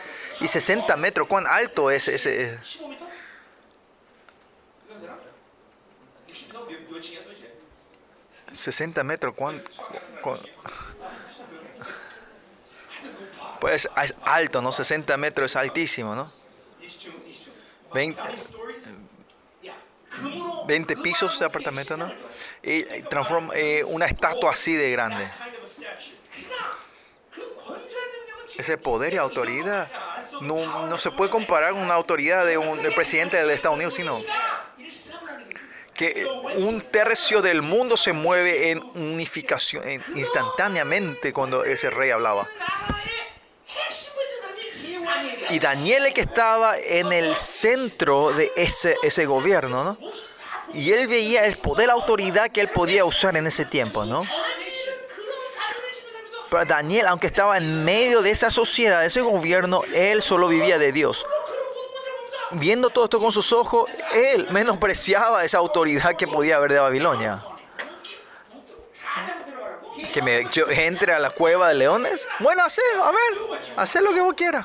Y 0.41 0.47
60 0.47 0.97
metros, 0.97 1.27
¿cuán 1.27 1.47
alto 1.47 1.91
es 1.91 2.09
ese? 2.09 2.55
Es? 2.55 2.81
¿60 8.55 9.05
metros? 9.05 9.35
¿cuán, 9.35 9.63
¿Cuán? 10.23 10.39
Pues 13.61 13.89
es 14.03 14.15
alto, 14.23 14.63
¿no? 14.63 14.73
60 14.73 15.17
metros 15.17 15.51
es 15.51 15.57
altísimo, 15.57 16.15
¿no? 16.15 16.33
20, 17.93 18.21
20 20.67 20.97
pisos 20.97 21.39
de 21.39 21.47
apartamento, 21.47 21.97
¿no? 21.97 22.13
Y 22.63 22.81
eh, 22.81 23.05
transforma 23.09 23.53
eh, 23.55 23.85
una 23.87 24.07
estatua 24.07 24.53
así 24.53 24.75
de 24.75 24.91
grande. 24.91 25.29
Ese 28.57 28.79
poder 28.79 29.15
y 29.15 29.17
autoridad 29.17 29.91
no, 30.41 30.87
no 30.87 30.97
se 30.97 31.11
puede 31.11 31.31
comparar 31.31 31.73
con 31.73 31.83
una 31.83 31.95
autoridad 31.95 32.45
de 32.47 32.59
un, 32.59 32.83
del 32.83 32.95
presidente 32.95 33.45
de 33.45 33.55
Estados 33.55 33.77
Unidos, 33.77 33.95
sino 33.95 34.21
que 35.95 36.25
un 36.57 36.81
tercio 36.81 37.43
del 37.43 37.61
mundo 37.61 37.97
se 37.97 38.13
mueve 38.13 38.71
en 38.71 38.83
unificación 38.95 39.83
instantáneamente 40.15 41.33
cuando 41.33 41.65
ese 41.65 41.91
rey 41.91 42.11
hablaba. 42.11 42.49
Y 45.51 45.59
Daniel 45.59 46.13
que 46.13 46.21
estaba 46.21 46.79
en 46.79 47.13
el 47.13 47.35
centro 47.35 48.33
de 48.33 48.53
ese, 48.57 48.97
ese 49.03 49.25
gobierno, 49.27 49.85
¿no? 49.85 49.99
Y 50.75 50.93
él 50.93 51.07
veía 51.07 51.47
el 51.47 51.57
poder, 51.57 51.87
la 51.87 51.95
autoridad 51.95 52.51
que 52.51 52.61
él 52.61 52.69
podía 52.69 53.05
usar 53.05 53.37
en 53.37 53.47
ese 53.47 53.65
tiempo, 53.65 54.05
¿no? 54.05 54.23
Pero 56.51 56.65
Daniel, 56.65 57.07
aunque 57.07 57.27
estaba 57.27 57.57
en 57.57 57.85
medio 57.85 58.23
de 58.23 58.31
esa 58.31 58.51
sociedad, 58.51 59.01
de 59.01 59.07
ese 59.07 59.21
gobierno, 59.21 59.83
él 59.95 60.23
solo 60.23 60.49
vivía 60.49 60.79
de 60.79 60.93
Dios. 60.93 61.27
Viendo 62.53 62.89
todo 62.91 63.05
esto 63.05 63.21
con 63.21 63.33
sus 63.33 63.53
ojos, 63.53 63.91
él 64.13 64.49
menospreciaba 64.51 65.45
esa 65.45 65.59
autoridad 65.59 66.17
que 66.17 66.27
podía 66.27 66.57
haber 66.57 66.73
de 66.73 66.79
Babilonia. 66.79 67.43
Que 70.13 70.23
me 70.23 70.47
entre 70.87 71.13
a 71.13 71.19
la 71.19 71.31
cueva 71.31 71.69
de 71.69 71.75
leones. 71.75 72.27
Bueno, 72.41 72.65
hace, 72.65 72.81
a 73.03 73.11
ver, 73.11 73.61
haz 73.77 73.95
lo 73.97 74.15
que 74.15 74.21
vos 74.21 74.35
quieras. 74.35 74.65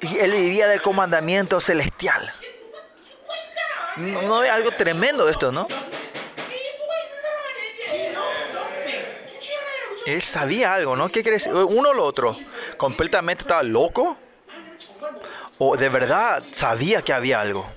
Él 0.00 0.32
vivía 0.32 0.66
del 0.66 0.80
comandamiento 0.80 1.60
celestial. 1.60 2.32
No, 3.96 4.42
es 4.42 4.50
algo 4.50 4.70
tremendo 4.70 5.28
esto, 5.28 5.52
¿no? 5.52 5.66
Él 10.06 10.22
sabía 10.22 10.74
algo, 10.74 10.96
¿no? 10.96 11.10
¿Qué 11.10 11.22
crees? 11.22 11.46
Uno 11.46 11.90
o 11.90 11.94
lo 11.94 12.04
otro. 12.04 12.36
Completamente 12.76 13.42
estaba 13.42 13.62
loco. 13.62 14.16
O 15.58 15.76
de 15.76 15.88
verdad 15.90 16.42
sabía 16.52 17.02
que 17.02 17.12
había 17.12 17.40
algo. 17.40 17.70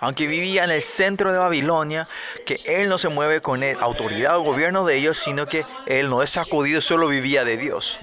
Aunque 0.00 0.26
vivía 0.26 0.64
en 0.64 0.70
el 0.70 0.82
centro 0.82 1.32
de 1.32 1.38
Babilonia, 1.38 2.06
que 2.44 2.60
él 2.66 2.90
no 2.90 2.98
se 2.98 3.08
mueve 3.08 3.40
con 3.40 3.62
el 3.62 3.78
autoridad 3.80 4.36
o 4.36 4.42
gobierno 4.42 4.84
de 4.84 4.96
ellos, 4.96 5.16
sino 5.16 5.46
que 5.46 5.64
él 5.86 6.10
no 6.10 6.22
es 6.22 6.28
sacudido, 6.28 6.82
solo 6.82 7.08
vivía 7.08 7.44
de 7.44 7.56
Dios. 7.56 7.98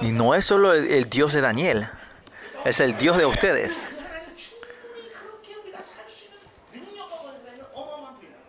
Y 0.00 0.12
no 0.12 0.34
es 0.34 0.46
solo 0.46 0.72
el, 0.72 1.10
Dios 1.10 1.32
de 1.32 1.40
Daniel, 1.40 1.88
es 2.64 2.80
el 2.80 2.96
Dios 2.96 3.18
de 3.18 3.26
ustedes. 3.26 3.86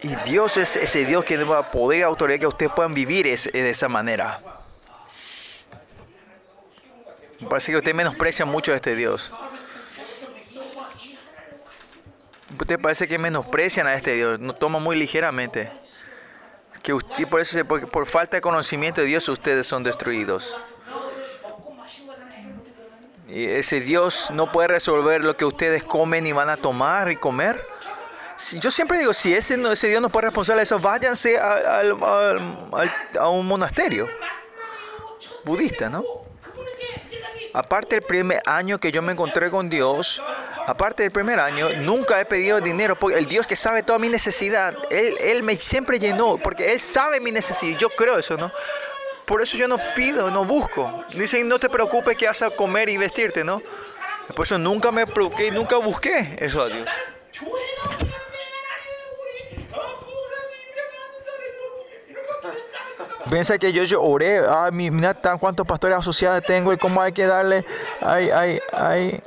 Y 0.03 0.15
Dios 0.25 0.57
es 0.57 0.75
ese 0.77 1.05
Dios 1.05 1.23
que 1.25 1.37
da 1.37 1.61
poder 1.63 1.99
y 1.99 2.03
autoridad 2.03 2.39
que 2.39 2.47
ustedes 2.47 2.71
puedan 2.71 2.93
vivir 2.93 3.25
de 3.25 3.69
esa 3.69 3.87
manera. 3.87 4.39
Me 7.39 7.47
parece 7.47 7.71
que 7.71 7.77
ustedes 7.77 7.95
menosprecian 7.95 8.47
mucho 8.47 8.71
a 8.71 8.75
este 8.75 8.95
Dios. 8.95 9.33
Ustedes 12.59 12.81
parece 12.81 13.07
que 13.07 13.17
menosprecian 13.17 13.87
a 13.87 13.93
este 13.95 14.13
Dios, 14.13 14.39
no 14.39 14.53
toman 14.53 14.81
muy 14.81 14.95
ligeramente. 14.95 15.71
Que 16.81 16.95
por 17.25 17.41
eso, 17.41 17.63
por 17.65 18.05
falta 18.07 18.37
de 18.37 18.41
conocimiento 18.41 19.01
de 19.01 19.07
Dios, 19.07 19.27
ustedes 19.29 19.67
son 19.67 19.83
destruidos. 19.83 20.55
Ese 23.31 23.79
Dios 23.79 24.29
no 24.33 24.51
puede 24.51 24.67
resolver 24.67 25.23
lo 25.23 25.37
que 25.37 25.45
ustedes 25.45 25.83
comen 25.83 26.27
y 26.27 26.33
van 26.33 26.49
a 26.49 26.57
tomar 26.57 27.09
y 27.09 27.15
comer. 27.15 27.65
Yo 28.59 28.69
siempre 28.69 28.99
digo, 28.99 29.13
si 29.13 29.33
ese, 29.33 29.57
ese 29.71 29.87
Dios 29.87 30.01
no 30.01 30.09
puede 30.09 30.27
responsable 30.27 30.59
de 30.59 30.63
eso, 30.63 30.79
váyanse 30.79 31.39
a, 31.39 33.29
un 33.29 33.47
monasterio 33.47 34.09
budista, 35.45 35.89
¿no? 35.89 36.03
Aparte 37.53 37.95
del 37.95 38.03
primer 38.03 38.41
año 38.45 38.79
que 38.79 38.91
yo 38.91 39.01
me 39.01 39.13
encontré 39.13 39.49
con 39.49 39.69
Dios, 39.69 40.21
aparte 40.67 41.03
del 41.03 41.11
primer 41.11 41.39
año, 41.39 41.69
nunca 41.81 42.19
he 42.19 42.25
pedido 42.25 42.59
dinero, 42.59 42.97
porque 42.97 43.17
el 43.17 43.27
Dios 43.27 43.47
que 43.47 43.55
sabe 43.55 43.83
toda 43.83 43.99
mi 43.99 44.09
necesidad, 44.09 44.75
Él, 44.89 45.15
él 45.21 45.43
me 45.43 45.55
siempre 45.55 45.99
llenó, 45.99 46.37
porque 46.37 46.73
Él 46.73 46.79
sabe 46.79 47.21
mi 47.21 47.31
necesidad, 47.31 47.77
yo 47.77 47.89
creo 47.89 48.17
eso, 48.17 48.35
¿no? 48.35 48.51
Por 49.31 49.41
eso 49.41 49.55
yo 49.55 49.65
no 49.65 49.77
pido, 49.95 50.29
no 50.29 50.43
busco. 50.43 51.05
Dicen, 51.15 51.47
no 51.47 51.57
te 51.57 51.69
preocupes 51.69 52.17
que 52.17 52.27
vas 52.27 52.41
a 52.41 52.49
comer 52.49 52.89
y 52.89 52.97
vestirte, 52.97 53.45
¿no? 53.45 53.61
Por 54.35 54.45
eso 54.45 54.57
nunca 54.57 54.91
me 54.91 55.07
preocupe 55.07 55.47
y 55.47 55.51
nunca 55.51 55.77
busqué 55.77 56.35
eso 56.37 56.63
a 56.63 56.67
Dios. 56.67 56.85
Piensa 63.29 63.57
que 63.57 63.71
yo, 63.71 63.85
yo 63.85 64.03
oré, 64.03 64.39
ay, 64.39 64.45
ah, 64.49 64.69
mira 64.69 65.13
tan 65.13 65.39
cuántos 65.39 65.65
pastores 65.65 65.97
asociados 65.97 66.43
tengo 66.43 66.73
y 66.73 66.77
cómo 66.77 67.01
hay 67.01 67.13
que 67.13 67.25
darle, 67.25 67.63
ay, 68.01 68.29
ay, 68.31 68.59
ay. 68.73 69.23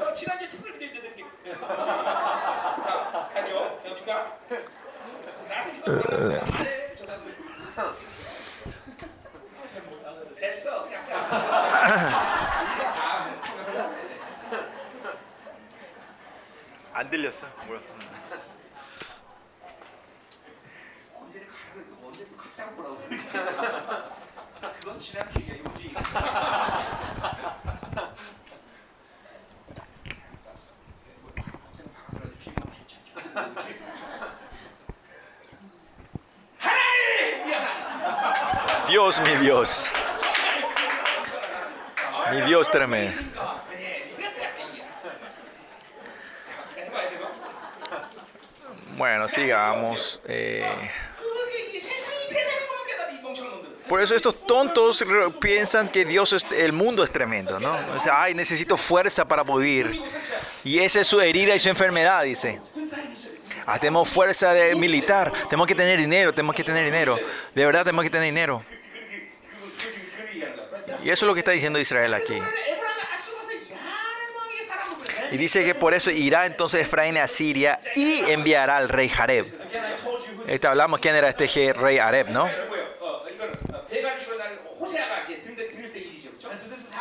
Uh. 5.86 6.73
안 16.94 17.10
들렸어. 17.10 17.48
언제 21.12 21.40
가라고 21.40 21.80
했고 21.80 22.06
언제 22.06 22.24
또 22.28 22.36
갔다고 22.36 22.70
뭐라고 22.76 22.98
그러지 23.08 23.28
그건 24.78 24.98
지난 25.00 25.28
얘기야 25.36 25.56
요지 25.58 25.92
Dios, 38.88 39.18
mi 39.18 39.34
Dios. 39.38 39.90
Mi 42.30 42.40
Dios 42.42 42.70
tremendo. 42.70 43.63
Bueno, 48.96 49.28
sigamos. 49.28 50.20
Eh, 50.26 50.64
por 53.88 54.00
eso 54.00 54.14
estos 54.14 54.46
tontos 54.46 55.04
piensan 55.40 55.88
que 55.88 56.04
Dios 56.04 56.32
es, 56.32 56.46
el 56.52 56.72
mundo 56.72 57.04
es 57.04 57.10
tremendo, 57.10 57.58
¿no? 57.60 57.76
O 57.94 58.00
sea, 58.00 58.22
ay, 58.22 58.34
necesito 58.34 58.76
fuerza 58.76 59.26
para 59.26 59.42
vivir. 59.42 60.00
Y 60.62 60.78
esa 60.78 61.00
es 61.00 61.06
su 61.06 61.20
herida 61.20 61.54
y 61.54 61.58
su 61.58 61.68
enfermedad, 61.68 62.22
dice. 62.22 62.60
Ah, 63.66 63.78
tenemos 63.78 64.08
fuerza 64.08 64.52
de 64.52 64.74
militar, 64.74 65.32
tenemos 65.48 65.66
que 65.66 65.74
tener 65.74 65.98
dinero, 65.98 66.32
tenemos 66.32 66.54
que 66.54 66.64
tener 66.64 66.84
dinero. 66.84 67.18
De 67.54 67.64
verdad 67.64 67.82
tenemos 67.82 68.04
que 68.04 68.10
tener 68.10 68.26
dinero. 68.26 68.62
Y 71.02 71.10
eso 71.10 71.24
es 71.24 71.28
lo 71.28 71.34
que 71.34 71.40
está 71.40 71.52
diciendo 71.52 71.78
Israel 71.78 72.14
aquí. 72.14 72.40
Y 75.30 75.36
dice 75.36 75.64
que 75.64 75.74
por 75.74 75.94
eso 75.94 76.10
irá 76.10 76.46
entonces 76.46 76.82
Efraín 76.82 77.18
a 77.18 77.26
Siria 77.26 77.80
y 77.94 78.20
enviará 78.30 78.76
al 78.76 78.88
rey 78.88 79.08
Jareb. 79.08 79.46
Este 80.46 80.66
hablamos 80.66 81.00
quién 81.00 81.16
era 81.16 81.28
este 81.28 81.72
rey 81.72 81.98
Jareb, 81.98 82.28
¿no? 82.30 82.48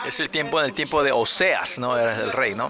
Es 0.05 0.19
el 0.19 0.29
tiempo 0.29 0.59
en 0.59 0.65
el 0.65 0.73
tiempo 0.73 1.03
de 1.03 1.11
Oseas, 1.11 1.79
¿no? 1.79 1.97
Era 1.97 2.15
el 2.15 2.31
rey, 2.31 2.55
¿no? 2.55 2.69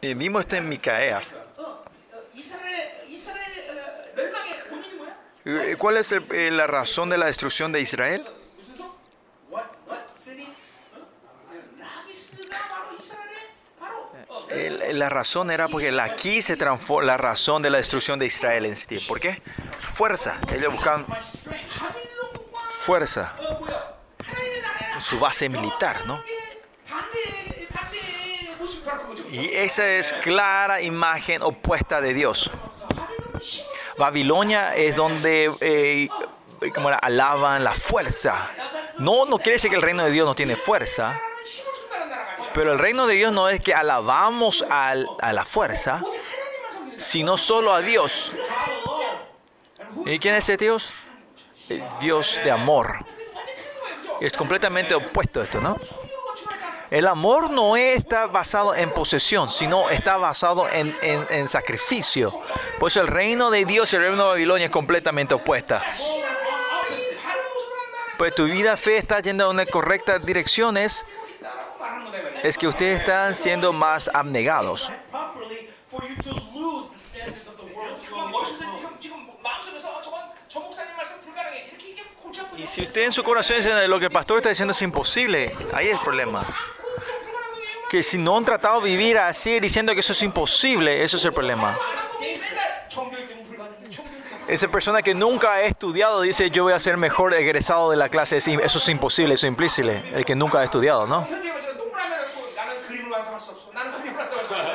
Y 0.00 0.14
vimos 0.14 0.40
esto 0.40 0.56
en 0.56 0.68
Micaeas. 0.68 1.34
¿Cuál 5.78 5.96
es 5.98 6.12
el, 6.12 6.24
eh, 6.32 6.50
la 6.50 6.66
razón 6.66 7.08
de 7.10 7.18
la 7.18 7.26
destrucción 7.26 7.72
de 7.72 7.80
Israel? 7.80 8.26
la 14.92 15.08
razón 15.08 15.50
era 15.50 15.68
porque 15.68 15.88
aquí 16.00 16.42
se 16.42 16.56
transformó 16.56 17.02
la 17.02 17.16
razón 17.16 17.62
de 17.62 17.70
la 17.70 17.78
destrucción 17.78 18.18
de 18.18 18.26
Israel 18.26 18.66
en 18.66 18.76
sí. 18.76 18.98
¿Por 19.08 19.20
qué? 19.20 19.42
Fuerza. 19.78 20.34
Ellos 20.52 20.72
buscaban 20.72 21.06
fuerza. 22.84 23.34
Su 25.00 25.18
base 25.18 25.48
militar, 25.48 26.06
¿no? 26.06 26.22
Y 29.32 29.50
esa 29.52 29.86
es 29.88 30.12
clara 30.14 30.80
imagen 30.80 31.42
opuesta 31.42 32.00
de 32.00 32.14
Dios. 32.14 32.50
Babilonia 33.98 34.76
es 34.76 34.94
donde 34.96 35.50
eh, 35.60 36.08
alaban 37.00 37.64
la 37.64 37.74
fuerza. 37.74 38.50
No, 38.98 39.26
no 39.26 39.38
quiere 39.38 39.52
decir 39.52 39.70
que 39.70 39.76
el 39.76 39.82
reino 39.82 40.04
de 40.04 40.10
Dios 40.10 40.26
no 40.26 40.34
tiene 40.34 40.56
fuerza 40.56 41.20
pero 42.54 42.72
el 42.72 42.78
reino 42.78 43.06
de 43.06 43.16
Dios 43.16 43.32
no 43.32 43.48
es 43.48 43.60
que 43.60 43.74
alabamos 43.74 44.64
a 44.70 44.94
la 44.94 45.44
fuerza, 45.44 46.02
sino 46.96 47.36
solo 47.36 47.74
a 47.74 47.80
Dios. 47.80 48.32
¿Y 50.06 50.18
quién 50.18 50.36
es 50.36 50.44
ese 50.44 50.56
Dios? 50.56 50.92
Dios 52.00 52.40
de 52.44 52.50
amor. 52.50 53.04
Es 54.20 54.32
completamente 54.32 54.94
opuesto 54.94 55.40
a 55.40 55.44
esto, 55.44 55.60
¿no? 55.60 55.76
El 56.90 57.08
amor 57.08 57.50
no 57.50 57.76
está 57.76 58.26
basado 58.26 58.74
en 58.74 58.90
posesión, 58.90 59.48
sino 59.48 59.90
está 59.90 60.16
basado 60.16 60.68
en, 60.68 60.94
en, 61.02 61.26
en 61.30 61.48
sacrificio. 61.48 62.40
Pues 62.78 62.96
el 62.96 63.08
reino 63.08 63.50
de 63.50 63.64
Dios 63.64 63.92
y 63.92 63.96
el 63.96 64.02
reino 64.02 64.16
de 64.18 64.28
Babilonia 64.28 64.66
es 64.66 64.70
completamente 64.70 65.34
opuesta. 65.34 65.82
Pues 68.16 68.34
tu 68.36 68.44
vida 68.44 68.76
fe 68.76 68.98
está 68.98 69.18
yendo 69.20 69.50
en 69.50 69.66
correctas 69.66 70.24
direcciones 70.24 71.04
es 72.42 72.58
que 72.58 72.66
ustedes 72.66 73.00
están 73.00 73.34
siendo 73.34 73.72
más 73.72 74.10
abnegados. 74.12 74.90
Y 82.56 82.66
si 82.66 82.82
usted 82.82 83.02
en 83.02 83.12
su 83.12 83.22
corazón 83.22 83.56
dice 83.56 83.88
lo 83.88 83.98
que 83.98 84.06
el 84.06 84.10
pastor 84.10 84.38
está 84.38 84.48
diciendo 84.48 84.72
es 84.72 84.82
imposible, 84.82 85.54
ahí 85.72 85.88
es 85.88 85.98
el 85.98 86.04
problema. 86.04 86.46
Que 87.90 88.02
si 88.02 88.18
no 88.18 88.36
han 88.36 88.44
tratado 88.44 88.80
de 88.80 88.90
vivir 88.90 89.18
así 89.18 89.60
diciendo 89.60 89.92
que 89.94 90.00
eso 90.00 90.12
es 90.12 90.22
imposible, 90.22 91.02
eso 91.02 91.16
es 91.16 91.24
el 91.24 91.32
problema. 91.32 91.76
Esa 94.46 94.68
persona 94.68 95.00
que 95.00 95.14
nunca 95.14 95.54
ha 95.54 95.62
estudiado 95.62 96.20
dice 96.20 96.50
yo 96.50 96.64
voy 96.64 96.74
a 96.74 96.80
ser 96.80 96.96
mejor 96.96 97.32
egresado 97.34 97.90
de 97.90 97.96
la 97.96 98.08
clase, 98.08 98.36
eso 98.36 98.78
es 98.78 98.88
imposible, 98.88 99.34
eso 99.34 99.46
es 99.46 99.50
implícil, 99.50 99.88
el 99.88 100.24
que 100.24 100.34
nunca 100.34 100.60
ha 100.60 100.64
estudiado, 100.64 101.06
¿no? 101.06 101.26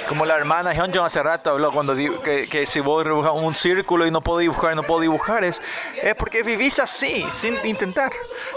Como 0.10 0.26
la 0.26 0.36
hermana 0.36 0.74
Hyunjung 0.74 1.06
hace 1.06 1.22
rato 1.22 1.52
habló 1.52 1.72
cuando 1.72 1.94
dijo 1.94 2.20
que, 2.20 2.50
que, 2.50 2.66
si 2.66 2.80
vos 2.80 3.06
dibujas 3.06 3.32
un 3.36 3.54
círculo 3.54 4.08
y 4.08 4.12
no 4.12 4.22
puedo 4.22 4.40
dibujar, 4.40 4.76
no 4.76 4.82
puedo 4.82 5.02
dibujar, 5.02 5.44
es, 5.44 5.62
es 6.02 6.16
porque 6.16 6.42
vivís 6.42 6.80
así, 6.80 7.28
sin 7.32 7.64
intentar, 7.64 8.12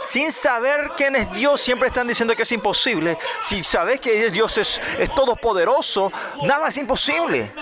sin 0.06 0.32
saber 0.32 0.92
quién 0.96 1.14
es 1.14 1.30
Dios, 1.30 1.60
siempre 1.60 1.88
están 1.88 2.08
diciendo 2.08 2.34
que 2.34 2.44
es 2.44 2.52
imposible. 2.52 3.18
Si 3.42 3.62
sabes 3.62 4.00
que 4.00 4.30
Dios 4.30 4.56
es, 4.56 4.80
es 4.98 5.14
todopoderoso, 5.14 6.10
nada 6.44 6.68
es 6.68 6.76
imposible. 6.78 7.52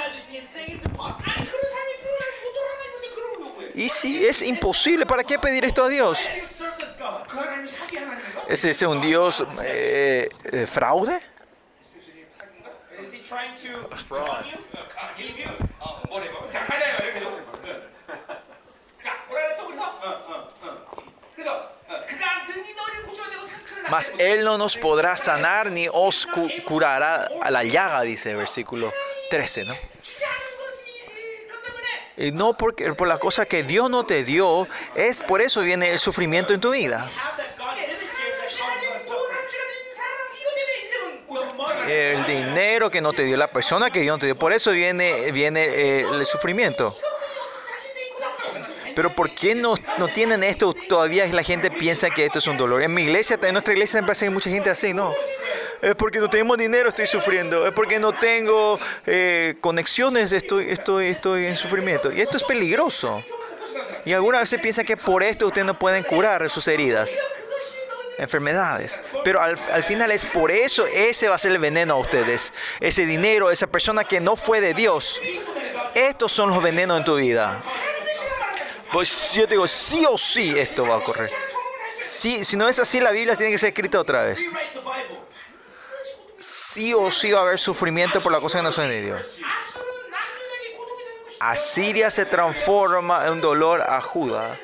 Y 3.74 3.88
si 3.88 4.24
es 4.24 4.42
imposible, 4.42 5.04
¿para 5.04 5.24
qué 5.24 5.36
pedir 5.36 5.64
esto 5.64 5.82
a 5.82 5.88
Dios? 5.88 6.28
¿Ese 8.46 8.86
un 8.86 9.00
Dios 9.00 9.44
eh, 9.64 10.28
eh, 10.44 10.66
fraude? 10.68 11.29
사기인가? 13.29 13.29
Is 13.29 13.29
he 13.29 13.29
trying 13.29 13.55
to 13.55 13.87
con 14.09 14.43
you, 14.45 14.57
deceive 14.99 15.37
you? 15.39 15.51
어, 15.79 16.01
뭐래봐. 16.09 16.49
자, 16.49 16.65
가자 16.65 16.85
이거 16.97 17.13
계속. 17.13 17.41
응. 17.65 17.81
자, 19.03 19.23
뭐라 19.27 19.47
그랬어 19.47 19.67
그래서? 19.67 19.83
어, 19.83 20.09
어, 20.09 20.53
어. 20.61 20.95
그래서 21.35 21.51
어, 21.87 22.05
그가 22.07 22.45
능히 22.47 22.73
너를 22.75 23.03
고쳐야 23.03 23.29
되고 23.29 23.43
상처를 23.43 23.83
낫게 23.83 23.89
Mas 23.89 24.09
하고 24.11 24.21
Él 24.21 24.39
no 24.41 24.55
nos 24.55 24.77
podrá 24.77 25.15
sanar 25.15 25.69
ni 25.71 25.87
os 25.91 26.25
cu- 26.25 26.49
curará 26.65 27.27
a 27.41 27.51
la 27.51 27.63
llaga, 27.63 28.01
dice 28.01 28.31
el 28.31 28.37
versículo 28.37 28.91
13, 29.29 29.63
¿no? 29.65 29.75
주지 30.01 30.25
않은 30.25 30.57
것이 30.57 30.83
그 31.47 31.61
때문에 31.61 31.87
Y 32.17 32.31
no 32.31 32.53
porque, 32.57 32.91
por 32.93 33.07
la 33.07 33.17
cosa 33.19 33.45
que 33.45 33.63
Dios 33.63 33.89
no 33.89 34.05
te 34.05 34.23
dio, 34.23 34.65
es 34.95 35.19
por 35.21 35.41
eso 35.41 35.61
viene 35.61 35.89
el 35.91 35.99
sufrimiento 35.99 36.53
en 36.53 36.61
tu 36.61 36.71
vida. 36.71 37.07
El 41.90 42.24
dinero 42.24 42.88
que 42.88 43.00
no 43.00 43.12
te 43.12 43.24
dio, 43.24 43.36
la 43.36 43.48
persona 43.48 43.90
que 43.90 43.98
Dios 44.00 44.14
no 44.14 44.20
te 44.20 44.26
dio, 44.26 44.36
por 44.36 44.52
eso 44.52 44.70
viene, 44.70 45.32
viene 45.32 45.64
eh, 45.64 46.00
el 46.02 46.24
sufrimiento. 46.24 46.96
Pero 48.94 49.10
¿por 49.10 49.30
qué 49.30 49.56
no, 49.56 49.74
no 49.98 50.06
tienen 50.06 50.44
esto? 50.44 50.72
Todavía 50.72 51.26
la 51.26 51.42
gente 51.42 51.68
piensa 51.68 52.08
que 52.08 52.26
esto 52.26 52.38
es 52.38 52.46
un 52.46 52.56
dolor. 52.56 52.80
En 52.82 52.94
mi 52.94 53.02
iglesia, 53.02 53.40
en 53.42 53.52
nuestra 53.52 53.72
iglesia 53.72 54.00
me 54.00 54.06
parece 54.06 54.20
que 54.20 54.28
hay 54.28 54.34
mucha 54.34 54.50
gente 54.50 54.70
así, 54.70 54.94
¿no? 54.94 55.12
Es 55.82 55.96
porque 55.96 56.20
no 56.20 56.30
tenemos 56.30 56.58
dinero, 56.58 56.90
estoy 56.90 57.08
sufriendo. 57.08 57.66
Es 57.66 57.72
porque 57.72 57.98
no 57.98 58.12
tengo 58.12 58.78
eh, 59.04 59.56
conexiones, 59.60 60.30
estoy, 60.30 60.70
estoy, 60.70 61.06
estoy 61.08 61.46
en 61.46 61.56
sufrimiento. 61.56 62.12
Y 62.12 62.20
esto 62.20 62.36
es 62.36 62.44
peligroso. 62.44 63.24
Y 64.04 64.12
algunas 64.12 64.42
veces 64.42 64.60
piensan 64.60 64.86
que 64.86 64.96
por 64.96 65.24
esto 65.24 65.48
ustedes 65.48 65.66
no 65.66 65.76
pueden 65.76 66.04
curar 66.04 66.48
sus 66.50 66.68
heridas, 66.68 67.10
enfermedades. 68.20 69.02
Pero 69.24 69.40
al, 69.40 69.58
al, 69.72 69.82
final 69.82 70.10
es 70.10 70.24
por 70.24 70.50
eso, 70.50 70.86
ese 70.86 71.28
va 71.28 71.34
a 71.34 71.38
ser 71.38 71.52
el 71.52 71.58
veneno 71.58 71.94
a 71.94 71.98
ustedes. 71.98 72.52
Ese 72.78 73.06
dinero, 73.06 73.50
esa 73.50 73.66
persona 73.66 74.04
que 74.04 74.20
no 74.20 74.36
fue 74.36 74.60
de 74.60 74.74
Dios. 74.74 75.20
Estos 75.94 76.32
son 76.32 76.50
los 76.50 76.62
venenos 76.62 76.98
en 76.98 77.04
tu 77.04 77.16
vida. 77.16 77.60
Pues 78.92 79.32
yo 79.32 79.44
te 79.44 79.54
digo, 79.54 79.66
sí 79.66 80.04
o 80.08 80.18
sí 80.18 80.58
esto 80.58 80.86
va 80.86 80.94
a 80.94 80.98
ocurrir. 80.98 81.30
Sí, 82.02 82.44
si 82.44 82.56
no 82.56 82.68
es 82.68 82.78
así, 82.78 83.00
la 83.00 83.12
Biblia 83.12 83.36
tiene 83.36 83.52
que 83.52 83.58
ser 83.58 83.68
escrita 83.68 84.00
otra 84.00 84.24
vez. 84.24 84.40
Sí 86.38 86.92
o 86.94 87.10
sí 87.10 87.30
va 87.30 87.40
a 87.40 87.42
haber 87.42 87.58
sufrimiento 87.58 88.20
por 88.20 88.32
la 88.32 88.40
cosa 88.40 88.58
que 88.58 88.64
no 88.64 88.72
son 88.72 88.88
de 88.88 89.02
Dios. 89.02 89.38
Asiria 91.38 92.10
se 92.10 92.26
transforma 92.26 93.24
en 93.26 93.32
un 93.32 93.40
dolor 93.40 93.80
a 93.82 94.00
Judá. 94.00 94.58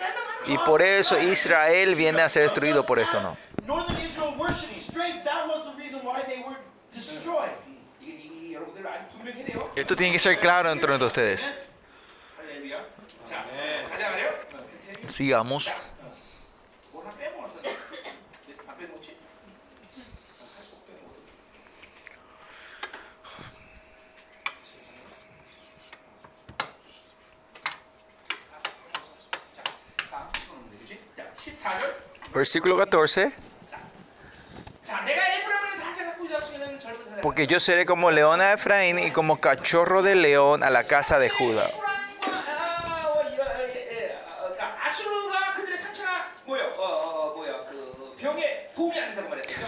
Y 0.46 0.58
por 0.58 0.82
eso 0.82 1.18
Israel 1.18 1.94
viene 1.94 2.22
a 2.22 2.28
ser 2.28 2.44
destruido 2.44 2.84
por 2.84 2.98
esto, 2.98 3.20
no 3.20 3.36
northern 3.66 3.96
Israel 3.96 4.34
worshipped 4.38 4.80
strength. 4.80 5.24
That 5.24 5.48
was 5.48 5.64
the 5.64 5.74
reason 5.76 6.00
why 6.04 6.22
they 6.22 6.42
were 6.46 6.56
destroyed. 6.92 7.50
Esto 9.74 9.94
tiene 9.96 10.12
que 10.12 10.18
ser 10.18 10.38
claro 10.38 10.70
entre 10.70 10.96
de 10.96 11.04
ustedes. 11.04 11.52
Sigamos. 15.08 15.72
Versículo 32.32 32.76
14. 32.76 33.45
Porque 37.22 37.46
yo 37.46 37.58
seré 37.60 37.86
como 37.86 38.10
leona 38.10 38.48
de 38.48 38.54
Efraín 38.54 38.98
y 38.98 39.10
como 39.10 39.40
cachorro 39.40 40.02
de 40.02 40.14
león 40.14 40.62
a 40.62 40.70
la 40.70 40.84
casa 40.84 41.18
de 41.18 41.30
Judá. 41.30 41.70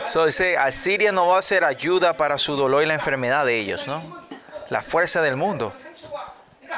So, 0.08 0.24
dice, 0.24 0.56
Asiria 0.56 1.12
no 1.12 1.26
va 1.26 1.38
a 1.38 1.42
ser 1.42 1.64
ayuda 1.64 2.14
para 2.14 2.38
su 2.38 2.56
dolor 2.56 2.82
y 2.82 2.86
la 2.86 2.94
enfermedad 2.94 3.44
de 3.44 3.58
ellos, 3.58 3.86
¿no? 3.86 4.26
La 4.70 4.80
fuerza 4.80 5.20
del 5.20 5.36
mundo 5.36 5.72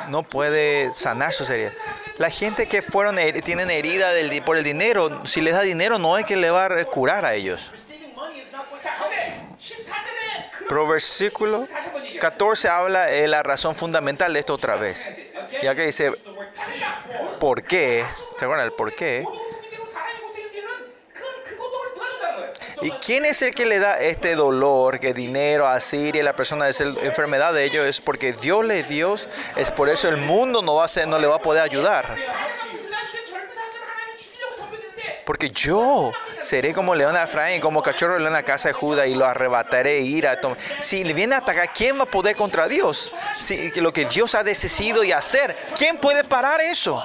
no 0.09 0.23
puede 0.23 0.93
sanar 0.93 1.33
sus 1.33 1.49
heridas. 1.51 1.75
La 2.19 2.31
gente 2.31 2.67
que 2.67 2.83
fueron 2.83 3.17
tienen 3.45 3.71
herida 3.71 4.11
por 4.45 4.57
el 4.57 4.65
dinero, 4.65 5.25
si 5.25 5.41
les 5.41 5.55
da 5.55 5.61
dinero 5.61 5.99
no 5.99 6.19
es 6.19 6.27
que 6.27 6.37
le 6.37 6.51
va 6.51 6.67
a 6.67 6.85
curar 6.85 7.25
a 7.25 7.35
ellos. 7.35 7.71
Pero 10.71 10.87
versículo 10.87 11.67
14 12.21 12.69
habla 12.69 13.07
de 13.07 13.27
la 13.27 13.43
razón 13.43 13.75
fundamental 13.75 14.33
de 14.33 14.39
esto 14.39 14.55
otra 14.55 14.77
vez. 14.77 15.13
Ya 15.65 15.75
que 15.75 15.87
dice, 15.87 16.13
¿por 17.41 17.65
qué? 17.65 18.05
¿Se 18.39 18.45
acuerdan 18.45 18.67
el 18.67 18.73
por 18.73 18.95
qué? 18.95 19.27
¿Y 22.83 22.91
quién 22.93 23.25
es 23.25 23.43
el 23.43 23.53
que 23.53 23.67
le 23.67 23.81
da 23.81 23.99
este 23.99 24.37
dolor, 24.37 25.01
que 25.01 25.13
dinero 25.13 25.67
a 25.67 25.81
Siria, 25.81 26.23
la 26.23 26.35
persona 26.35 26.69
es 26.69 26.79
la 26.79 27.01
enfermedad 27.03 27.53
de 27.53 27.65
ellos? 27.65 27.85
Es 27.85 28.01
porque 28.01 28.33
Dios 28.33 28.65
le 28.65 28.85
dio, 28.85 29.17
es 29.57 29.71
por 29.73 29.89
eso 29.89 30.09
el 30.09 30.19
mundo 30.19 30.63
no, 30.63 30.77
va 30.77 30.85
a 30.85 30.89
ser, 30.89 31.09
no 31.09 31.19
le 31.19 31.27
va 31.27 31.37
a 31.37 31.43
poder 31.43 31.65
ayudar. 31.65 32.15
Porque 35.31 35.51
yo 35.51 36.11
seré 36.41 36.75
como 36.75 36.93
león 36.93 37.15
de 37.15 37.23
Efraín, 37.23 37.61
como 37.61 37.85
cachorro 37.85 38.15
de 38.15 38.19
león 38.19 38.35
a 38.35 38.43
casa 38.43 38.71
de 38.71 38.73
Judá 38.73 39.07
y 39.07 39.15
lo 39.15 39.25
arrebataré 39.25 40.01
ira. 40.01 40.41
Si 40.81 41.05
le 41.05 41.15
viene 41.15 41.37
a 41.37 41.39
atacar, 41.39 41.73
¿quién 41.73 41.97
va 41.97 42.03
a 42.03 42.07
poder 42.07 42.35
contra 42.35 42.67
Dios? 42.67 43.15
Si 43.33 43.71
lo 43.81 43.93
que 43.93 44.07
Dios 44.07 44.35
ha 44.35 44.43
decidido 44.43 45.05
y 45.05 45.13
hacer, 45.13 45.57
¿quién 45.79 45.99
puede 45.99 46.25
parar 46.25 46.61
eso? 46.61 47.01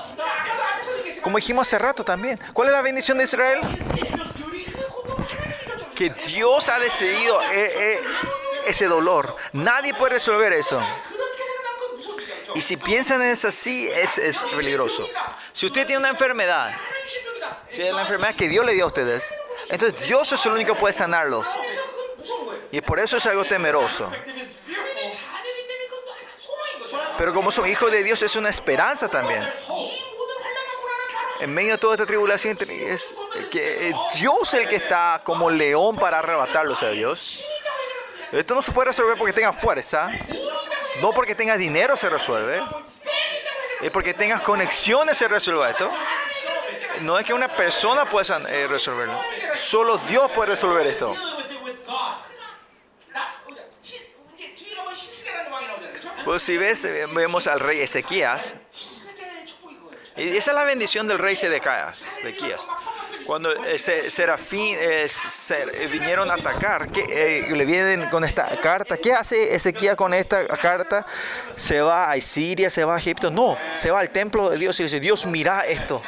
Como 1.21 1.37
dijimos 1.37 1.67
hace 1.67 1.77
rato 1.77 2.03
también, 2.03 2.39
¿cuál 2.51 2.69
es 2.69 2.73
la 2.73 2.81
bendición 2.81 3.19
de 3.19 3.25
Israel? 3.25 3.61
Que 5.95 6.09
Dios 6.09 6.67
ha 6.69 6.79
decidido 6.79 7.39
eh, 7.53 7.71
eh, 7.79 7.99
ese 8.65 8.87
dolor. 8.87 9.35
Nadie 9.53 9.93
puede 9.93 10.13
resolver 10.13 10.51
eso. 10.51 10.81
Y 12.55 12.61
si 12.61 12.77
piensan 12.77 13.21
en 13.21 13.31
eso 13.31 13.49
así, 13.49 13.87
es, 13.89 14.37
peligroso. 14.55 15.07
Si 15.51 15.65
usted 15.65 15.85
tiene 15.85 15.99
una 15.99 16.09
enfermedad, 16.09 16.73
si 17.67 17.81
es 17.81 17.93
la 17.93 18.01
enfermedad 18.01 18.33
que 18.33 18.47
Dios 18.47 18.65
le 18.65 18.73
dio 18.73 18.85
a 18.85 18.87
ustedes, 18.87 19.35
entonces 19.69 20.07
Dios 20.07 20.31
es 20.31 20.45
el 20.45 20.53
único 20.53 20.73
que 20.73 20.79
puede 20.79 20.93
sanarlos. 20.93 21.45
Y 22.71 22.79
por 22.79 22.99
eso 22.99 23.17
es 23.17 23.25
algo 23.25 23.43
temeroso. 23.43 24.09
Pero 27.17 27.33
como 27.33 27.51
son 27.51 27.67
hijos 27.67 27.91
de 27.91 28.03
Dios, 28.03 28.21
es 28.21 28.35
una 28.37 28.49
esperanza 28.49 29.09
también. 29.09 29.45
En 31.41 31.53
medio 31.53 31.73
de 31.73 31.77
toda 31.77 31.95
esta 31.95 32.05
tribulación, 32.05 32.57
es 32.69 33.15
que 33.51 33.93
Dios 34.15 34.53
el 34.53 34.69
que 34.69 34.77
está 34.77 35.19
como 35.25 35.49
león 35.49 35.97
para 35.97 36.19
arrebatarlos 36.19 36.81
a 36.83 36.89
Dios. 36.89 37.43
Esto 38.31 38.55
no 38.55 38.61
se 38.61 38.71
puede 38.71 38.87
resolver 38.87 39.17
porque 39.17 39.33
tenga 39.33 39.51
fuerza. 39.51 40.09
No 41.01 41.11
porque 41.11 41.35
tengas 41.35 41.57
dinero 41.57 41.97
se 41.97 42.09
resuelve. 42.09 42.63
Es 43.81 43.91
porque 43.91 44.13
tengas 44.13 44.41
conexiones 44.41 45.17
se 45.17 45.27
resuelva 45.27 45.69
esto. 45.69 45.91
No 47.01 47.19
es 47.19 47.25
que 47.25 47.33
una 47.33 47.49
persona 47.49 48.05
pueda 48.05 48.37
eh, 48.49 48.67
resolverlo. 48.67 49.19
Solo 49.55 49.97
Dios 49.99 50.31
puede 50.31 50.51
resolver 50.51 50.87
esto. 50.87 51.15
Pues 56.23 56.41
si 56.41 56.57
ves, 56.57 56.85
eh, 56.85 57.05
vemos 57.11 57.47
al 57.47 57.59
rey 57.59 57.81
Ezequías. 57.81 58.55
Y 60.17 60.37
esa 60.37 60.51
es 60.51 60.55
la 60.55 60.63
bendición 60.63 61.07
del 61.07 61.19
rey 61.19 61.35
Sedecaías, 61.35 62.07
Ezequías. 62.19 62.65
Cuando 63.25 63.51
eh, 63.65 63.79
se- 63.79 64.07
Serafín 64.09 64.75
eh, 64.79 65.07
se- 65.07 65.63
eh, 65.83 65.87
vinieron 65.87 66.29
a 66.29 66.35
atacar, 66.35 66.91
¿qué, 66.91 67.05
eh, 67.49 67.55
le 67.55 67.65
vienen 67.65 68.07
con 68.09 68.23
esta 68.23 68.59
carta. 68.61 68.97
¿Qué 68.97 69.13
hace 69.13 69.55
Ezequiel 69.55 69.95
con 69.95 70.13
esta 70.13 70.45
carta? 70.45 71.05
¿Se 71.55 71.81
va 71.81 72.11
a 72.11 72.21
Siria? 72.21 72.69
¿Se 72.69 72.83
va 72.85 72.95
a 72.95 72.99
Egipto? 72.99 73.31
No, 73.31 73.57
se 73.73 73.89
va 73.89 73.99
al 74.01 74.09
templo 74.11 74.49
de 74.49 74.57
Dios 74.59 74.79
y 74.79 74.83
dice, 74.83 74.99
Dios, 74.99 75.25
mira 75.25 75.65
esto. 75.65 76.03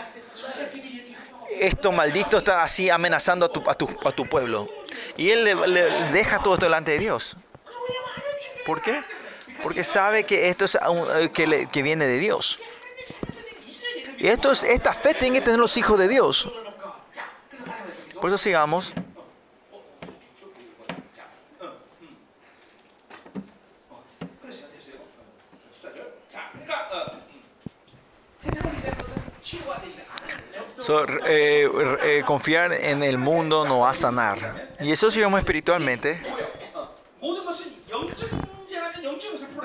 Esto 1.59 1.91
maldito 1.91 2.37
está 2.37 2.61
así 2.63 2.89
amenazando 2.91 3.47
a 3.47 3.49
tu, 3.49 3.67
a 3.67 3.73
tu, 3.73 3.89
a 4.05 4.11
tu 4.11 4.27
pueblo. 4.27 4.69
Y 5.15 5.31
él 5.31 5.43
le, 5.43 5.81
deja 6.11 6.37
todo 6.39 6.53
esto 6.53 6.67
delante 6.67 6.91
de 6.91 6.99
Dios. 6.99 7.35
¿Por 8.63 8.81
qué? 8.83 9.01
Porque 9.63 9.83
sabe 9.83 10.23
que 10.23 10.49
esto 10.49 10.65
es 10.65 10.77
que, 11.33 11.47
le- 11.47 11.65
que 11.67 11.81
viene 11.81 12.05
de 12.05 12.19
Dios. 12.19 12.59
Y 14.19 14.27
esto 14.27 14.51
es, 14.51 14.61
esta 14.63 14.93
fe 14.93 15.15
tienen 15.15 15.33
que 15.33 15.41
tener 15.41 15.59
los 15.59 15.75
hijos 15.77 15.97
de 15.97 16.07
Dios. 16.07 16.51
Por 18.21 18.29
eso 18.29 18.37
sigamos. 18.37 18.93
So, 30.79 31.03
eh, 31.25 31.69
eh, 32.01 32.23
confiar 32.25 32.71
en 32.71 33.03
el 33.03 33.17
mundo 33.17 33.65
no 33.65 33.79
va 33.79 33.89
a 33.89 33.93
sanar. 33.93 34.69
Y 34.79 34.91
eso 34.91 35.11
si 35.11 35.19
vemos 35.19 35.37
espiritualmente. 35.39 36.21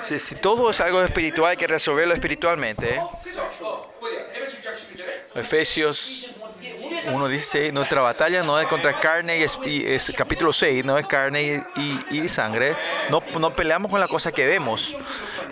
Si, 0.01 0.19
si, 0.19 0.35
todo 0.35 0.69
es 0.69 0.81
algo 0.81 1.01
espiritual, 1.01 1.51
hay 1.51 1.57
que 1.57 1.67
resolverlo 1.67 2.13
espiritualmente. 2.13 2.99
Efesios 5.33 6.32
uno 7.11 7.27
dice, 7.27 7.71
nuestra 7.71 8.01
batalla 8.01 8.43
no 8.43 8.59
es 8.59 8.67
contra 8.67 8.99
carne 8.99 9.37
y, 9.37 9.43
es, 9.43 9.59
y 9.65 9.85
es, 9.85 10.13
capítulo 10.15 10.53
6, 10.53 10.85
no 10.85 10.97
es 10.97 11.07
carne 11.07 11.63
y, 11.75 12.17
y, 12.17 12.29
sangre. 12.29 12.75
No, 13.09 13.21
no 13.39 13.51
peleamos 13.51 13.89
con 13.89 13.99
la 13.99 14.07
cosa 14.07 14.31
que 14.31 14.45
vemos, 14.45 14.95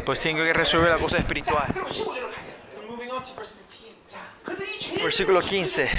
pues 0.06 0.19
tengo 0.19 0.44
que 0.44 0.53
resolver 0.53 0.90
la 0.90 0.98
cosa 0.98 1.18
espiritual. 1.18 1.68
Versículo 5.02 5.41
15. 5.41 5.90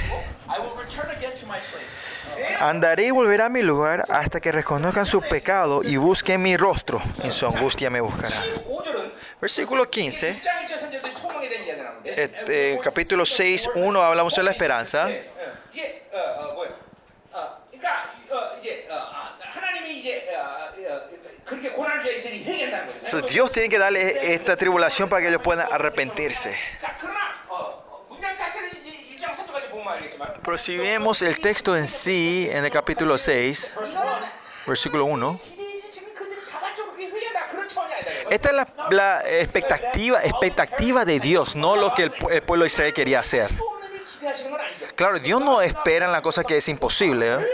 Andaré 2.61 3.07
y 3.07 3.11
volveré 3.11 3.43
a 3.43 3.49
mi 3.49 3.63
lugar 3.63 4.05
hasta 4.09 4.41
que 4.41 4.53
reconozcan 4.53 5.07
su 5.07 5.21
pecado 5.21 5.83
y 5.83 5.97
busquen 5.97 6.43
mi 6.43 6.57
rostro. 6.57 7.01
En 7.23 7.33
su 7.33 7.47
angustia 7.47 7.91
me 7.91 8.01
buscarán. 8.01 8.43
Versículo 9.41 9.89
15. 9.89 10.41
Este, 12.05 12.73
en 12.73 12.79
capítulo 12.79 13.25
6, 13.25 13.71
1 13.75 14.03
hablamos 14.03 14.35
de 14.35 14.43
la 14.43 14.51
esperanza. 14.51 15.09
So, 23.11 23.21
Dios 23.23 23.53
tiene 23.53 23.69
que 23.69 23.79
darle 23.79 24.35
esta 24.35 24.57
tribulación 24.57 25.09
para 25.09 25.23
que 25.23 25.29
ellos 25.29 25.43
puedan 25.43 25.71
arrepentirse. 25.71 26.57
Pero 30.43 30.59
si 30.59 30.77
vemos 30.79 31.23
el 31.23 31.41
texto 31.41 31.77
en 31.77 31.87
sí, 31.87 32.49
en 32.51 32.65
el 32.65 32.71
capítulo 32.71 33.19
6, 33.19 33.73
versículo 34.67 35.05
1, 35.05 35.39
esta 38.31 38.51
es 38.51 38.57
la, 38.91 39.23
expectativa, 39.27 40.23
expectativa 40.23 41.05
de 41.05 41.21
Dios, 41.21 41.57
no 41.57 41.77
lo 41.77 41.95
que 41.95 42.05
el, 42.05 42.43
pueblo 42.43 42.65
de 42.65 42.69
Israel 42.69 42.95
quería 42.95 43.21
hacer. 43.21 43.49
Claro, 44.95 45.19
Dios 45.19 45.41
no 45.41 45.61
espera 45.63 46.07
en 46.07 46.13
la 46.13 46.23
cosa 46.23 46.45
que 46.45 46.57
es 46.57 46.69
imposible. 46.69 47.35
¿eh? 47.35 47.47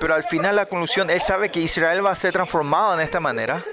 Pero 0.00 0.14
al 0.14 0.24
final 0.24 0.56
la 0.56 0.66
conclusión, 0.66 1.10
Él 1.10 1.20
sabe 1.20 1.50
que 1.50 1.60
Israel 1.60 2.04
va 2.04 2.10
a 2.10 2.16
ser 2.16 2.32
transformado 2.32 2.94
en 2.94 3.00
esta 3.00 3.20
manera. 3.20 3.64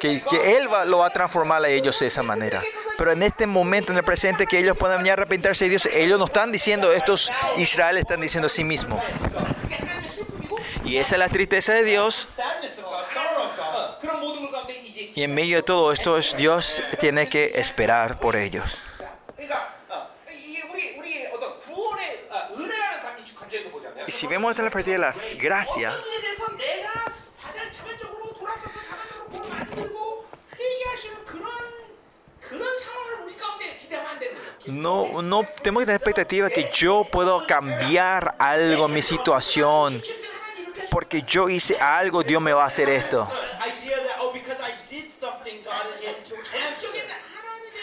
Que, 0.00 0.20
Él 0.56 0.72
va, 0.72 0.84
lo 0.84 0.98
va 0.98 1.06
a 1.06 1.10
transformar 1.10 1.64
a 1.64 1.68
ellos 1.68 1.98
de 2.00 2.06
esa 2.06 2.22
manera. 2.22 2.62
Pero 2.96 3.12
en 3.12 3.22
este 3.22 3.46
momento, 3.46 3.92
en 3.92 3.98
el 3.98 4.04
presente, 4.04 4.46
que 4.46 4.58
ellos 4.58 4.76
puedan 4.76 4.98
venir 4.98 5.10
a 5.10 5.12
arrepentirse 5.14 5.64
de 5.64 5.70
Dios, 5.70 5.86
ellos 5.92 6.18
no 6.18 6.26
están 6.26 6.52
diciendo, 6.52 6.92
estos 6.92 7.30
Israel 7.56 7.96
están 7.96 8.20
diciendo 8.20 8.46
a 8.46 8.50
sí 8.50 8.64
mismos. 8.64 9.02
Y 10.84 10.98
esa 10.98 11.14
es 11.14 11.18
la 11.18 11.28
tristeza 11.28 11.72
de 11.72 11.84
Dios. 11.84 12.36
Y 15.14 15.22
en 15.22 15.34
medio 15.34 15.58
de 15.58 15.62
todo 15.62 15.92
esto, 15.92 16.18
Dios 16.36 16.82
tiene 16.98 17.28
que 17.28 17.52
esperar 17.54 18.18
por 18.18 18.34
ellos. 18.34 18.80
Y 24.06 24.10
si 24.10 24.26
vemos 24.26 24.50
desde 24.50 24.64
la 24.64 24.70
partida 24.70 24.92
de 24.94 24.98
la 24.98 25.14
gracia, 25.38 25.94
no, 34.66 35.22
no 35.22 35.44
tengo 35.62 35.80
que 35.80 35.86
tener 35.86 35.96
expectativa 35.96 36.50
que 36.50 36.70
yo 36.72 37.04
puedo 37.04 37.46
cambiar 37.46 38.34
algo 38.38 38.88
mi 38.88 39.00
situación. 39.00 40.02
Porque 40.90 41.22
yo 41.22 41.48
hice 41.48 41.78
algo, 41.78 42.22
Dios 42.22 42.42
me 42.42 42.52
va 42.52 42.64
a 42.64 42.66
hacer 42.66 42.88
esto. 42.88 43.28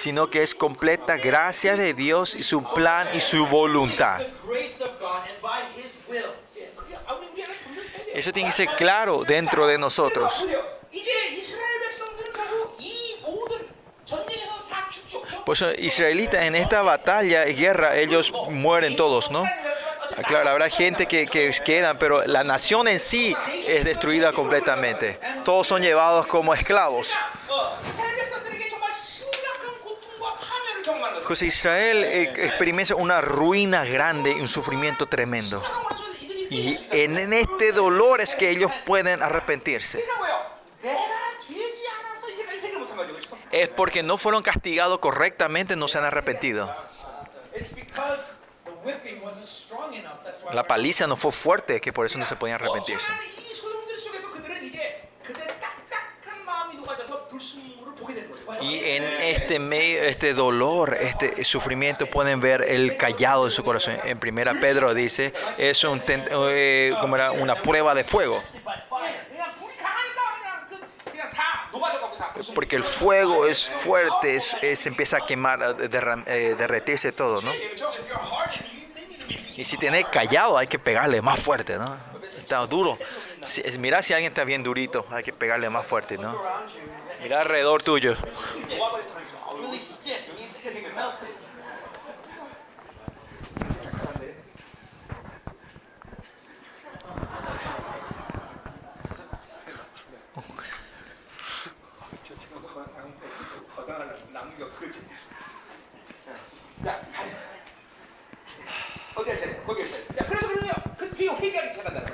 sino 0.02 0.32
que 0.32 0.42
es 0.42 0.56
completa 0.56 1.18
gracia 1.18 1.76
de 1.78 1.94
Dios 1.94 2.34
y 2.34 2.42
su 2.42 2.64
plan 2.64 3.10
y 3.14 3.22
su 3.22 3.46
voluntad. 3.46 4.20
Eso 8.12 8.32
tiene 8.32 8.50
que 8.50 8.56
ser 8.56 8.68
claro 8.70 9.24
dentro 9.24 9.68
de 9.68 9.78
nosotros. 9.78 10.44
Por 15.46 15.56
eso, 15.56 15.72
israelitas 15.74 16.42
en 16.42 16.56
esta 16.56 16.82
batalla 16.82 17.48
y 17.48 17.54
guerra, 17.54 17.96
ellos 17.96 18.32
mueren 18.50 18.96
todos, 18.96 19.30
¿no? 19.30 19.44
Ah, 19.44 20.24
claro, 20.28 20.50
habrá 20.50 20.70
gente 20.70 21.06
que, 21.06 21.28
que 21.28 21.54
quedan, 21.64 21.98
pero 22.00 22.26
la 22.26 22.44
nación 22.44 22.88
en 22.88 23.00
sí 23.00 23.36
es 23.68 23.86
destruida 23.86 24.34
completamente. 24.34 25.20
Todos 25.46 25.68
son 25.68 25.84
llevados 25.84 26.26
como 26.26 26.54
esclavos. 26.54 27.14
José 31.32 31.46
Israel 31.46 32.04
eh, 32.04 32.24
experimenta 32.24 32.94
una 32.96 33.22
ruina 33.22 33.86
grande 33.86 34.32
y 34.32 34.42
un 34.42 34.50
sufrimiento 34.50 35.06
tremendo. 35.06 35.64
Y 36.50 36.78
en 36.92 37.32
este 37.32 37.72
dolor 37.72 38.20
es 38.20 38.36
que 38.36 38.50
ellos 38.50 38.70
pueden 38.86 39.24
arrepentirse. 39.24 40.04
Es 43.50 43.70
porque 43.70 44.04
no 44.04 44.18
fueron 44.18 44.44
castigados 44.44 45.00
correctamente, 45.00 45.78
no 45.78 45.88
se 45.88 46.00
han 46.00 46.04
arrepentido. 46.04 46.76
La 50.52 50.64
paliza 50.64 51.08
no 51.08 51.16
fue 51.16 51.32
fuerte, 51.32 51.80
que 51.80 51.94
por 51.94 52.06
eso 52.06 52.18
no 52.18 52.28
se 52.28 52.36
podían 52.36 52.56
arrepentirse. 52.56 53.08
Y 58.62 58.80
en 58.80 59.04
este, 59.04 59.32
este 59.32 59.60
medio, 59.60 60.04
este 60.04 60.34
dolor, 60.34 60.98
este 61.00 61.44
sufrimiento 61.44 62.06
pueden 62.06 62.40
ver 62.40 62.62
el 62.62 62.98
callado 62.98 63.46
en 63.46 63.52
su 63.52 63.64
corazón. 63.64 63.98
En 64.04 64.20
primera 64.20 64.54
Pedro 64.60 64.94
dice, 64.94 65.34
es 65.58 65.84
eh, 65.84 66.94
como 67.00 67.16
una 67.16 67.56
prueba 67.56 67.94
de 67.96 68.04
fuego. 68.04 68.42
Porque 72.56 72.76
el 72.76 72.84
fuego 72.84 73.46
es 73.46 73.70
fuerte, 73.70 74.36
es, 74.36 74.56
es 74.62 74.86
empieza 74.88 75.18
a 75.18 75.26
quemar, 75.26 75.76
derram, 75.90 76.24
eh, 76.28 76.56
derretirse 76.58 77.12
todo, 77.12 77.42
¿no? 77.42 77.52
Y 79.56 79.64
si 79.64 79.78
tenés 79.78 80.06
callado 80.08 80.58
hay 80.58 80.68
que 80.68 80.80
pegarle 80.80 81.22
más 81.22 81.40
fuerte, 81.40 81.78
¿no? 81.78 81.98
Está 82.26 82.66
duro. 82.66 82.98
Si, 83.46 83.62
mira 83.80 84.02
si 84.02 84.14
alguien 84.14 84.32
está 84.32 84.44
bien 84.44 84.64
durito, 84.64 85.06
hay 85.10 85.24
que 85.24 85.34
pegarle 85.34 85.70
más 85.70 85.86
fuerte, 85.86 86.18
¿no? 86.18 86.40
Mira 87.22 87.42
alrededor 87.42 87.82
tuyo. 87.82 88.16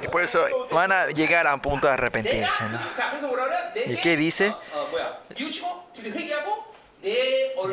Y 0.02 0.08
por 0.08 0.24
eso 0.24 0.46
van 0.72 0.92
a 0.92 1.08
llegar 1.08 1.48
a 1.48 1.54
un 1.54 1.60
punto 1.60 1.88
de 1.88 1.94
arrepentirse. 1.94 2.64
¿no? 2.66 2.80
¿Y 3.86 3.98
qué 4.02 4.18
dice? 4.18 4.56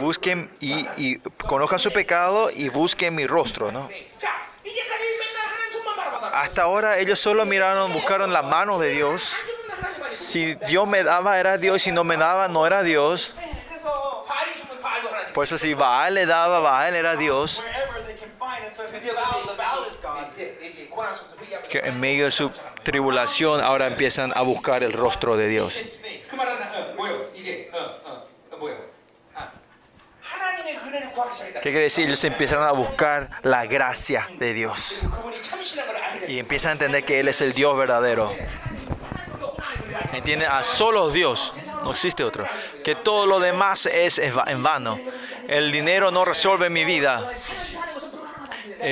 Busquen 0.01 0.51
y, 0.61 0.87
y 0.97 1.19
conozcan 1.47 1.79
su 1.79 1.91
pecado 1.93 2.51
y 2.51 2.69
busquen 2.69 3.15
mi 3.15 3.27
rostro. 3.27 3.73
¿no? 3.73 3.89
Hasta 6.33 6.63
ahora 6.63 6.99
ellos 6.99 7.21
solo 7.21 7.47
miraron, 7.47 7.93
buscaron 7.93 8.33
la 8.33 8.43
mano 8.43 8.79
de 8.79 8.91
Dios. 8.91 9.37
Si 10.11 10.55
Dios 10.67 10.87
me 10.87 11.03
daba 11.03 11.39
era 11.39 11.59
Dios, 11.59 11.83
si 11.83 11.93
no 11.93 12.05
me 12.05 12.17
daba 12.17 12.49
no 12.49 12.67
era 12.67 12.83
Dios. 12.83 13.35
Por 15.33 15.45
eso 15.45 15.59
si 15.59 15.75
Baal 15.75 16.15
le 16.15 16.27
daba, 16.27 16.61
Baal 16.61 16.95
era 16.95 17.17
Dios 17.17 17.63
que 21.69 21.79
en 21.79 22.01
medio 22.01 22.27
de 22.27 22.31
su 22.31 22.51
tribulación 22.83 23.61
ahora 23.61 23.87
empiezan 23.87 24.33
a 24.35 24.43
buscar 24.43 24.83
el 24.83 24.93
rostro 24.93 25.37
de 25.37 25.49
Dios. 25.49 26.01
¿Qué 31.55 31.71
quiere 31.71 31.85
decir? 31.85 32.07
Ellos 32.07 32.25
empiezan 32.25 32.63
a 32.63 32.73
buscar 32.73 33.31
la 33.43 33.67
gracia 33.67 34.29
de 34.39 34.53
Dios. 34.53 34.99
Y 36.29 36.39
empiezan 36.39 36.71
a 36.71 36.73
entender 36.73 37.05
que 37.05 37.21
Él 37.21 37.29
es 37.29 37.41
el 37.41 37.53
Dios 37.53 37.77
verdadero. 37.77 38.35
Entienden 40.13 40.51
a 40.51 40.63
solo 40.63 41.11
Dios, 41.11 41.53
no 41.83 41.91
existe 41.91 42.25
otro. 42.25 42.45
Que 42.83 42.95
todo 42.95 43.27
lo 43.27 43.41
demás 43.41 43.87
es 43.87 44.19
en 44.19 44.63
vano. 44.63 44.99
El 45.49 45.73
dinero 45.73 46.11
no 46.11 46.25
resuelve 46.25 46.71
mi 46.71 46.85
vida 46.85 47.31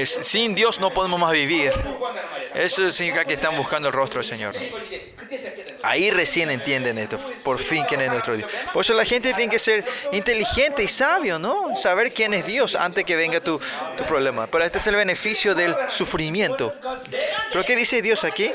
sin 0.07 0.55
Dios 0.55 0.81
no 0.81 0.91
podemos 0.91 1.19
más 1.21 1.33
vivir. 1.33 1.73
Eso 2.55 2.91
significa 2.91 3.25
que 3.25 3.35
están 3.35 3.57
buscando 3.57 3.89
el 3.89 3.95
rostro 3.95 4.21
del 4.21 4.29
Señor. 4.29 4.55
Ahí 5.83 6.11
recién 6.11 6.51
entienden 6.51 6.99
esto, 6.99 7.19
por 7.43 7.59
fin 7.59 7.85
quién 7.89 8.01
es 8.03 8.11
nuestro 8.11 8.37
Dios. 8.37 8.51
Por 8.73 8.85
eso 8.85 8.95
la 8.95 9.05
gente 9.05 9.35
tiene 9.35 9.51
que 9.51 9.59
ser 9.59 9.85
inteligente 10.13 10.83
y 10.85 10.89
sabio, 10.89 11.39
¿no? 11.39 11.75
Saber 11.75 12.13
quién 12.13 12.35
es 12.35 12.47
Dios 12.47 12.75
antes 12.75 13.05
que 13.05 13.17
venga 13.17 13.41
tu, 13.41 13.61
tu 13.97 14.05
problema. 14.05 14.47
Pero 14.47 14.65
este 14.65 14.79
es 14.79 14.87
el 14.87 14.97
beneficio 14.97 15.55
del 15.55 15.75
sufrimiento. 15.89 16.73
¿Pero 17.51 17.65
qué 17.65 17.75
dice 17.75 18.01
Dios 18.01 18.23
aquí? 18.25 18.53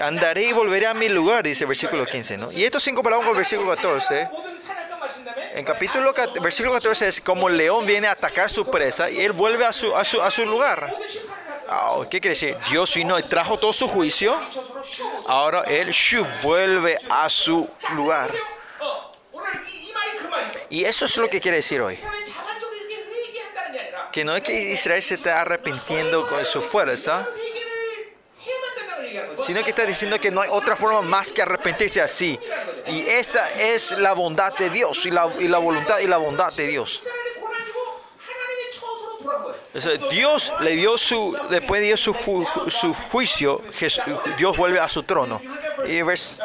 Andaré 0.00 0.44
y 0.44 0.52
volveré 0.52 0.86
a 0.86 0.94
mi 0.94 1.08
lugar, 1.08 1.44
dice 1.44 1.64
el 1.64 1.68
versículo 1.68 2.04
15, 2.04 2.38
¿no? 2.38 2.52
Y 2.52 2.64
esto 2.64 2.78
se 2.80 2.92
comparado 2.92 3.22
con 3.22 3.30
el 3.30 3.36
versículo 3.36 3.70
14. 3.70 4.28
En 5.54 5.64
capítulo, 5.64 6.14
ah, 6.16 6.26
versículo 6.40 6.74
14 6.74 7.08
es 7.08 7.20
como 7.20 7.48
el 7.48 7.56
león 7.56 7.86
viene 7.86 8.06
a 8.06 8.12
atacar 8.12 8.50
su 8.50 8.64
presa 8.64 9.10
y 9.10 9.20
él 9.20 9.32
vuelve 9.32 9.64
a 9.64 9.72
su, 9.72 9.94
a 9.94 10.04
su, 10.04 10.20
a 10.20 10.30
su 10.30 10.44
lugar. 10.46 10.92
¿Qué 12.10 12.20
quiere 12.20 12.34
decir? 12.34 12.56
Dios 12.70 12.94
vino 12.94 13.18
y 13.18 13.22
trajo 13.22 13.58
todo 13.58 13.72
su 13.72 13.88
juicio. 13.88 14.38
Ahora 15.26 15.62
él 15.62 15.90
shu, 15.90 16.24
vuelve 16.42 16.98
a 17.08 17.28
su 17.30 17.68
lugar. 17.94 18.30
Y 20.68 20.84
eso 20.84 21.04
es 21.04 21.16
lo 21.16 21.28
que 21.28 21.40
quiere 21.40 21.58
decir 21.58 21.80
hoy. 21.80 21.98
Que 24.10 24.24
no 24.24 24.36
es 24.36 24.42
que 24.42 24.72
Israel 24.72 25.02
se 25.02 25.14
está 25.14 25.40
arrepintiendo 25.40 26.26
con 26.26 26.44
su 26.44 26.60
fuerza, 26.60 27.26
sino 29.44 29.62
que 29.64 29.70
está 29.70 29.86
diciendo 29.86 30.20
que 30.20 30.30
no 30.30 30.42
hay 30.42 30.50
otra 30.50 30.76
forma 30.76 31.00
más 31.00 31.32
que 31.32 31.42
arrepentirse 31.42 32.00
así. 32.00 32.38
Y 32.86 33.00
esa 33.08 33.50
es 33.52 33.92
la 33.92 34.12
bondad 34.12 34.52
de 34.56 34.70
Dios 34.70 35.06
y 35.06 35.10
la, 35.10 35.28
y 35.38 35.48
la 35.48 35.58
voluntad 35.58 35.98
y 36.00 36.06
la 36.06 36.16
bondad 36.16 36.52
de 36.54 36.66
Dios. 36.66 37.06
Dios 40.10 40.52
le 40.60 40.72
dio 40.72 40.98
su, 40.98 41.36
después 41.48 41.80
dio 41.80 41.96
su, 41.96 42.14
su 42.68 42.94
juicio, 43.10 43.60
Dios 44.36 44.56
vuelve 44.56 44.78
a 44.78 44.88
su 44.88 45.02
trono. 45.02 45.40
Y 45.86 46.02
ves 46.02 46.40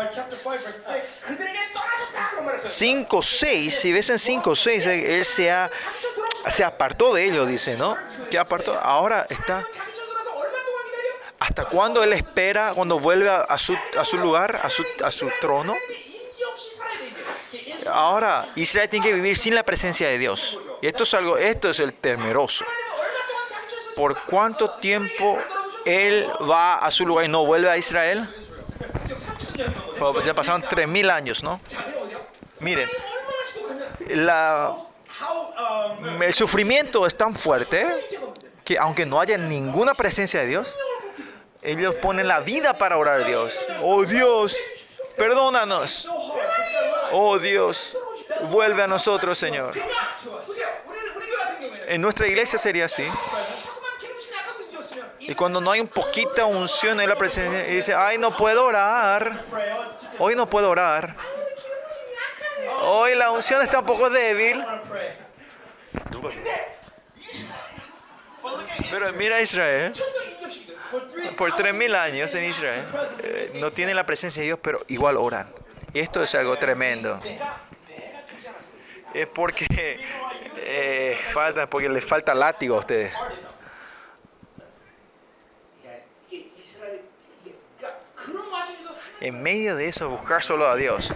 5, 2.66 3.22
6, 3.22 3.80
si 3.80 3.92
ves 3.92 4.10
en 4.10 4.20
5, 4.20 4.56
6, 4.56 4.86
Él 4.86 5.26
se, 5.26 5.52
ha, 5.52 5.70
se 6.50 6.64
apartó 6.64 7.14
de 7.14 7.26
ellos, 7.26 7.48
dice, 7.48 7.76
¿no? 7.76 7.98
Que 8.32 8.38
apartó, 8.38 8.74
ahora 8.80 9.28
está... 9.30 9.68
¿Hasta 11.40 11.66
cuándo 11.66 12.04
Él 12.04 12.14
espera 12.14 12.72
cuando 12.74 12.98
vuelve 13.00 13.30
a, 13.30 13.42
a, 13.42 13.58
su, 13.60 13.78
a 13.98 14.04
su 14.04 14.18
lugar, 14.18 14.60
a 14.64 14.70
su, 14.70 14.84
a 15.04 15.12
su 15.12 15.30
trono? 15.40 15.76
Ahora 17.92 18.46
Israel 18.56 18.90
tiene 18.90 19.06
que 19.06 19.14
vivir 19.14 19.38
sin 19.38 19.56
la 19.56 19.64
presencia 19.64 20.08
de 20.08 20.18
Dios. 20.18 20.58
Y 20.82 20.88
esto 20.88 21.04
es 21.04 21.14
algo, 21.14 21.38
esto 21.38 21.70
es 21.70 21.80
el 21.80 21.94
temeroso. 21.94 22.66
¿Por 23.96 24.24
cuánto 24.26 24.72
tiempo 24.72 25.38
él 25.86 26.28
va 26.50 26.78
a 26.78 26.92
su 26.92 27.06
lugar 27.06 27.26
y 27.26 27.28
no 27.28 27.46
vuelve 27.46 27.70
a 27.70 27.78
Israel? 27.78 28.28
Pues 29.98 30.26
ya 30.26 30.34
pasaron 30.34 30.62
3.000 30.62 31.12
años, 31.12 31.44
¿no? 31.44 31.60
Miren, 32.60 32.90
el 34.08 34.30
sufrimiento 36.34 37.08
es 37.08 37.18
tan 37.18 37.36
fuerte 37.36 37.88
que 38.64 38.78
aunque 38.78 39.06
no 39.06 39.20
haya 39.20 39.38
ninguna 39.38 39.94
presencia 39.94 40.42
de 40.42 40.48
Dios, 40.48 40.78
ellos 41.62 41.96
ponen 41.96 42.28
la 42.28 42.42
vida 42.42 42.78
para 42.78 42.98
orar 42.98 43.22
a 43.22 43.24
Dios. 43.26 43.58
Oh 43.82 44.06
Dios, 44.06 44.56
perdónanos. 45.18 46.10
Oh 47.12 47.40
Dios, 47.40 47.98
vuelve 48.50 48.84
a 48.84 48.88
nosotros, 48.88 49.38
Señor. 49.38 49.74
En 51.88 52.02
nuestra 52.02 52.28
iglesia 52.28 52.60
sería 52.60 52.86
así. 52.86 53.08
Y 55.20 55.36
cuando 55.36 55.60
no 55.60 55.72
hay 55.72 55.82
un 55.82 55.88
poquita 55.88 56.46
unción 56.46 57.02
en 57.02 57.10
la 57.10 57.16
presencia, 57.18 57.68
y 57.68 57.76
dice, 57.76 57.94
ay, 57.94 58.18
no 58.18 58.36
puedo 58.36 58.66
orar. 58.66 59.44
Hoy 60.20 60.36
no 60.36 60.48
puedo 60.48 60.70
orar. 60.70 61.16
Hoy 62.82 63.16
la 63.16 63.32
unción 63.32 63.62
está 63.62 63.80
un 63.80 63.86
poco 63.86 64.10
débil. 64.10 64.64
Pero 68.90 69.14
mira 69.14 69.42
Israel. 69.42 69.92
¿eh? 69.94 71.34
Por 71.38 71.52
3.000 71.52 71.96
años 71.96 72.34
en 72.36 72.46
Israel. 72.46 72.84
Eh, 73.24 73.52
no 73.56 73.72
tienen 73.72 73.96
la 73.96 74.06
presencia 74.06 74.42
de 74.42 74.48
Dios, 74.48 74.60
pero 74.62 74.84
igual 74.88 75.18
oran. 75.18 75.50
Y 75.94 76.00
esto 76.00 76.24
es 76.24 76.36
algo 76.36 76.58
tremendo. 76.58 77.20
Es 79.14 79.28
porque, 79.28 79.66
eh, 80.58 81.18
falta, 81.34 81.68
porque 81.68 81.90
les 81.90 82.06
falta 82.06 82.36
látigo 82.36 82.76
a 82.76 82.80
ustedes. 82.80 83.14
En 89.20 89.42
medio 89.42 89.76
de 89.76 89.88
eso, 89.88 90.10
buscar 90.10 90.44
solo 90.44 90.68
a 90.68 90.76
Dios. 90.76 91.12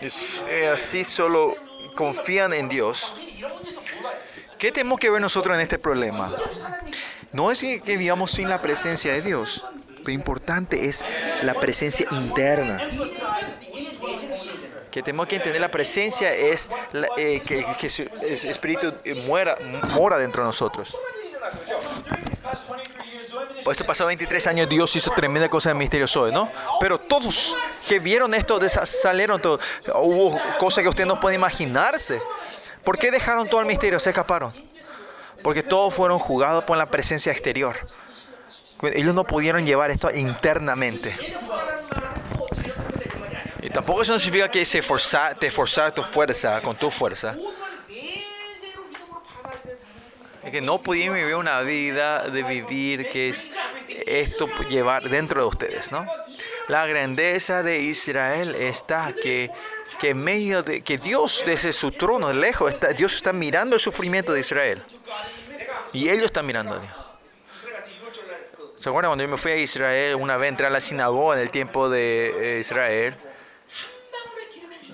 Eh, 0.00 0.70
así 0.72 1.04
solo 1.04 1.56
confían 1.94 2.52
en 2.52 2.68
Dios. 2.68 3.14
¿Qué 4.58 4.72
tenemos 4.72 4.98
que 5.00 5.08
ver 5.08 5.20
nosotros 5.20 5.56
en 5.56 5.62
este 5.62 5.78
problema? 5.78 6.30
No 7.32 7.50
es 7.50 7.60
que 7.60 7.96
vivamos 7.96 8.32
sin 8.32 8.48
la 8.48 8.60
presencia 8.60 9.12
de 9.12 9.22
Dios. 9.22 9.64
Lo 10.08 10.14
importante 10.14 10.86
es 10.88 11.04
la 11.42 11.52
presencia 11.52 12.06
interna. 12.12 12.80
Que 14.90 15.02
tenemos 15.02 15.26
que 15.26 15.36
entender 15.36 15.60
la 15.60 15.68
presencia 15.68 16.32
es 16.32 16.70
eh, 17.18 17.42
que, 17.46 17.62
que 17.78 17.90
su 17.90 18.04
es- 18.04 18.46
espíritu 18.46 18.90
eh, 19.04 19.14
muera, 19.26 19.58
mora 19.94 20.16
dentro 20.16 20.42
de 20.42 20.46
nosotros. 20.46 20.96
During 22.08 22.24
these 22.24 22.40
past 22.40 22.66
23 22.70 23.12
years, 23.12 23.28
Zoe 23.30 23.62
Por 23.64 23.72
estos 23.74 23.86
pasados 23.86 24.08
23 24.08 24.46
años 24.46 24.68
Dios 24.70 24.96
hizo 24.96 25.10
tremenda 25.10 25.50
cosa 25.50 25.72
en 25.72 25.76
misterio 25.76 26.08
Zoe, 26.08 26.32
¿no? 26.32 26.50
Pero 26.80 26.98
todos 26.98 27.54
que 27.86 27.98
vieron 27.98 28.32
esto 28.32 28.58
salieron 28.86 29.42
todos. 29.42 29.60
Hubo 29.94 30.40
cosas 30.58 30.82
que 30.82 30.88
ustedes 30.88 31.06
no 31.06 31.20
pueden 31.20 31.38
imaginarse. 31.38 32.18
¿Por 32.82 32.96
qué 32.98 33.10
dejaron 33.10 33.46
todo 33.46 33.60
el 33.60 33.66
misterio? 33.66 33.98
Se 34.00 34.08
escaparon. 34.08 34.54
Porque 35.42 35.62
todos 35.62 35.92
fueron 35.92 36.18
jugados 36.18 36.64
por 36.64 36.78
la 36.78 36.86
presencia 36.86 37.30
exterior 37.30 37.76
ellos 38.82 39.14
no 39.14 39.24
pudieron 39.24 39.66
llevar 39.66 39.90
esto 39.90 40.10
internamente. 40.14 41.14
Y 43.62 43.70
tampoco 43.70 44.02
eso 44.02 44.18
significa 44.18 44.50
que 44.50 44.64
se 44.64 44.82
forza, 44.82 45.34
te 45.34 45.50
forzaste 45.50 46.00
tu 46.00 46.06
fuerza, 46.06 46.60
con 46.62 46.76
tu 46.76 46.90
fuerza. 46.90 47.34
Es 50.44 50.52
que 50.52 50.60
no 50.60 50.80
podían 50.82 51.12
vivir 51.12 51.34
una 51.34 51.60
vida 51.60 52.28
de 52.28 52.42
vivir 52.42 53.10
que 53.10 53.30
es 53.30 53.50
esto 54.06 54.48
llevar 54.70 55.08
dentro 55.08 55.42
de 55.42 55.46
ustedes, 55.46 55.92
¿no? 55.92 56.06
La 56.68 56.86
grandeza 56.86 57.62
de 57.62 57.80
Israel 57.80 58.54
está 58.54 59.12
que 59.22 59.50
que 60.00 60.10
en 60.10 60.22
medio 60.22 60.62
de 60.62 60.82
que 60.82 60.96
Dios 60.96 61.42
desde 61.44 61.72
su 61.72 61.90
trono 61.90 62.32
lejos 62.32 62.72
está 62.72 62.88
Dios 62.88 63.14
está 63.14 63.32
mirando 63.32 63.74
el 63.74 63.80
sufrimiento 63.80 64.32
de 64.32 64.40
Israel 64.40 64.82
y 65.92 66.08
ellos 66.08 66.26
están 66.26 66.46
mirando 66.46 66.74
a 66.74 66.78
Dios. 66.78 67.07
¿Se 68.88 68.90
acuerdan 68.90 69.10
cuando 69.10 69.24
yo 69.24 69.28
me 69.28 69.36
fui 69.36 69.52
a 69.52 69.56
Israel? 69.56 70.14
Una 70.14 70.38
vez 70.38 70.48
entré 70.48 70.66
a 70.66 70.70
la 70.70 70.80
sinagoga 70.80 71.36
en 71.36 71.42
el 71.42 71.50
tiempo 71.50 71.90
de 71.90 72.56
eh, 72.56 72.60
Israel. 72.60 73.14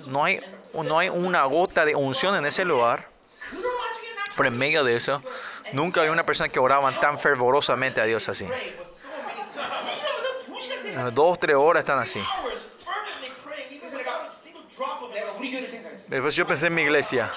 No 0.07 0.25
hay, 0.25 0.41
no 0.73 0.99
hay 0.99 1.11
una 1.11 1.45
gota 1.45 1.85
de 1.85 1.95
unción 1.95 2.35
en 2.35 2.45
ese 2.45 2.65
lugar. 2.65 3.07
Pero 4.37 4.49
en 4.49 4.59
medio 4.59 4.83
de 4.83 4.97
eso, 4.97 5.23
nunca 5.73 6.01
había 6.01 6.11
una 6.11 6.27
persona 6.27 6.49
que 6.49 6.59
oraban 6.59 6.99
tan 6.99 7.21
fervorosamente 7.21 8.01
a 8.01 8.05
Dios 8.05 8.29
así. 8.29 8.49
Dos, 11.13 11.39
tres 11.39 11.55
horas 11.55 11.83
están 11.83 12.01
así. 12.01 12.21
Después 16.09 16.35
yo 16.35 16.49
pensé 16.49 16.67
en 16.67 16.75
mi 16.75 16.83
iglesia. 16.83 17.31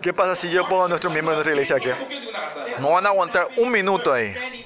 ¿Qué 0.00 0.12
pasa 0.12 0.36
si 0.36 0.48
yo 0.48 0.64
pongo 0.68 0.84
a 0.84 0.88
nuestros 0.88 1.12
miembros 1.12 1.44
de 1.44 1.52
nuestra 1.52 1.52
iglesia 1.54 1.92
aquí? 1.92 2.78
No 2.78 2.90
van 2.90 3.04
a 3.06 3.08
aguantar 3.08 3.48
un 3.56 3.68
minuto 3.68 4.12
ahí. 4.12 4.62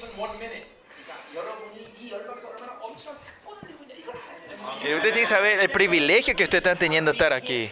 Usted 4.95 5.01
tiene 5.01 5.19
que 5.19 5.25
saber 5.25 5.59
el 5.59 5.69
privilegio 5.69 6.35
que 6.35 6.43
usted 6.43 6.59
está 6.59 6.75
teniendo 6.75 7.11
estar 7.11 7.33
aquí. 7.33 7.71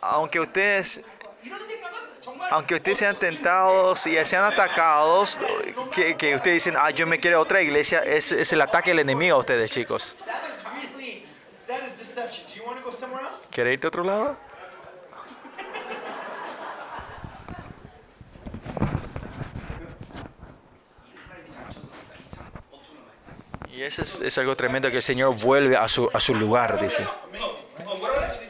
Aunque 0.00 0.40
ustedes 0.40 1.02
aunque 2.50 2.76
ustedes 2.76 2.98
sean 2.98 3.14
tentados 3.16 4.06
y 4.06 4.24
sean 4.24 4.44
atacados, 4.44 5.40
que, 5.94 6.16
que, 6.16 6.34
ustedes 6.34 6.64
dicen, 6.64 6.76
ah, 6.78 6.90
yo 6.90 7.06
me 7.06 7.20
quiero 7.20 7.40
otra 7.40 7.60
iglesia, 7.60 8.00
es, 8.00 8.32
es 8.32 8.52
el 8.52 8.60
ataque 8.62 8.90
del 8.90 9.00
enemigo 9.00 9.36
a 9.36 9.38
ustedes, 9.38 9.70
chicos. 9.70 10.14
¿Quiere 13.50 13.74
irte 13.74 13.86
a 13.86 13.88
otro 13.88 14.02
lado? 14.02 14.36
Y 23.78 23.84
eso 23.84 24.02
es, 24.24 24.36
algo 24.38 24.56
tremendo 24.56 24.90
que 24.90 24.96
el 24.96 25.02
Señor 25.04 25.36
vuelve 25.36 25.76
a 25.76 25.86
su, 25.86 26.10
a 26.12 26.18
su 26.18 26.34
lugar, 26.34 26.80
dice. 26.80 27.06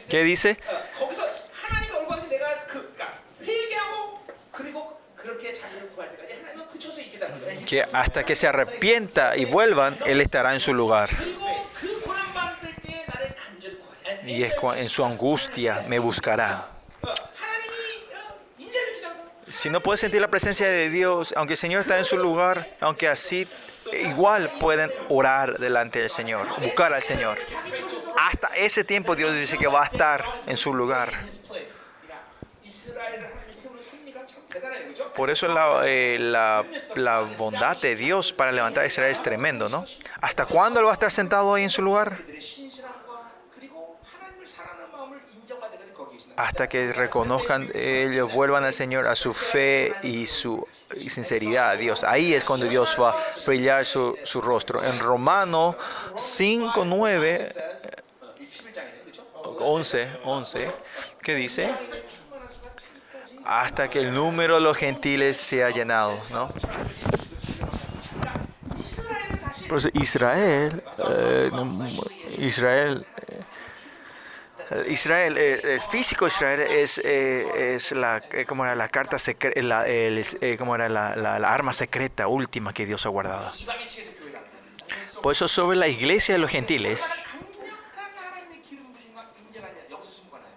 ¿Qué 0.09 0.23
dice? 0.23 0.57
Que 7.67 7.85
hasta 7.93 8.23
que 8.23 8.35
se 8.35 8.47
arrepienta 8.47 9.37
y 9.37 9.45
vuelvan, 9.45 9.99
Él 10.07 10.19
estará 10.19 10.55
en 10.55 10.59
su 10.59 10.73
lugar. 10.73 11.11
Y 14.25 14.41
es 14.41 14.55
en 14.77 14.89
su 14.89 15.05
angustia 15.05 15.83
me 15.87 15.99
buscará. 15.99 16.69
Si 19.47 19.69
no 19.69 19.79
puedes 19.79 19.99
sentir 19.99 20.21
la 20.21 20.27
presencia 20.27 20.67
de 20.67 20.89
Dios, 20.89 21.35
aunque 21.37 21.53
el 21.53 21.57
Señor 21.57 21.81
está 21.81 21.99
en 21.99 22.05
su 22.05 22.17
lugar, 22.17 22.75
aunque 22.79 23.07
así 23.07 23.47
e 23.91 24.01
igual 24.01 24.49
pueden 24.59 24.91
orar 25.09 25.57
delante 25.57 25.99
del 25.99 26.09
Señor, 26.09 26.47
buscar 26.61 26.93
al 26.93 27.03
Señor. 27.03 27.37
Hasta 28.17 28.47
ese 28.55 28.83
tiempo 28.83 29.15
Dios 29.15 29.33
dice 29.35 29.57
que 29.57 29.67
va 29.67 29.83
a 29.83 29.85
estar 29.85 30.23
en 30.45 30.57
su 30.57 30.73
lugar. 30.73 31.13
Por 35.15 35.29
eso 35.29 35.47
la, 35.47 35.81
eh, 35.85 37.27
bondad 37.37 37.77
de 37.77 37.95
Dios 37.95 38.33
para 38.33 38.51
levantar 38.51 38.83
a 38.83 38.87
Israel 38.87 39.11
es 39.11 39.21
tremendo, 39.21 39.69
¿no? 39.69 39.85
¿Hasta 40.21 40.45
cuándo 40.45 40.79
Él 40.79 40.85
va 40.85 40.91
a 40.91 40.93
estar 40.93 41.11
sentado 41.11 41.53
ahí 41.53 41.63
en 41.63 41.69
su 41.69 41.81
lugar? 41.81 42.13
hasta 46.39 46.69
que 46.69 46.93
reconozcan, 46.93 47.69
ellos 47.75 48.33
vuelvan 48.33 48.63
al 48.63 48.71
Señor, 48.71 49.07
a 49.07 49.15
su 49.15 49.33
fe 49.33 49.93
y 50.03 50.25
su 50.25 50.65
sinceridad 51.09 51.71
a 51.71 51.75
Dios. 51.75 52.05
Ahí 52.05 52.33
es 52.33 52.45
cuando 52.45 52.65
Dios 52.65 52.95
va 52.97 53.09
a 53.09 53.15
brillar 53.45 53.85
su, 53.85 54.15
rostro. 54.41 54.81
En 54.81 54.99
Romano 54.99 55.75
5, 56.15 56.85
9, 56.85 57.49
11, 59.59 60.09
11, 60.23 60.71
¿qué 61.21 61.35
dice? 61.35 61.69
Hasta 63.43 63.89
que 63.89 63.99
el 63.99 64.13
número 64.13 64.55
de 64.55 64.61
los 64.61 64.77
gentiles 64.77 65.35
sea 65.35 65.71
llenado, 65.71 66.17
¿no? 66.31 66.47
Israel, 69.93 70.83
eh, 71.05 71.51
Israel 72.37 73.05
Israel, 74.87 75.35
eh, 75.37 75.59
el 75.63 75.81
físico 75.81 76.27
Israel 76.27 76.61
es, 76.61 77.01
eh, 77.03 77.73
es 77.75 77.91
la, 77.91 78.21
eh, 78.31 78.45
como 78.45 78.65
era 78.65 78.75
la 78.75 78.87
carta 78.87 79.17
secreta, 79.17 79.61
la, 79.63 79.83
eh, 79.87 80.55
como 80.59 80.75
era 80.75 80.87
la, 80.87 81.15
la, 81.15 81.39
la, 81.39 81.53
arma 81.53 81.73
secreta 81.73 82.27
última 82.27 82.71
que 82.71 82.85
Dios 82.85 83.05
ha 83.05 83.09
guardado. 83.09 83.51
Por 85.23 85.33
eso 85.33 85.47
sobre 85.47 85.75
la 85.77 85.87
iglesia 85.87 86.35
de 86.35 86.39
los 86.39 86.51
gentiles, 86.51 87.03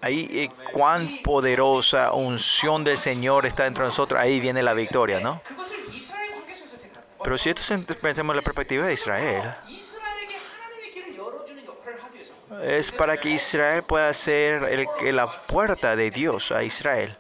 ahí 0.02 0.28
eh, 0.30 0.50
cuán 0.72 1.22
poderosa 1.22 2.12
unción 2.12 2.84
del 2.84 2.98
Señor 2.98 3.46
está 3.46 3.64
dentro 3.64 3.84
de 3.84 3.88
nosotros, 3.88 4.20
ahí 4.20 4.40
viene 4.40 4.62
la 4.62 4.74
victoria, 4.74 5.20
¿no? 5.20 5.40
Pero 7.24 7.38
si 7.38 7.50
esto 7.50 7.62
pensamos 8.00 8.34
en 8.34 8.36
la 8.36 8.42
perspectiva 8.42 8.86
de 8.86 8.92
Israel, 8.92 9.54
es 12.62 12.92
para 12.92 13.16
que 13.16 13.30
Israel 13.30 13.82
pueda 13.82 14.12
ser 14.14 14.64
el, 14.64 15.16
la 15.16 15.46
puerta 15.46 15.96
de 15.96 16.10
Dios 16.10 16.52
a 16.52 16.62
Israel. 16.62 17.16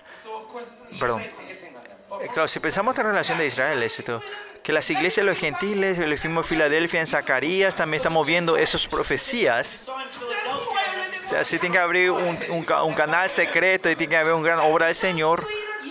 Perdón. 1.00 1.22
Eh, 1.22 2.28
claro, 2.32 2.46
si 2.46 2.60
pensamos 2.60 2.96
en 2.96 3.04
la 3.04 3.10
relación 3.10 3.38
de 3.38 3.46
Israel, 3.46 3.82
es 3.82 3.98
esto. 3.98 4.22
Que 4.62 4.72
las 4.72 4.88
iglesias, 4.90 5.26
los 5.26 5.38
gentiles, 5.38 5.98
el 5.98 6.10
mismo 6.10 6.42
Filadelfia, 6.44 7.00
en 7.00 7.06
Zacarías, 7.08 7.74
también 7.74 8.00
estamos 8.00 8.26
viendo 8.26 8.56
esas 8.56 8.86
profecías. 8.86 9.88
O 9.88 11.28
sea, 11.28 11.44
sí 11.44 11.58
tiene 11.58 11.74
que 11.74 11.80
abrir 11.80 12.10
un, 12.10 12.38
un, 12.50 12.66
un, 12.72 12.94
canal 12.94 13.28
secreto 13.28 13.90
y 13.90 13.96
tiene 13.96 14.10
que 14.10 14.16
haber 14.16 14.34
una 14.34 14.44
gran 14.44 14.58
obra 14.60 14.86
del 14.86 14.94
Señor. 14.94 15.46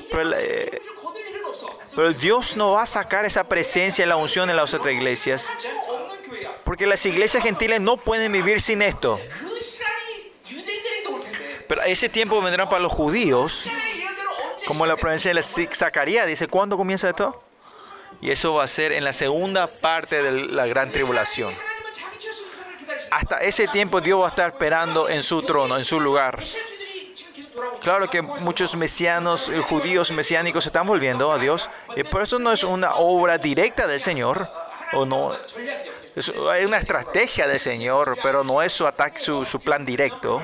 Pero, 0.09 0.31
eh, 0.37 0.81
pero 1.93 2.13
Dios 2.13 2.55
no 2.55 2.73
va 2.73 2.83
a 2.83 2.85
sacar 2.85 3.25
esa 3.25 3.43
presencia 3.43 4.05
y 4.05 4.07
la 4.07 4.15
unción 4.15 4.49
en 4.49 4.55
las 4.55 4.73
otras 4.73 4.93
iglesias. 4.93 5.49
Porque 6.71 6.87
las 6.87 7.05
iglesias 7.05 7.43
gentiles 7.43 7.81
no 7.81 7.97
pueden 7.97 8.31
vivir 8.31 8.61
sin 8.61 8.81
esto. 8.81 9.19
Pero 11.67 11.81
ese 11.81 12.07
tiempo 12.07 12.41
vendrán 12.41 12.69
para 12.69 12.79
los 12.79 12.93
judíos, 12.93 13.69
como 14.65 14.85
la 14.85 14.95
provincia 14.95 15.33
de 15.33 15.43
Zacarías 15.43 16.25
dice, 16.27 16.47
¿cuándo 16.47 16.77
comienza 16.77 17.09
esto? 17.09 17.43
Y 18.21 18.31
eso 18.31 18.53
va 18.53 18.63
a 18.63 18.67
ser 18.67 18.93
en 18.93 19.03
la 19.03 19.11
segunda 19.11 19.65
parte 19.81 20.23
de 20.23 20.31
la 20.31 20.65
gran 20.65 20.89
tribulación. 20.91 21.53
Hasta 23.11 23.39
ese 23.39 23.67
tiempo 23.67 23.99
Dios 23.99 24.21
va 24.21 24.27
a 24.27 24.29
estar 24.29 24.51
esperando 24.51 25.09
en 25.09 25.23
su 25.23 25.41
trono, 25.41 25.77
en 25.77 25.83
su 25.83 25.99
lugar. 25.99 26.41
Claro 27.81 28.09
que 28.09 28.21
muchos 28.21 28.77
mesianos, 28.77 29.49
eh, 29.49 29.59
judíos 29.59 30.09
mesiánicos 30.13 30.63
se 30.63 30.69
están 30.69 30.87
volviendo 30.87 31.33
a 31.33 31.37
Dios. 31.37 31.69
Eh, 31.97 31.99
y 31.99 32.03
por 32.05 32.21
eso 32.21 32.39
no 32.39 32.53
es 32.53 32.63
una 32.63 32.95
obra 32.95 33.37
directa 33.37 33.87
del 33.87 33.99
Señor. 33.99 34.49
O 34.93 35.05
no, 35.05 35.35
es 36.15 36.27
una 36.29 36.77
estrategia 36.77 37.47
del 37.47 37.59
Señor, 37.59 38.17
pero 38.21 38.43
no 38.43 38.61
es 38.61 38.73
su 38.73 38.85
ataque, 38.85 39.19
su, 39.19 39.45
su 39.45 39.59
plan 39.59 39.85
directo. 39.85 40.43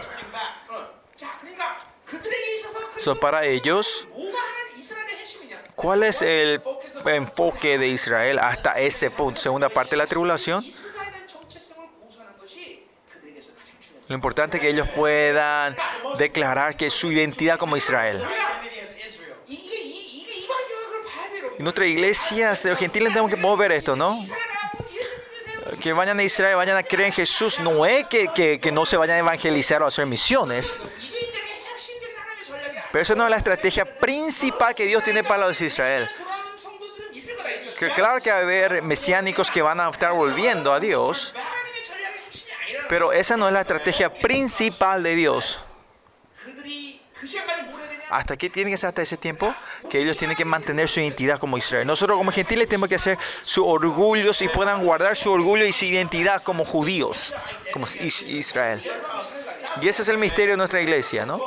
So, 2.99 3.19
para 3.19 3.45
ellos, 3.45 4.07
¿cuál 5.75 6.03
es 6.03 6.21
el 6.21 6.61
enfoque 7.05 7.77
de 7.77 7.87
Israel 7.89 8.39
hasta 8.39 8.79
ese 8.79 9.11
punto? 9.11 9.39
Segunda 9.39 9.69
parte 9.69 9.91
de 9.91 9.97
la 9.97 10.07
tribulación. 10.07 10.65
Lo 14.07 14.15
importante 14.15 14.55
es 14.57 14.61
que 14.61 14.69
ellos 14.69 14.87
puedan 14.95 15.75
declarar 16.17 16.77
que 16.77 16.89
su 16.89 17.11
identidad 17.11 17.59
como 17.59 17.75
Israel. 17.75 18.23
En 21.57 21.63
nuestra 21.63 21.85
iglesia, 21.85 22.57
los 22.63 22.79
gentiles, 22.79 23.09
tenemos 23.09 23.31
que 23.31 23.37
mover 23.37 23.71
esto, 23.73 23.95
¿no? 23.95 24.17
que 25.81 25.93
vayan 25.93 26.19
a 26.19 26.23
Israel, 26.23 26.55
vayan 26.55 26.77
a 26.77 26.83
creer 26.83 27.07
en 27.07 27.13
Jesús, 27.13 27.59
no 27.59 27.85
es 27.85 28.07
que, 28.07 28.59
que, 28.61 28.71
no 28.71 28.85
se 28.85 28.97
vayan 28.97 29.17
a 29.17 29.19
evangelizar 29.19 29.81
o 29.81 29.85
a 29.85 29.87
hacer 29.89 30.05
misiones. 30.05 30.79
Pero 32.91 33.01
esa 33.01 33.15
no 33.15 33.25
es 33.25 33.29
la 33.29 33.37
estrategia 33.37 33.85
principal 33.85 34.73
que 34.73 34.85
Dios 34.85 35.03
tiene 35.03 35.23
para 35.23 35.47
los 35.47 35.59
de 35.59 35.65
Israel. 35.65 36.09
Que 37.79 37.89
claro 37.89 38.21
que 38.21 38.31
va 38.31 38.37
a 38.37 38.41
haber 38.41 38.81
mesiánicos 38.81 39.51
que 39.51 39.61
van 39.61 39.79
a 39.79 39.89
estar 39.89 40.13
volviendo 40.13 40.73
a 40.73 40.79
Dios, 40.79 41.35
pero 42.89 43.11
esa 43.11 43.37
no 43.37 43.47
es 43.47 43.53
la 43.53 43.61
estrategia 43.61 44.11
principal 44.11 45.03
de 45.03 45.15
Dios. 45.15 45.59
¿Hasta 48.09 48.37
qué 48.37 48.49
tiene 48.49 48.71
que 48.71 48.77
ser 48.77 48.89
hasta 48.89 49.01
ese 49.01 49.17
tiempo? 49.17 49.53
Que 49.89 50.01
ellos 50.01 50.15
tienen 50.15 50.37
que 50.37 50.45
mantener 50.45 50.87
su 50.87 50.99
identidad 50.99 51.39
como 51.39 51.57
Israel. 51.57 51.85
Nosotros 51.85 52.17
como 52.17 52.31
gentiles 52.31 52.67
tenemos 52.67 52.87
que 52.87 52.95
hacer 52.95 53.17
su 53.41 53.67
orgullo 53.67 54.31
y 54.39 54.47
puedan 54.49 54.83
guardar 54.83 55.17
su 55.17 55.31
orgullo 55.31 55.65
y 55.65 55.73
su 55.73 55.85
identidad 55.85 56.41
como 56.41 56.63
judíos, 56.63 57.35
como 57.73 57.85
Israel. 57.99 58.81
Y 59.81 59.89
ese 59.89 60.01
es 60.03 60.07
el 60.07 60.17
misterio 60.17 60.53
de 60.53 60.57
nuestra 60.57 60.81
iglesia, 60.81 61.25
¿no? 61.25 61.39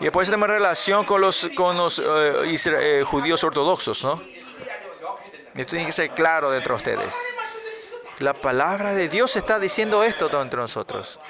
Y 0.00 0.04
después 0.04 0.28
tenemos 0.28 0.48
relación 0.48 1.04
con 1.04 1.20
los, 1.20 1.48
con 1.54 1.76
los 1.76 2.00
eh, 2.00 2.56
eh, 2.66 3.04
judíos 3.06 3.44
ortodoxos, 3.44 4.02
¿no? 4.02 4.20
Esto 5.54 5.70
tiene 5.70 5.86
que 5.86 5.92
ser 5.92 6.10
claro 6.10 6.50
dentro 6.50 6.74
de 6.74 6.76
ustedes. 6.78 7.14
La 8.18 8.32
palabra 8.34 8.92
de 8.92 9.08
Dios 9.08 9.36
está 9.36 9.60
diciendo 9.60 10.02
esto 10.02 10.28
dentro 10.28 10.62
de 10.62 10.64
nosotros. 10.64 11.20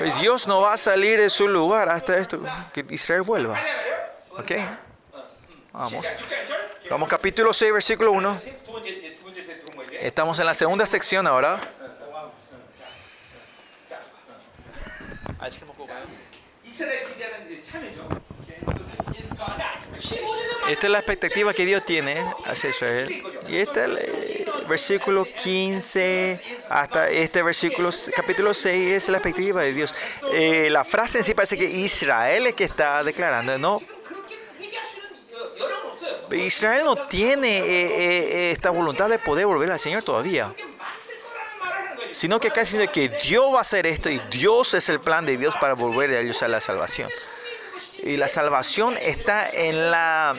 Pues 0.00 0.18
Dios 0.18 0.46
no 0.46 0.62
va 0.62 0.72
a 0.72 0.78
salir 0.78 1.20
de 1.20 1.28
su 1.28 1.46
lugar 1.46 1.90
hasta 1.90 2.16
esto, 2.16 2.42
que 2.72 2.86
Israel 2.88 3.20
vuelva. 3.20 3.60
¿Ok? 4.30 4.52
Vamos. 5.72 6.06
Vamos, 6.88 7.06
capítulo 7.10 7.52
6, 7.52 7.70
versículo 7.70 8.12
1. 8.12 8.40
Estamos 10.00 10.38
en 10.38 10.46
la 10.46 10.54
segunda 10.54 10.86
sección 10.86 11.26
ahora. 11.26 11.60
Esta 20.68 20.86
es 20.86 20.90
la 20.90 20.98
expectativa 20.98 21.52
que 21.52 21.66
Dios 21.66 21.84
tiene 21.84 22.24
hacia 22.44 22.70
Israel. 22.70 23.22
Y 23.48 23.56
este 23.56 23.84
el 23.84 23.98
versículo 24.68 25.24
15 25.24 26.40
hasta 26.68 27.10
este 27.10 27.42
versículo 27.42 27.90
capítulo 28.14 28.54
6 28.54 28.92
es 28.92 29.08
la 29.08 29.18
expectativa 29.18 29.62
de 29.62 29.72
Dios. 29.72 29.94
Eh, 30.32 30.68
la 30.70 30.84
frase 30.84 31.18
en 31.18 31.24
sí 31.24 31.34
parece 31.34 31.58
que 31.58 31.64
Israel 31.64 32.46
es 32.46 32.54
que 32.54 32.64
está 32.64 33.02
declarando, 33.02 33.58
no. 33.58 33.80
Israel 36.30 36.84
no 36.84 36.94
tiene 36.94 37.58
eh, 37.58 37.64
eh, 37.66 38.50
esta 38.52 38.70
voluntad 38.70 39.08
de 39.08 39.18
poder 39.18 39.46
volver 39.46 39.72
al 39.72 39.80
Señor 39.80 40.04
todavía 40.04 40.54
sino 42.12 42.40
que 42.40 42.48
acá 42.48 42.62
diciendo 42.62 42.90
que 42.92 43.08
Dios 43.08 43.54
va 43.54 43.58
a 43.58 43.60
hacer 43.62 43.86
esto 43.86 44.10
y 44.10 44.18
Dios 44.30 44.74
es 44.74 44.88
el 44.88 45.00
plan 45.00 45.24
de 45.24 45.36
Dios 45.36 45.56
para 45.60 45.74
volver 45.74 46.10
a 46.10 46.20
ellos 46.20 46.42
a 46.42 46.48
la 46.48 46.60
salvación. 46.60 47.08
Y 48.02 48.16
la 48.16 48.28
salvación 48.28 48.96
está 48.96 49.48
en 49.48 49.90
la, 49.90 50.36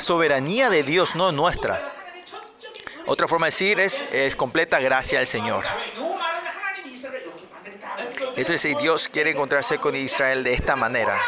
soberanía 0.00 0.70
de 0.70 0.82
Dios, 0.82 1.14
no 1.14 1.32
nuestra. 1.32 1.92
Otra 3.06 3.28
forma 3.28 3.46
de 3.46 3.50
decir 3.50 3.80
es, 3.80 4.02
es 4.12 4.36
completa 4.36 4.78
gracia 4.78 5.18
al 5.18 5.26
Señor. 5.26 5.64
Entonces 8.36 8.78
Dios 8.80 9.08
quiere 9.08 9.30
encontrarse 9.30 9.78
con 9.78 9.94
Israel 9.94 10.42
de 10.42 10.54
esta 10.54 10.76
manera. 10.76 11.20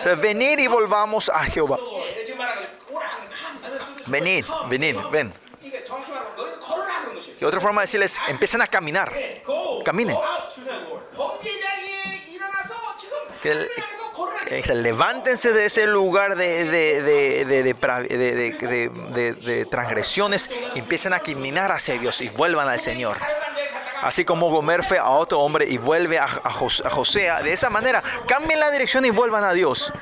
O 0.00 0.16
venir 0.16 0.60
y 0.60 0.66
volvamos 0.66 1.28
a 1.28 1.44
Jehová. 1.44 1.78
Venir, 4.06 4.44
venir, 4.68 4.96
ven. 5.10 5.32
Y 7.40 7.44
otra 7.44 7.60
forma 7.60 7.80
de 7.80 7.84
decirles, 7.84 8.18
empiecen 8.28 8.60
a 8.60 8.66
caminar. 8.66 9.12
Caminen 9.84 10.16
levántense 14.74 15.52
de 15.52 15.66
ese 15.66 15.86
lugar 15.86 16.36
de, 16.36 17.76
transgresiones 19.70 20.50
y 20.74 20.78
empiecen 20.80 21.12
a 21.12 21.20
caminar 21.20 21.72
hacia 21.72 21.98
Dios 21.98 22.20
y 22.20 22.28
vuelvan 22.28 22.68
al 22.68 22.80
Señor. 22.80 23.16
Así 24.02 24.24
como 24.24 24.48
Gomer 24.50 24.82
fue 24.82 24.98
a 24.98 25.10
otro 25.10 25.40
hombre 25.40 25.66
y 25.68 25.76
vuelve 25.76 26.18
a, 26.18 26.24
a, 26.24 26.50
Josea. 26.50 27.42
De 27.42 27.52
esa 27.52 27.68
manera, 27.68 28.02
cambien 28.26 28.58
la 28.58 28.70
dirección 28.70 29.04
y 29.04 29.10
vuelvan 29.10 29.44
a 29.44 29.52
Dios. 29.52 29.92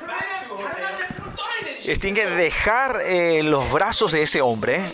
Tienen 1.99 2.15
que 2.15 2.27
dejar 2.27 3.01
eh, 3.01 3.41
los 3.43 3.71
brazos 3.71 4.11
de 4.11 4.21
ese 4.21 4.41
hombre. 4.41 4.85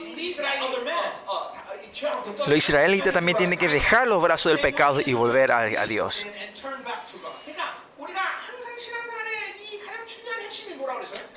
Los 2.48 2.58
israelitas 2.58 3.14
también 3.14 3.38
tienen 3.38 3.60
que 3.60 3.68
dejar 3.68 4.08
los 4.08 4.22
brazos 4.22 4.52
del 4.52 4.60
pecado 4.60 5.02
y 5.06 5.14
volver 5.14 5.52
a, 5.52 5.60
a 5.60 5.88
Dios. 5.88 6.26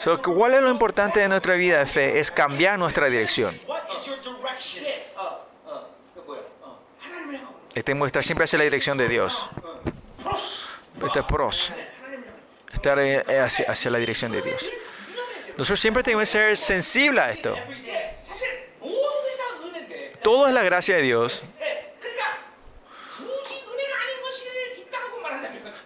So, 0.09 0.22
¿Cuál 0.22 0.55
es 0.55 0.62
lo 0.62 0.70
importante 0.70 1.20
de 1.20 1.28
nuestra 1.28 1.52
vida 1.52 1.80
de 1.80 1.85
fe? 1.85 2.18
Es 2.18 2.30
cambiar 2.30 2.78
nuestra 2.78 3.10
dirección. 3.10 3.55
Tenemos 7.85 8.06
que 8.06 8.09
estar 8.09 8.24
siempre 8.24 8.44
hacia 8.44 8.59
la 8.59 8.64
dirección 8.64 8.97
de 8.97 9.06
Dios. 9.06 9.51
Este 11.05 11.22
pros. 11.24 11.74
Estar 12.72 12.98
eh, 13.01 13.22
hacia, 13.39 13.70
hacia 13.70 13.90
la 13.90 13.98
dirección 13.98 14.32
de 14.32 14.40
Dios. 14.40 14.72
Nosotros 15.59 15.78
siempre 15.78 16.02
tenemos 16.02 16.22
que 16.22 16.26
ser 16.26 16.56
sensibles 16.56 17.22
a 17.22 17.30
esto. 17.30 17.55
Todo 20.22 20.48
es 20.48 20.55
la 20.55 20.62
gracia 20.62 20.97
de 20.97 21.02
Dios. 21.02 21.43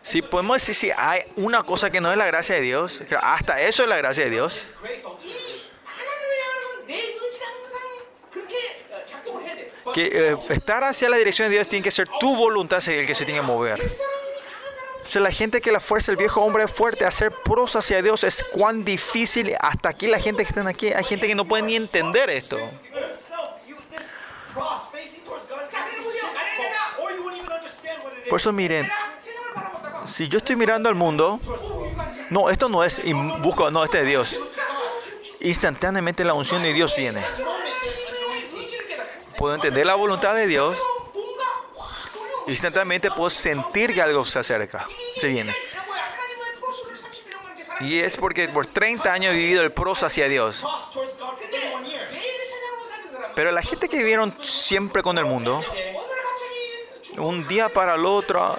Si 0.03 0.21
podemos 0.21 0.57
decir 0.57 0.75
si 0.75 0.91
hay 0.97 1.23
una 1.37 1.63
cosa 1.63 1.91
que 1.91 2.01
no 2.01 2.11
es 2.11 2.19
la 2.19 2.27
gracia 2.27 2.57
de 2.57 2.61
Dios, 2.61 3.03
hasta 3.21 3.61
eso 3.61 3.83
es 3.85 3.89
la 3.89 3.97
gracia 3.97 4.25
de 4.25 4.31
Dios. 4.31 4.61
Que 9.95 10.07
eh, 10.07 10.37
estar 10.49 10.85
hacia 10.85 11.09
la 11.09 11.17
dirección 11.17 11.49
de 11.49 11.55
Dios 11.55 11.69
tiene 11.69 11.83
que 11.83 11.91
ser 11.91 12.09
tu 12.19 12.35
voluntad 12.35 12.87
el 12.89 13.07
que 13.07 13.15
se 13.15 13.25
tiene 13.25 13.41
que 13.41 13.47
mover. 13.47 13.81
O 15.05 15.09
sea, 15.09 15.21
la 15.21 15.31
gente 15.31 15.61
que 15.61 15.71
la 15.71 15.81
fuerza 15.81 16.11
el 16.11 16.17
viejo 16.17 16.41
hombre 16.41 16.67
fuerte 16.69 17.05
a 17.05 17.09
hacer 17.09 17.31
pros 17.31 17.77
hacia 17.77 18.01
Dios 18.01 18.25
es 18.25 18.43
cuán 18.53 18.85
difícil. 18.85 19.55
Hasta 19.61 19.91
aquí 19.91 20.07
la 20.07 20.19
gente 20.19 20.43
que 20.43 20.49
está 20.49 20.67
aquí, 20.69 20.93
hay 20.93 21.05
gente 21.05 21.27
que 21.27 21.35
no 21.35 21.45
puede 21.45 21.63
ni 21.65 21.77
entender 21.77 22.31
esto. 22.31 22.59
Por 28.29 28.41
eso 28.41 28.53
miren, 28.53 28.91
si 30.07 30.29
yo 30.29 30.39
estoy 30.39 30.57
mirando 30.57 30.89
al 30.89 30.95
mundo, 30.95 31.41
no, 32.31 32.51
esto 32.51 32.69
no 32.69 32.85
es 32.85 33.01
busco, 33.41 33.71
no, 33.71 33.85
este 33.85 34.01
es 34.01 34.07
Dios. 34.07 34.41
Instantáneamente 35.41 36.25
la 36.25 36.35
unción 36.35 36.63
de 36.63 36.73
Dios 36.73 36.95
viene. 36.97 37.23
Puedo 39.37 39.55
entender 39.55 39.87
la 39.87 39.95
voluntad 39.95 40.35
de 40.35 40.47
Dios. 40.47 40.79
Instantáneamente 42.47 43.11
puedo 43.11 43.31
sentir 43.31 43.95
que 43.95 44.03
algo 44.03 44.25
se 44.25 44.39
acerca, 44.39 44.87
se 45.17 45.29
viene. 45.29 45.55
Y 47.81 47.99
es 48.01 48.17
porque 48.17 48.49
por 48.49 48.67
30 48.67 49.13
años 49.13 49.35
he 49.35 49.37
vivido 49.37 49.63
el 49.63 49.73
pros 49.73 50.03
hacia 50.03 50.29
Dios. 50.29 50.65
Pero 53.35 53.51
la 53.51 53.63
gente 53.63 53.89
que 53.89 53.99
vivieron 53.99 54.33
siempre 54.43 55.03
con 55.03 55.19
el 55.19 55.25
mundo, 55.25 55.61
un 57.17 57.47
día 57.49 57.69
para 57.69 57.95
el 57.95 58.05
otro, 58.05 58.57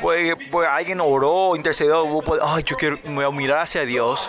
pues, 0.00 0.36
pues 0.50 0.68
alguien 0.68 1.00
oró, 1.00 1.56
intercedió, 1.56 2.22
ay, 2.42 2.64
yo 2.64 2.76
quiero, 2.76 2.98
me 3.04 3.14
voy 3.14 3.24
a 3.24 3.30
mirar 3.30 3.60
hacia 3.60 3.84
Dios. 3.84 4.28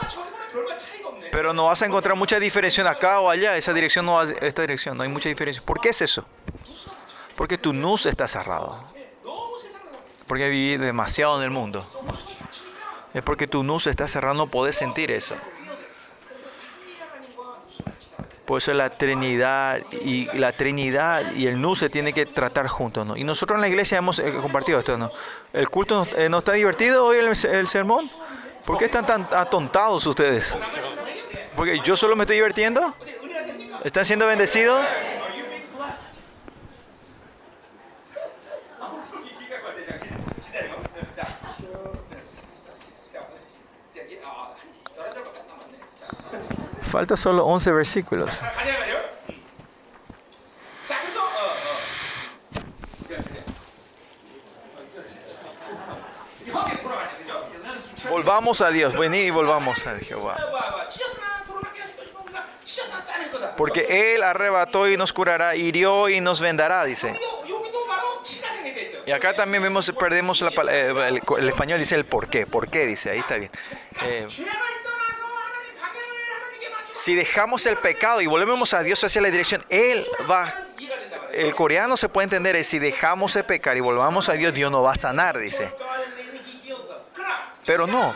Pero 1.32 1.54
no 1.54 1.66
vas 1.66 1.82
a 1.82 1.86
encontrar 1.86 2.16
mucha 2.16 2.40
diferencia 2.40 2.90
acá 2.90 3.20
o 3.20 3.30
allá, 3.30 3.58
esa 3.58 3.74
dirección 3.74 4.06
no, 4.06 4.22
esta 4.22 4.62
dirección, 4.62 4.98
no 4.98 5.04
hay 5.04 5.10
mucha 5.10 5.30
diferencia. 5.30 5.62
¿Por 5.64 5.80
qué 5.80 5.90
es 5.90 6.02
eso? 6.02 6.26
Porque 7.36 7.58
tu 7.58 7.74
nus 7.74 8.06
está 8.06 8.28
cerrado. 8.28 8.76
Porque 10.26 10.50
viví 10.50 10.78
demasiado 10.78 11.38
en 11.38 11.44
el 11.44 11.52
mundo. 11.52 11.86
Es 13.14 13.24
porque 13.24 13.48
tu 13.48 13.64
nus 13.64 13.88
está 13.88 14.08
cerrado, 14.08 14.36
no 14.36 14.48
podés 14.48 14.76
sentir 14.76 15.12
eso. 15.12 15.36
Por 18.48 18.62
eso 18.62 18.72
la 18.72 18.90
Trinidad 18.90 19.80
y 19.92 20.26
la 20.38 20.54
Trinidad 20.54 21.34
y 21.34 21.48
el 21.48 21.60
Nu 21.60 21.76
se 21.76 21.90
tienen 21.90 22.14
que 22.14 22.26
tratar 22.26 22.70
juntos, 22.70 23.06
¿no? 23.06 23.18
Y 23.18 23.26
nosotros 23.26 23.58
en 23.58 23.62
la 23.62 23.68
iglesia 23.68 23.98
hemos 23.98 24.20
eh, 24.20 24.34
compartido 24.42 24.80
esto, 24.80 24.98
¿no? 24.98 25.12
El 25.52 25.68
culto 25.70 26.08
no, 26.18 26.38
eh, 26.38 26.40
está 26.40 26.54
divertido 26.54 27.06
hoy 27.06 27.18
el, 27.18 27.28
el, 27.28 27.68
sermón. 27.68 28.10
¿Por 28.64 28.78
qué 28.78 28.86
están 28.86 29.06
tan 29.06 29.28
atontados 29.36 30.08
ustedes? 30.08 30.56
Porque 31.58 31.82
yo 31.84 31.98
solo 31.98 32.16
me 32.16 32.24
estoy 32.24 32.38
divirtiendo. 32.38 32.94
¿Están 33.84 34.06
siendo 34.06 34.26
bendecidos? 34.26 34.80
Falta 46.90 47.18
solo 47.18 47.46
11 47.46 47.72
versículos. 47.72 48.42
Volvamos 58.10 58.62
a 58.62 58.70
Dios, 58.70 58.98
venid 58.98 59.26
y 59.26 59.30
volvamos 59.30 59.86
a 59.86 59.98
Jehová. 60.00 60.38
Porque 63.58 64.14
Él 64.16 64.24
arrebató 64.24 64.88
y 64.88 64.98
nos 64.98 65.12
curará, 65.12 65.56
hirió 65.56 66.10
y 66.10 66.22
nos 66.22 66.40
vendará, 66.40 66.84
dice. 66.86 67.20
Y 69.06 69.12
acá 69.12 69.34
también 69.34 69.64
vemos, 69.64 69.92
perdemos 69.98 70.42
la, 70.42 70.52
eh, 70.70 71.22
el, 71.38 71.50
español, 71.50 71.80
dice 71.80 71.96
el 71.96 72.06
por 72.06 72.28
qué, 72.28 72.46
por 72.46 72.70
qué, 72.70 72.86
dice, 72.86 73.10
ahí 73.10 73.20
está 73.20 73.38
bien. 73.38 73.52
Eh, 74.04 74.28
si 76.98 77.16
dejamos 77.16 77.66
el 77.66 77.78
pecado 77.78 78.22
y 78.22 78.26
volvemos 78.26 78.74
a 78.74 78.82
Dios 78.82 79.04
hacia 79.04 79.22
la 79.22 79.30
dirección, 79.30 79.64
Él 79.70 80.06
va... 80.30 80.54
El 81.32 81.54
coreano 81.54 81.98
se 81.98 82.10
puede 82.10 82.24
entender 82.24 82.64
si 82.64 82.80
dejamos 82.80 83.34
de 83.36 83.44
pecar 83.44 83.78
y 83.78 83.80
volvamos 83.80 84.28
a 84.28 84.34
Dios, 84.34 84.54
Dios 84.54 84.72
nos 84.72 84.84
va 84.84 84.94
a 84.94 84.96
sanar, 84.96 85.38
dice. 85.38 85.70
Pero 87.64 87.86
no, 87.86 88.14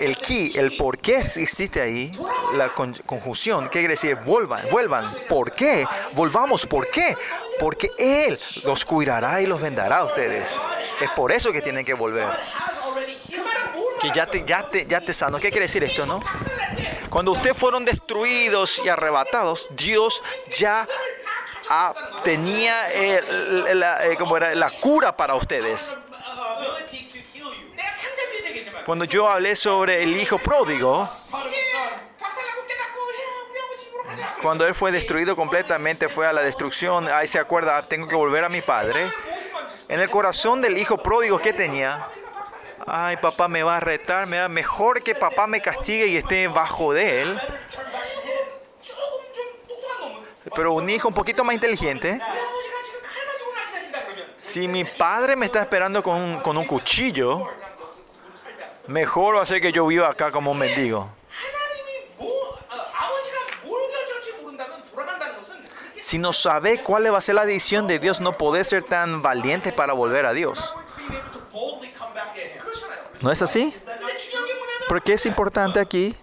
el 0.00 0.16
ki, 0.16 0.52
el 0.56 0.76
por 0.76 0.98
qué 0.98 1.24
existe 1.36 1.80
ahí, 1.80 2.12
la 2.54 2.68
conjunción, 2.70 3.64
¿qué 3.66 3.78
quiere 3.78 3.94
decir? 3.94 4.16
Vuelvan, 4.16 4.68
vuelvan. 4.70 5.14
¿Por 5.28 5.52
qué? 5.52 5.86
Volvamos, 6.12 6.66
¿por 6.66 6.90
qué? 6.90 7.16
Porque 7.58 7.90
Él 7.98 8.38
los 8.64 8.84
cuidará 8.84 9.40
y 9.40 9.46
los 9.46 9.62
vendará 9.62 9.98
a 9.98 10.04
ustedes. 10.04 10.60
Es 11.00 11.10
por 11.12 11.32
eso 11.32 11.52
que 11.52 11.62
tienen 11.62 11.84
que 11.84 11.94
volver 11.94 12.28
que 14.04 14.10
ya 14.14 14.26
te, 14.26 14.44
ya 14.44 14.68
te, 14.68 14.86
ya 14.86 15.00
te 15.00 15.14
sano. 15.14 15.38
¿Qué 15.38 15.50
quiere 15.50 15.66
decir 15.66 15.82
esto, 15.82 16.04
no? 16.04 16.20
Cuando 17.08 17.32
ustedes 17.32 17.56
fueron 17.56 17.84
destruidos 17.84 18.80
y 18.84 18.88
arrebatados, 18.88 19.68
Dios 19.70 20.22
ya 20.56 20.86
ah, 21.70 21.94
tenía 22.22 22.92
eh, 22.92 23.74
la, 23.74 24.06
eh, 24.06 24.16
como 24.16 24.36
era, 24.36 24.54
la 24.54 24.70
cura 24.70 25.16
para 25.16 25.34
ustedes. 25.34 25.96
Cuando 28.84 29.06
yo 29.06 29.28
hablé 29.28 29.56
sobre 29.56 30.02
el 30.02 30.14
hijo 30.14 30.36
pródigo, 30.36 31.08
cuando 34.42 34.66
él 34.66 34.74
fue 34.74 34.92
destruido 34.92 35.34
completamente, 35.34 36.10
fue 36.10 36.26
a 36.26 36.32
la 36.34 36.42
destrucción, 36.42 37.08
ahí 37.08 37.26
se 37.26 37.38
acuerda, 37.38 37.78
ah, 37.78 37.82
tengo 37.82 38.06
que 38.06 38.14
volver 38.14 38.44
a 38.44 38.50
mi 38.50 38.60
padre. 38.60 39.10
En 39.88 40.00
el 40.00 40.10
corazón 40.10 40.60
del 40.60 40.76
hijo 40.76 40.98
pródigo 40.98 41.38
que 41.38 41.54
tenía, 41.54 42.06
Ay, 42.86 43.16
papá 43.16 43.48
me 43.48 43.62
va 43.62 43.78
a 43.78 43.80
retar, 43.80 44.26
me 44.26 44.46
mejor 44.48 45.02
que 45.02 45.14
papá 45.14 45.46
me 45.46 45.60
castigue 45.60 46.06
y 46.06 46.16
esté 46.16 46.48
bajo 46.48 46.92
de 46.92 47.22
él. 47.22 47.40
Pero 50.54 50.74
un 50.74 50.88
hijo 50.90 51.08
un 51.08 51.14
poquito 51.14 51.44
más 51.44 51.54
inteligente. 51.54 52.20
Si 54.36 54.68
mi 54.68 54.84
padre 54.84 55.34
me 55.34 55.46
está 55.46 55.62
esperando 55.62 56.02
con 56.02 56.20
un, 56.20 56.40
con 56.40 56.56
un 56.58 56.66
cuchillo, 56.66 57.48
mejor 58.86 59.36
va 59.36 59.42
a 59.42 59.46
ser 59.46 59.60
que 59.60 59.72
yo 59.72 59.86
viva 59.86 60.08
acá 60.08 60.30
como 60.30 60.52
un 60.52 60.58
mendigo. 60.58 61.08
Si 65.98 66.18
no 66.18 66.34
sabe 66.34 66.82
cuál 66.82 67.12
va 67.12 67.18
a 67.18 67.22
ser 67.22 67.34
la 67.34 67.46
decisión 67.46 67.86
de 67.86 67.98
Dios, 67.98 68.20
no 68.20 68.34
podés 68.34 68.68
ser 68.68 68.82
tan 68.84 69.22
valiente 69.22 69.72
para 69.72 69.94
volver 69.94 70.26
a 70.26 70.34
Dios. 70.34 70.74
¿No 73.24 73.32
es 73.32 73.40
así? 73.40 73.72
Porque 74.86 75.14
es 75.14 75.24
importante 75.24 75.80
aquí 75.80 76.14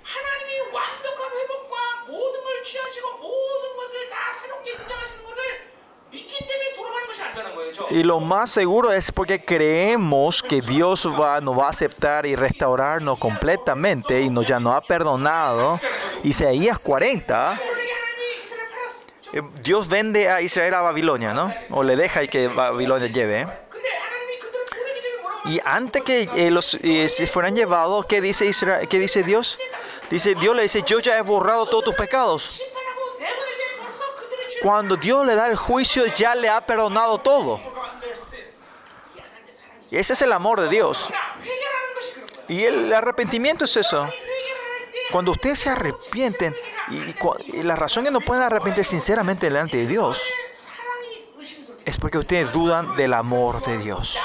Y 7.90 8.04
lo 8.04 8.20
más 8.20 8.52
seguro 8.52 8.94
es 8.94 9.12
porque 9.12 9.44
creemos 9.44 10.44
que 10.44 10.62
Dios 10.62 11.10
va, 11.20 11.42
nos 11.42 11.58
va 11.58 11.66
a 11.66 11.70
aceptar 11.72 12.28
y 12.28 12.36
restaurarnos 12.36 13.18
completamente 13.18 14.22
y 14.22 14.30
nos 14.30 14.46
ya 14.46 14.60
nos 14.60 14.76
ha 14.76 14.82
perdonado. 14.82 15.80
Isaías 16.24 16.78
40. 16.78 17.60
Eh, 19.34 19.42
Dios 19.64 19.90
vende 19.90 20.30
a 20.30 20.40
Israel 20.42 20.76
a 20.76 20.82
Babilonia, 20.82 21.34
¿no? 21.34 21.52
O 21.72 21.82
le 21.82 21.96
deja 21.96 22.20
el 22.22 22.30
que 22.30 22.48
Babilonia 22.48 23.08
lleve. 23.08 23.42
¿eh? 23.42 23.48
Y 25.46 25.60
antes 25.66 26.04
que 26.04 26.30
eh, 26.36 26.52
los 26.52 26.76
eh, 26.76 27.10
se 27.10 27.26
fueran 27.26 27.56
llevados, 27.56 28.06
¿qué 28.06 28.22
dice, 28.22 28.46
Dios? 29.24 29.58
Dice, 30.10 30.36
Dios 30.36 30.56
le 30.56 30.64
dice, 30.64 30.84
yo 30.86 31.00
ya 31.00 31.18
he 31.18 31.22
borrado 31.22 31.66
todos 31.66 31.84
tus 31.84 31.96
pecados. 31.96 32.62
Cuando 34.62 34.96
Dios 34.96 35.26
le 35.26 35.36
da 35.36 35.48
el 35.48 35.56
juicio, 35.56 36.06
ya 36.06 36.36
le 36.36 36.48
ha 36.48 36.62
perdonado 36.62 37.18
todo. 37.18 37.60
Ese 39.90 40.14
es 40.14 40.22
el 40.22 40.32
amor 40.32 40.62
de 40.62 40.70
Dios. 40.70 41.10
Y 42.48 42.64
el 42.64 42.94
arrepentimiento 42.94 43.66
es 43.66 43.76
eso. 43.78 44.08
Cuando 45.12 45.32
ustedes 45.32 45.60
se 45.60 45.70
arrepienten, 45.70 46.56
y, 46.90 47.58
y 47.58 47.64
la 47.64 47.76
razón 47.76 48.04
que 48.04 48.12
no 48.12 48.22
pueden 48.22 48.44
arrepentir 48.44 48.86
sinceramente 48.86 49.48
delante 49.48 49.78
de 49.78 49.88
Dios, 49.88 50.22
es 51.84 51.98
porque 51.98 52.20
ustedes 52.20 52.52
dudan 52.52 52.96
del 52.96 53.14
amor 53.14 53.64
de 53.66 53.80
Dios. 53.80 54.18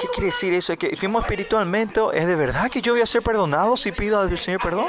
¿Qué 0.00 0.08
quiere 0.08 0.26
decir 0.26 0.52
eso? 0.54 0.72
Es 0.72 0.78
¿Que 0.78 0.94
fuimos 0.96 1.22
espiritualmente? 1.22 2.00
¿Es 2.12 2.26
de 2.26 2.36
verdad 2.36 2.70
que 2.70 2.80
yo 2.80 2.92
voy 2.92 3.02
a 3.02 3.06
ser 3.06 3.22
perdonado 3.22 3.76
si 3.76 3.92
pido 3.92 4.20
al 4.20 4.38
Señor 4.38 4.60
perdón? 4.60 4.86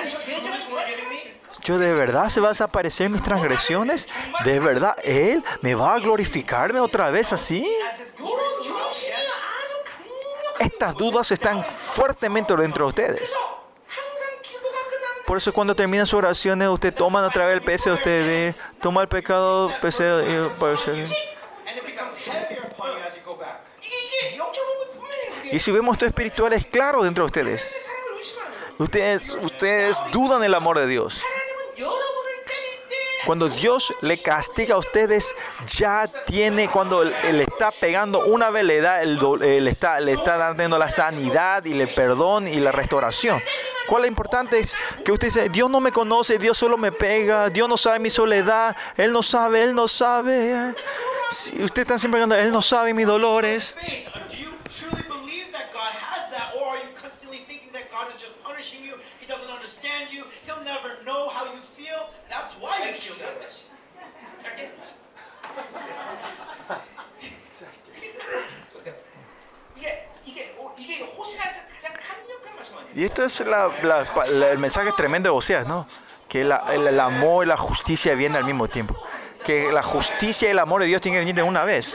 ¿Yo 1.64 1.77
de 1.77 1.94
verdad 1.94 2.30
se 2.30 2.40
va 2.40 2.48
a 2.48 2.52
desaparecer 2.52 3.10
mis 3.10 3.23
transgresiones? 3.23 4.07
¿De 4.44 4.60
verdad 4.60 4.95
Él 5.03 5.44
me 5.61 5.76
va 5.76 5.95
a 5.95 5.99
glorificarme 5.99 6.80
otra 6.80 7.10
vez 7.10 7.34
así? 7.34 7.68
Estas 10.60 10.95
dudas 10.95 11.31
están 11.31 11.64
fuertemente 11.64 12.56
dentro 12.56 12.86
de 12.86 12.90
ustedes. 12.90 13.34
Por 15.26 15.38
eso 15.38 15.53
cuando 15.53 15.76
terminan 15.76 16.07
sus 16.07 16.18
oraciones, 16.18 16.68
usted 16.69 16.94
toma 16.94 17.26
otra 17.26 17.45
vez 17.45 17.57
el 17.57 17.61
peso 17.61 17.91
de 17.91 17.95
ustedes, 17.98 18.73
toma 18.81 19.03
el 19.03 19.07
pecado, 19.07 19.72
pecado 19.80 20.23
y 20.23 20.34
eh, 20.34 20.49
pues, 20.57 20.80
eh. 20.88 21.06
Y 25.51 25.59
su 25.59 25.73
vemos 25.73 26.01
espiritual 26.01 26.53
es 26.53 26.65
claro 26.65 27.03
dentro 27.03 27.23
de 27.23 27.27
ustedes. 27.27 27.88
Ustedes, 28.77 29.38
ustedes 29.41 29.99
dudan 30.11 30.43
el 30.43 30.53
amor 30.53 30.80
de 30.80 30.88
Dios. 30.88 31.21
Cuando 33.26 33.49
Dios 33.49 33.93
le 34.01 34.17
castiga 34.17 34.76
a 34.76 34.77
ustedes, 34.77 35.35
ya 35.67 36.07
tiene, 36.26 36.69
cuando 36.69 37.03
le 37.03 37.43
está 37.43 37.69
pegando 37.71 38.26
una 38.26 38.49
vez, 38.49 38.63
le, 38.63 38.81
da 38.81 39.01
el, 39.01 39.19
eh, 39.41 39.59
le, 39.59 39.69
está, 39.69 39.99
le 39.99 40.13
está 40.13 40.38
dando 40.38 40.77
la 40.77 40.89
sanidad 40.89 41.65
y 41.65 41.80
el 41.80 41.89
perdón 41.89 42.47
y 42.47 42.59
la 42.59 42.71
restauración. 42.71 43.41
¿Cuál 43.88 44.05
es 44.05 44.09
importante? 44.09 44.59
Es 44.59 44.76
que 45.03 45.11
usted 45.11 45.27
dice, 45.27 45.49
Dios 45.49 45.69
no 45.69 45.80
me 45.80 45.91
conoce, 45.91 46.38
Dios 46.38 46.57
solo 46.57 46.77
me 46.77 46.91
pega, 46.91 47.49
Dios 47.49 47.67
no 47.67 47.76
sabe 47.76 47.99
mi 47.99 48.09
soledad, 48.09 48.76
Él 48.95 49.11
no 49.11 49.21
sabe, 49.21 49.63
Él 49.63 49.76
no 49.76 49.88
sabe. 49.88 50.73
Si 51.31 51.61
usted 51.61 51.81
está 51.81 51.99
siempre 51.99 52.21
hablando, 52.21 52.35
Él 52.41 52.51
no 52.51 52.61
sabe 52.61 52.93
mis 52.93 53.05
dolores. 53.05 53.76
Y 72.95 73.06
esto 73.06 73.24
es 73.24 73.40
la, 73.41 73.70
la, 73.84 74.06
la, 74.32 74.52
el 74.52 74.57
mensaje 74.57 74.91
tremendo 74.91 75.30
de 75.30 75.38
Oseas, 75.38 75.68
¿no? 75.68 75.88
Que 76.28 76.41
el, 76.41 76.53
el, 76.72 76.99
amor 76.99 77.45
y 77.45 77.48
la 77.48 77.57
justicia 77.57 78.14
vienen 78.14 78.38
al 78.38 78.44
mismo 78.44 78.68
tiempo. 78.68 78.95
Que 79.45 79.72
la 79.72 79.84
justicia 79.84 80.49
y 80.49 80.52
el 80.52 80.60
amor 80.60 80.82
de 80.82 80.88
Dios 80.88 81.02
tienen 81.02 81.18
que 81.18 81.22
venir 81.22 81.36
de 81.36 81.44
una 81.44 81.64
vez. 81.64 81.94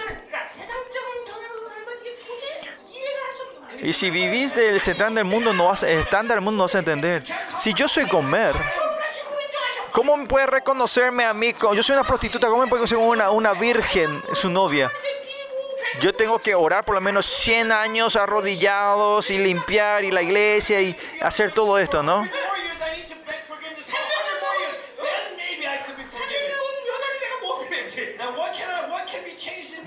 Y 3.83 3.93
si 3.93 4.09
vivís 4.09 4.55
del 4.55 4.77
estándar 4.77 5.12
del 5.12 5.25
mundo, 5.25 5.53
no 5.53 5.66
vas, 5.66 5.83
el 5.83 5.99
estándar 5.99 6.37
del 6.39 6.45
mundo 6.45 6.59
no 6.59 6.65
vas 6.65 6.75
a 6.75 6.79
entender. 6.79 7.23
Si 7.61 7.75
yo 7.75 7.87
soy 7.87 8.07
comer, 8.07 8.55
¿Cómo 9.95 10.16
me 10.16 10.27
puede 10.27 10.47
reconocerme 10.47 11.25
a 11.25 11.33
mí? 11.33 11.55
Yo 11.73 11.81
soy 11.81 11.95
una 11.95 12.03
prostituta, 12.03 12.49
¿cómo 12.49 12.62
me 12.62 12.66
puede 12.66 12.83
reconocer 12.83 12.99
una, 12.99 13.31
una 13.31 13.53
virgen, 13.53 14.21
su 14.33 14.51
novia? 14.51 14.91
Yo 16.01 16.12
tengo 16.12 16.41
que 16.41 16.53
orar 16.53 16.85
por 16.85 16.97
lo 16.97 17.01
menos 17.01 17.25
100 17.27 17.71
años 17.71 18.16
arrodillados 18.16 19.31
y 19.31 19.39
limpiar 19.39 20.05
y 20.05 20.11
la 20.11 20.21
iglesia 20.21 20.83
y 20.83 20.97
hacer 21.23 21.53
todo 21.53 21.79
esto, 21.79 22.03
¿no? 22.03 22.29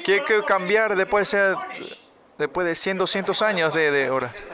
¿Qué 0.06 0.14
hay 0.14 0.22
que 0.22 0.42
cambiar 0.44 0.96
después 0.96 1.30
de, 1.32 1.54
después 2.38 2.66
de 2.66 2.76
100, 2.76 2.98
200 3.00 3.42
años 3.42 3.74
de, 3.74 3.92
de 3.92 4.10
orar? 4.10 4.47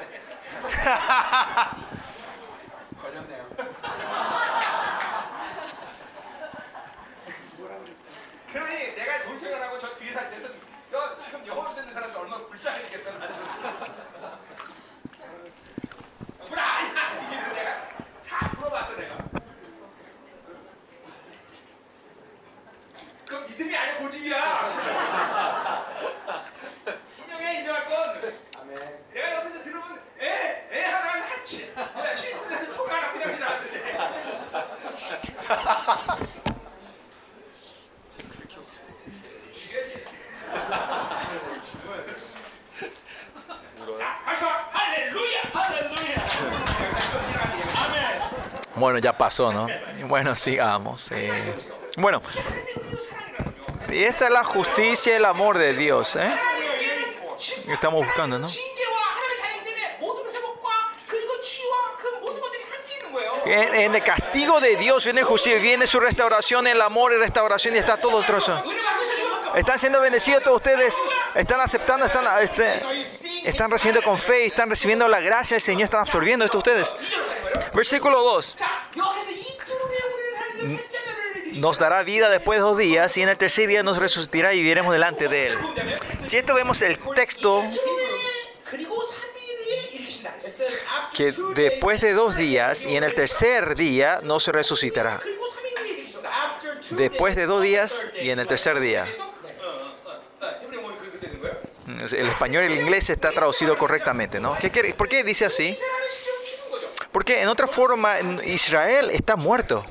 Bueno, 50.08 50.36
sigamos. 50.36 51.12
Eh. 51.12 51.54
Bueno, 51.98 52.22
y 53.90 54.04
esta 54.04 54.26
es 54.26 54.32
la 54.32 54.44
justicia 54.44 55.14
y 55.14 55.16
el 55.16 55.26
amor 55.26 55.58
de 55.58 55.74
Dios, 55.74 56.16
¿eh? 56.16 56.32
Estamos 57.68 58.06
buscando, 58.06 58.38
¿no? 58.38 58.48
En, 63.46 63.94
el 63.94 64.04
castigo 64.04 64.60
de 64.62 64.78
Dios 64.78 65.04
viene 65.04 65.24
justicia, 65.24 65.60
viene 65.60 65.88
su 65.88 66.00
restauración, 66.00 66.68
el 66.68 66.82
amor 66.82 67.12
y 67.14 67.18
restauración 67.18 67.76
y 67.76 67.80
está 67.80 67.98
todo 67.98 68.18
otro. 68.18 68.40
Están 69.56 69.80
siendo 69.80 70.00
bendecidos 70.00 70.44
todos 70.44 70.58
ustedes, 70.58 70.96
están 71.36 71.60
aceptando, 71.60 72.06
están, 72.06 72.26
este, 72.42 72.82
están 73.44 73.70
recibiendo 73.70 74.02
con 74.02 74.18
fe, 74.18 74.46
y 74.46 74.48
están 74.48 74.70
recibiendo 74.70 75.08
la 75.08 75.20
gracia 75.20 75.56
del 75.56 75.62
Señor, 75.62 75.84
están 75.84 76.02
absorbiendo 76.02 76.46
esto 76.46 76.58
ustedes. 76.60 76.96
Versículo 77.74 78.22
2 78.22 78.56
nos 81.64 81.80
dará 81.80 82.04
vida 82.04 82.30
después 82.30 82.60
de 82.60 82.62
dos 82.62 82.78
días 82.78 83.16
y 83.16 83.22
en 83.22 83.30
el 83.30 83.38
tercer 83.38 83.70
día 83.70 83.84
nos 83.84 83.98
resucitará 83.98 84.54
y 84.54 84.58
viviremos 84.58 84.92
delante 84.92 85.30
de 85.30 85.48
Él. 85.48 85.58
Si 86.26 86.36
esto 86.36 86.56
vemos 86.56 86.82
el 86.82 86.98
texto 87.16 87.64
que 91.14 91.34
después 91.56 92.02
de 92.02 92.12
dos 92.12 92.36
días 92.36 92.86
y 92.86 92.98
en 92.98 93.06
el 93.06 93.16
tercer 93.16 93.76
día 93.76 94.20
nos 94.24 94.46
resucitará. 94.50 95.22
Después 96.90 97.38
de 97.38 97.46
dos 97.46 97.62
días 97.62 98.10
y 98.22 98.32
en 98.32 98.40
el 98.40 98.48
tercer 98.48 98.82
día. 98.82 99.08
El 102.12 102.28
español 102.28 102.64
y 102.64 102.74
el 102.74 102.80
inglés 102.82 103.10
está 103.10 103.32
traducido 103.32 103.78
correctamente, 103.78 104.42
¿no? 104.42 104.58
Por 104.98 105.08
qué 105.08 105.24
dice 105.24 105.46
así? 105.46 105.78
Porque 107.14 107.42
en 107.42 107.48
otra 107.48 107.68
forma 107.68 108.20
Israel 108.44 109.12
está 109.12 109.38
muerto. 109.38 109.86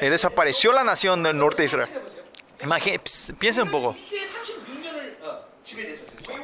Eh, 0.00 0.10
desapareció 0.10 0.72
la 0.72 0.84
nación 0.84 1.22
del 1.22 1.36
norte 1.36 1.62
de 1.62 1.66
Israel. 1.66 1.88
Imagínense, 2.62 3.62
un 3.62 3.70
poco. 3.70 3.96
Ah, 5.24 5.40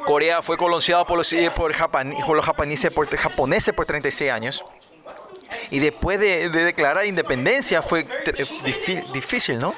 Corea 0.06 0.42
fue 0.42 0.56
colonizada 0.56 1.04
por 1.04 1.18
los, 1.18 1.32
eh, 1.32 1.50
por, 1.54 1.72
por 2.26 2.42
japoneses, 2.42 2.92
por, 2.92 3.16
japoneses 3.16 3.74
por 3.74 3.86
36 3.86 4.30
años. 4.30 4.64
Y 5.70 5.78
después 5.78 6.18
de, 6.18 6.48
declarar 6.48 7.06
independencia 7.06 7.80
fue 7.82 8.00
eh, 8.00 9.02
difícil, 9.12 9.58
¿no? 9.58 9.74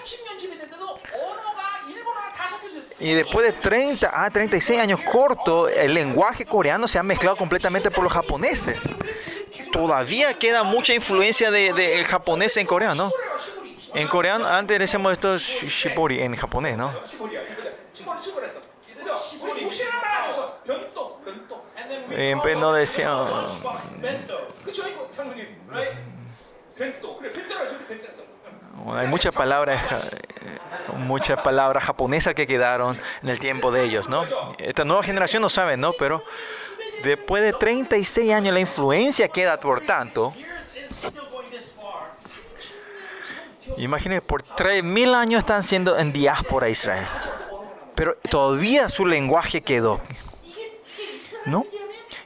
Y 2.98 3.12
después 3.12 3.46
de 3.46 3.52
30 3.52 4.24
a 4.24 4.30
36 4.30 4.80
años 4.80 5.00
corto, 5.00 5.68
el 5.68 5.92
lenguaje 5.92 6.46
coreano 6.46 6.88
se 6.88 6.98
ha 6.98 7.02
mezclado 7.02 7.36
completamente 7.36 7.90
por 7.90 8.02
los 8.02 8.12
japoneses. 8.12 8.80
Todavía 9.70 10.32
queda 10.34 10.62
mucha 10.62 10.94
influencia 10.94 11.50
del 11.50 11.74
de, 11.74 11.96
de 11.96 12.04
japonés 12.04 12.56
en 12.56 12.66
Corea, 12.66 12.94
¿no? 12.94 13.12
En 13.96 14.08
coreano, 14.08 14.46
antes 14.46 14.78
decíamos 14.78 15.10
esto 15.14 15.38
shibori 15.38 16.20
en 16.20 16.36
japonés, 16.36 16.76
¿no? 16.76 16.92
En 22.10 22.60
no 22.60 22.72
decíamos. 22.74 23.58
Hay 28.92 29.06
muchas 29.06 29.34
palabras, 29.34 29.82
muchas 30.98 31.40
palabras 31.40 31.84
japonesas 31.84 32.34
que 32.34 32.46
quedaron 32.46 33.00
en 33.22 33.28
el 33.30 33.40
tiempo 33.40 33.72
de 33.72 33.84
ellos, 33.84 34.10
¿no? 34.10 34.26
Esta 34.58 34.84
nueva 34.84 35.02
generación 35.04 35.40
no 35.40 35.48
sabe, 35.48 35.78
¿no? 35.78 35.94
Pero 35.94 36.22
después 37.02 37.42
de 37.42 37.54
36 37.54 38.30
años 38.30 38.52
la 38.52 38.60
influencia 38.60 39.26
queda 39.28 39.58
por 39.58 39.80
tanto. 39.80 40.34
Imaginen, 43.76 44.20
por 44.20 44.42
3.000 44.42 45.14
años 45.14 45.40
están 45.40 45.62
siendo 45.62 45.98
en 45.98 46.12
diáspora 46.12 46.68
Israel. 46.68 47.04
Pero 47.94 48.16
todavía 48.30 48.88
su 48.88 49.06
lenguaje 49.06 49.60
quedó. 49.60 50.00
¿No? 51.46 51.64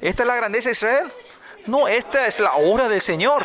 ¿Esta 0.00 0.22
es 0.22 0.26
la 0.26 0.36
grandeza 0.36 0.68
de 0.68 0.72
Israel? 0.72 1.12
No, 1.66 1.88
esta 1.88 2.26
es 2.26 2.40
la 2.40 2.54
obra 2.54 2.88
del 2.88 3.00
Señor. 3.00 3.44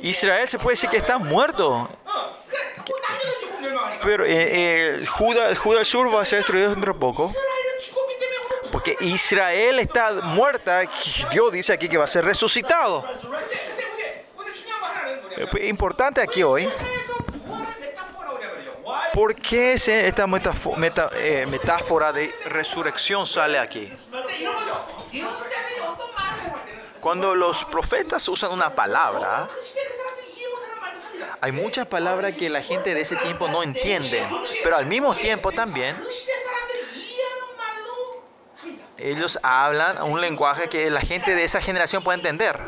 Israel 0.00 0.48
se 0.48 0.58
puede 0.58 0.76
decir 0.76 0.90
que 0.90 0.98
está 0.98 1.18
muerto. 1.18 1.88
Pero 4.02 4.24
eh, 4.24 5.00
eh 5.00 5.06
Judá, 5.06 5.54
Judá 5.56 5.78
del 5.78 5.86
Sur 5.86 6.14
va 6.14 6.22
a 6.22 6.24
ser 6.24 6.38
destruido 6.38 6.70
dentro 6.70 6.92
de 6.92 6.98
poco. 6.98 7.32
Porque 8.70 8.96
Israel 9.00 9.78
está 9.78 10.12
muerta. 10.12 10.82
Dios 11.32 11.52
dice 11.52 11.72
aquí 11.72 11.88
que 11.88 11.98
va 11.98 12.04
a 12.04 12.08
ser 12.08 12.24
resucitado. 12.24 13.04
Eh, 15.36 15.68
importante 15.68 16.20
aquí 16.20 16.42
hoy. 16.42 16.68
¿Por 19.12 19.34
qué 19.34 19.74
esta 19.74 20.26
meta, 20.26 21.10
eh, 21.14 21.46
metáfora 21.48 22.12
de 22.12 22.32
resurrección 22.46 23.26
sale 23.26 23.58
aquí? 23.58 23.90
Cuando 27.00 27.34
los 27.34 27.64
profetas 27.64 28.28
usan 28.28 28.52
una 28.52 28.74
palabra, 28.74 29.48
hay 31.40 31.52
muchas 31.52 31.86
palabras 31.86 32.34
que 32.34 32.48
la 32.48 32.62
gente 32.62 32.94
de 32.94 33.00
ese 33.00 33.16
tiempo 33.16 33.48
no 33.48 33.62
entiende, 33.62 34.26
pero 34.62 34.76
al 34.76 34.86
mismo 34.86 35.14
tiempo 35.14 35.52
también 35.52 35.96
ellos 38.98 39.38
hablan 39.42 40.02
un 40.02 40.20
lenguaje 40.20 40.68
que 40.68 40.90
la 40.90 41.00
gente 41.00 41.34
de 41.34 41.44
esa 41.44 41.60
generación 41.60 42.02
puede 42.02 42.18
entender. 42.18 42.58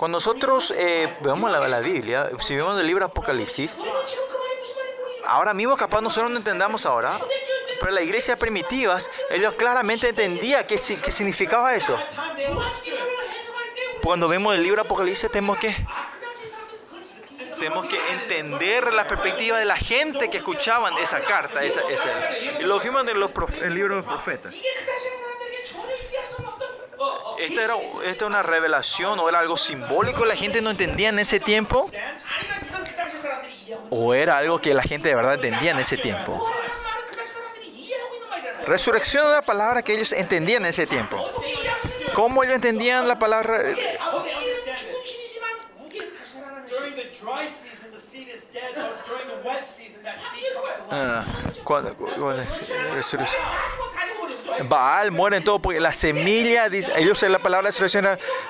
Cuando 0.00 0.16
nosotros 0.16 0.72
eh, 0.78 1.14
vemos 1.20 1.50
la, 1.50 1.68
la 1.68 1.80
Biblia, 1.80 2.30
si 2.40 2.56
vemos 2.56 2.80
el 2.80 2.86
libro 2.86 3.04
Apocalipsis, 3.04 3.80
ahora 5.26 5.52
mismo 5.52 5.76
capaz 5.76 6.00
nosotros 6.00 6.30
no 6.30 6.38
entendamos 6.38 6.86
ahora, 6.86 7.18
pero 7.78 7.92
las 7.92 8.04
iglesias 8.04 8.38
primitivas, 8.38 9.10
ellos 9.28 9.52
claramente 9.56 10.08
entendían 10.08 10.66
qué, 10.66 10.76
qué 11.04 11.12
significaba 11.12 11.74
eso. 11.74 11.98
Cuando 14.02 14.26
vemos 14.26 14.54
el 14.54 14.62
libro 14.62 14.80
Apocalipsis 14.80 15.30
tenemos 15.30 15.58
que 15.58 15.76
tenemos 17.58 17.86
que 17.86 17.98
entender 18.12 18.94
la 18.94 19.06
perspectiva 19.06 19.58
de 19.58 19.66
la 19.66 19.76
gente 19.76 20.30
que 20.30 20.38
escuchaban 20.38 20.96
esa 20.96 21.20
carta, 21.20 21.62
esa, 21.62 21.82
esa. 21.90 22.58
Y 22.58 22.62
lo 22.62 22.80
vimos 22.80 23.06
en 23.06 23.20
los 23.20 23.32
profe, 23.32 23.66
el 23.66 23.74
libro 23.74 23.96
de 23.96 24.00
los 24.00 24.10
profetas. 24.10 24.56
Esto 27.38 27.60
era, 27.60 27.74
esto 28.04 28.26
una 28.26 28.42
revelación 28.42 29.18
o 29.18 29.28
era 29.28 29.38
algo 29.38 29.56
simbólico, 29.56 30.24
la 30.26 30.36
gente 30.36 30.60
no 30.60 30.70
entendía 30.70 31.08
en 31.08 31.18
ese 31.18 31.40
tiempo. 31.40 31.90
O 33.88 34.12
era 34.12 34.38
algo 34.38 34.60
que 34.60 34.74
la 34.74 34.82
gente 34.82 35.08
de 35.08 35.14
verdad 35.14 35.34
entendía 35.34 35.70
en 35.70 35.78
ese 35.78 35.96
tiempo. 35.96 36.40
Resurrección 38.66 39.24
era 39.26 39.36
la 39.36 39.42
palabra 39.42 39.82
que 39.82 39.94
ellos 39.94 40.12
entendían 40.12 40.62
en 40.64 40.68
ese 40.68 40.86
tiempo. 40.86 41.16
¿Cómo 42.14 42.44
ellos 42.44 42.56
entendían 42.56 43.08
la 43.08 43.18
palabra? 43.18 43.74
Ah, 50.90 51.24
cuando, 51.64 51.94
cuando 51.94 52.42
resurrección. 52.94 53.42
Baal 54.68 55.10
muere 55.12 55.38
en 55.38 55.44
todo 55.44 55.60
porque 55.60 55.80
la 55.80 55.92
semilla, 55.92 56.68
dice, 56.68 56.92
ellos 56.96 57.22
la 57.22 57.38
palabra 57.38 57.68
resurrección 57.68 58.06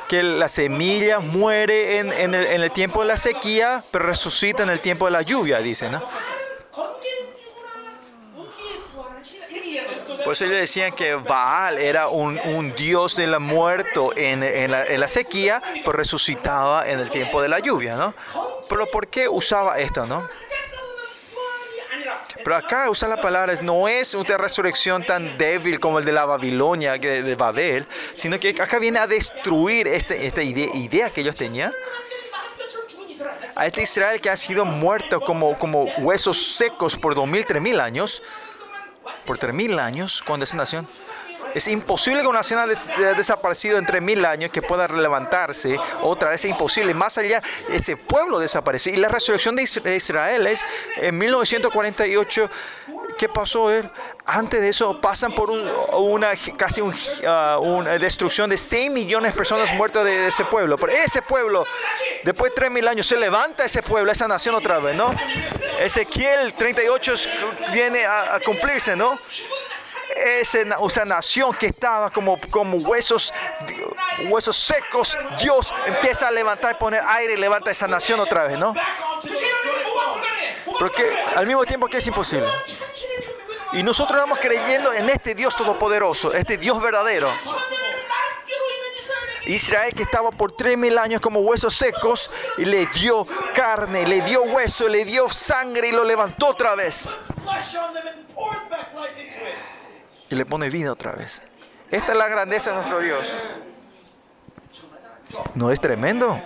que 0.09 0.23
la 0.23 0.49
semilla 0.49 1.21
muere 1.21 1.99
en, 1.99 2.13
el, 2.13 2.35
en, 2.47 2.63
el, 2.63 2.71
tiempo 2.73 3.03
de 3.03 3.09
la 3.09 3.17
sequía, 3.17 3.83
pero 3.93 4.07
resucita 4.07 4.63
en 4.63 4.71
el 4.71 4.81
tiempo 4.81 5.05
de 5.05 5.13
la 5.13 5.23
lluvia, 5.23 5.59
dice, 5.61 5.91
¿no? 5.91 6.03
Pues 10.25 10.41
ellos 10.43 10.57
decían 10.57 10.93
que 10.93 11.15
Baal 11.15 11.79
era 11.79 12.09
un, 12.09 12.39
un 12.45 12.75
dios 12.75 13.17
de 13.17 13.27
la 13.27 13.39
muerto 13.39 14.13
en, 14.17 14.43
en, 14.43 14.71
la, 14.71 14.85
en, 14.85 15.01
la, 15.01 15.09
sequía, 15.09 15.63
pero 15.85 15.93
resucitaba 15.93 16.89
en 16.89 17.01
el 17.01 17.11
tiempo 17.11 17.41
de 17.43 17.49
la 17.49 17.59
lluvia, 17.59 17.97
¿no? 17.97 18.15
Pero 18.69 18.87
¿por 18.87 19.09
qué 19.09 19.29
usaba 19.29 19.79
esto, 19.79 20.07
no? 20.07 20.29
Pero 22.43 22.57
acá 22.57 22.89
usa 22.89 23.09
la 23.09 23.21
palabra, 23.21 23.55
no 23.63 23.89
es 23.89 24.15
una 24.15 24.39
resurrección 24.39 25.05
tan 25.05 25.37
débil 25.37 25.79
como 25.79 25.99
el 25.99 26.05
de 26.05 26.13
la 26.13 26.25
Babilonia, 26.25 26.97
de 26.97 27.35
Babel, 27.35 27.87
sino 28.15 28.39
que 28.39 28.51
acá 28.51 28.79
viene 28.79 28.99
a 28.99 29.07
destruir 29.07 29.87
este, 29.87 30.27
esta 30.27 30.43
idea, 30.43 30.69
idea 30.75 31.11
que 31.11 31.21
ellos 31.21 31.37
tenían 31.37 31.73
a 33.55 33.67
este 33.67 33.83
Israel 33.83 34.21
que 34.21 34.31
ha 34.31 34.37
sido 34.37 34.65
muerto 34.65 35.21
como, 35.21 35.59
como 35.59 35.85
huesos 35.99 36.57
secos 36.57 36.97
por 36.97 37.15
2000, 37.15 37.45
3000 37.45 37.81
años, 37.81 38.23
por 39.31 39.39
3000 39.39 39.79
años, 39.79 40.25
cuando 40.27 40.43
es 40.43 40.53
nación. 40.55 40.89
Es 41.55 41.69
imposible 41.69 42.21
que 42.21 42.27
una 42.27 42.41
nación 42.41 42.59
haya 42.59 42.67
des- 42.71 42.89
haya 42.89 43.15
desaparecido 43.15 43.79
en 43.79 43.87
3000 43.87 44.25
años 44.25 44.51
que 44.51 44.61
pueda 44.61 44.89
levantarse 44.89 45.79
otra 46.03 46.31
vez. 46.31 46.45
Es 46.45 46.51
imposible. 46.51 46.95
Más 46.95 47.17
allá, 47.17 47.41
ese 47.73 47.97
pueblo 47.97 48.41
desapareció. 48.41 48.93
Y 48.93 48.97
la 48.97 49.09
resurrección 49.09 49.55
de 49.55 49.95
Israel 49.95 50.49
es 50.49 50.65
en 50.97 51.17
1948 51.17 52.51
¿qué 53.21 53.29
pasó? 53.29 53.71
él? 53.71 53.91
Antes 54.25 54.63
de 54.63 54.71
eso 54.71 54.99
pasan 54.99 55.33
por 55.33 55.51
un- 55.51 55.71
una 55.93 56.31
casi 56.57 56.81
un, 56.81 56.95
ah, 57.27 57.59
una 57.61 57.99
destrucción 57.99 58.49
de 58.49 58.57
6 58.57 58.91
millones 58.91 59.33
de 59.33 59.37
personas 59.37 59.71
muertas 59.75 60.07
de, 60.07 60.29
ese 60.29 60.47
pueblo. 60.47 60.79
Pero 60.79 60.93
ese 60.93 61.21
pueblo, 61.21 61.67
después 62.25 62.51
de 62.51 62.55
3 62.55 62.71
mil 62.71 62.89
años, 62.89 63.07
se 63.07 63.19
levanta 63.19 63.67
ese 63.67 63.83
pueblo, 63.83 64.11
esa 64.11 64.27
nación 64.27 64.55
otra 64.55 64.79
vez, 64.79 64.97
¿no? 64.97 65.15
Ezequiel 65.81 66.55
38 66.55 67.13
es- 67.13 67.29
viene 67.73 68.07
a, 68.07 68.41
cumplirse, 68.43 68.97
¿no? 68.97 69.19
Esa 70.17 71.05
nación 71.05 71.53
que 71.55 71.67
estaba 71.67 72.09
como, 72.11 72.39
huesos, 72.79 73.33
huesos 74.31 74.57
secos, 74.57 75.17
Dios 75.39 75.73
empieza 75.87 76.29
a 76.29 76.31
levantar, 76.31 76.79
poner 76.79 77.03
aire 77.07 77.35
y 77.35 77.37
levanta 77.37 77.71
esa 77.71 77.87
nación 77.87 78.19
otra 78.19 78.45
vez, 78.45 78.59
¿no? 78.59 78.75
Pero 80.81 80.93
que 80.93 81.15
al 81.37 81.47
mismo 81.47 81.67
tiempo 81.67 81.89
que 81.89 81.99
es 81.99 82.07
imposible. 82.07 82.49
Y 83.75 83.83
nosotros 83.83 84.19
estamos 84.19 84.39
creyendo 84.39 84.95
en 84.95 85.11
este 85.11 85.35
Dios 85.35 85.55
todopoderoso, 85.55 86.33
este 86.33 86.57
Dios 86.57 86.81
verdadero. 86.81 87.31
Israel 89.45 89.93
que 89.95 90.05
estaba 90.05 90.31
por 90.31 90.53
tres 90.53 90.79
mil 90.79 90.97
años 90.97 91.21
como 91.21 91.41
huesos 91.41 91.75
secos, 91.75 92.31
y 92.57 92.65
le 92.65 92.87
dio 92.87 93.27
carne, 93.55 94.07
le 94.07 94.23
dio 94.23 94.43
hueso, 94.45 94.89
le 94.89 95.05
dio 95.05 95.29
sangre 95.29 95.89
y 95.89 95.93
lo 95.93 96.03
levantó 96.03 96.47
otra 96.47 96.75
vez. 96.75 97.15
Y 100.31 100.35
le 100.35 100.47
pone 100.47 100.71
vida 100.71 100.93
otra 100.93 101.13
vez. 101.13 101.43
Esta 101.91 102.13
es 102.13 102.19
la 102.19 102.29
grandeza 102.29 102.71
de 102.71 102.77
nuestro 102.77 103.01
Dios. 103.01 103.27
¿No 105.55 105.71
es 105.71 105.79
tremendo? 105.79 106.41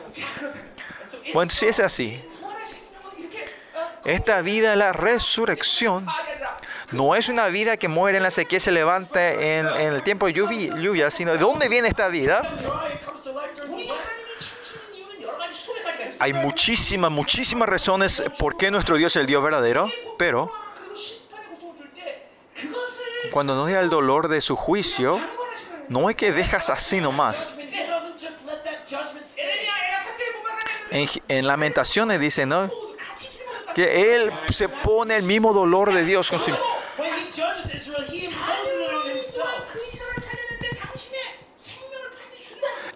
Bueno, 1.33 1.53
si 1.53 1.67
es 1.67 1.79
así, 1.79 2.21
esta 4.05 4.43
vida 4.43 4.71
de 4.71 4.77
la 4.77 4.93
resurrección 4.93 6.07
no 6.93 7.15
es 7.15 7.29
una 7.29 7.49
vida 7.49 7.79
que 7.79 7.89
muere 7.89 8.19
en 8.19 8.23
la 8.23 8.31
sequía 8.31 8.59
y 8.59 8.61
se 8.61 8.71
levanta 8.71 9.33
en, 9.33 9.67
el 9.67 10.03
tiempo 10.03 10.27
de 10.27 10.35
lluvia, 10.35 11.11
sino 11.11 11.33
de 11.33 11.39
dónde 11.39 11.69
viene 11.69 11.89
esta 11.89 12.09
vida. 12.09 12.43
Hay 16.19 16.33
muchísimas, 16.33 17.11
muchísimas 17.11 17.69
razones 17.69 18.23
por 18.39 18.57
qué 18.57 18.71
nuestro 18.71 18.97
Dios 18.97 19.17
es 19.17 19.21
el 19.21 19.27
Dios 19.27 19.43
verdadero, 19.43 19.91
pero 20.19 20.53
cuando 23.31 23.57
nos 23.57 23.71
da 23.71 23.81
el 23.81 23.89
dolor 23.89 24.29
de 24.29 24.41
su 24.41 24.55
juicio, 24.55 25.19
no 25.89 26.11
es 26.11 26.17
que 26.17 26.31
dejas 26.31 26.69
así 26.69 27.01
nomás. 27.01 27.57
En 30.91 31.47
Lamentaciones 31.47 32.21
dice, 32.21 32.47
¿no? 32.47 32.71
que 33.75 34.15
él 34.15 34.31
se 34.51 34.69
pone 34.69 35.17
el 35.17 35.25
mismo 35.25 35.53
dolor 35.53 35.93
de 35.93 36.05
Dios 36.05 36.31
con 36.31 36.41
su... 36.41 36.51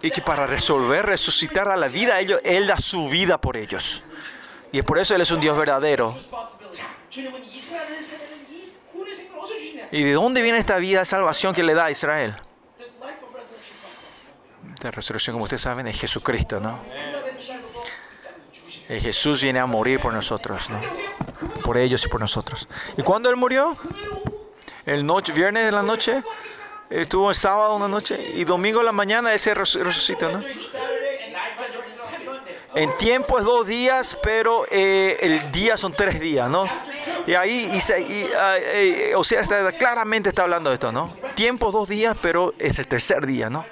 Y 0.01 0.11
que 0.11 0.21
para 0.21 0.47
resolver, 0.47 1.05
resucitar 1.05 1.67
a 1.67 1.75
la 1.75 1.89
vida 1.89 2.15
a 2.15 2.19
ellos, 2.21 2.39
Él 2.45 2.67
da 2.67 2.77
su 2.77 3.09
vida 3.09 3.39
por 3.39 3.57
ellos. 3.57 4.01
Y 4.71 4.81
por 4.81 4.97
eso 4.97 5.13
Él 5.13 5.21
es 5.21 5.31
un 5.31 5.41
Dios 5.41 5.57
verdadero. 5.57 6.15
¿Y 9.91 10.03
de 10.03 10.13
dónde 10.13 10.41
viene 10.41 10.57
esta 10.59 10.77
vida 10.77 10.99
de 10.99 11.05
salvación 11.05 11.53
que 11.53 11.63
le 11.63 11.73
da 11.73 11.85
a 11.85 11.91
Israel? 11.91 12.35
La 14.81 14.91
resurrección, 14.91 15.33
como 15.33 15.43
ustedes 15.43 15.63
saben, 15.63 15.87
es 15.87 15.99
Jesucristo, 15.99 16.61
¿no? 16.61 16.79
Eh, 18.89 18.99
Jesús 18.99 19.41
viene 19.43 19.59
a 19.59 19.65
morir 19.65 19.99
por 19.99 20.11
nosotros, 20.13 20.69
¿no? 20.69 20.81
Por 21.63 21.77
ellos 21.77 22.03
y 22.05 22.07
por 22.09 22.19
nosotros. 22.19 22.67
¿Y 22.97 23.03
cuándo 23.03 23.29
Él 23.29 23.35
murió? 23.35 23.77
El 24.85 25.05
noche, 25.05 25.31
viernes 25.31 25.65
de 25.65 25.71
la 25.71 25.83
noche. 25.83 26.23
Estuvo 26.89 27.29
el 27.29 27.35
sábado 27.35 27.75
una 27.75 27.87
noche 27.87 28.31
y 28.35 28.43
domingo 28.45 28.79
en 28.79 28.87
la 28.87 28.91
mañana 28.91 29.31
ese 29.33 29.53
res- 29.53 29.75
resucitó, 29.75 30.31
¿no? 30.31 30.43
En 32.75 32.95
tiempo 32.97 33.37
es 33.37 33.45
dos 33.45 33.67
días, 33.67 34.17
pero 34.23 34.65
eh, 34.71 35.17
el 35.21 35.51
día 35.51 35.75
son 35.77 35.91
tres 35.93 36.19
días, 36.19 36.49
¿no? 36.49 36.65
Y 37.27 37.33
ahí, 37.35 37.71
y 37.75 37.81
se- 37.81 37.99
y, 38.01 38.27
eh, 38.33 39.13
o 39.15 39.23
sea, 39.23 39.41
está- 39.41 39.71
claramente 39.73 40.29
está 40.29 40.43
hablando 40.43 40.69
de 40.71 40.75
esto, 40.75 40.91
¿no? 40.91 41.15
Tiempo 41.35 41.71
dos 41.71 41.87
días, 41.87 42.15
pero 42.21 42.53
es 42.57 42.79
el 42.79 42.87
tercer 42.87 43.25
día, 43.25 43.49
¿no? 43.49 43.65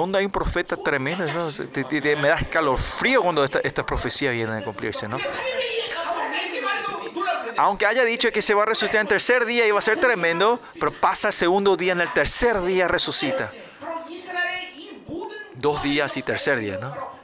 donde 0.00 0.18
hay 0.18 0.24
un 0.24 0.30
profeta 0.30 0.76
tremendo, 0.76 1.24
¿no? 1.32 1.50
te, 1.50 1.84
te, 1.84 2.00
te, 2.00 2.16
me 2.16 2.28
da 2.28 2.36
escalofrío 2.36 3.22
cuando 3.22 3.44
estas 3.44 3.84
profecías 3.84 4.32
vienen 4.32 4.56
a 4.56 4.62
cumplirse, 4.62 5.08
¿no? 5.08 5.18
Aunque 7.56 7.86
haya 7.86 8.04
dicho 8.04 8.30
que 8.30 8.40
se 8.40 8.54
va 8.54 8.62
a 8.62 8.66
resucitar 8.66 9.00
en 9.00 9.08
tercer 9.08 9.44
día 9.44 9.66
y 9.66 9.72
va 9.72 9.80
a 9.80 9.82
ser 9.82 9.98
tremendo, 9.98 10.60
pero 10.78 10.92
pasa 10.92 11.28
el 11.28 11.34
segundo 11.34 11.76
día, 11.76 11.92
en 11.92 12.00
el 12.00 12.12
tercer 12.12 12.62
día 12.62 12.86
resucita. 12.86 13.50
Dos 15.54 15.82
días 15.82 16.16
y 16.16 16.22
tercer 16.22 16.58
día, 16.58 16.78
¿no? 16.78 17.18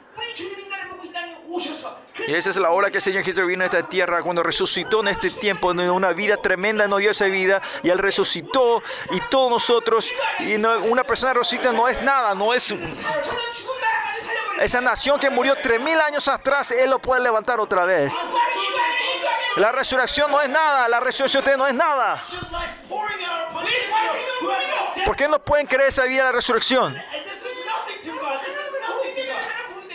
Y 2.27 2.33
esa 2.33 2.49
es 2.49 2.57
la 2.57 2.71
hora 2.71 2.89
que 2.89 2.97
el 2.97 3.03
Señor 3.03 3.23
Jesús 3.23 3.45
vino 3.45 3.63
a 3.63 3.65
esta 3.65 3.83
tierra 3.83 4.23
cuando 4.23 4.41
resucitó 4.41 5.01
en 5.01 5.09
este 5.09 5.29
tiempo, 5.29 5.71
en 5.71 5.79
una 5.89 6.13
vida 6.13 6.37
tremenda, 6.37 6.87
nos 6.87 6.99
dio 6.99 7.11
esa 7.11 7.25
vida 7.25 7.61
y 7.83 7.89
Él 7.89 7.97
resucitó 7.97 8.81
y 9.11 9.19
todos 9.29 9.51
nosotros, 9.51 10.11
y 10.39 10.55
una 10.55 11.03
persona 11.03 11.33
resucita 11.33 11.71
no 11.71 11.87
es 11.87 12.01
nada, 12.01 12.33
no 12.33 12.53
es... 12.53 12.73
Esa 14.61 14.79
nación 14.79 15.19
que 15.19 15.29
murió 15.29 15.55
tres 15.61 15.81
mil 15.81 15.99
años 15.99 16.27
atrás, 16.29 16.71
Él 16.71 16.89
lo 16.89 16.99
puede 16.99 17.21
levantar 17.21 17.59
otra 17.59 17.83
vez. 17.85 18.13
La 19.57 19.71
resurrección 19.71 20.31
no 20.31 20.41
es 20.41 20.49
nada, 20.49 20.87
la 20.87 20.99
resurrección 20.99 21.43
de 21.43 21.57
no 21.57 21.67
es 21.67 21.73
nada. 21.73 22.21
¿Por 25.05 25.15
qué 25.15 25.27
no 25.27 25.39
pueden 25.39 25.67
creer 25.67 25.89
esa 25.89 26.03
vida 26.03 26.21
de 26.21 26.25
la 26.25 26.31
resurrección? 26.31 26.95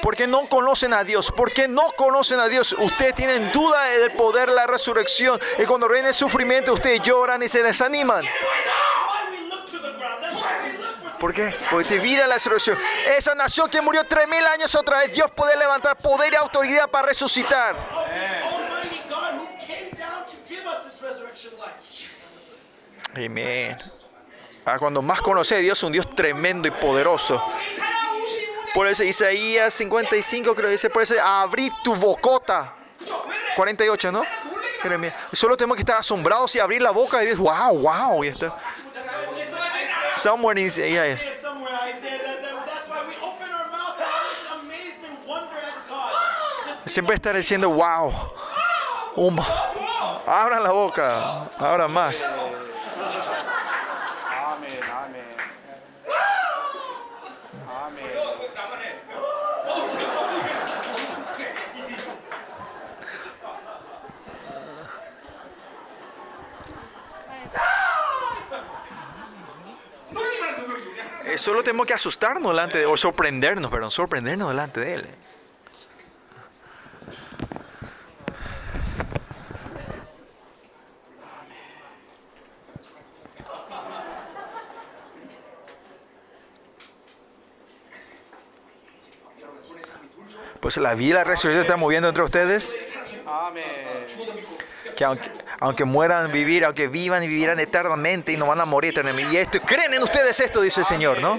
Porque 0.03 0.27
no 0.27 0.49
conocen 0.49 0.95
a 0.95 1.05
Dios, 1.05 1.33
porque 1.37 1.69
no 1.69 1.93
conocen 1.93 2.41
a 2.41 2.49
Dios. 2.49 2.75
Ustedes 2.79 3.15
tienen 3.15 3.53
duda 3.53 3.85
del 3.85 4.11
poder 4.13 4.49
de 4.49 4.55
la 4.55 4.67
resurrección. 4.67 5.39
Y 5.59 5.65
cuando 5.65 5.89
reina 5.89 6.09
el 6.09 6.15
sufrimiento, 6.15 6.73
ustedes 6.73 7.01
lloran 7.03 7.43
y 7.43 7.49
se 7.49 7.63
desaniman. 7.63 8.25
¿Por 11.19 11.35
qué? 11.35 11.55
Porque 11.71 11.87
te 11.87 11.99
vida 11.99 12.27
la 12.27 12.35
resurrección. 12.35 12.79
Esa 13.07 13.35
nación 13.35 13.69
que 13.69 13.83
murió 13.83 14.05
tres 14.05 14.27
mil 14.27 14.43
años 14.47 14.75
otra 14.75 15.01
vez, 15.01 15.13
Dios 15.13 15.31
puede 15.33 15.55
levantar 15.57 15.97
poder 15.99 16.33
y 16.33 16.37
autoridad 16.37 16.89
para 16.89 17.09
resucitar. 17.09 17.77
Amén. 23.15 23.77
Ah, 24.65 24.79
cuando 24.79 25.03
más 25.03 25.21
conoce 25.21 25.57
a 25.57 25.59
Dios, 25.59 25.83
un 25.83 25.93
Dios 25.93 26.09
tremendo 26.09 26.69
y 26.69 26.71
poderoso. 26.71 27.43
Por 28.75 28.87
eso 28.87 29.03
Isaías 29.03 29.75
55 29.75 30.55
creo 30.55 30.67
que 30.67 30.73
dice, 30.73 30.91
por 30.91 31.03
eso 31.03 31.15
abrí 31.23 31.73
tu 31.83 31.95
bocota. 31.95 32.75
48, 33.57 34.13
¿no? 34.13 34.23
Solo 35.33 35.57
tenemos 35.57 35.77
que 35.77 35.83
estar 35.83 35.99
asombrados 35.99 36.55
y 36.57 36.61
abrir 36.61 36.81
la 36.81 36.91
boca 36.91 37.23
y 37.23 37.27
decir, 37.27 37.41
wow, 37.41 37.77
wow, 37.79 38.25
y 38.25 38.29
está. 38.29 38.57
Somewhere 40.19 40.61
in 40.61 40.67
Isaías. 40.69 41.21
Siempre 46.87 47.15
estar 47.15 47.37
diciendo, 47.37 47.69
wow. 47.71 48.13
Um, 49.17 49.39
abran 50.27 50.63
la 50.63 50.71
boca, 50.71 51.51
ahora 51.59 51.89
más. 51.89 52.25
Eh, 71.31 71.39
solo 71.39 71.63
tenemos 71.63 71.87
que 71.87 71.95
asustarnos 71.95 72.51
delante 72.51 72.79
de, 72.79 72.87
o 72.87 72.97
sorprendernos, 72.97 73.71
perdón, 73.71 73.91
sorprendernos 73.93 74.49
delante 74.49 74.81
de 74.81 74.95
Él. 74.95 75.07
Pues 90.61 90.77
la 90.77 90.95
vida, 90.95 91.19
la 91.19 91.25
resurrección 91.25 91.63
se 91.63 91.69
está 91.69 91.77
moviendo 91.77 92.09
entre 92.09 92.25
ustedes. 92.25 92.75
아멘. 93.27 94.07
Que 94.97 95.05
aunque, 95.05 95.31
aunque 95.61 95.85
mueran, 95.85 96.33
vivir, 96.33 96.65
aunque 96.65 96.89
vivan 96.89 97.23
y 97.23 97.29
vivirán 97.29 97.61
eternamente 97.61 98.33
y 98.33 98.37
no 98.37 98.47
van 98.47 98.61
a 98.61 98.65
morir 98.65 98.93
eternamente. 98.93 99.35
Y 99.35 99.37
esto, 99.37 99.61
creen 99.61 99.93
en 99.93 100.03
ustedes 100.03 100.41
esto, 100.41 100.63
dice 100.63 100.81
el 100.81 100.87
Señor, 100.87 101.21
¿no? 101.21 101.39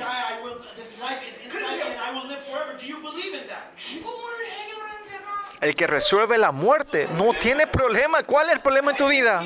El 5.59 5.75
que 5.75 5.87
resuelve 5.87 6.37
la 6.37 6.51
muerte 6.51 7.07
no 7.17 7.33
tiene 7.33 7.67
problema. 7.67 8.23
¿Cuál 8.23 8.47
es 8.49 8.55
el 8.55 8.61
problema 8.61 8.91
en 8.91 8.97
tu 8.97 9.07
vida? 9.07 9.43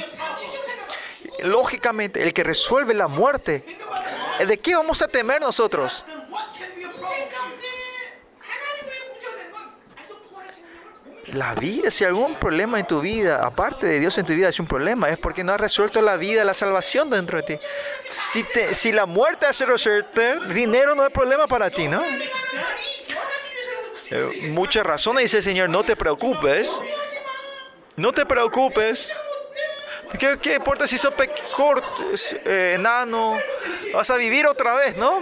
Lógicamente, 1.40 2.22
el 2.24 2.34
que 2.34 2.44
resuelve 2.44 2.94
la 2.94 3.08
muerte, 3.08 3.66
¿de 4.46 4.60
qué 4.60 4.76
vamos 4.76 5.02
a 5.02 5.08
temer 5.08 5.42
nosotros? 5.42 6.06
la 11.36 11.54
vida, 11.54 11.92
si 11.92 12.04
algún 12.04 12.36
problema 12.36 12.80
en 12.80 12.88
tu 12.88 13.02
vida, 13.02 13.46
aparte 13.46 13.86
de 13.86 14.00
Dios 14.00 14.18
en 14.18 14.26
tu 14.26 14.34
vida, 14.34 14.50
es 14.50 14.60
un 14.60 14.68
problema, 14.68 15.10
es 15.10 15.18
porque 15.18 15.44
no 15.44 15.54
has 15.54 15.60
resuelto 15.60 16.02
la 16.02 16.18
vida, 16.18 16.44
la 16.44 16.54
salvación 16.54 17.10
dentro 17.10 17.38
de 17.42 17.44
ti. 17.44 17.66
Si, 18.10 18.44
te, 18.44 18.74
si 18.74 18.92
la 18.92 19.06
muerte 19.06 19.46
hace 19.46 19.66
resolver, 19.66 20.48
dinero 20.54 20.96
no 20.96 21.06
es 21.06 21.12
problema 21.12 21.48
para 21.48 21.70
ti, 21.70 21.88
¿no? 21.88 22.02
Eh, 24.12 24.50
muchas 24.52 24.86
razones 24.86 25.24
dice 25.24 25.38
el 25.38 25.44
Señor, 25.44 25.70
no 25.70 25.84
te 25.84 25.96
preocupes, 25.96 26.70
no 27.96 28.14
te 28.14 28.26
preocupes. 28.26 29.12
¿Qué, 30.20 30.38
qué 30.42 30.56
importa 30.56 30.88
si 30.88 30.98
sos 30.98 31.14
corto, 31.56 32.04
eh, 32.46 32.74
enano? 32.76 33.38
Vas 33.94 34.10
a 34.10 34.18
vivir 34.18 34.46
otra 34.46 34.76
vez, 34.76 34.96
¿no? 34.96 35.22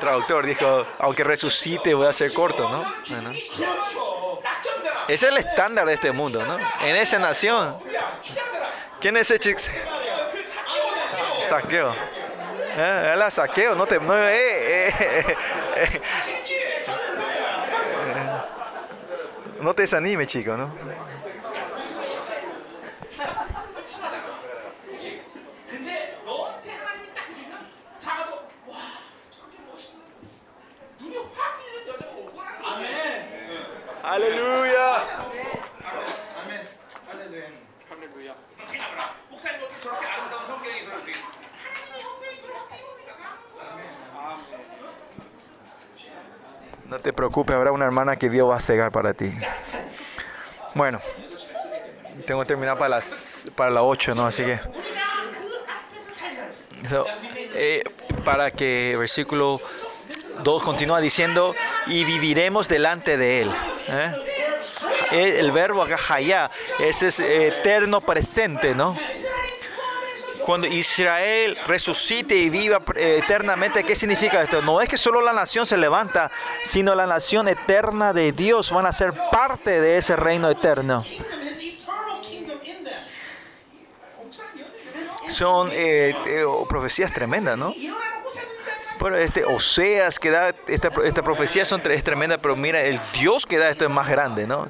traductor 0.00 0.44
dijo, 0.44 0.86
aunque 0.98 1.22
resucite 1.22 1.94
voy 1.94 2.06
a 2.06 2.12
ser 2.12 2.32
corto, 2.32 2.68
¿no? 2.68 2.84
Ese 5.08 5.26
es 5.26 5.32
el 5.32 5.38
estándar 5.38 5.86
de 5.86 5.94
este 5.94 6.12
mundo, 6.12 6.44
¿no? 6.44 6.58
En 6.80 6.96
esa 6.96 7.18
nación. 7.18 7.76
¿Quién 9.00 9.16
es 9.16 9.30
ese 9.30 9.38
chico? 9.38 9.60
Saqueo. 11.48 11.94
¿Eh? 12.76 13.14
Él 13.14 13.32
saqueo, 13.32 13.74
no 13.74 13.86
te 13.86 13.98
no, 13.98 14.16
eh, 14.16 14.88
eh, 14.88 15.36
eh, 15.76 16.00
no 19.60 19.74
te 19.74 19.82
desanime, 19.82 20.26
chico, 20.26 20.56
¿no? 20.56 20.70
Aleluya. 34.09 34.85
할렐루야. 37.85 38.35
생각해보라 38.67 39.13
목사님 39.29 39.63
어떻게 39.63 39.79
저렇게 39.79 40.05
아름다운 40.05 40.47
성경이 40.47 40.85
그렇게 40.85 41.11
하나님의 41.63 42.01
형님이 42.03 42.41
눈을 42.41 42.55
확 42.55 42.69
띄우니까 42.69 43.11
가는 43.15 43.35
거야 43.55 43.71
아멘. 43.71 43.85
No 46.87 46.99
te 46.99 47.13
preocupes, 47.13 47.55
habrá 47.55 47.71
una 47.71 47.85
hermana 47.85 48.15
que 48.15 48.29
Dios 48.29 48.49
va 48.49 48.57
a 48.57 48.59
cegar 48.59 48.91
para 48.91 49.13
ti. 49.13 49.31
Bueno, 50.75 50.99
tengo 52.27 52.41
que 52.41 52.47
terminar 52.47 52.77
para 52.77 52.89
las 52.89 53.47
para 53.55 53.71
las 53.71 53.83
8, 53.83 54.13
¿no? 54.15 54.25
Así 54.27 54.43
que 54.43 54.59
우리가 54.59 55.01
그 55.31 55.65
앞에서 55.67 56.11
살려야 56.11 56.49
돼 56.49 56.87
so, 56.89 57.05
eh, 57.55 57.83
para 58.23 58.51
que 58.51 58.95
versículo 58.97 59.59
2 60.43 60.63
continúa 60.63 60.99
diciendo 61.01 61.55
y 61.86 62.04
viviremos 62.04 62.68
delante 62.68 63.16
de 63.16 63.42
Él. 63.42 63.50
¿eh? 63.88 64.14
El 65.12 65.50
verbo 65.52 65.82
Agajayá 65.82 66.50
es, 66.78 67.02
es 67.02 67.20
eterno 67.20 68.00
presente, 68.00 68.74
¿no? 68.74 68.96
Cuando 70.44 70.66
Israel 70.66 71.56
resucite 71.66 72.34
y 72.34 72.48
viva 72.48 72.80
eternamente, 72.96 73.84
¿qué 73.84 73.94
significa 73.94 74.42
esto? 74.42 74.62
No 74.62 74.80
es 74.80 74.88
que 74.88 74.96
solo 74.96 75.20
la 75.20 75.32
nación 75.32 75.66
se 75.66 75.76
levanta, 75.76 76.30
sino 76.64 76.94
la 76.94 77.06
nación 77.06 77.48
eterna 77.48 78.12
de 78.12 78.32
Dios 78.32 78.72
van 78.72 78.86
a 78.86 78.92
ser 78.92 79.12
parte 79.30 79.80
de 79.80 79.98
ese 79.98 80.16
reino 80.16 80.48
eterno. 80.48 81.04
Son 85.30 85.70
eh, 85.72 86.14
eh, 86.26 86.44
oh, 86.44 86.66
profecías 86.66 87.12
tremendas, 87.12 87.56
¿no? 87.56 87.72
Bueno, 89.00 89.16
este 89.16 89.46
Oseas 89.46 90.18
que 90.18 90.30
da 90.30 90.54
esta, 90.66 90.90
esta 91.04 91.22
profecía 91.22 91.64
son, 91.64 91.80
es 91.90 92.04
tremenda, 92.04 92.36
pero 92.36 92.54
mira, 92.54 92.82
el 92.82 93.00
Dios 93.14 93.46
que 93.46 93.56
da 93.56 93.70
esto 93.70 93.86
es 93.86 93.90
más 93.90 94.06
grande, 94.06 94.46
¿no? 94.46 94.68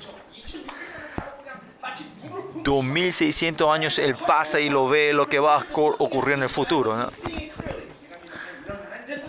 2600 2.54 3.68
años 3.68 3.98
él 3.98 4.14
pasa 4.14 4.60
y 4.60 4.68
lo 4.68 4.88
ve 4.88 5.12
lo 5.12 5.24
que 5.24 5.40
va 5.40 5.56
a 5.56 5.64
ocurrir 5.74 6.34
en 6.34 6.44
el 6.44 6.48
futuro, 6.48 6.96
¿no? 6.96 7.08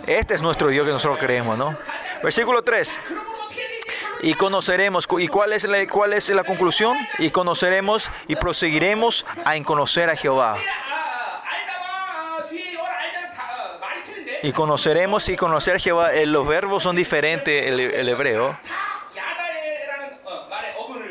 Este 0.06 0.36
es 0.36 0.42
nuestro 0.44 0.68
Dios 0.68 0.86
que 0.86 0.92
nosotros 0.92 1.20
creemos, 1.20 1.58
¿no? 1.58 1.76
Versículo 2.22 2.64
3. 2.64 3.00
Y 4.22 4.36
conoceremos, 4.36 5.08
¿y 5.18 5.28
cuál 5.28 5.54
es, 5.54 5.64
la, 5.64 5.88
cuál 5.88 6.14
es 6.14 6.30
la 6.30 6.44
conclusión? 6.44 6.96
Y 7.18 7.32
conoceremos 7.32 8.12
y 8.28 8.36
proseguiremos 8.36 9.26
a 9.46 9.60
conocer 9.64 10.12
a 10.12 10.16
Jehová. 10.16 10.58
Y 14.44 14.52
conoceremos 14.54 15.30
y 15.30 15.36
conocer 15.36 15.80
Jehová, 15.80 16.14
eh, 16.14 16.26
los 16.26 16.48
verbos 16.48 16.84
son 16.84 16.96
diferentes, 16.96 17.68
el, 17.68 18.10
hebreo. 18.10 18.58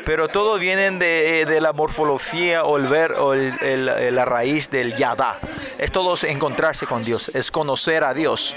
Pero 0.05 0.27
todos 0.27 0.59
vienen 0.59 0.99
de, 0.99 1.41
eh, 1.41 1.45
de, 1.45 1.61
la 1.61 1.73
morfología 1.73 2.63
o, 2.65 2.77
el 2.77 2.87
ver, 2.87 3.13
o 3.13 3.33
la 3.33 4.25
raíz 4.25 4.69
del 4.69 4.97
yada. 4.97 5.39
Es 5.77 5.91
todos 5.91 6.23
encontrarse 6.23 6.85
con 6.85 7.03
Dios, 7.03 7.31
es 7.33 7.51
conocer 7.51 8.03
a 8.03 8.13
Dios. 8.13 8.55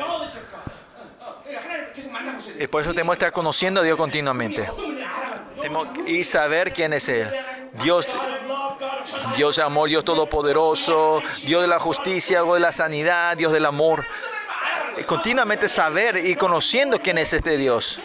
Y 2.59 2.67
por 2.67 2.83
eso 2.83 2.93
tenemos 2.93 3.15
que 3.15 3.25
estar 3.25 3.33
conociendo 3.33 3.81
a 3.81 3.85
Dios 3.85 3.97
continuamente. 3.97 4.67
Y 6.07 6.25
saber 6.25 6.73
quién 6.73 6.93
es 6.93 7.09
Él. 7.09 7.29
Dios, 7.83 8.07
Dios 9.37 9.57
de 9.57 9.63
amor, 9.63 9.89
Dios 9.89 10.05
todopoderoso, 10.05 11.23
Dios 11.45 11.63
de 11.63 11.69
la 11.69 11.79
justicia, 11.79 12.43
Dios 12.43 12.55
de 12.55 12.61
la 12.61 12.73
sanidad, 12.73 13.37
Dios 13.37 13.53
del 13.53 13.67
amor 13.67 14.05
continuamente 15.07 15.69
saber 15.69 16.25
y 16.25 16.35
conociendo 16.35 16.99
quién 17.01 17.19
es 17.19 17.33
este 17.33 17.57
Dios. 17.57 18.01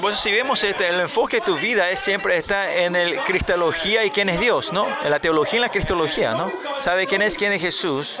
Pues 0.00 0.20
si 0.20 0.30
vemos 0.30 0.62
este, 0.62 0.88
el 0.88 1.00
enfoque 1.00 1.38
de 1.38 1.42
tu 1.42 1.56
vida 1.56 1.90
es 1.90 2.00
siempre 2.00 2.36
está 2.36 2.72
en 2.72 2.94
el 2.94 3.18
cristología 3.20 4.04
y 4.04 4.10
quién 4.10 4.28
es 4.28 4.38
Dios, 4.38 4.72
¿no? 4.72 4.86
En 5.02 5.10
la 5.10 5.18
teología 5.18 5.54
y 5.54 5.56
en 5.56 5.62
la 5.62 5.70
cristología, 5.70 6.34
¿no? 6.34 6.52
¿Sabe 6.80 7.06
quién 7.06 7.22
es 7.22 7.36
quién 7.36 7.52
es 7.52 7.62
Jesús? 7.62 8.20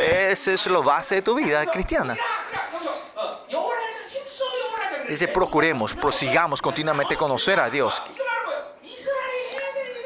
Esa 0.00 0.52
es 0.52 0.66
la 0.66 0.80
base 0.80 1.16
de 1.16 1.22
tu 1.22 1.34
vida 1.36 1.64
cristiana. 1.66 2.16
Dice, 5.08 5.28
procuremos, 5.28 5.94
prosigamos 5.94 6.60
continuamente 6.60 7.16
conocer 7.16 7.60
a 7.60 7.70
Dios. 7.70 8.02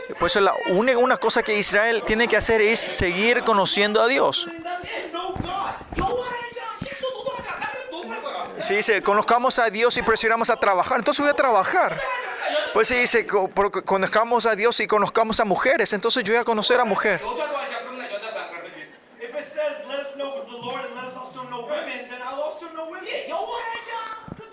Pues 0.09 0.19
Por 0.19 0.27
eso 0.31 0.41
la 0.41 0.55
una 0.75 1.19
cosa 1.19 1.43
que 1.43 1.59
Israel 1.59 2.03
tiene 2.07 2.29
que 2.29 2.37
hacer 2.37 2.63
es 2.63 2.81
seguir 2.81 3.45
conociendo 3.45 4.01
a 4.01 4.07
Dios. 4.07 4.49
Si 8.61 8.75
dice, 8.75 9.03
conozcamos 9.03 9.59
a 9.59 9.71
Dios 9.71 9.97
y 9.99 10.03
presionamos 10.03 10.51
a 10.51 10.57
trabajar, 10.57 10.99
entonces 10.99 11.21
voy 11.21 11.31
a 11.31 11.35
trabajar. 11.35 12.01
Pues 12.73 12.89
si 12.89 12.95
dice, 12.95 13.27
conozcamos 13.27 14.47
a 14.47 14.55
Dios 14.55 14.81
y 14.81 14.87
conozcamos 14.87 15.41
a 15.41 15.45
mujeres, 15.45 15.93
entonces 15.93 16.25
yo 16.25 16.33
voy 16.33 16.41
a 16.41 16.45
conocer 16.45 16.81
a 16.81 16.85
mujer. 16.85 17.21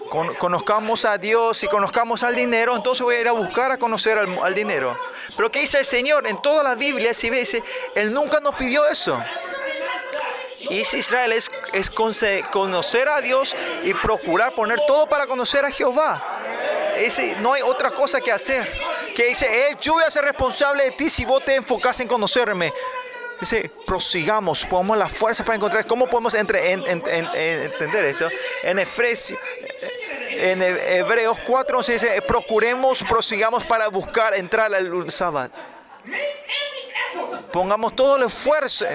Con- 0.09 0.33
conozcamos 0.35 1.03
a 1.05 1.17
Dios 1.17 1.63
y 1.63 1.67
conozcamos 1.67 2.23
al 2.23 2.35
dinero, 2.35 2.75
entonces 2.75 3.01
voy 3.01 3.15
a 3.15 3.21
ir 3.21 3.27
a 3.27 3.31
buscar 3.31 3.71
a 3.71 3.77
conocer 3.77 4.17
al, 4.19 4.53
dinero. 4.53 4.97
Pero 5.35 5.51
¿qué 5.51 5.59
dice 5.61 5.79
el 5.79 5.85
Señor? 5.85 6.27
En 6.27 6.41
toda 6.41 6.63
la 6.63 6.75
Biblia, 6.75 7.13
si 7.13 7.29
ve, 7.29 7.39
dice, 7.39 7.63
Él 7.95 8.13
nunca 8.13 8.39
nos 8.39 8.55
pidió 8.55 8.85
eso. 8.87 9.19
Y 10.69 10.79
Israel 10.79 11.31
es, 11.33 11.49
conocer 12.51 13.07
a 13.09 13.21
Dios 13.21 13.55
y 13.83 13.93
procurar 13.93 14.53
poner 14.53 14.79
todo 14.87 15.07
para 15.07 15.27
conocer 15.27 15.63
a 15.65 15.69
Jehová. 15.71 16.23
Ese, 16.97 17.35
no 17.39 17.53
hay 17.53 17.61
otra 17.61 17.91
cosa 17.91 18.19
que 18.21 18.31
hacer. 18.31 18.71
Que 19.15 19.25
dice, 19.25 19.45
"Eh, 19.69 19.77
yo 19.81 19.93
voy 19.93 20.03
a 20.03 20.09
ser 20.11 20.23
responsable 20.25 20.85
de 20.85 20.91
ti 20.91 21.09
si 21.09 21.25
vos 21.25 21.43
te 21.45 21.55
enfocas 21.55 21.99
en 21.99 22.07
conocerme. 22.07 22.73
Dice, 23.39 23.69
prosigamos, 23.85 24.63
pongamos 24.65 24.97
la 24.97 25.09
fuerza 25.09 25.43
para 25.43 25.57
encontrar. 25.57 25.85
¿Cómo 25.85 26.07
podemos 26.07 26.33
entre, 26.35 26.71
en- 26.71 26.87
en- 26.87 27.03
en- 27.05 27.27
en- 27.33 27.61
entender 27.63 28.05
esto? 28.05 28.29
En 28.63 28.79
Efesios, 28.79 29.37
en 30.37 30.61
Hebreos 30.61 31.37
4 31.45 31.83
se 31.83 31.93
dice, 31.93 32.21
procuremos, 32.21 33.03
prosigamos 33.03 33.63
para 33.65 33.87
buscar 33.87 34.35
entrar 34.35 34.73
al 34.73 35.11
sábado. 35.11 35.51
Pongamos 37.51 37.95
todo 37.95 38.17
el 38.17 38.23
esfuerzo. 38.23 38.85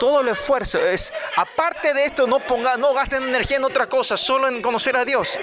Todo 0.00 0.20
el 0.20 0.28
esfuerzo 0.28 0.78
es, 0.78 1.12
aparte 1.36 1.94
de 1.94 2.04
esto, 2.04 2.26
no 2.26 2.40
ponga, 2.40 2.76
no 2.76 2.92
gasten 2.92 3.22
energía 3.22 3.58
en 3.58 3.64
otra 3.64 3.86
cosa, 3.86 4.16
solo 4.16 4.48
en 4.48 4.60
conocer 4.60 4.96
a 4.96 5.04
Dios. 5.04 5.38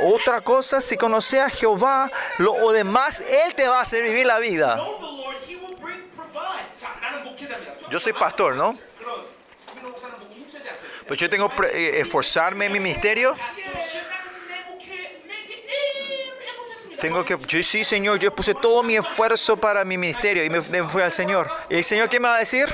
Otra 0.00 0.40
cosa, 0.40 0.80
si 0.80 0.96
conoces 0.96 1.40
a 1.40 1.48
Jehová, 1.48 2.10
lo 2.38 2.70
demás, 2.70 3.20
Él 3.20 3.54
te 3.54 3.66
va 3.66 3.78
a 3.78 3.82
hacer 3.82 4.02
vivir 4.02 4.26
la 4.26 4.38
vida. 4.38 4.84
Yo 7.90 7.98
soy 7.98 8.12
pastor, 8.12 8.54
¿no? 8.54 8.76
Pues 11.08 11.18
yo 11.18 11.30
tengo 11.30 11.48
que 11.48 11.66
eh, 11.66 12.00
esforzarme 12.00 12.66
en 12.66 12.72
mi 12.72 12.80
ministerio. 12.80 13.34
Tengo 17.00 17.24
que, 17.24 17.38
yo 17.46 17.62
sí, 17.62 17.82
Señor, 17.82 18.18
yo 18.18 18.34
puse 18.34 18.54
todo 18.54 18.82
mi 18.82 18.96
esfuerzo 18.96 19.56
para 19.56 19.84
mi 19.84 19.96
ministerio 19.96 20.44
y 20.44 20.50
me, 20.50 20.60
me 20.60 20.84
fui 20.84 21.00
al 21.00 21.12
Señor. 21.12 21.50
¿Y 21.70 21.76
el 21.76 21.84
Señor 21.84 22.10
qué 22.10 22.20
me 22.20 22.28
va 22.28 22.36
a 22.36 22.40
decir? 22.40 22.68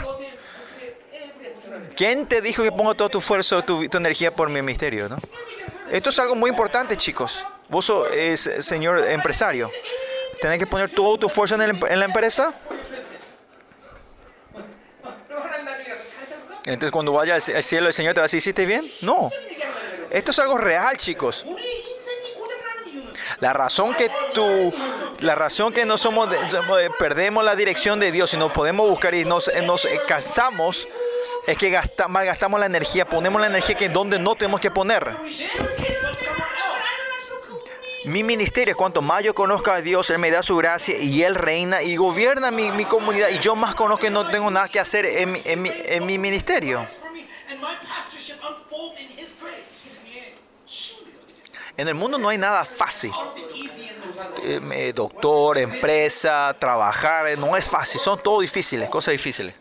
¿Quién 1.94 2.27
te 2.27 2.40
dijo 2.40 2.65
que 2.65 2.73
pongo 2.73 2.94
todo 2.94 3.09
tu 3.09 3.19
esfuerzo, 3.19 3.62
tu, 3.62 3.89
tu 3.89 3.98
energía 3.98 4.32
por 4.32 4.48
mi 4.48 4.61
ministerio? 4.62 5.09
¿no? 5.09 5.16
Esto 5.90 6.11
es 6.11 6.19
algo 6.19 6.35
muy 6.35 6.51
importante, 6.51 6.97
chicos. 6.97 7.47
Vos 7.69 7.85
sos, 7.85 8.09
eh, 8.12 8.36
señor 8.36 9.06
empresario. 9.06 9.70
Tenés 10.40 10.59
que 10.59 10.66
poner 10.66 10.90
todo 10.90 11.19
tu 11.19 11.27
esfuerzo 11.28 11.55
en, 11.55 11.62
en 11.62 11.98
la 12.01 12.05
empresa. 12.05 12.52
Entonces 16.66 16.91
cuando 16.91 17.12
vaya 17.12 17.35
al 17.35 17.43
cielo 17.43 17.89
el 17.89 17.93
Señor 17.93 18.15
te 18.15 18.20
va 18.20 18.24
a 18.24 18.27
decir, 18.27 18.39
¿hiciste 18.39 18.65
bien? 18.65 18.85
No. 19.03 19.31
Esto 20.11 20.31
es 20.31 20.39
algo 20.39 20.57
real, 20.57 20.97
chicos. 20.97 21.45
La 23.41 23.53
razón 23.53 23.95
que 23.95 24.11
tú, 24.32 24.73
la 25.20 25.35
razón 25.35 25.73
que 25.73 25.85
no 25.85 25.99
somos, 25.99 26.28
perdemos 26.99 27.45
la 27.45 27.57
dirección 27.57 28.01
de 28.01 28.12
Dios 28.12 28.32
y 28.35 28.36
no 28.36 28.49
podemos 28.49 28.89
buscar 28.89 29.15
y 29.15 29.24
nos, 29.24 29.51
nos 29.65 29.86
cansamos 30.07 30.89
es 31.47 31.59
que 31.59 31.70
gasta, 31.70 32.09
malgastamos 32.09 32.59
la 32.59 32.66
energía, 32.66 33.05
ponemos 33.05 33.41
la 33.41 33.49
energía 33.49 33.74
que 33.74 33.89
donde 33.89 34.19
no 34.19 34.35
tenemos 34.35 34.61
que 34.61 34.70
poner. 34.70 35.16
Mi 38.05 38.23
ministerio 38.23 38.77
cuanto 38.77 39.01
más 39.01 39.25
yo 39.25 39.35
conozca 39.35 39.77
a 39.77 39.81
Dios, 39.81 40.11
Él 40.11 40.19
me 40.19 40.31
da 40.31 40.43
su 40.43 40.57
gracia 40.57 40.99
y 40.99 41.23
Él 41.23 41.35
reina 41.35 41.83
y 41.83 41.97
gobierna 41.97 42.51
mi, 42.51 42.71
mi 42.71 42.85
comunidad 42.85 43.31
y 43.31 43.39
yo 43.39 43.57
más 43.57 43.75
conozco 43.75 44.07
y 44.07 44.11
no 44.11 44.27
tengo 44.31 44.51
nada 44.51 44.69
que 44.69 44.79
hacer 44.79 45.07
en, 45.07 45.37
en, 45.45 45.63
mi, 45.63 45.71
en 45.73 46.05
mi 46.05 46.19
ministerio. 46.19 46.87
En 51.77 51.89
el 51.89 51.95
mundo 51.95 52.19
no 52.19 52.29
hay 52.29 52.39
nada 52.39 52.65
fácil. 52.65 53.11
Eh, 54.43 54.93
doctor, 54.95 55.59
empresa, 55.59 56.55
trabajar, 56.59 57.27
eh, 57.29 57.37
no 57.37 57.57
es 57.57 57.65
fácil, 57.65 58.01
son 58.01 58.23
todo 58.23 58.41
difíciles, 58.41 58.89
cosas 58.91 59.13
difíciles. 59.13 59.55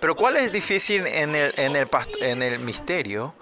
Pero 0.00 0.14
¿cuál 0.14 0.36
es 0.36 0.52
difícil 0.52 1.06
en 1.06 1.34
el, 1.34 1.52
en 1.56 1.74
el, 1.74 1.88
en 2.20 2.42
el 2.42 2.58
misterio? 2.60 3.34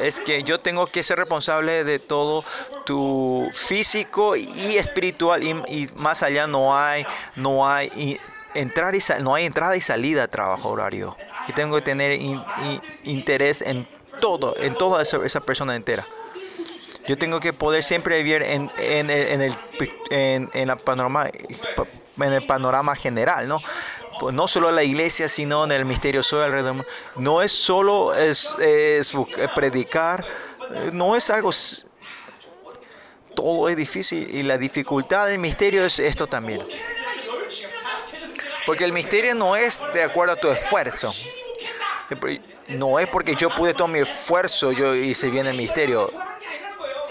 Es 0.00 0.20
que 0.20 0.42
yo 0.44 0.60
tengo 0.60 0.86
que 0.86 1.02
ser 1.02 1.18
responsable 1.18 1.82
de 1.84 1.98
todo 1.98 2.44
tu 2.84 3.48
físico 3.52 4.36
y 4.36 4.76
espiritual 4.76 5.42
y, 5.42 5.50
y 5.68 5.88
más 5.96 6.22
allá 6.22 6.46
no 6.46 6.76
hay, 6.78 7.04
no 7.34 7.68
hay 7.68 8.20
entrar 8.54 8.94
y 8.94 9.02
no 9.20 9.34
hay 9.34 9.46
entrada 9.46 9.76
y 9.76 9.80
salida 9.80 10.28
trabajo 10.28 10.70
horario. 10.70 11.16
Y 11.48 11.52
tengo 11.52 11.76
que 11.76 11.82
tener 11.82 12.12
in- 12.12 12.42
in- 12.64 12.80
interés 13.04 13.62
en 13.62 13.86
todo, 14.20 14.56
en 14.58 14.74
toda 14.74 15.02
esa, 15.02 15.40
persona 15.40 15.74
entera. 15.74 16.04
Yo 17.08 17.16
tengo 17.16 17.38
que 17.38 17.52
poder 17.52 17.84
siempre 17.84 18.22
vivir 18.22 18.42
en, 18.42 18.70
en, 18.78 19.10
en 19.10 19.42
el, 19.42 19.54
en, 20.10 20.50
en 20.54 20.68
la 20.68 20.76
panorama, 20.76 21.28
en 21.28 22.32
el 22.32 22.44
panorama 22.46 22.96
general, 22.96 23.46
¿no? 23.46 23.58
Pues, 24.20 24.34
no 24.34 24.48
solo 24.48 24.68
a 24.68 24.72
la 24.72 24.82
iglesia, 24.82 25.28
sino 25.28 25.64
en 25.64 25.72
el 25.72 25.84
misterio 25.84 26.22
alrededor. 26.32 26.86
No 27.16 27.42
es 27.42 27.52
solo 27.52 28.14
es, 28.14 28.56
es, 28.60 29.12
es 29.12 29.14
eh, 29.14 29.48
predicar, 29.54 30.24
eh, 30.72 30.90
no 30.92 31.16
es 31.16 31.30
algo 31.30 31.52
todo 33.36 33.68
es 33.68 33.76
difícil 33.76 34.34
y 34.34 34.42
la 34.42 34.58
dificultad 34.58 35.26
del 35.26 35.38
misterio 35.38 35.84
es 35.84 35.98
esto 35.98 36.26
también. 36.26 36.66
Porque 38.64 38.84
el 38.84 38.92
misterio 38.92 39.34
no 39.36 39.54
es 39.54 39.84
de 39.94 40.02
acuerdo 40.02 40.32
a 40.32 40.36
tu 40.36 40.48
esfuerzo. 40.50 41.12
No 42.68 42.98
es 42.98 43.08
porque 43.08 43.36
yo 43.36 43.50
pude 43.50 43.74
todo 43.74 43.86
mi 43.86 44.00
esfuerzo, 44.00 44.72
yo 44.72 44.94
hice 44.94 45.28
bien 45.28 45.46
el 45.46 45.56
misterio. 45.56 46.10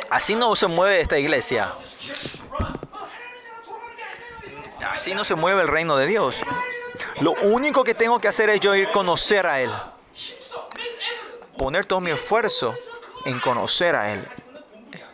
Así 0.09 0.35
no 0.35 0.53
se 0.56 0.67
mueve 0.67 1.00
esta 1.00 1.17
iglesia. 1.17 1.72
Así 4.92 5.14
no 5.14 5.24
se 5.24 5.35
mueve 5.35 5.61
el 5.61 5.67
reino 5.67 5.95
de 5.95 6.08
Dios. 6.08 6.42
Lo 7.22 7.32
único 7.32 7.84
que 7.84 7.94
tengo 7.94 8.19
que 8.19 8.27
hacer 8.27 8.50
es 8.50 8.60
yo 8.60 8.76
ir 8.76 8.88
a 8.88 8.92
conocer 8.92 9.45
a 9.45 9.61
Él. 9.61 9.72
Poner 11.58 11.85
todo 11.85 12.02
mi 12.02 12.11
esfuerzo 12.11 12.76
en 13.26 13.40
conocer 13.40 13.95
a 13.95 14.14
Él. 14.14 14.27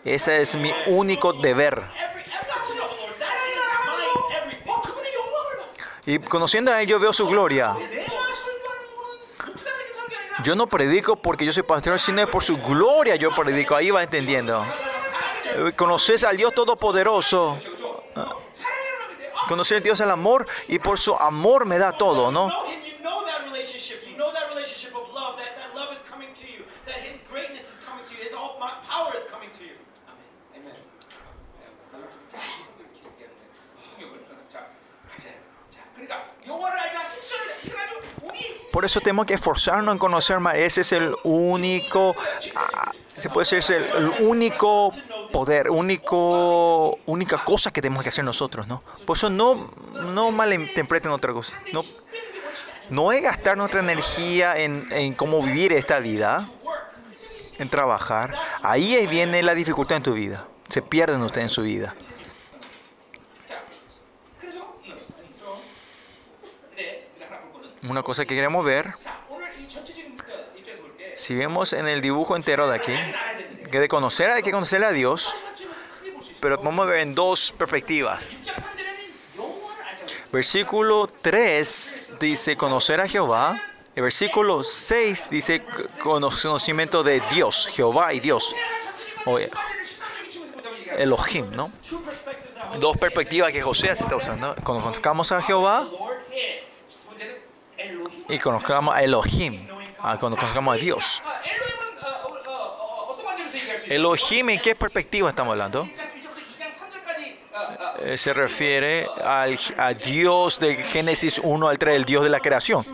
Ese 0.04 0.42
es 0.42 0.56
mi 0.56 0.74
único 0.88 1.34
deber. 1.34 1.84
Y 6.06 6.18
conociendo 6.20 6.72
a 6.72 6.82
Él 6.82 6.88
yo 6.88 7.00
veo 7.00 7.14
su 7.14 7.28
gloria. 7.28 7.76
Yo 10.44 10.56
no 10.56 10.66
predico 10.66 11.16
porque 11.16 11.46
yo 11.46 11.52
soy 11.52 11.64
pastor, 11.64 12.00
sino 12.00 12.26
por 12.26 12.44
su 12.44 12.58
gloria 12.58 13.16
yo 13.16 13.36
predico. 13.36 13.76
Ahí 13.76 13.92
va 13.92 14.02
entendiendo. 14.02 14.66
Conoces 15.76 16.24
al 16.24 16.38
Dios 16.38 16.56
Todopoderoso. 16.56 17.58
Conocer 19.52 19.80
a 19.80 19.82
Dios 19.82 20.00
el 20.00 20.10
amor 20.10 20.46
y 20.70 20.80
por 20.80 20.98
su 20.98 21.14
amor 21.14 21.66
me 21.66 21.78
da 21.78 21.92
todo, 21.92 22.32
¿no? 22.32 22.50
Por 38.72 38.86
eso 38.86 39.02
tenemos 39.02 39.26
que 39.26 39.34
esforzarnos 39.34 39.94
en 39.94 40.00
conocer 40.00 40.40
más. 40.40 40.56
Ese 40.56 40.82
es 40.82 40.92
el 40.94 41.14
único, 41.24 42.16
ah, 42.56 42.92
se 43.14 43.30
puede 43.30 43.44
decir, 43.44 43.60
es 43.60 43.70
el, 43.70 44.10
único 44.22 44.94
poder, 45.32 45.70
único, 45.70 46.98
única 47.06 47.44
cosa 47.44 47.72
que 47.72 47.82
tenemos 47.82 48.02
que 48.02 48.10
hacer 48.10 48.24
nosotros, 48.24 48.68
¿no? 48.68 48.82
Por 49.06 49.18
eso 49.18 49.30
no, 49.30 49.72
no 50.14 50.32
malinterpreten 50.32 51.12
otra 51.12 51.34
cosa. 51.34 51.54
No, 51.74 51.84
no 52.90 53.12
es 53.12 53.22
gastar 53.22 53.58
nuestra 53.58 53.82
energía 53.82 54.58
en, 54.58 54.88
en 54.92 55.14
cómo 55.14 55.42
vivir 55.42 55.74
esta 55.74 56.00
vida, 56.00 56.48
en 57.58 57.70
trabajar. 57.70 58.34
Ahí 58.64 59.06
viene 59.08 59.44
la 59.44 59.54
dificultad 59.54 59.98
en 59.98 60.04
tu 60.04 60.14
vida. 60.14 60.48
Se 60.70 60.82
pierden 60.82 61.22
ustedes 61.22 61.46
en 61.46 61.50
su 61.50 61.64
vida. 61.64 61.94
Una 67.84 68.04
cosa 68.04 68.26
que 68.26 68.36
queremos 68.36 68.64
ver, 68.64 68.94
si 71.16 71.36
vemos 71.36 71.74
en 71.74 71.88
el 71.88 72.02
dibujo 72.02 72.36
entero 72.36 72.68
de 72.68 72.76
aquí, 72.76 72.94
que 73.72 73.80
de 73.80 73.88
conocer 73.88 74.30
hay 74.30 74.44
que 74.44 74.52
conocer 74.52 74.84
a 74.84 74.92
Dios, 74.92 75.34
pero 76.40 76.58
vamos 76.58 76.86
a 76.86 76.90
ver 76.90 77.00
en 77.00 77.16
dos 77.16 77.52
perspectivas. 77.58 78.34
Versículo 80.32 81.08
3 81.22 82.18
dice 82.20 82.56
conocer 82.56 83.02
a 83.02 83.08
Jehová. 83.08 83.62
El 83.96 84.04
versículo 84.04 84.64
6 84.64 85.30
dice 85.32 85.64
conocimiento 86.02 87.04
de 87.04 87.22
Dios, 87.32 87.68
Jehová 87.72 88.14
y 88.14 88.20
Dios. 88.20 88.56
O 89.26 89.40
eh, 89.40 89.50
Elohim, 90.98 91.50
¿no? 91.52 91.70
Dos 92.80 92.98
perspectivas 92.98 93.52
que 93.52 93.62
José 93.62 93.96
se 93.96 94.04
está 94.04 94.16
usando. 94.16 94.56
Conozcamos 94.64 95.32
a 95.32 95.42
Jehová 95.42 95.90
y 98.30 98.40
conozcamos 98.40 98.96
a 98.96 99.00
Elohim, 99.00 99.68
ah, 100.00 100.18
cuando 100.20 100.38
conozcamos 100.38 100.76
a 100.76 100.78
Dios. 100.78 101.24
Elohim, 103.88 104.50
¿en 104.50 104.62
qué 104.62 104.76
perspectiva 104.76 105.30
estamos 105.30 105.52
hablando? 105.52 105.88
Eh, 108.00 108.18
se 108.18 108.34
refiere 108.34 109.06
al, 109.24 109.60
a 109.78 109.94
Dios 109.94 110.60
de 110.60 110.76
Génesis 110.76 111.40
1 111.44 111.68
al 111.68 111.78
3, 111.78 111.96
el 111.96 112.06
Dios 112.06 112.24
de 112.24 112.30
la 112.30 112.40
creación. 112.40 112.86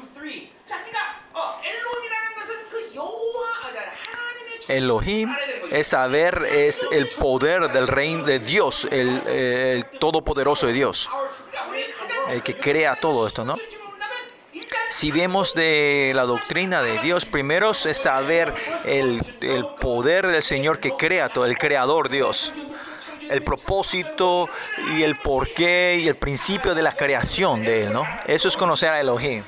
Elohim 4.67 5.33
es 5.71 5.87
saber, 5.87 6.45
es 6.51 6.85
el 6.91 7.07
poder 7.07 7.71
del 7.71 7.87
reino 7.87 8.23
de 8.23 8.39
Dios, 8.39 8.85
el, 8.91 9.25
el 9.27 9.85
todopoderoso 9.85 10.67
de 10.67 10.73
Dios, 10.73 11.09
el 12.29 12.43
que 12.43 12.57
crea 12.57 12.95
todo 12.95 13.27
esto, 13.27 13.45
¿no? 13.45 13.57
Si 14.89 15.11
vemos 15.11 15.53
de 15.53 16.11
la 16.15 16.23
doctrina 16.23 16.81
de 16.81 16.99
Dios, 16.99 17.25
primero 17.25 17.71
es 17.71 17.97
saber 17.97 18.53
el, 18.85 19.21
el 19.41 19.65
poder 19.79 20.27
del 20.27 20.43
Señor 20.43 20.79
que 20.79 20.91
crea 20.91 21.29
todo, 21.29 21.45
el 21.45 21.57
creador 21.57 22.09
Dios 22.09 22.53
el 23.29 23.43
propósito 23.43 24.49
y 24.95 25.03
el 25.03 25.17
porqué 25.17 25.99
y 26.01 26.07
el 26.07 26.15
principio 26.15 26.73
de 26.73 26.81
la 26.81 26.93
creación 26.93 27.63
de 27.63 27.83
Él, 27.83 27.93
¿no? 27.93 28.07
Eso 28.25 28.47
es 28.47 28.55
conocer 28.55 28.89
a 28.89 29.01
Elohim. 29.01 29.43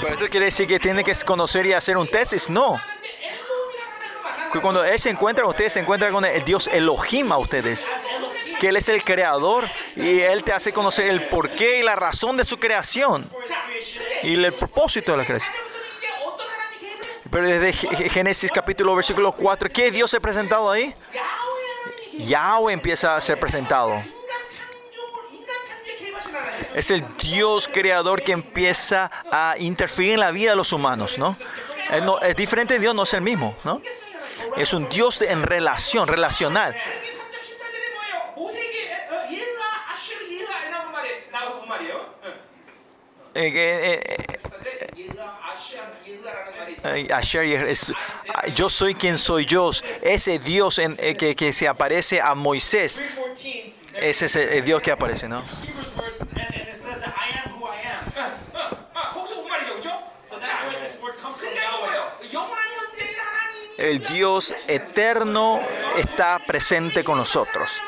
¿Pero 0.00 0.12
esto 0.12 0.26
quiere 0.28 0.46
decir 0.46 0.66
que 0.66 0.78
tiene 0.78 1.02
que 1.04 1.14
conocer 1.24 1.66
y 1.66 1.72
hacer 1.72 1.96
un 1.96 2.06
tesis? 2.06 2.48
No. 2.50 2.80
Cuando 4.60 4.84
Él 4.84 4.98
se 4.98 5.10
encuentra, 5.10 5.46
ustedes 5.46 5.72
se 5.72 5.80
encuentran 5.80 6.12
con 6.12 6.24
el 6.24 6.44
Dios 6.44 6.68
Elohim 6.68 7.32
a 7.32 7.38
ustedes 7.38 7.90
que 8.60 8.68
Él 8.68 8.76
es 8.76 8.88
el 8.88 9.02
creador 9.02 9.68
y 9.96 10.20
Él 10.20 10.44
te 10.44 10.52
hace 10.52 10.72
conocer 10.72 11.06
el 11.06 11.28
porqué 11.28 11.80
y 11.80 11.82
la 11.82 11.96
razón 11.96 12.36
de 12.36 12.44
su 12.44 12.58
creación 12.58 13.28
y 14.22 14.34
el 14.34 14.52
propósito 14.52 15.12
de 15.12 15.18
la 15.18 15.24
creación. 15.24 15.54
Pero 17.30 17.48
desde 17.48 17.72
Génesis 18.10 18.50
capítulo 18.52 18.94
versículo 18.94 19.32
4, 19.32 19.68
¿qué 19.72 19.90
Dios 19.90 20.10
se 20.10 20.18
ha 20.18 20.20
presentado 20.20 20.70
ahí? 20.70 20.94
Yahweh 22.12 22.72
empieza 22.72 23.16
a 23.16 23.20
ser 23.20 23.40
presentado. 23.40 24.00
Es 26.74 26.90
el 26.90 27.04
Dios 27.16 27.68
creador 27.72 28.22
que 28.22 28.32
empieza 28.32 29.10
a 29.30 29.56
interferir 29.58 30.14
en 30.14 30.20
la 30.20 30.30
vida 30.30 30.50
de 30.50 30.56
los 30.56 30.72
humanos, 30.72 31.18
¿no? 31.18 31.36
Eh, 31.90 32.02
es 32.22 32.36
diferente 32.36 32.78
Dios, 32.78 32.94
no 32.94 33.04
es 33.04 33.14
el 33.14 33.20
mismo, 33.20 33.56
¿no? 33.64 33.80
Es 34.56 34.72
un 34.72 34.88
Dios 34.88 35.20
en 35.22 35.42
relación, 35.42 36.06
relacional. 36.06 36.74
Eh, 43.36 43.52
eh, 43.52 44.00
eh, 46.84 47.08
yo 48.54 48.70
soy 48.70 48.94
quien 48.94 49.18
soy 49.18 49.44
yo, 49.44 49.70
ese 50.02 50.38
Dios 50.38 50.78
en, 50.78 50.96
que, 51.16 51.34
que, 51.34 51.52
se 51.52 51.66
aparece 51.66 52.20
a 52.20 52.34
Moisés, 52.36 53.02
ese 53.94 54.26
es 54.26 54.36
el 54.36 54.64
Dios 54.64 54.80
que 54.82 54.92
aparece, 54.92 55.28
¿no? 55.28 55.42
El 63.76 64.06
Dios 64.06 64.54
eterno 64.68 65.58
está 65.96 66.38
presente 66.46 67.02
con 67.02 67.18
nosotros 67.18 67.82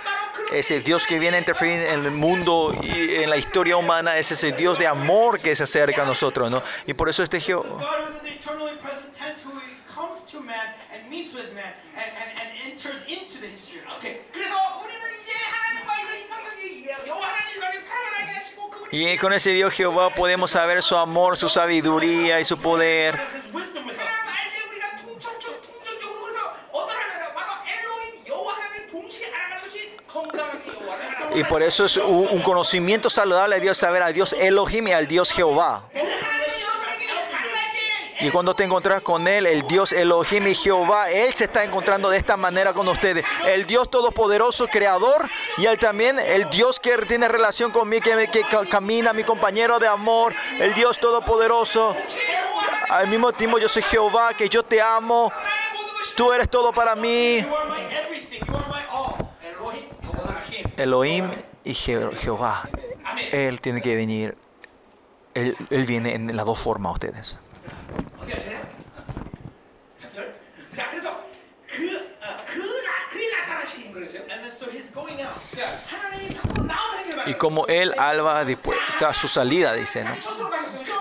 ese 0.53 0.81
Dios 0.81 1.07
que 1.07 1.19
viene 1.19 1.37
a 1.37 1.41
interferir 1.41 1.81
en 1.81 2.05
el 2.05 2.11
mundo 2.11 2.75
y 2.83 3.15
en 3.15 3.31
la 3.31 3.37
historia 3.37 3.77
humana, 3.77 4.17
es 4.17 4.33
ese 4.33 4.53
Dios 4.53 4.79
de 4.79 4.87
amor 4.87 5.41
que 5.41 5.55
se 5.55 5.65
acerca 5.65 6.03
a 6.03 6.07
nosotros, 6.07 6.51
¿no? 6.51 6.63
Y 6.87 6.95
por 6.95 7.09
eso 7.09 7.23
este 7.23 7.41
Jehová... 7.41 7.67
Y 18.93 19.19
con 19.19 19.33
ese 19.33 19.51
Dios 19.51 19.75
Jehová 19.75 20.11
podemos 20.11 20.53
saber 20.53 20.83
su 20.83 20.97
amor, 20.97 21.37
su 21.37 21.49
sabiduría 21.49 22.41
y 22.41 22.45
su 22.45 22.59
poder. 22.59 23.19
Y 31.35 31.45
por 31.45 31.63
eso 31.63 31.85
es 31.85 31.97
un, 31.97 32.41
conocimiento 32.43 33.11
saludable 33.11 33.57
de 33.57 33.63
Dios, 33.63 33.77
saber 33.77 34.03
a 34.03 34.13
Dios 34.13 34.35
Elohim 34.39 34.89
y 34.89 34.93
al 34.93 35.07
Dios 35.07 35.31
Jehová. 35.31 35.83
Y 38.21 38.31
cuando 38.31 38.55
te 38.55 38.65
encontrás 38.65 39.03
con 39.03 39.29
Él, 39.29 39.47
el 39.47 39.67
Dios 39.67 39.93
Elohim 39.93 40.47
y 40.47 40.55
Jehová, 40.55 41.11
Él 41.11 41.35
se 41.35 41.45
está 41.45 41.65
encontrando 41.65 42.09
de 42.09 42.17
esta 42.17 42.39
manera 42.39 42.73
con 42.73 42.89
ustedes. 42.89 43.25
El 43.47 43.67
Dios 43.67 43.91
Todopoderoso, 43.91 44.69
Creador, 44.69 45.29
y 45.59 45.67
Él 45.67 45.79
también, 45.79 46.19
el 46.19 46.49
Dios 46.49 46.81
que 46.81 46.97
tiene 47.07 47.29
relación 47.29 47.71
conmigo, 47.71 48.05
que, 48.05 48.29
que 48.29 48.45
camina, 48.71 49.13
mi 49.13 49.23
compañero 49.23 49.79
de 49.79 49.87
amor, 49.87 50.33
el 50.59 50.73
Dios 50.73 50.99
Todopoderoso. 50.99 51.95
Al 52.89 53.09
mismo 53.09 53.33
tiempo 53.33 53.59
yo 53.59 53.69
soy 53.69 53.83
Jehová, 53.83 54.33
que 54.33 54.49
yo 54.49 54.63
te 54.63 54.81
amo. 54.81 55.31
Tú 56.17 56.33
eres 56.33 56.49
todo 56.49 56.73
para 56.73 56.95
mí. 56.95 57.45
Elohim 60.77 61.31
y 61.65 61.75
Jehová. 61.75 62.69
Él 63.33 63.61
tiene 63.61 63.81
que 63.81 63.95
venir. 63.97 64.37
Él, 65.35 65.57
viene 65.87 66.15
en 66.15 66.35
las 66.35 66.47
dos 66.47 66.59
formas 66.59 66.95
ustedes. 66.95 67.39
Y 77.27 77.35
como 77.35 77.67
él 77.67 77.93
alba 77.99 78.45
después, 78.45 78.79
está 78.89 79.09
a 79.09 79.15
su 79.15 79.27
salida, 79.27 79.73
dice, 79.75 80.05
¿no? 80.05 80.15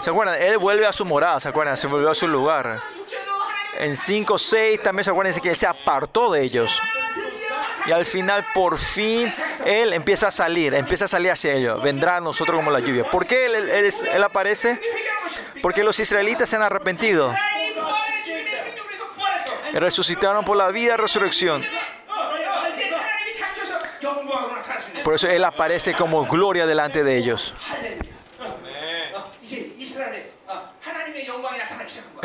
¿Se 0.01 0.09
acuerdan? 0.09 0.41
Él 0.41 0.57
vuelve 0.57 0.85
a 0.85 0.93
su 0.93 1.05
morada, 1.05 1.39
¿se 1.39 1.49
acuerdan? 1.49 1.77
Se 1.77 1.87
volvió 1.87 2.09
a 2.09 2.15
su 2.15 2.27
lugar. 2.27 2.79
En 3.77 3.95
5, 3.95 4.37
6 4.37 4.81
también 4.83 5.03
se 5.03 5.11
acuerdan 5.11 5.39
que 5.39 5.49
él 5.49 5.55
se 5.55 5.67
apartó 5.67 6.31
de 6.31 6.41
ellos. 6.41 6.81
Y 7.87 7.91
al 7.91 8.05
final, 8.05 8.45
por 8.53 8.77
fin, 8.77 9.31
Él 9.65 9.93
empieza 9.93 10.27
a 10.27 10.31
salir, 10.31 10.73
empieza 10.73 11.05
a 11.05 11.07
salir 11.07 11.31
hacia 11.31 11.53
ellos. 11.53 11.81
Vendrá 11.81 12.17
a 12.17 12.21
nosotros 12.21 12.57
como 12.57 12.71
la 12.71 12.79
lluvia. 12.79 13.03
¿Por 13.03 13.25
qué 13.25 13.45
él, 13.45 13.69
él 14.13 14.23
aparece? 14.23 14.79
Porque 15.61 15.83
los 15.83 15.99
israelitas 15.99 16.49
se 16.49 16.55
han 16.55 16.63
arrepentido. 16.63 17.33
Resucitaron 19.73 20.45
por 20.45 20.57
la 20.57 20.69
vida 20.69 20.95
resurrección. 20.97 21.63
Por 25.03 25.13
eso 25.13 25.27
Él 25.27 25.43
aparece 25.43 25.93
como 25.93 26.25
gloria 26.25 26.65
delante 26.65 27.03
de 27.03 27.17
ellos. 27.17 27.53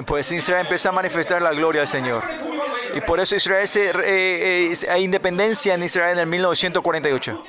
Pues 0.07 0.33
Israel 0.33 0.63
empieza 0.63 0.89
a 0.89 0.93
manifestar 0.93 1.43
la 1.43 1.53
gloria 1.53 1.83
del 1.83 1.89
Señor. 1.89 2.23
Y 2.95 3.01
por 3.01 3.21
eso 3.21 3.37
Israel 3.37 3.69
se, 3.69 3.91
eh, 3.91 4.73
eh, 4.73 4.75
hay 4.91 5.05
independencia 5.05 5.75
en 5.75 5.83
Israel 5.83 6.13
en 6.13 6.19
el 6.21 6.27
1948. 6.27 7.45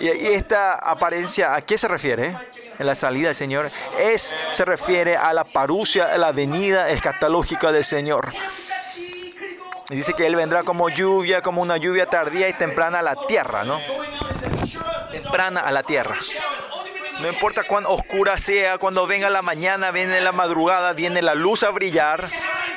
Y, 0.00 0.08
esta 0.08 0.74
apariencia, 0.74 1.54
¿a 1.54 1.62
qué 1.62 1.78
se 1.78 1.88
refiere? 1.88 2.36
En 2.78 2.86
la 2.86 2.94
salida 2.94 3.28
del 3.28 3.36
Señor. 3.36 3.70
Es, 3.98 4.34
se 4.52 4.64
refiere 4.64 5.16
a 5.16 5.32
la 5.32 5.44
parucia, 5.44 6.06
a 6.06 6.18
la 6.18 6.32
venida 6.32 6.90
escatológica 6.90 7.70
del 7.70 7.84
Señor. 7.84 8.32
Dice 9.88 10.14
que 10.14 10.26
Él 10.26 10.36
vendrá 10.36 10.62
como 10.62 10.88
lluvia, 10.88 11.42
como 11.42 11.60
una 11.60 11.76
lluvia 11.76 12.06
tardía 12.06 12.48
y 12.48 12.54
temprana 12.54 13.00
a 13.00 13.02
la 13.02 13.14
tierra, 13.26 13.64
¿no? 13.64 13.78
Temprana 15.10 15.60
a 15.60 15.70
la 15.70 15.82
tierra. 15.82 16.16
No 17.22 17.28
importa 17.28 17.62
cuán 17.62 17.86
oscura 17.86 18.36
sea, 18.36 18.78
cuando 18.78 19.06
venga 19.06 19.30
la 19.30 19.42
mañana, 19.42 19.92
viene 19.92 20.20
la 20.20 20.32
madrugada, 20.32 20.92
viene 20.92 21.22
la 21.22 21.36
luz 21.36 21.62
a 21.62 21.70
brillar. 21.70 22.28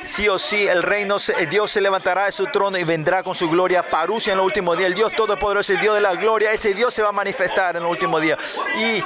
Sí 0.04 0.28
o 0.28 0.38
sí, 0.38 0.68
el 0.68 0.84
reino, 0.84 1.16
eh, 1.36 1.46
Dios 1.46 1.72
se 1.72 1.80
levantará 1.80 2.26
de 2.26 2.32
su 2.32 2.46
trono 2.46 2.78
y 2.78 2.84
vendrá 2.84 3.24
con 3.24 3.34
su 3.34 3.50
gloria. 3.50 3.90
Parusia 3.90 4.34
en 4.34 4.38
el 4.38 4.44
último 4.44 4.76
día. 4.76 4.86
El 4.86 4.94
Dios 4.94 5.12
Todopoderoso, 5.14 5.72
el 5.72 5.80
Dios 5.80 5.96
de 5.96 6.00
la 6.00 6.14
gloria, 6.14 6.52
ese 6.52 6.74
Dios 6.74 6.94
se 6.94 7.02
va 7.02 7.08
a 7.08 7.12
manifestar 7.12 7.74
en 7.74 7.82
el 7.82 7.88
último 7.88 8.20
día. 8.20 8.38
Y 8.78 9.02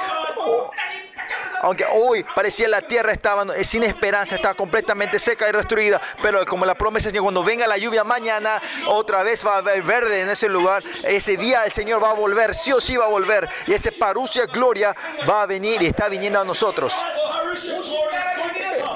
aunque 1.61 1.85
hoy 1.91 2.25
parecía 2.35 2.67
la 2.67 2.81
tierra 2.81 3.11
estaba 3.11 3.45
sin 3.63 3.83
esperanza, 3.83 4.35
estaba 4.35 4.53
completamente 4.53 5.19
seca 5.19 5.47
y 5.49 5.51
destruida, 5.51 6.01
pero 6.21 6.45
como 6.45 6.65
la 6.65 6.75
promesa 6.75 7.05
del 7.05 7.13
Señor, 7.13 7.23
cuando 7.23 7.43
venga 7.43 7.67
la 7.67 7.77
lluvia 7.77 8.03
mañana, 8.03 8.61
otra 8.87 9.23
vez 9.23 9.45
va 9.45 9.55
a 9.55 9.57
haber 9.57 9.81
verde 9.83 10.21
en 10.21 10.29
ese 10.29 10.49
lugar, 10.49 10.83
ese 11.03 11.37
día 11.37 11.63
el 11.65 11.71
Señor 11.71 12.03
va 12.03 12.11
a 12.11 12.13
volver, 12.13 12.55
sí 12.55 12.71
o 12.71 12.81
sí 12.81 12.97
va 12.97 13.05
a 13.05 13.09
volver, 13.09 13.47
y 13.67 13.73
ese 13.73 13.91
parusia 13.91 14.45
gloria 14.45 14.95
va 15.29 15.43
a 15.43 15.45
venir 15.45 15.81
y 15.81 15.87
está 15.87 16.07
viniendo 16.09 16.39
a 16.39 16.45
nosotros. 16.45 16.93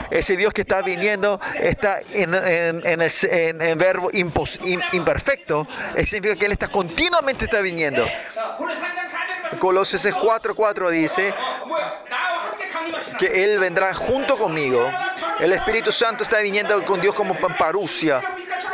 Ese 0.09 0.37
Dios 0.37 0.53
que 0.53 0.61
está 0.61 0.81
viniendo 0.81 1.39
está 1.55 1.99
en, 2.11 2.33
el, 2.33 3.75
verbo 3.75 4.09
impos, 4.13 4.59
in, 4.63 4.81
imperfecto. 4.93 5.67
Significa 6.05 6.35
que 6.35 6.45
Él 6.45 6.51
está 6.51 6.67
continuamente 6.67 7.45
está 7.45 7.61
viniendo. 7.61 8.05
Colosenses 9.59 10.13
4.4 10.13 10.89
dice, 10.89 11.33
que 13.17 13.43
Él 13.43 13.59
vendrá 13.59 13.93
junto 13.93 14.37
conmigo. 14.37 14.89
El 15.39 15.53
Espíritu 15.53 15.91
Santo 15.91 16.23
está 16.23 16.39
viniendo 16.39 16.83
con 16.85 17.01
Dios 17.01 17.15
como 17.15 17.35
pamparusia. 17.35 18.21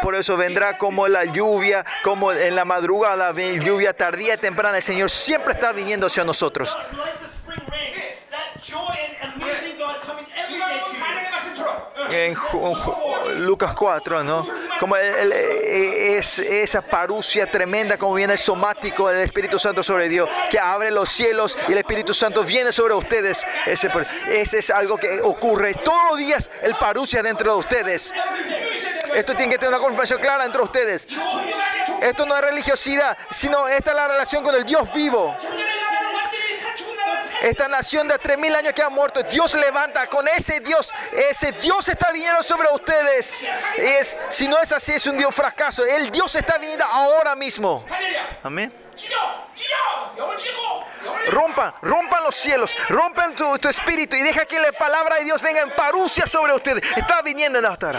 Por 0.02 0.16
eso 0.16 0.36
vendrá 0.36 0.78
como 0.78 1.08
la 1.08 1.26
lluvia, 1.26 1.86
como 2.04 2.32
en 2.32 2.56
la 2.56 2.66
madrugada, 2.66 3.32
lluvia 3.34 3.94
tardía 3.94 4.34
y 4.34 4.38
temprana. 4.38 4.78
El 4.78 4.84
Señor 4.84 5.10
siempre 5.10 5.54
está 5.54 5.72
viniendo 5.72 6.08
hacia 6.08 6.24
nosotros. 6.24 6.76
En 12.10 12.36
Lucas 13.46 13.74
4, 13.74 14.24
¿no? 14.24 14.46
Como 14.82 14.95
eh, 14.98 16.18
es, 16.18 16.40
esa 16.40 16.82
parucia 16.82 17.45
tremenda, 17.45 18.00
como 18.00 18.16
viene 18.16 18.34
el 18.34 18.40
somático 18.40 19.10
del 19.10 19.22
Espíritu 19.22 19.60
Santo 19.60 19.84
sobre 19.84 20.10
Dios, 20.10 20.27
que 20.50 20.58
abre 20.58 20.90
los 20.90 21.08
cielos 21.08 21.56
y 21.68 21.74
el 21.74 21.77
Espíritu 21.77 22.16
Santo 22.16 22.43
viene 22.43 22.72
sobre 22.72 22.95
ustedes. 22.95 23.45
Ese, 23.68 23.92
ese 24.27 24.58
es 24.58 24.72
algo 24.72 24.98
que 24.98 25.22
ocurre 25.22 25.76
todos 25.76 26.01
los 26.10 26.18
días, 26.18 26.50
el 26.64 26.74
parucia 26.77 27.22
dentro 27.22 27.53
de 27.53 27.60
ustedes. 27.60 28.11
Esto 29.14 29.35
tiene 29.35 29.51
que 29.51 29.60
tener 29.60 29.76
una 29.76 29.84
confesión 29.84 30.19
clara 30.19 30.45
entre 30.45 30.64
ustedes. 30.64 31.08
Esto 32.01 32.26
no 32.26 32.35
es 32.35 32.42
religiosidad, 32.42 33.16
sino 33.30 33.68
esta 33.68 33.92
es 33.92 33.95
la 33.95 34.08
relación 34.08 34.43
con 34.43 34.56
el 34.56 34.66
Dios 34.66 34.92
vivo. 34.95 35.38
Esta 37.42 37.68
nación 37.68 38.08
de 38.08 38.16
3.000 38.16 38.56
años 38.56 38.74
que 38.74 38.84
ha 38.84 38.90
muerto, 38.90 39.24
Dios 39.24 39.53
levanta 39.56 40.08
con 40.08 40.28
ese 40.28 40.60
Dios. 40.60 40.94
Ese 41.11 41.52
Dios 41.53 41.88
está 41.90 42.11
viniendo 42.11 42.44
sobre 42.44 42.68
ustedes. 42.72 43.36
Es, 43.78 44.18
si 44.30 44.48
no 44.48 44.61
es 44.61 44.72
así, 44.72 44.94
es 44.94 45.08
un 45.08 45.18
Dios 45.18 45.34
fracaso. 45.34 45.86
El 45.86 46.11
Dios 46.11 46.36
está 46.36 46.58
viniendo 46.58 46.86
ahora 46.86 47.36
mismo. 47.36 47.86
Amén. 48.44 48.72
Rompan, 51.30 51.74
rompan 51.82 52.24
los 52.24 52.36
cielos, 52.36 52.76
rompan 52.90 53.36
tu, 53.36 53.68
espíritu 53.68 54.16
y 54.16 54.22
deja 54.22 54.45
que 54.45 54.60
la 54.60 54.72
palabra 54.72 55.18
de 55.18 55.26
Dios 55.26 55.42
venga 55.42 55.61
en 55.61 55.72
parucia 55.72 56.28
sobre 56.28 56.53
ustedes. 56.53 56.84
Está 56.95 57.22
viniendo 57.22 57.58
en 57.58 57.66
hasta. 57.66 57.92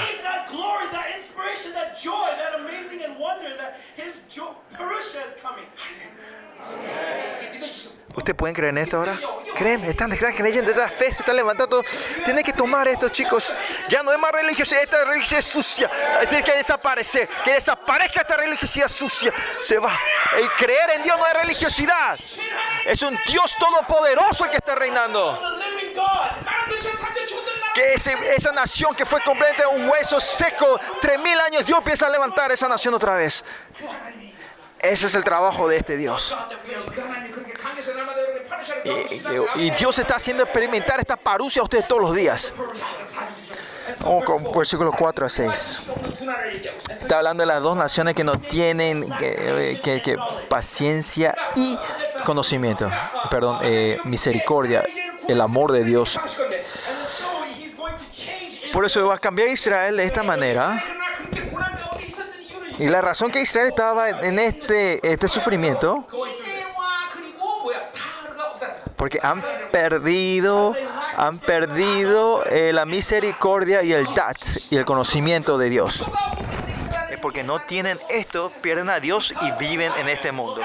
Amén. 6.65 8.02
¿Ustedes 8.15 8.37
pueden 8.37 8.55
creer 8.55 8.71
en 8.71 8.79
esto 8.79 8.99
ahora? 8.99 9.19
¿Creen? 9.57 9.85
Están, 9.85 10.13
están 10.13 10.35
creyendo, 10.35 10.71
esta 10.71 10.89
fe 10.89 11.13
se 11.13 11.21
están 11.21 11.37
levantando. 11.37 11.83
Tienen 12.25 12.45
que 12.45 12.53
tomar 12.53 12.87
esto, 12.89 13.09
chicos. 13.09 13.53
Ya 13.89 14.03
no 14.03 14.13
es 14.13 14.19
más 14.19 14.33
religiosidad, 14.33 14.83
esta 14.83 15.05
religiosidad 15.05 15.39
es 15.39 15.47
sucia. 15.47 15.91
Tiene 16.29 16.45
que 16.45 16.55
desaparecer. 16.55 17.29
Que 17.45 17.55
desaparezca 17.55 18.21
esta 18.21 18.37
religiosidad 18.37 18.89
sucia. 18.89 19.33
Se 19.63 19.79
va. 19.79 19.99
El 20.37 20.51
creer 20.53 20.91
en 20.97 21.03
Dios 21.03 21.19
no 21.19 21.27
es 21.27 21.35
religiosidad. 21.35 22.19
Es 22.85 23.03
un 23.03 23.19
Dios 23.27 23.57
todopoderoso 23.59 24.45
el 24.45 24.51
que 24.51 24.57
está 24.57 24.75
reinando. 24.75 25.41
Que 27.75 27.95
esa 27.95 28.53
nación 28.53 28.95
que 28.95 29.07
fue 29.07 29.23
completa 29.23 29.69
un 29.69 29.89
hueso 29.89 30.21
seco, 30.21 30.79
tres 31.01 31.19
mil 31.21 31.39
años, 31.41 31.65
Dios 31.65 31.79
empieza 31.79 32.07
a 32.07 32.11
levantar 32.11 32.53
esa 32.53 32.69
nación 32.69 32.93
otra 32.95 33.15
vez. 33.15 33.43
Ese 34.83 35.07
es 35.07 35.15
el 35.15 35.23
trabajo 35.23 35.69
de 35.69 35.77
este 35.77 35.97
Dios. 35.97 36.35
Y, 39.57 39.71
Dios 39.71 39.99
está 39.99 40.17
haciendo 40.17 40.43
experimentar 40.43 40.99
esta 40.99 41.17
parucia 41.17 41.61
a 41.61 41.65
ustedes 41.65 41.87
todos 41.87 42.03
los 42.03 42.15
días. 42.15 42.53
Vamos 44.01 44.25
con 44.25 44.53
versículos 44.53 44.95
4 44.99 45.27
a 45.27 45.29
6. 45.29 45.83
Está 46.91 47.19
hablando 47.19 47.43
de 47.43 47.47
las 47.47 47.63
dos 47.63 47.77
naciones 47.77 48.15
que 48.15 48.25
no 48.25 48.39
tienen 48.41 49.09
que, 49.19 50.19
paciencia 50.49 51.35
y 51.55 51.79
conocimiento. 52.25 52.91
Perdón, 53.31 53.61
eh, 53.63 54.01
misericordia, 54.05 54.85
el 55.29 55.41
amor 55.41 55.71
de 55.71 55.85
Dios. 55.85 56.19
Por 58.73 58.85
eso 58.85 59.07
va 59.07 59.15
a 59.15 59.19
cambiar 59.19 59.49
Israel 59.49 59.97
de 59.97 60.05
esta 60.05 60.25
manera. 60.25 60.83
Y 62.83 62.89
la 62.89 63.01
razón 63.01 63.31
que 63.31 63.41
Israel 63.41 63.69
estaba 63.69 64.11
en 64.11 64.41
este, 64.41 64.99
este 65.09 65.29
sufrimiento, 65.29 66.05
porque 68.97 69.21
han 69.23 69.41
perdido, 69.71 70.75
han 71.17 71.39
perdido 71.39 72.45
eh, 72.47 72.73
la 72.73 72.85
misericordia 72.85 73.85
y 73.85 73.93
el 73.93 74.13
tat 74.13 74.37
y 74.69 74.75
el 74.75 74.85
conocimiento 74.85 75.59
de 75.59 75.71
Dios. 75.71 76.05
Es 77.09 77.21
porque 77.21 77.45
no 77.45 77.61
tienen 77.61 78.01
esto, 78.09 78.51
pierden 78.61 78.91
a 78.91 78.99
Dios 78.99 79.33
y 79.43 79.53
viven 79.53 79.93
en 79.99 80.09
este 80.09 80.33
mundo. 80.33 80.61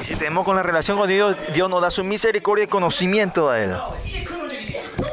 Y 0.00 0.04
si 0.04 0.14
tenemos 0.14 0.44
con 0.44 0.54
la 0.54 0.62
relación 0.62 0.96
con 0.96 1.08
Dios, 1.08 1.36
Dios 1.52 1.68
nos 1.68 1.82
da 1.82 1.90
su 1.90 2.04
misericordia 2.04 2.66
y 2.66 2.68
conocimiento 2.68 3.50
a 3.50 3.60
Él. 3.60 3.76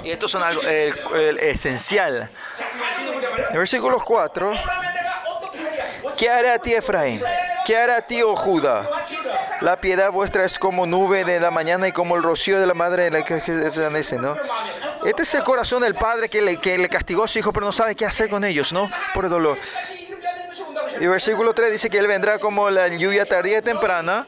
Y 0.06 0.12
estos 0.12 0.30
son 0.30 0.44
algo, 0.44 0.62
eh, 0.66 0.94
esencial. 1.42 2.30
Versículo 3.52 4.00
4. 4.00 4.54
¿Qué 6.16 6.30
hará 6.30 6.54
a 6.54 6.60
ti 6.60 6.76
Efraín? 6.76 7.24
¿Qué 7.66 7.76
hará 7.76 7.98
a 7.98 8.02
ti, 8.02 8.22
oh 8.22 8.36
Judá? 8.36 8.88
La 9.62 9.78
piedad 9.78 10.12
vuestra 10.12 10.46
es 10.46 10.60
como 10.60 10.86
nube 10.86 11.26
de 11.26 11.40
la 11.40 11.50
mañana 11.50 11.88
y 11.88 11.92
como 11.92 12.16
el 12.16 12.22
rocío 12.22 12.60
de 12.60 12.68
la 12.68 12.76
madre 12.76 13.06
de 13.06 13.12
la 13.12 13.24
que 13.24 13.36
desvanece, 13.36 14.20
¿no? 14.20 14.36
Este 15.04 15.24
es 15.24 15.34
el 15.34 15.44
corazón 15.44 15.82
del 15.82 15.96
padre 15.96 16.30
que 16.30 16.42
le, 16.42 16.58
que 16.58 16.78
le 16.78 16.88
castigó 16.88 17.24
a 17.24 17.28
su 17.28 17.40
hijo, 17.40 17.52
pero 17.52 17.66
no 17.66 17.72
sabe 17.72 17.96
qué 17.96 18.06
hacer 18.06 18.30
con 18.30 18.44
ellos, 18.44 18.72
¿no? 18.72 18.90
Por 19.16 19.26
el 19.26 19.32
dolor. 19.32 19.58
Y 21.00 21.08
versículo 21.08 21.54
3 21.56 21.72
dice 21.72 21.90
que 21.90 21.98
él 21.98 22.08
vendrá 22.08 22.38
como 22.38 22.70
la 22.70 22.88
lluvia 22.90 23.26
tardía 23.26 23.58
y 23.58 23.62
temprana. 23.64 24.28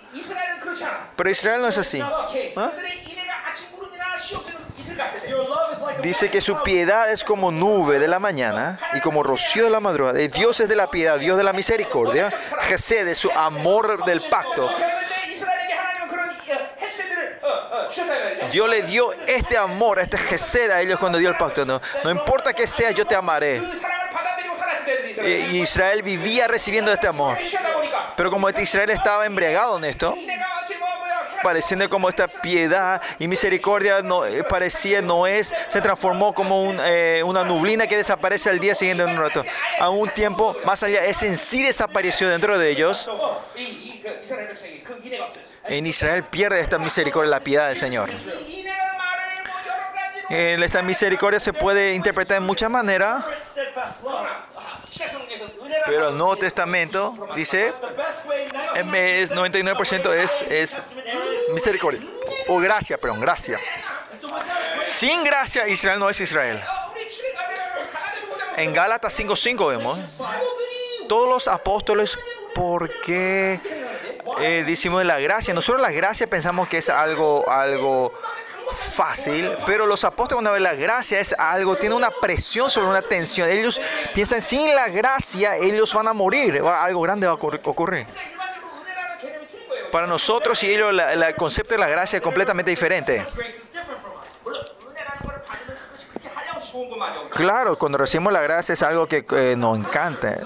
Pero 1.15 1.29
Israel 1.29 1.61
no 1.61 1.67
es 1.67 1.77
así. 1.77 2.01
¿Ah? 2.01 2.71
Dice 6.01 6.29
que 6.29 6.41
su 6.41 6.61
piedad 6.63 7.11
es 7.11 7.23
como 7.23 7.51
nube 7.51 7.99
de 7.99 8.07
la 8.07 8.19
mañana 8.19 8.79
y 8.93 8.99
como 9.01 9.23
rocío 9.23 9.65
de 9.65 9.69
la 9.69 9.79
madrugada. 9.79 10.17
Dios 10.19 10.59
es 10.59 10.69
de 10.69 10.75
la 10.75 10.89
piedad, 10.89 11.19
Dios 11.19 11.37
de 11.37 11.43
la 11.43 11.53
misericordia. 11.53 12.29
Gesed 12.61 13.07
es 13.07 13.17
su 13.17 13.31
amor 13.31 14.05
del 14.05 14.21
pacto. 14.21 14.69
Dios 18.51 18.69
le 18.69 18.81
dio 18.83 19.11
este 19.27 19.57
amor, 19.57 19.99
este 19.99 20.17
gesed 20.17 20.71
a 20.71 20.81
ellos 20.81 20.99
cuando 20.99 21.17
dio 21.17 21.29
el 21.29 21.37
pacto. 21.37 21.65
No, 21.65 21.81
no 22.03 22.11
importa 22.11 22.53
que 22.53 22.67
sea, 22.67 22.91
yo 22.91 23.05
te 23.05 23.15
amaré. 23.15 23.61
Y 25.25 25.61
Israel 25.61 26.01
vivía 26.01 26.47
recibiendo 26.47 26.91
este 26.91 27.07
amor. 27.07 27.37
Pero 28.15 28.31
como 28.31 28.47
este 28.49 28.63
Israel 28.63 28.89
estaba 28.89 29.25
embriagado 29.25 29.77
en 29.77 29.85
esto, 29.85 30.15
pareciendo 31.43 31.89
como 31.89 32.09
esta 32.09 32.27
piedad 32.27 33.01
y 33.19 33.27
misericordia 33.27 34.01
no, 34.01 34.25
eh, 34.25 34.43
parecía 34.43 35.01
no 35.01 35.27
es, 35.27 35.53
se 35.67 35.81
transformó 35.81 36.33
como 36.33 36.73
eh, 36.83 37.21
una 37.25 37.43
nublina 37.43 37.87
que 37.87 37.97
desaparece 37.97 38.49
al 38.49 38.59
día 38.59 38.75
siguiente 38.75 39.03
en 39.03 39.09
un 39.11 39.17
rato. 39.17 39.43
A 39.79 39.89
un 39.89 40.09
tiempo 40.09 40.55
más 40.65 40.83
allá, 40.83 41.03
es 41.05 41.21
en 41.23 41.37
sí 41.37 41.63
desapareció 41.63 42.29
dentro 42.29 42.57
de 42.57 42.69
ellos. 42.69 43.09
En 45.65 45.85
Israel 45.85 46.23
pierde 46.23 46.59
esta 46.59 46.77
misericordia, 46.77 47.29
la 47.29 47.39
piedad 47.39 47.67
del 47.69 47.77
Señor. 47.77 48.09
Esta 50.29 50.81
misericordia 50.81 51.39
se 51.39 51.53
puede 51.53 51.93
interpretar 51.93 52.41
de 52.41 52.45
muchas 52.45 52.69
maneras. 52.69 53.23
Pero 55.85 56.09
el 56.09 56.17
Nuevo 56.17 56.37
Testamento 56.37 57.29
dice, 57.35 57.73
es 58.75 59.31
99% 59.31 60.13
es, 60.49 60.95
misericordia. 61.53 62.01
O 62.47 62.59
gracia, 62.59 62.97
perdón, 62.97 63.21
gracia. 63.21 63.59
Sin 64.81 65.23
gracia 65.23 65.67
Israel 65.67 65.99
no 65.99 66.09
es 66.09 66.19
Israel. 66.19 66.61
En 68.55 68.73
Gálatas 68.73 69.17
5.5 69.19 69.69
vemos, 69.69 69.99
todos 71.07 71.29
los 71.29 71.47
apóstoles, 71.47 72.17
porque 72.55 73.59
eh, 74.39 74.63
decimos 74.65 75.05
la 75.05 75.19
gracia? 75.19 75.53
Nosotros 75.53 75.81
la 75.81 75.91
gracia 75.91 76.27
pensamos 76.27 76.67
que 76.67 76.79
es 76.79 76.89
algo, 76.89 77.49
algo 77.49 78.13
fácil, 78.71 79.49
pero 79.65 79.85
los 79.85 80.03
apóstoles 80.03 80.35
cuando 80.37 80.51
ven 80.51 80.63
la 80.63 80.75
gracia 80.75 81.19
es 81.19 81.33
algo, 81.37 81.75
tiene 81.75 81.95
una 81.95 82.11
presión 82.11 82.69
sobre 82.69 82.89
una 82.89 83.01
tensión. 83.01 83.49
Ellos 83.49 83.79
piensan, 84.13 84.41
sin 84.41 84.75
la 84.75 84.89
gracia 84.89 85.57
ellos 85.57 85.93
van 85.93 86.07
a 86.07 86.13
morir, 86.13 86.61
algo 86.61 87.01
grande 87.01 87.27
va 87.27 87.33
a 87.33 87.35
ocurrir. 87.35 88.07
Para 89.91 90.07
nosotros 90.07 90.61
y 90.63 90.69
ellos 90.69 90.93
el 91.11 91.35
concepto 91.35 91.75
de 91.75 91.79
la 91.79 91.87
gracia 91.87 92.17
es 92.17 92.23
completamente 92.23 92.71
diferente. 92.71 93.25
Claro, 97.31 97.77
cuando 97.77 97.97
recibimos 97.97 98.33
la 98.33 98.41
gracia 98.41 98.73
es 98.73 98.83
algo 98.83 99.07
que 99.07 99.25
eh, 99.31 99.55
nos 99.57 99.77
encanta 99.77 100.37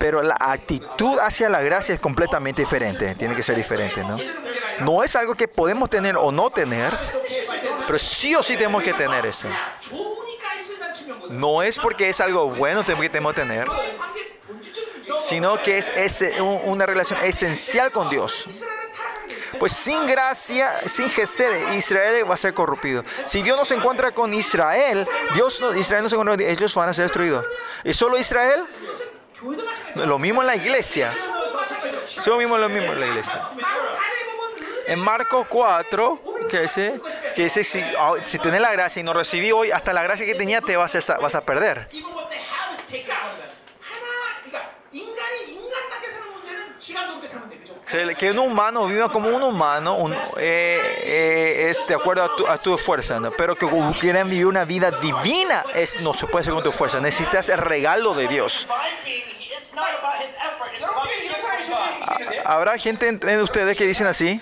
pero 0.00 0.22
la 0.22 0.36
actitud 0.40 1.18
hacia 1.20 1.50
la 1.50 1.60
gracia 1.60 1.94
es 1.94 2.00
completamente 2.00 2.62
diferente, 2.62 3.14
tiene 3.16 3.36
que 3.36 3.42
ser 3.42 3.54
diferente, 3.54 4.02
¿no? 4.02 4.16
No 4.80 5.02
es 5.02 5.16
algo 5.16 5.34
que 5.34 5.48
podemos 5.48 5.90
tener 5.90 6.16
o 6.16 6.32
no 6.32 6.50
tener, 6.50 6.96
pero 7.86 7.98
sí 7.98 8.34
o 8.34 8.42
sí 8.42 8.54
tenemos 8.54 8.82
que 8.82 8.92
tener 8.92 9.26
eso. 9.26 9.48
No 11.28 11.62
es 11.62 11.78
porque 11.78 12.08
es 12.08 12.20
algo 12.20 12.48
bueno 12.50 12.80
que 12.84 13.08
tenemos 13.08 13.34
que 13.34 13.40
tener, 13.42 13.68
sino 15.28 15.60
que 15.62 15.78
es, 15.78 16.24
una 16.64 16.86
relación 16.86 17.22
esencial 17.22 17.92
con 17.92 18.08
Dios. 18.08 18.46
Pues 19.58 19.72
sin 19.72 20.06
gracia, 20.06 20.80
sin 20.88 21.10
Gesed, 21.10 21.74
Israel 21.74 22.28
va 22.28 22.34
a 22.34 22.36
ser 22.36 22.54
corrompido. 22.54 23.04
Si 23.26 23.42
Dios 23.42 23.56
no 23.56 23.64
se 23.64 23.74
encuentra 23.74 24.12
con 24.12 24.32
Israel, 24.32 25.06
Dios 25.34 25.60
no, 25.60 25.74
Israel 25.74 26.04
no 26.04 26.08
se 26.08 26.16
encuentra, 26.16 26.48
ellos 26.48 26.74
van 26.74 26.88
a 26.88 26.94
ser 26.94 27.04
destruidos. 27.04 27.44
¿Y 27.84 27.92
solo 27.92 28.16
Israel? 28.16 28.64
Lo 29.96 30.18
mismo 30.18 30.40
en 30.40 30.46
la 30.46 30.56
iglesia. 30.56 31.12
Solo 32.04 32.38
mismo 32.38 32.58
lo 32.58 32.68
mismo 32.68 32.92
en 32.92 33.00
la 33.00 33.06
iglesia. 33.06 33.40
En 34.90 34.98
Marcos 34.98 35.46
4, 35.48 36.20
que 36.50 36.62
dice, 36.62 37.00
que 37.36 37.44
dice 37.44 37.62
si, 37.62 37.80
ah, 37.96 38.14
si 38.24 38.40
tenés 38.40 38.60
la 38.60 38.72
gracia 38.72 38.98
y 38.98 39.04
no 39.04 39.12
recibí 39.12 39.52
hoy, 39.52 39.70
hasta 39.70 39.92
la 39.92 40.02
gracia 40.02 40.26
que 40.26 40.34
tenía 40.34 40.60
te 40.60 40.76
vas 40.76 41.08
a, 41.08 41.18
vas 41.18 41.34
a 41.36 41.42
perder. 41.42 41.86
que 48.18 48.30
un 48.32 48.38
humano 48.40 48.86
viva 48.86 49.08
como 49.08 49.28
un 49.28 49.42
humano 49.42 49.96
un, 49.96 50.12
eh, 50.12 50.18
eh, 50.38 51.66
es 51.70 51.86
de 51.86 51.94
acuerdo 51.94 52.24
a 52.24 52.36
tu, 52.36 52.46
a 52.48 52.58
tu 52.58 52.76
fuerza, 52.76 53.20
¿no? 53.20 53.30
pero 53.30 53.54
que 53.54 53.68
quieran 54.00 54.28
vivir 54.28 54.46
una 54.46 54.64
vida 54.64 54.90
divina 54.90 55.64
es, 55.72 56.00
no 56.00 56.14
se 56.14 56.26
puede 56.26 56.42
hacer 56.42 56.54
con 56.54 56.64
tu 56.64 56.72
fuerza. 56.72 56.98
Necesitas 57.00 57.48
el 57.48 57.58
regalo 57.58 58.12
de 58.14 58.26
Dios 58.26 58.66
habrá 62.44 62.76
gente 62.78 63.08
entre 63.08 63.42
ustedes 63.42 63.76
que 63.76 63.84
dicen 63.86 64.06
así. 64.06 64.40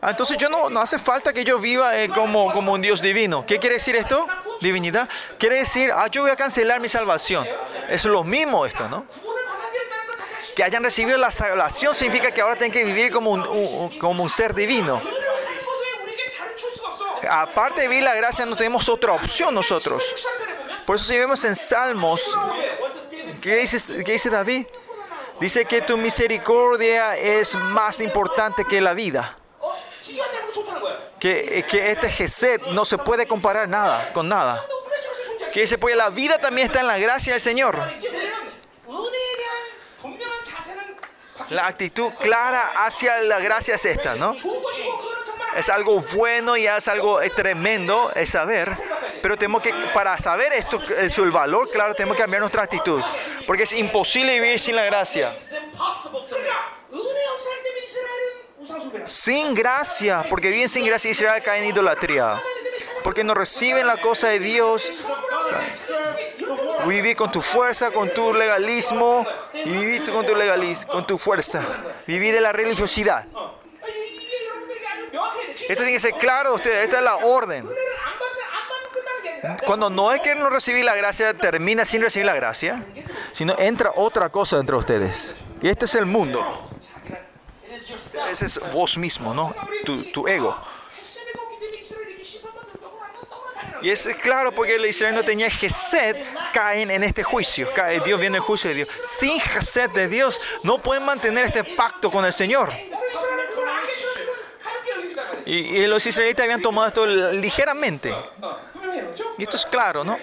Ah, 0.00 0.10
entonces 0.10 0.36
yo 0.36 0.48
no, 0.48 0.68
no 0.68 0.80
hace 0.80 0.98
falta 0.98 1.32
que 1.32 1.44
yo 1.44 1.60
viva 1.60 1.96
eh, 1.96 2.08
como, 2.08 2.52
como 2.52 2.72
un 2.72 2.82
Dios 2.82 3.00
divino. 3.00 3.46
¿Qué 3.46 3.58
quiere 3.60 3.76
decir 3.76 3.94
esto? 3.94 4.26
Divinidad. 4.60 5.08
Quiere 5.38 5.58
decir, 5.58 5.92
ah, 5.94 6.08
yo 6.08 6.22
voy 6.22 6.32
a 6.32 6.36
cancelar 6.36 6.80
mi 6.80 6.88
salvación. 6.88 7.46
Es 7.88 8.04
lo 8.04 8.24
mismo 8.24 8.66
esto, 8.66 8.88
¿no? 8.88 9.06
Que 10.56 10.64
hayan 10.64 10.82
recibido 10.82 11.16
la 11.18 11.30
salvación 11.30 11.94
significa 11.94 12.32
que 12.32 12.40
ahora 12.40 12.56
tienen 12.56 12.72
que 12.72 12.84
vivir 12.84 13.12
como 13.12 13.30
un 13.30 13.98
como 13.98 14.24
un 14.24 14.28
ser 14.28 14.52
divino. 14.54 15.00
Aparte 17.30 17.82
de 17.82 17.88
vivir 17.88 18.02
la 18.02 18.14
gracia, 18.14 18.44
no 18.44 18.56
tenemos 18.56 18.88
otra 18.88 19.12
opción 19.12 19.54
nosotros. 19.54 20.02
Por 20.86 20.96
eso 20.96 21.04
si 21.04 21.16
vemos 21.16 21.44
en 21.44 21.54
Salmos, 21.54 22.20
¿qué 23.40 23.56
dice, 23.56 24.04
qué 24.04 24.12
dice 24.12 24.30
David? 24.30 24.66
Dice 25.40 25.64
que 25.64 25.82
tu 25.82 25.96
misericordia 25.96 27.16
es 27.16 27.54
más 27.54 28.00
importante 28.00 28.64
que 28.64 28.80
la 28.80 28.92
vida. 28.92 29.36
Que, 31.18 31.64
este 31.70 32.10
Geset 32.10 32.62
no 32.68 32.84
se 32.84 32.98
puede 32.98 33.26
comparar 33.26 33.68
nada 33.68 34.12
con 34.12 34.28
nada. 34.28 34.64
Que 35.52 35.60
dice, 35.62 35.78
pues 35.78 35.96
la 35.96 36.10
vida 36.10 36.38
también 36.38 36.66
está 36.66 36.80
en 36.80 36.86
la 36.86 36.98
gracia 36.98 37.32
del 37.32 37.42
Señor. 37.42 37.78
La 41.50 41.66
actitud 41.66 42.10
clara 42.20 42.72
hacia 42.84 43.20
la 43.22 43.38
gracia 43.38 43.74
es 43.74 43.84
esta, 43.84 44.14
¿no? 44.14 44.34
Es 45.56 45.68
algo 45.68 46.00
bueno 46.00 46.56
y 46.56 46.66
es 46.66 46.88
algo 46.88 47.20
eh, 47.20 47.30
tremendo 47.30 48.10
es 48.14 48.30
saber. 48.30 48.70
Pero 49.20 49.36
tenemos 49.36 49.62
que, 49.62 49.72
para 49.94 50.18
saber 50.18 50.52
esto, 50.52 50.80
el 50.98 51.30
valor, 51.30 51.70
claro, 51.70 51.94
tenemos 51.94 52.16
que 52.16 52.22
cambiar 52.22 52.40
nuestra 52.40 52.62
actitud. 52.62 53.00
Porque 53.46 53.64
es 53.64 53.72
imposible 53.72 54.40
vivir 54.40 54.58
sin 54.58 54.76
la 54.76 54.84
gracia. 54.84 55.30
Sin 59.04 59.54
gracia, 59.54 60.24
porque 60.28 60.50
viven 60.50 60.68
sin 60.68 60.84
gracia 60.86 61.10
Israel 61.10 61.42
cae 61.42 61.60
en 61.60 61.66
idolatría. 61.66 62.42
Porque 63.04 63.22
no 63.22 63.34
reciben 63.34 63.86
la 63.86 63.96
cosa 63.96 64.28
de 64.28 64.38
Dios. 64.38 65.04
Viví 66.86 67.14
con 67.14 67.30
tu 67.30 67.42
fuerza, 67.42 67.90
con 67.90 68.12
tu 68.12 68.32
legalismo. 68.32 69.24
Viví 69.64 70.00
con 70.00 70.24
tu 70.26 70.34
legalismo, 70.34 70.90
con 70.90 71.06
tu 71.06 71.18
fuerza. 71.18 71.62
Viví 72.06 72.30
de 72.30 72.40
la 72.40 72.52
religiosidad. 72.52 73.26
Esto 75.54 75.74
tiene 75.74 75.92
que 75.92 76.00
ser 76.00 76.14
claro 76.14 76.54
ustedes, 76.54 76.84
esta 76.84 76.98
es 76.98 77.04
la 77.04 77.16
orden. 77.16 77.68
Cuando 79.66 79.90
no 79.90 80.12
es 80.12 80.20
que 80.20 80.34
no 80.34 80.50
recibí 80.50 80.82
la 80.82 80.94
gracia, 80.94 81.34
termina 81.34 81.84
sin 81.84 82.00
recibir 82.00 82.26
la 82.26 82.34
gracia, 82.34 82.84
sino 83.32 83.58
entra 83.58 83.92
otra 83.96 84.28
cosa 84.28 84.58
entre 84.58 84.76
ustedes. 84.76 85.36
Y 85.60 85.68
este 85.68 85.86
es 85.86 85.94
el 85.94 86.06
mundo. 86.06 86.68
Ese 88.30 88.46
es 88.46 88.60
vos 88.72 88.96
mismo, 88.98 89.34
¿no? 89.34 89.54
Tu, 89.84 90.04
tu 90.12 90.28
ego. 90.28 90.56
Y 93.82 93.90
es 93.90 94.08
claro 94.22 94.52
porque 94.52 94.76
el 94.76 94.86
Israel 94.86 95.14
no 95.14 95.24
tenía 95.24 95.50
Gesed, 95.50 96.16
caen 96.52 96.90
en 96.90 97.02
este 97.02 97.24
juicio. 97.24 97.68
Dios 98.04 98.20
viene 98.20 98.36
el 98.36 98.42
juicio 98.42 98.70
de 98.70 98.76
Dios. 98.76 98.88
Sin 99.18 99.40
Gesed 99.40 99.90
de 99.90 100.06
Dios 100.06 100.40
no 100.62 100.78
pueden 100.78 101.04
mantener 101.04 101.46
este 101.46 101.64
pacto 101.64 102.10
con 102.10 102.24
el 102.24 102.32
Señor. 102.32 102.72
Y, 105.46 105.86
los 105.86 106.06
israelitas 106.06 106.44
habían 106.44 106.62
tomado 106.62 106.88
esto 106.88 107.06
ligeramente. 107.06 108.14
Y 109.38 109.42
esto 109.42 109.56
es 109.56 109.66
claro, 109.66 110.04
¿no? 110.04 110.18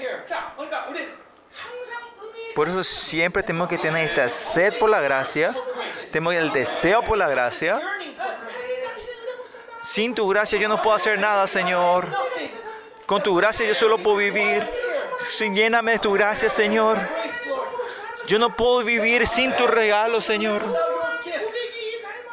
Por 2.55 2.67
eso 2.67 2.83
siempre 2.83 3.43
tenemos 3.43 3.69
que 3.69 3.77
tener 3.77 4.09
esta 4.09 4.27
sed 4.27 4.77
por 4.77 4.89
la 4.89 4.99
gracia, 4.99 5.53
tenemos 6.11 6.33
el 6.33 6.51
deseo 6.51 7.03
por 7.03 7.17
la 7.17 7.29
gracia. 7.29 7.81
Sin 9.83 10.13
tu 10.13 10.27
gracia 10.27 10.59
yo 10.59 10.67
no 10.67 10.81
puedo 10.81 10.95
hacer 10.95 11.19
nada, 11.19 11.47
Señor. 11.47 12.07
Con 13.05 13.23
tu 13.23 13.35
gracia 13.35 13.65
yo 13.65 13.73
solo 13.73 13.97
puedo 13.97 14.17
vivir. 14.17 14.63
Lléname 15.39 15.93
de 15.93 15.99
tu 15.99 16.13
gracia, 16.13 16.49
Señor. 16.49 16.97
Yo 18.27 18.37
no 18.37 18.55
puedo 18.55 18.83
vivir 18.83 19.25
sin 19.25 19.51
tu 19.53 19.65
regalo, 19.65 20.21
Señor. 20.21 20.61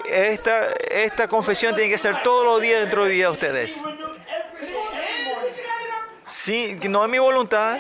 Esta, 0.09 0.73
esta 0.91 1.29
confesión 1.29 1.75
tiene 1.75 1.91
que 1.91 1.99
ser 1.99 2.23
todos 2.23 2.45
los 2.45 2.61
días 2.61 2.81
dentro 2.81 3.05
de 3.05 3.11
vida 3.11 3.27
de 3.27 3.33
ustedes. 3.33 3.77
Sí, 6.27 6.79
no 6.89 7.05
es 7.05 7.11
mi 7.11 7.19
voluntad. 7.19 7.79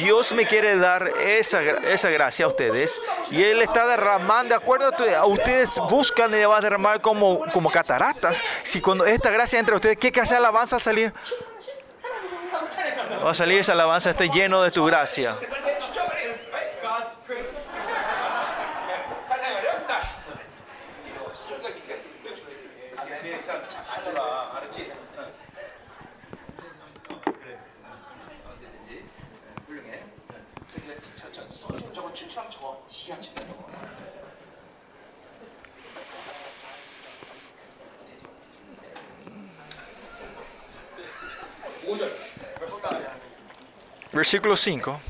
Dios 0.00 0.32
me 0.32 0.46
quiere 0.46 0.76
dar 0.76 1.08
esa, 1.20 1.62
esa 1.62 2.10
gracia 2.10 2.44
a 2.44 2.48
ustedes. 2.48 3.00
Y 3.30 3.42
Él 3.42 3.62
está 3.62 3.86
derramando, 3.86 4.50
de 4.50 4.54
acuerdo 4.54 4.90
a, 5.16 5.26
ustedes, 5.26 5.78
buscan 5.88 6.30
y 6.30 6.36
le 6.36 6.46
va 6.46 6.58
a 6.58 6.60
derramar 6.60 7.00
como, 7.00 7.40
como 7.52 7.70
cataratas. 7.70 8.42
Si 8.62 8.80
cuando 8.80 9.04
esta 9.06 9.30
gracia 9.30 9.58
entra 9.58 9.74
a 9.74 9.76
ustedes, 9.76 9.98
¿qué 9.98 10.12
clase 10.12 10.34
de 10.34 10.38
alabanza 10.38 10.76
va 10.76 10.80
a 10.80 10.84
salir? 10.84 11.12
Va 13.24 13.30
a 13.30 13.34
salir 13.34 13.60
esa 13.60 13.72
alabanza, 13.72 14.10
está 14.10 14.24
lleno 14.24 14.62
de 14.62 14.70
tu 14.70 14.84
gracia. 14.84 15.36
알았지? 24.64 24.92
어. 25.16 25.32
그래. 27.24 27.58
언제든지 28.46 29.04
훌륭해. 29.66 30.04
저기 30.72 30.86
저, 31.20 31.32
저 31.48 31.92
저거 31.92 32.12
출처랑 32.12 32.50
저거 32.50 32.84
기가 32.88 33.20
친다 33.20 33.42
저거. 33.46 33.68
Versículo 44.10 44.54
5. 44.54 45.00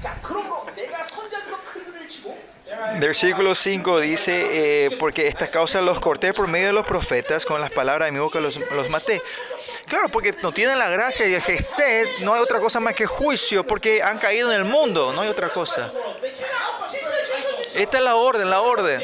Versículo 3.07 3.55
5 3.55 4.00
dice, 4.00 4.86
eh, 4.86 4.97
porque 4.99 5.28
estas 5.28 5.50
causas 5.50 5.83
los 5.83 6.00
corté 6.00 6.33
por 6.33 6.49
medio 6.49 6.68
de 6.68 6.73
los 6.73 6.86
profetas, 6.86 7.44
con 7.44 7.60
las 7.60 7.70
palabras 7.70 8.07
de 8.08 8.12
mi 8.12 8.18
boca 8.18 8.41
los, 8.41 8.58
los 8.73 8.89
maté. 8.89 9.20
Claro, 9.86 10.08
porque 10.08 10.34
no 10.42 10.52
tienen 10.52 10.78
la 10.78 10.89
gracia 10.89 11.26
y 11.26 11.39
que 11.39 11.62
sed, 11.62 12.07
no 12.23 12.33
hay 12.33 12.41
otra 12.41 12.58
cosa 12.60 12.81
más 12.81 12.94
que 12.94 13.05
juicio, 13.05 13.66
porque 13.66 14.02
han 14.02 14.18
caído 14.18 14.50
en 14.50 14.57
el 14.57 14.65
mundo, 14.65 15.12
no 15.12 15.20
hay 15.20 15.28
otra 15.28 15.50
cosa. 15.50 15.92
Esta 17.74 17.99
es 17.99 18.02
la 18.02 18.16
orden, 18.16 18.49
la 18.49 18.62
orden. 18.62 19.02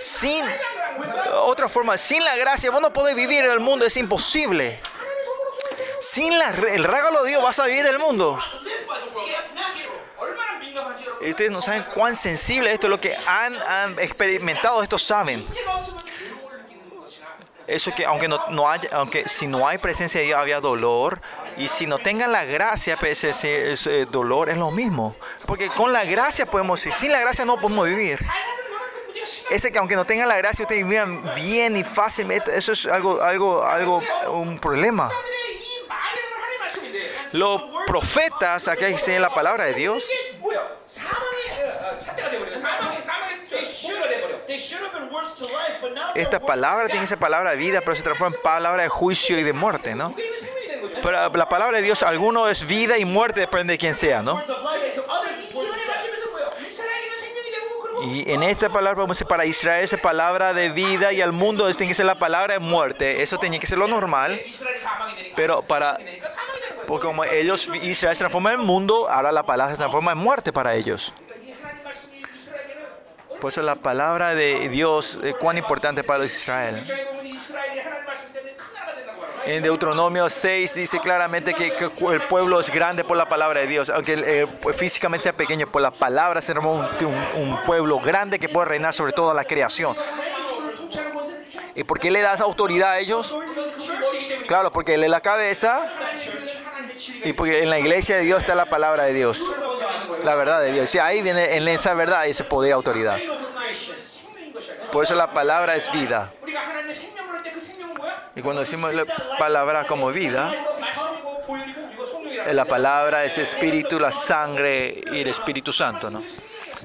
Sin 0.00 0.42
otra 1.34 1.68
forma, 1.68 1.98
sin 1.98 2.24
la 2.24 2.34
gracia, 2.36 2.70
vos 2.70 2.80
no 2.80 2.92
podés 2.92 3.14
vivir 3.14 3.44
en 3.44 3.50
el 3.50 3.60
mundo, 3.60 3.84
es 3.84 3.96
imposible. 3.98 4.80
Sin 6.00 6.38
la, 6.38 6.48
el 6.48 6.84
regalo 6.84 7.22
de 7.22 7.28
Dios 7.28 7.42
vas 7.42 7.58
a 7.58 7.66
vivir 7.66 7.80
en 7.80 7.92
el 7.92 7.98
mundo. 7.98 8.38
Ustedes 11.28 11.50
no 11.50 11.62
saben 11.62 11.84
cuán 11.94 12.16
sensible 12.16 12.72
esto 12.72 12.86
es 12.86 12.90
lo 12.90 13.00
que 13.00 13.16
han, 13.26 13.98
experimentado, 13.98 14.82
esto 14.82 14.98
saben. 14.98 15.44
Eso 17.66 17.94
que 17.94 18.04
aunque 18.04 18.26
no, 18.26 18.40
no 18.50 18.68
haya, 18.68 18.88
aunque 18.92 19.28
si 19.28 19.46
no 19.46 19.66
hay 19.66 19.78
presencia 19.78 20.20
de 20.20 20.26
Dios 20.26 20.38
había 20.38 20.60
dolor 20.60 21.20
y 21.56 21.68
si 21.68 21.86
no 21.86 21.98
tengan 21.98 22.32
la 22.32 22.44
gracia, 22.44 22.96
pues 22.96 23.22
ese, 23.22 23.72
ese 23.72 24.04
dolor 24.06 24.50
es 24.50 24.56
lo 24.56 24.72
mismo, 24.72 25.14
porque 25.46 25.68
con 25.68 25.92
la 25.92 26.04
gracia 26.04 26.44
podemos 26.44 26.84
ir, 26.84 26.92
sin 26.92 27.12
la 27.12 27.20
gracia 27.20 27.44
no 27.44 27.60
podemos 27.60 27.86
vivir. 27.86 28.18
Ese 29.50 29.70
que 29.70 29.78
aunque 29.78 29.94
no 29.94 30.04
tengan 30.04 30.28
la 30.28 30.36
gracia 30.36 30.64
ustedes 30.64 30.86
vivan 30.86 31.22
bien 31.36 31.76
y 31.76 31.84
fácilmente 31.84 32.56
eso 32.56 32.72
es 32.72 32.86
algo 32.86 33.22
algo 33.22 33.64
algo 33.64 33.98
un 34.28 34.58
problema. 34.58 35.08
Los 37.32 37.62
profetas, 37.86 38.68
aquí 38.68 38.84
dice 38.86 39.18
la 39.18 39.30
palabra 39.30 39.64
de 39.64 39.74
Dios, 39.74 40.06
Estas 46.14 46.40
palabras 46.40 46.88
tienen 46.88 47.04
esa 47.04 47.16
palabra 47.16 47.52
de 47.52 47.56
vida, 47.56 47.80
pero 47.80 47.94
se 47.94 48.02
transforma 48.02 48.36
en 48.36 48.42
palabra 48.42 48.82
de 48.82 48.88
juicio 48.88 49.38
y 49.38 49.42
de 49.42 49.52
muerte, 49.52 49.94
¿no? 49.94 50.14
Pero 51.02 51.36
la 51.36 51.48
palabra 51.48 51.78
de 51.78 51.84
Dios, 51.84 52.02
alguno 52.02 52.48
es 52.48 52.66
vida 52.66 52.98
y 52.98 53.04
muerte, 53.04 53.40
depende 53.40 53.72
de 53.72 53.78
quién 53.78 53.94
sea, 53.94 54.22
¿no? 54.22 54.42
Y 58.04 58.28
en 58.30 58.42
esta 58.42 58.68
palabra, 58.68 59.02
vamos 59.02 59.16
a 59.16 59.18
decir, 59.18 59.26
para 59.28 59.46
Israel 59.46 59.84
es 59.84 59.94
palabra 60.00 60.52
de 60.52 60.70
vida 60.70 61.12
y 61.12 61.20
al 61.20 61.30
mundo 61.30 61.68
tiene 61.74 61.88
que 61.88 61.94
ser 61.94 62.06
la 62.06 62.16
palabra 62.16 62.54
de 62.54 62.60
muerte. 62.60 63.22
Eso 63.22 63.38
tenía 63.38 63.60
que 63.60 63.66
ser 63.66 63.78
lo 63.78 63.86
normal. 63.86 64.40
Pero 65.36 65.62
para. 65.62 65.98
Porque 66.86 67.06
como 67.06 67.24
ellos, 67.24 67.70
Israel 67.82 68.16
se 68.16 68.20
transforma 68.20 68.52
en 68.52 68.60
mundo, 68.60 69.08
ahora 69.08 69.30
la 69.30 69.44
palabra 69.44 69.72
se 69.74 69.78
transforma 69.78 70.12
en 70.12 70.18
muerte 70.18 70.52
para 70.52 70.74
ellos. 70.74 71.14
Por 73.42 73.50
eso 73.50 73.60
la 73.60 73.74
palabra 73.74 74.36
de 74.36 74.68
Dios, 74.68 75.18
eh, 75.20 75.34
cuán 75.34 75.58
importante 75.58 76.04
para 76.04 76.20
los 76.20 76.32
Israel. 76.32 76.80
En 79.44 79.64
Deuteronomio 79.64 80.30
6 80.30 80.76
dice 80.76 81.00
claramente 81.00 81.52
que, 81.52 81.72
el 82.12 82.20
pueblo 82.28 82.60
es 82.60 82.70
grande 82.70 83.02
por 83.02 83.16
la 83.16 83.28
palabra 83.28 83.58
de 83.58 83.66
Dios, 83.66 83.90
aunque 83.90 84.14
eh, 84.14 84.46
pues, 84.60 84.76
físicamente 84.76 85.24
sea 85.24 85.32
pequeño, 85.32 85.66
por 85.66 85.82
la 85.82 85.90
palabra 85.90 86.40
se 86.40 86.52
armó 86.52 86.74
un, 86.74 86.86
un, 87.34 87.62
pueblo 87.64 87.98
grande 87.98 88.38
que 88.38 88.48
puede 88.48 88.68
reinar 88.68 88.94
sobre 88.94 89.10
toda 89.10 89.34
la 89.34 89.42
creación. 89.42 89.96
¿Y 91.74 91.82
por 91.82 91.98
qué 91.98 92.12
le 92.12 92.20
das 92.20 92.40
autoridad 92.40 92.92
a 92.92 92.98
ellos? 93.00 93.36
Claro, 94.46 94.70
porque 94.70 94.94
él 94.94 95.02
es 95.02 95.10
la 95.10 95.20
cabeza 95.20 95.90
y 97.24 97.32
porque 97.32 97.62
en 97.62 97.70
la 97.70 97.78
iglesia 97.78 98.16
de 98.16 98.22
Dios 98.22 98.40
está 98.40 98.54
la 98.54 98.66
palabra 98.66 99.04
de 99.04 99.12
Dios, 99.12 99.42
la 100.24 100.34
verdad 100.34 100.60
de 100.60 100.72
Dios. 100.72 100.94
Y 100.94 100.98
ahí 100.98 101.22
viene 101.22 101.56
en 101.56 101.68
esa 101.68 101.94
verdad 101.94 102.26
ese 102.26 102.44
poder 102.44 102.70
y 102.70 102.72
autoridad. 102.72 103.18
Por 104.92 105.04
eso 105.04 105.14
la 105.14 105.32
palabra 105.32 105.74
es 105.76 105.90
vida. 105.92 106.32
Y 108.34 108.42
cuando 108.42 108.60
decimos 108.60 108.94
la 108.94 109.04
palabra 109.38 109.86
como 109.86 110.10
vida, 110.10 110.52
eh, 112.46 112.54
la 112.54 112.64
palabra 112.64 113.24
es 113.24 113.38
espíritu, 113.38 113.98
la 113.98 114.10
sangre 114.10 115.02
y 115.12 115.20
el 115.20 115.28
Espíritu 115.28 115.72
Santo, 115.72 116.10
¿no? 116.10 116.22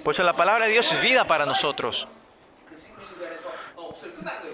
Por 0.04 0.14
eso 0.14 0.24
la 0.24 0.34
palabra 0.34 0.66
de 0.66 0.72
Dios 0.72 0.92
es 0.92 1.02
vida 1.02 1.26
para 1.26 1.46
nosotros. 1.46 2.08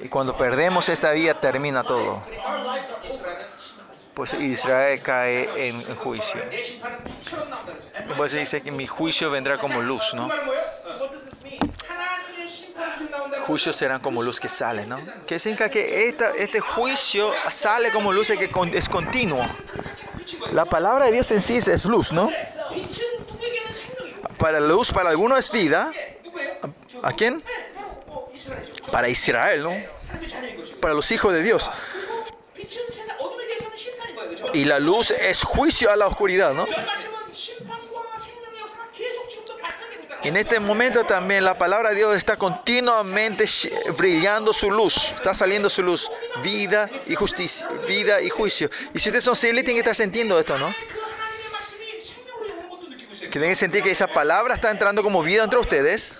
Y 0.02 0.10
cuando 0.10 0.38
perdemos 0.38 0.90
esta 0.90 1.12
vida 1.12 1.34
termina 1.34 1.84
todo 1.84 2.24
pues 4.14 4.34
Israel 4.34 5.02
cae 5.02 5.68
en 5.70 5.96
juicio. 5.96 6.42
Pues 8.18 8.34
dice 8.34 8.62
que 8.62 8.72
mi 8.72 8.88
juicio 8.88 9.32
vendrá 9.32 9.58
como 9.58 9.82
luz, 9.82 10.14
¿no? 10.14 10.30
Juicios 13.48 13.76
serán 13.76 14.00
como 14.02 14.24
luz 14.24 14.40
que 14.40 14.50
sale, 14.50 14.86
¿no? 14.86 15.00
Que 15.26 15.40
significa 15.40 15.70
que 15.70 16.08
esta, 16.08 16.32
este 16.32 16.60
juicio 16.60 17.32
sale 17.50 17.92
como 17.92 18.14
luz 18.14 18.28
que 18.28 18.50
es 18.78 18.90
continuo. 18.90 19.44
La 20.52 20.66
palabra 20.66 21.06
de 21.06 21.12
Dios 21.14 21.32
en 21.32 21.42
sí 21.42 21.58
es 21.58 21.86
luz, 21.86 22.12
¿no? 22.12 22.32
Para 24.38 24.60
luz, 24.60 24.92
para 24.92 25.10
alguno 25.10 25.38
es 25.38 25.52
vida. 25.52 25.92
¿A 27.02 27.12
quién? 27.12 27.44
Para 28.92 29.10
Israel, 29.10 29.64
¿no? 29.64 29.74
Para 30.80 30.94
los 30.94 31.12
hijos 31.12 31.34
de 31.34 31.42
Dios 31.42 31.70
y 34.54 34.66
la 34.66 34.80
luz 34.80 35.12
es 35.12 35.44
juicio 35.44 35.92
a 35.92 35.96
la 35.96 36.08
oscuridad, 36.08 36.54
¿no? 36.54 36.66
En 40.24 40.38
este 40.38 40.60
momento 40.62 41.04
también 41.04 41.44
la 41.44 41.58
palabra 41.58 41.90
de 41.90 41.98
Dios 41.98 42.16
está 42.16 42.38
continuamente 42.38 43.46
brillando 43.98 44.54
su 44.54 44.72
luz, 44.72 45.12
está 45.16 45.34
saliendo 45.34 45.70
su 45.70 45.84
luz, 45.84 46.10
vida 46.42 46.90
y 47.08 47.16
justicia, 47.16 47.68
vida 47.88 48.22
y 48.22 48.30
juicio. 48.30 48.70
Y 48.94 49.00
si 49.00 49.10
ustedes 49.10 49.26
son 49.26 49.36
civiles 49.36 49.66
tienen 49.66 49.84
que 49.84 49.90
estar 49.90 49.96
sintiendo 49.96 50.40
esto, 50.40 50.58
¿no? 50.58 50.74
Que 53.20 53.40
tienen 53.40 53.50
que 53.50 53.56
sentir 53.56 53.84
que 53.84 53.92
esa 53.92 54.08
palabra 54.08 54.56
está 54.56 54.72
entrando 54.72 55.04
como 55.04 55.22
vida 55.24 55.44
entre 55.44 55.60
ustedes, 55.60 56.16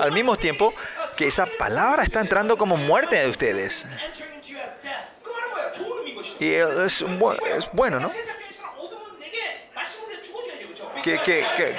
al 0.00 0.10
mismo 0.10 0.36
tiempo 0.36 0.74
que 1.16 1.28
esa 1.28 1.46
palabra 1.46 2.02
está 2.02 2.20
entrando 2.20 2.56
como 2.56 2.76
muerte 2.76 3.16
de 3.16 3.28
ustedes. 3.28 3.86
Y 6.42 6.54
es, 6.54 7.04
bu 7.18 7.32
es 7.56 7.70
bueno, 7.72 8.00
¿no? 8.00 8.10
Que, 11.04 11.18
que, 11.18 11.76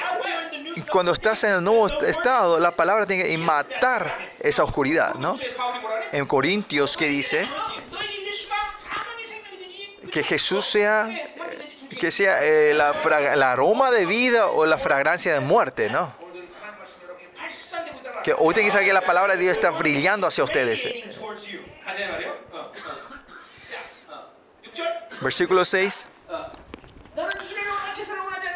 cuando 0.89 1.11
estás 1.11 1.43
en 1.43 1.55
el 1.55 1.63
nuevo 1.63 1.87
estado, 1.87 2.59
la 2.59 2.71
palabra 2.71 3.05
tiene 3.05 3.25
que 3.25 3.37
matar 3.37 4.29
esa 4.39 4.63
oscuridad, 4.63 5.15
¿no? 5.15 5.37
En 6.13 6.25
Corintios 6.25 6.95
que 6.95 7.07
dice 7.07 7.45
que 10.09 10.23
Jesús 10.23 10.65
sea 10.65 11.09
que 11.99 12.09
sea 12.09 12.43
eh, 12.43 12.73
la, 12.73 12.95
el 13.33 13.43
aroma 13.43 13.91
de 13.91 14.05
vida 14.05 14.47
o 14.47 14.65
la 14.65 14.77
fragancia 14.77 15.33
de 15.33 15.41
muerte, 15.41 15.89
¿no? 15.89 16.15
Que 18.23 18.33
hoy 18.33 18.53
tienen 18.53 18.67
que 18.67 18.71
saber 18.71 18.87
que 18.87 18.93
la 18.93 19.01
palabra 19.01 19.35
de 19.35 19.41
Dios 19.41 19.53
está 19.53 19.71
brillando 19.71 20.25
hacia 20.25 20.45
ustedes. 20.45 20.87
Versículo 25.21 25.65
6. 25.65 26.07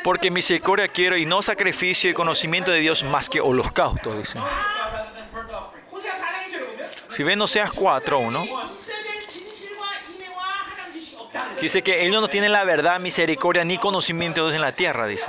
Porque 0.04 0.32
misericordia 0.32 0.88
quiero 0.88 1.18
y 1.18 1.26
no 1.26 1.42
sacrificio 1.42 2.10
y 2.10 2.14
conocimiento 2.14 2.72
de 2.72 2.80
Dios 2.80 3.04
más 3.04 3.30
que 3.30 3.42
holocausto, 3.42 4.18
dice. 4.18 4.40
Si 7.10 7.24
ven, 7.24 7.40
no 7.40 7.48
seas 7.48 7.72
4, 7.74 8.20
1. 8.20 8.46
Dice 11.62 11.82
que 11.82 12.06
ellos 12.06 12.22
no 12.22 12.28
tienen 12.28 12.52
la 12.52 12.64
verdad, 12.64 13.00
misericordia 13.00 13.64
ni 13.64 13.78
conocimiento 13.78 14.42
de 14.42 14.52
Dios 14.52 14.56
en 14.56 14.62
la 14.62 14.72
tierra, 14.72 15.08
dice. 15.08 15.26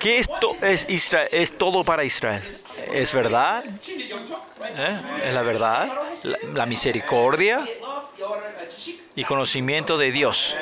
¿Qué 0.00 0.18
esto 0.18 0.54
es, 0.60 0.84
Israel, 0.88 1.28
es 1.30 1.56
todo 1.56 1.82
para 1.82 2.04
Israel? 2.04 2.42
es 2.92 3.12
verdad, 3.12 3.64
¿Eh? 3.64 5.00
es 5.24 5.34
la 5.34 5.42
verdad, 5.42 5.92
la, 6.52 6.66
misericordia 6.66 7.62
y 9.14 9.24
conocimiento 9.24 9.98
de 9.98 10.12
Dios. 10.12 10.56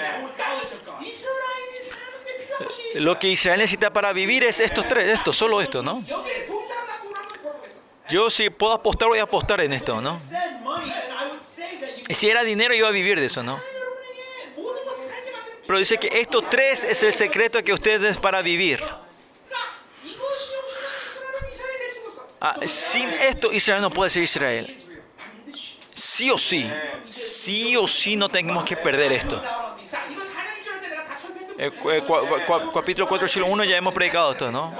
Lo 2.94 3.18
que 3.18 3.28
Israel 3.28 3.60
necesita 3.60 3.92
para 3.92 4.12
vivir 4.12 4.44
es 4.44 4.60
estos 4.60 4.86
tres, 4.86 5.18
esto, 5.18 5.32
solo 5.32 5.60
esto, 5.60 5.82
¿no? 5.82 6.02
Yo 8.08 8.28
si 8.28 8.50
puedo 8.50 8.72
apostar, 8.72 9.08
voy 9.08 9.18
a 9.18 9.22
apostar 9.22 9.60
en 9.60 9.72
esto, 9.72 10.00
¿no? 10.00 10.20
Si 12.10 12.28
era 12.28 12.44
dinero, 12.44 12.74
iba 12.74 12.88
a 12.88 12.92
vivir 12.92 13.18
de 13.18 13.26
eso, 13.26 13.42
¿no? 13.42 13.58
Pero 15.66 15.78
dice 15.78 15.96
que 15.96 16.20
estos 16.20 16.50
tres 16.50 16.84
es 16.84 17.02
el 17.02 17.12
secreto 17.12 17.62
que 17.62 17.72
ustedes 17.72 18.18
para 18.18 18.42
vivir. 18.42 18.82
Ah, 22.44 22.56
sin 22.66 23.08
esto 23.08 23.52
Israel 23.52 23.80
no 23.80 23.90
puede 23.90 24.10
ser 24.10 24.24
Israel. 24.24 24.76
Sí 25.94 26.28
o 26.28 26.36
sí, 26.36 26.68
sí 27.08 27.76
o 27.76 27.86
sí 27.86 28.16
no 28.16 28.28
tenemos 28.28 28.64
que 28.64 28.76
perder 28.76 29.12
esto. 29.12 29.40
Eh, 31.56 31.70
eh, 31.92 32.02
capítulo 32.74 33.06
4, 33.06 33.28
siglo 33.28 33.46
1 33.46 33.62
ya 33.62 33.76
hemos 33.76 33.94
predicado 33.94 34.32
esto, 34.32 34.50
¿no? 34.50 34.74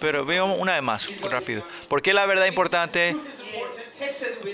Pero 0.00 0.24
veamos 0.24 0.56
una 0.56 0.74
vez 0.74 0.82
más, 0.84 1.08
rápido. 1.22 1.64
¿Por 1.88 2.00
qué 2.00 2.14
la 2.14 2.26
verdad 2.26 2.44
es 2.44 2.50
importante? 2.50 3.16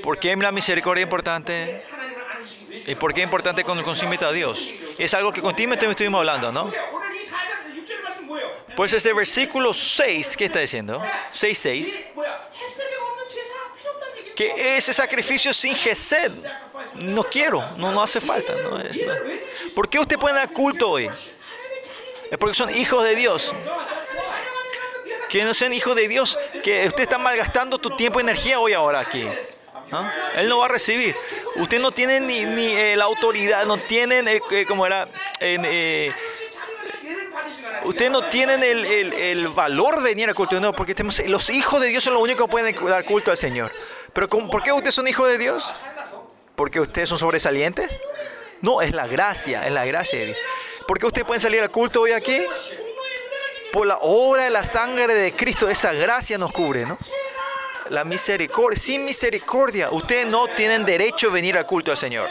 ¿Por 0.03 0.19
qué 0.19 0.35
la 0.35 0.51
misericordia 0.51 1.03
es 1.03 1.07
importante? 1.07 1.85
¿Y 2.87 2.95
por 2.95 3.13
qué 3.13 3.21
es 3.21 3.25
importante 3.27 3.65
cuando 3.65 3.85
consumita 3.85 4.29
a 4.29 4.33
Dios? 4.33 4.67
Es 4.97 5.13
algo 5.13 5.31
que 5.31 5.43
continuamente 5.43 5.85
estuvimos 5.85 6.21
hablando, 6.21 6.51
¿no? 6.51 6.71
Pues 8.77 8.93
este 8.93 9.13
versículo 9.13 9.75
6, 9.75 10.37
¿qué 10.37 10.45
está 10.47 10.61
diciendo? 10.61 11.03
6.6. 11.33 11.55
6, 11.55 12.03
que 14.37 14.77
ese 14.77 14.93
sacrificio 14.93 15.53
sin 15.53 15.75
Gesed, 15.75 16.33
no 16.95 17.23
quiero, 17.25 17.63
no, 17.77 17.93
no 17.93 18.03
hace 18.03 18.21
falta. 18.21 18.55
No 18.55 18.81
es, 18.81 18.99
¿Por 19.75 19.89
qué 19.89 19.99
usted 19.99 20.17
puede 20.17 20.35
dar 20.35 20.51
culto 20.51 20.89
hoy? 20.89 21.11
Es 22.31 22.39
porque 22.39 22.55
son 22.55 22.75
hijos 22.75 23.05
de 23.05 23.17
Dios. 23.17 23.53
Que 25.29 25.45
no 25.45 25.53
sean 25.53 25.73
hijos 25.73 25.95
de 25.95 26.09
Dios, 26.09 26.39
que 26.65 26.87
usted 26.89 27.03
está 27.03 27.19
malgastando 27.19 27.79
tu 27.79 27.91
tiempo 27.97 28.19
y 28.19 28.23
energía 28.23 28.59
hoy 28.59 28.73
ahora 28.73 29.01
aquí. 29.01 29.29
Él 30.37 30.49
no 30.49 30.59
va 30.59 30.67
a 30.67 30.69
recibir. 30.69 31.15
Usted 31.57 31.81
no 31.81 31.93
tiene 31.93 32.21
ni, 32.21 32.45
ni 32.45 32.67
eh, 32.69 32.97
la 32.97 33.05
autoridad, 33.05 33.65
no 33.67 33.77
tienen, 33.77 34.29
eh, 34.29 34.41
eh 34.51 34.65
como 34.67 34.87
era, 34.87 35.09
eh, 35.41 36.13
Ustedes 37.85 38.11
no 38.11 38.23
tienen 38.23 38.63
el, 38.63 38.85
el, 38.85 39.49
valor 39.49 39.97
de 39.97 40.11
venir 40.11 40.31
a 40.31 40.35
culto, 40.35 40.61
no, 40.61 40.73
porque 40.73 40.95
tenemos, 40.95 41.19
los 41.27 41.51
hijos 41.51 41.81
de 41.81 41.89
Dios 41.89 42.05
son 42.05 42.15
los 42.15 42.23
únicos 42.23 42.47
que 42.47 42.51
pueden 42.51 42.75
dar 42.87 43.05
culto 43.05 43.31
al 43.31 43.37
Señor. 43.37 43.73
Pero 44.13 44.29
¿por 44.29 44.63
qué 44.63 44.73
ustedes 44.73 44.95
son 44.95 45.09
hijos 45.09 45.29
de 45.29 45.39
Dios? 45.39 45.73
¿Porque 46.57 46.81
ustedes 46.81 47.09
son 47.09 47.19
sobresalientes? 47.19 47.91
No, 48.61 48.83
es 48.83 48.93
la 48.93 49.07
gracia, 49.07 49.67
es 49.67 49.73
la 49.73 49.87
gracia 49.87 50.19
de 50.19 50.27
Dios. 50.27 50.39
¿Por 50.87 50.99
qué 50.99 51.07
ustedes 51.07 51.27
pueden 51.27 51.41
salir 51.41 51.63
al 51.63 51.71
culto 51.71 52.03
hoy 52.03 52.13
aquí? 52.13 52.41
Por 53.73 53.87
la 53.87 53.99
obra 53.99 54.45
de 54.45 54.51
la 54.51 54.65
sangre 54.65 55.15
de 55.15 55.33
Cristo, 55.33 55.69
esa 55.69 55.93
gracia 55.93 56.37
nos 56.37 56.53
cubre, 56.53 56.85
¿no? 56.85 56.99
La 57.89 58.05
misericordia, 58.05 58.79
sin 58.79 59.05
misericordia, 59.05 59.91
ustedes 59.91 60.27
no 60.27 60.47
tienen 60.49 60.85
derecho 60.85 61.29
a 61.29 61.33
venir 61.33 61.57
al 61.57 61.67
culto 61.67 61.91
al 61.91 61.97
Señor. 61.97 62.29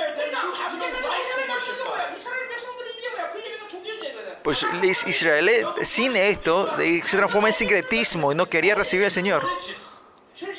pues 4.44 4.66
Israel 5.08 5.50
eh, 5.50 5.66
sin 5.84 6.16
esto 6.16 6.70
se 6.78 7.18
transformó 7.18 7.48
en 7.48 7.54
sincretismo 7.54 8.32
y 8.32 8.36
no 8.36 8.46
quería 8.46 8.76
recibir 8.76 9.06
al 9.06 9.12
Señor. 9.12 9.44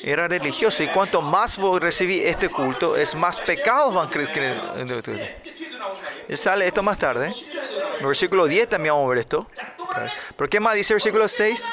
Era 0.03 0.27
religioso 0.27 0.83
y 0.83 0.87
cuanto 0.87 1.21
más 1.21 1.57
recibí 1.79 2.19
este 2.19 2.49
culto, 2.49 2.95
es 2.95 3.15
más 3.15 3.39
pecados 3.39 3.93
van 3.93 4.09
creciendo. 4.09 4.75
Eh, 6.27 6.37
sale 6.37 6.67
esto 6.67 6.83
más 6.83 6.99
tarde. 6.99 7.27
En 7.27 7.99
el 8.01 8.07
versículo 8.07 8.45
10 8.45 8.69
también 8.69 8.93
vamos 8.93 9.07
a 9.07 9.09
ver 9.09 9.17
esto. 9.19 9.47
¿Pero 10.35 10.49
qué 10.49 10.59
más 10.59 10.75
dice 10.75 10.93
el 10.93 10.95
versículo 10.95 11.27
6? 11.27 11.67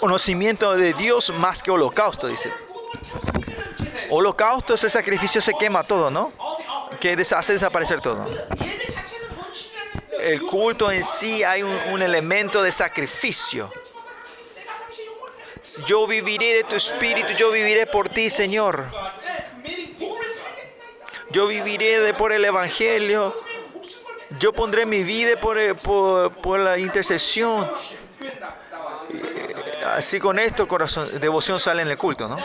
Conocimiento 0.00 0.74
de 0.74 0.92
Dios 0.94 1.32
más 1.38 1.62
que 1.62 1.70
holocausto, 1.70 2.28
dice. 2.28 2.52
Holocausto 4.10 4.74
es 4.74 4.84
el 4.84 4.90
sacrificio, 4.90 5.40
se 5.40 5.54
quema 5.54 5.84
todo, 5.84 6.10
¿no? 6.10 6.32
Que 7.00 7.12
hace 7.12 7.52
desaparecer 7.52 8.00
todo 8.00 8.24
el 10.26 10.42
culto 10.42 10.90
en 10.90 11.04
sí 11.04 11.44
hay 11.44 11.62
un, 11.62 12.02
elemento 12.02 12.60
de 12.60 12.72
sacrificio. 12.72 13.72
Yo 15.86 16.06
viviré 16.06 16.54
de 16.54 16.64
tu 16.64 16.74
espíritu, 16.74 17.32
yo 17.32 17.52
viviré 17.52 17.86
por 17.86 18.08
ti, 18.08 18.28
Señor. 18.28 18.86
Yo 21.30 21.46
viviré 21.46 22.00
de, 22.00 22.12
por 22.12 22.32
el 22.32 22.44
Evangelio. 22.44 23.34
Yo 24.40 24.52
pondré 24.52 24.84
mi 24.84 25.04
vida 25.04 25.38
por, 25.38 25.58
eh, 25.58 25.74
por 25.74 26.58
la 26.58 26.76
intercesión. 26.76 27.70
Así 29.84 30.18
con 30.18 30.40
esto, 30.40 30.66
corazón, 30.66 31.20
devoción 31.20 31.60
sale 31.60 31.82
en 31.82 31.88
el 31.88 31.96
culto, 31.96 32.26
¿no? 32.26 32.36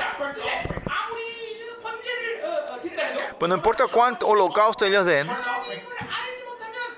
Pues 3.40 3.50
no 3.50 3.56
importa 3.56 3.88
cuánto 3.88 4.28
holocausto 4.28 4.86
ellos 4.86 5.04
den, 5.04 5.28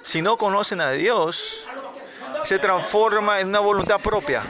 si 0.04 0.22
no 0.22 0.38
conocen 0.38 0.82
a 0.82 0.92
Dios, 0.92 1.66
se 2.44 2.60
transforma 2.60 3.40
en 3.40 3.48
una 3.48 3.60
voluntad 3.60 4.00
propia. 4.00 4.44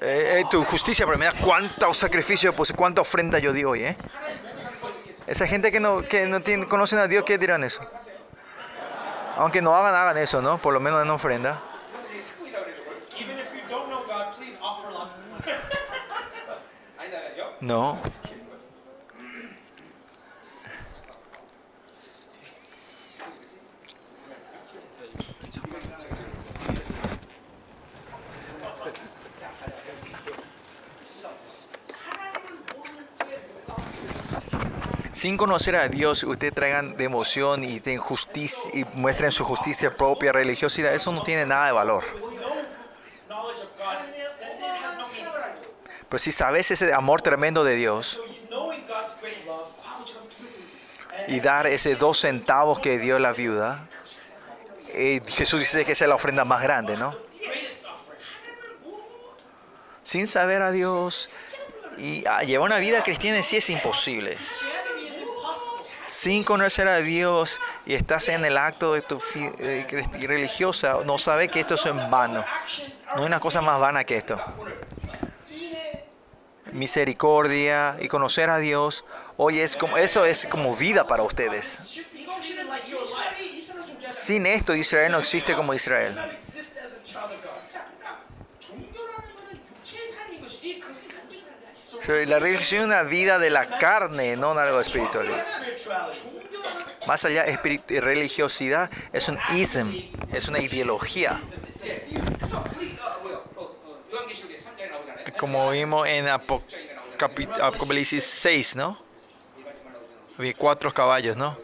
Eh, 0.00 0.40
eh, 0.40 0.44
tu 0.50 0.64
justicia, 0.64 1.04
pero 1.04 1.18
mira 1.18 1.32
cuánto 1.40 1.92
sacrificio, 1.92 2.54
pues 2.54 2.72
cuánta 2.72 3.02
ofrenda 3.02 3.38
yo 3.38 3.52
di 3.52 3.64
hoy. 3.64 3.84
Eh? 3.84 3.96
Esa 5.26 5.46
gente 5.46 5.70
que 5.70 5.80
no, 5.80 6.02
que 6.02 6.26
no 6.26 6.40
tiene, 6.40 6.66
conocen 6.66 6.98
a 7.00 7.06
Dios, 7.06 7.24
¿qué 7.24 7.38
dirán 7.38 7.64
eso? 7.64 7.80
Aunque 9.36 9.60
no 9.60 9.74
hagan, 9.76 9.94
hagan 9.94 10.18
eso, 10.18 10.40
¿no? 10.40 10.58
Por 10.58 10.72
lo 10.72 10.80
menos 10.80 11.02
en 11.02 11.10
ofrenda. 11.10 11.60
No. 17.60 18.00
sin 35.20 35.36
conocer 35.36 35.76
a 35.76 35.86
Dios, 35.86 36.24
ustedes 36.24 36.54
traigan 36.54 36.96
de 36.96 37.04
emoción 37.04 37.62
y, 37.62 37.78
de 37.78 37.92
injusticia, 37.92 38.70
y 38.72 38.86
muestren 38.94 39.30
su 39.30 39.44
justicia 39.44 39.94
propia, 39.94 40.32
religiosidad, 40.32 40.94
eso 40.94 41.12
no 41.12 41.22
tiene 41.22 41.44
nada 41.44 41.66
de 41.66 41.72
valor. 41.72 42.04
Pero 46.08 46.18
si 46.18 46.32
sabes 46.32 46.70
ese 46.70 46.94
amor 46.94 47.20
tremendo 47.20 47.64
de 47.64 47.74
Dios 47.74 48.22
y 51.28 51.40
dar 51.40 51.66
ese 51.66 51.96
dos 51.96 52.20
centavos 52.20 52.78
que 52.78 52.98
dio 52.98 53.18
la 53.18 53.34
viuda, 53.34 53.86
eh, 54.88 55.20
Jesús 55.26 55.60
dice 55.60 55.84
que 55.84 55.92
esa 55.92 56.06
es 56.06 56.08
la 56.08 56.14
ofrenda 56.14 56.46
más 56.46 56.62
grande, 56.62 56.96
¿no? 56.96 57.14
Sin 60.02 60.26
saber 60.26 60.62
a 60.62 60.70
Dios 60.70 61.28
y 61.98 62.24
ah, 62.26 62.42
llevar 62.42 62.70
una 62.70 62.78
vida 62.78 63.02
cristiana 63.02 63.42
sí 63.42 63.58
es 63.58 63.68
imposible 63.68 64.38
sin 66.20 66.44
conocer 66.44 66.86
a 66.86 66.98
Dios 66.98 67.58
y 67.86 67.94
estás 67.94 68.28
en 68.28 68.44
el 68.44 68.58
acto 68.58 68.92
de 68.92 69.00
tu 69.00 69.18
religiosa, 70.20 70.98
no 71.06 71.16
sabes 71.16 71.50
que 71.50 71.60
esto 71.60 71.76
es 71.76 71.86
en 71.86 72.10
vano. 72.10 72.44
No 73.14 73.22
hay 73.22 73.26
una 73.26 73.40
cosa 73.40 73.62
más 73.62 73.80
vana 73.80 74.04
que 74.04 74.18
esto. 74.18 74.38
Misericordia 76.72 77.96
y 78.00 78.08
conocer 78.08 78.50
a 78.50 78.58
Dios, 78.58 79.06
hoy 79.38 79.60
es 79.60 79.76
como, 79.76 79.96
eso 79.96 80.26
es 80.26 80.46
como 80.46 80.76
vida 80.76 81.06
para 81.06 81.22
ustedes. 81.22 82.04
Sin 84.10 84.44
esto 84.44 84.74
Israel 84.74 85.12
no 85.12 85.20
existe 85.20 85.54
como 85.54 85.72
Israel. 85.72 86.18
La 92.06 92.38
religión 92.38 92.82
es 92.82 92.86
una 92.86 93.02
vida 93.02 93.38
de 93.38 93.50
la 93.50 93.78
carne, 93.78 94.36
no 94.36 94.52
algo 94.52 94.80
espiritual. 94.80 95.26
Más 97.06 97.24
allá, 97.24 97.44
religiosidad 97.88 98.90
es 99.12 99.28
un 99.28 99.38
ism, 99.54 99.92
es 100.32 100.48
una 100.48 100.60
ideología. 100.60 101.38
Como 105.38 105.70
vimos 105.70 106.08
en 106.08 106.28
Apocalipsis 106.28 108.24
6, 108.24 108.76
¿no? 108.76 108.98
Había 110.38 110.54
cuatro 110.54 110.92
caballos, 110.92 111.36
¿no? 111.36 111.56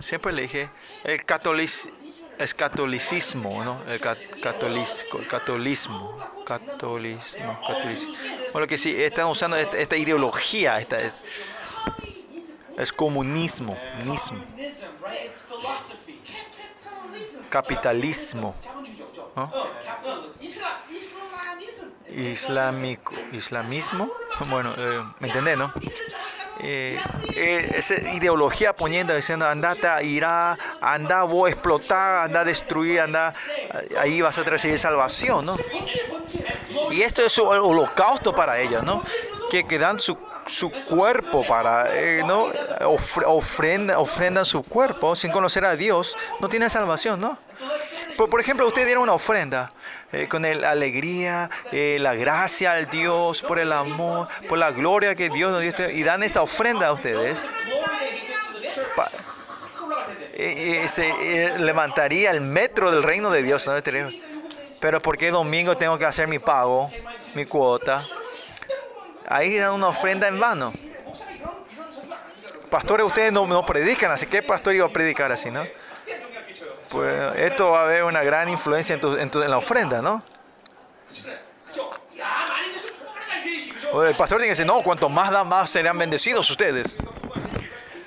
Siempre 0.00 0.32
le 0.32 0.42
dije, 0.42 0.70
el 1.04 1.24
catolicismo 1.24 1.99
es 2.40 2.54
catolicismo, 2.54 3.62
¿no? 3.62 3.84
El 3.86 4.00
cat 4.00 4.18
catolismo, 4.42 5.20
catolismo, 5.28 6.18
catolismo. 6.46 7.58
Bueno, 8.52 8.66
que 8.66 8.78
sí, 8.78 9.00
están 9.02 9.26
usando 9.26 9.56
esta, 9.56 9.96
ideología, 9.96 10.78
esta 10.78 11.00
es, 11.00 11.20
es 12.78 12.92
comunismo, 12.92 13.76
mismo. 14.06 14.42
capitalismo. 17.50 18.54
¿no? 19.36 19.52
Islámico, 22.08 23.14
islamismo, 23.32 24.10
bueno, 24.48 24.74
eh, 24.76 25.04
¿me 25.20 25.28
entendés, 25.28 25.58
no? 25.58 25.72
Eh, 26.62 27.00
eh, 27.36 27.72
esa 27.76 27.94
ideología 27.94 28.74
poniendo, 28.74 29.14
diciendo, 29.14 29.46
andate 29.46 29.88
irá, 30.04 30.58
anda 30.80 31.22
vos 31.22 31.48
a 31.48 31.52
explotar, 31.52 32.24
anda 32.26 32.40
a 32.40 32.44
destruir, 32.44 33.00
anda, 33.00 33.32
ahí 33.98 34.20
vas 34.20 34.36
a 34.38 34.42
recibir 34.42 34.78
salvación, 34.78 35.46
¿no? 35.46 35.56
Y 36.90 37.02
esto 37.02 37.22
es 37.22 37.38
un 37.38 37.48
holocausto 37.48 38.34
para 38.34 38.60
ellos, 38.60 38.82
¿no? 38.82 39.02
Que, 39.50 39.64
que 39.64 39.78
dan 39.78 39.98
su 39.98 40.16
su 40.50 40.70
cuerpo 40.70 41.46
para, 41.46 41.88
eh, 41.92 42.22
¿no? 42.26 42.48
Ofre, 42.84 43.24
ofrenda, 43.26 43.98
ofrendan 43.98 44.44
su 44.44 44.62
cuerpo 44.62 45.14
sin 45.14 45.30
conocer 45.30 45.64
a 45.64 45.76
Dios, 45.76 46.16
no 46.40 46.48
tiene 46.48 46.68
salvación, 46.68 47.20
¿no? 47.20 47.38
Por, 48.16 48.28
por 48.28 48.40
ejemplo, 48.40 48.66
usted 48.66 48.84
dieron 48.84 49.04
una 49.04 49.14
ofrenda 49.14 49.70
eh, 50.12 50.26
con 50.28 50.42
la 50.42 50.70
alegría, 50.70 51.48
eh, 51.72 51.98
la 52.00 52.14
gracia 52.14 52.72
al 52.72 52.90
Dios, 52.90 53.42
por 53.42 53.58
el 53.58 53.72
amor, 53.72 54.26
por 54.48 54.58
la 54.58 54.72
gloria 54.72 55.14
que 55.14 55.30
Dios 55.30 55.52
nos 55.52 55.60
dio, 55.60 55.90
y 55.90 56.02
dan 56.02 56.22
esta 56.22 56.42
ofrenda 56.42 56.88
a 56.88 56.92
ustedes. 56.92 57.48
Se 60.88 61.58
levantaría 61.58 62.30
el 62.30 62.40
metro 62.40 62.90
del 62.90 63.02
reino 63.02 63.30
de 63.30 63.42
Dios, 63.42 63.66
¿no? 63.66 63.76
Este 63.76 64.20
Pero 64.80 65.00
¿por 65.00 65.16
qué 65.16 65.30
domingo 65.30 65.76
tengo 65.76 65.98
que 65.98 66.06
hacer 66.06 66.26
mi 66.26 66.38
pago, 66.38 66.90
mi 67.34 67.44
cuota? 67.44 68.02
ahí 69.30 69.56
dan 69.56 69.72
una 69.72 69.88
ofrenda 69.88 70.28
en 70.28 70.38
vano. 70.38 70.72
Pastores, 72.68 73.06
ustedes 73.06 73.32
no, 73.32 73.64
predican, 73.64 74.10
así 74.10 74.26
que 74.26 74.42
pastor 74.42 74.74
iba 74.74 74.86
a 74.86 74.90
predicar 74.90 75.32
así, 75.32 75.50
¿no? 75.50 75.64
Pues, 76.88 77.36
esto 77.36 77.70
va 77.70 77.80
a 77.80 77.84
haber 77.84 78.04
una 78.04 78.22
gran 78.22 78.48
influencia 78.48 78.98
en, 79.00 79.50
la 79.50 79.58
ofrenda, 79.58 80.02
¿no? 80.02 80.22
El 83.92 84.14
pastor 84.14 84.38
tiene 84.38 84.44
que 84.44 84.50
decir, 84.50 84.66
no, 84.66 84.82
cuanto 84.82 85.08
más 85.08 85.30
da, 85.30 85.42
más 85.42 85.70
serán 85.70 85.98
bendecidos 85.98 86.48
ustedes. 86.50 86.96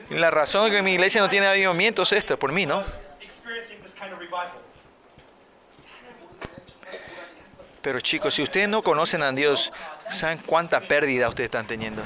La 0.10 0.30
razón 0.32 0.72
que 0.72 0.82
mi 0.82 0.94
iglesia 0.94 1.22
no 1.22 1.30
tiene 1.30 1.48
avivamiento 1.48 2.04
es 2.04 2.14
esta, 2.14 2.38
por 2.38 2.52
mí, 2.52 2.66
¿no? 2.66 2.84
Pero 7.82 8.00
chicos, 8.00 8.34
si 8.34 8.42
ustedes 8.42 8.70
no 8.70 8.82
conocen 8.82 9.22
a 9.24 9.32
Dios, 9.34 9.74
¿Saben 10.14 10.40
cuánta 10.46 10.80
pérdida 10.80 11.28
ustedes 11.30 11.48
están 11.48 11.68
teniendo? 11.68 12.02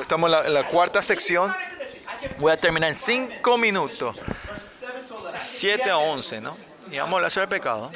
Estamos 0.00 0.28
en 0.28 0.32
la, 0.32 0.46
en 0.46 0.54
la 0.54 0.66
cuarta 0.66 1.02
sección. 1.02 1.54
Voy 2.38 2.52
a 2.52 2.56
terminar 2.56 2.88
en 2.88 2.94
5 2.94 3.58
minutos. 3.58 4.18
7 5.40 5.90
a 5.90 5.98
11, 5.98 6.40
¿no? 6.40 6.56
Y 6.90 6.98
vamos 6.98 7.12
a 7.12 7.16
hablar 7.16 7.30
sobre 7.30 7.44
el 7.44 7.50
pecado. 7.50 7.90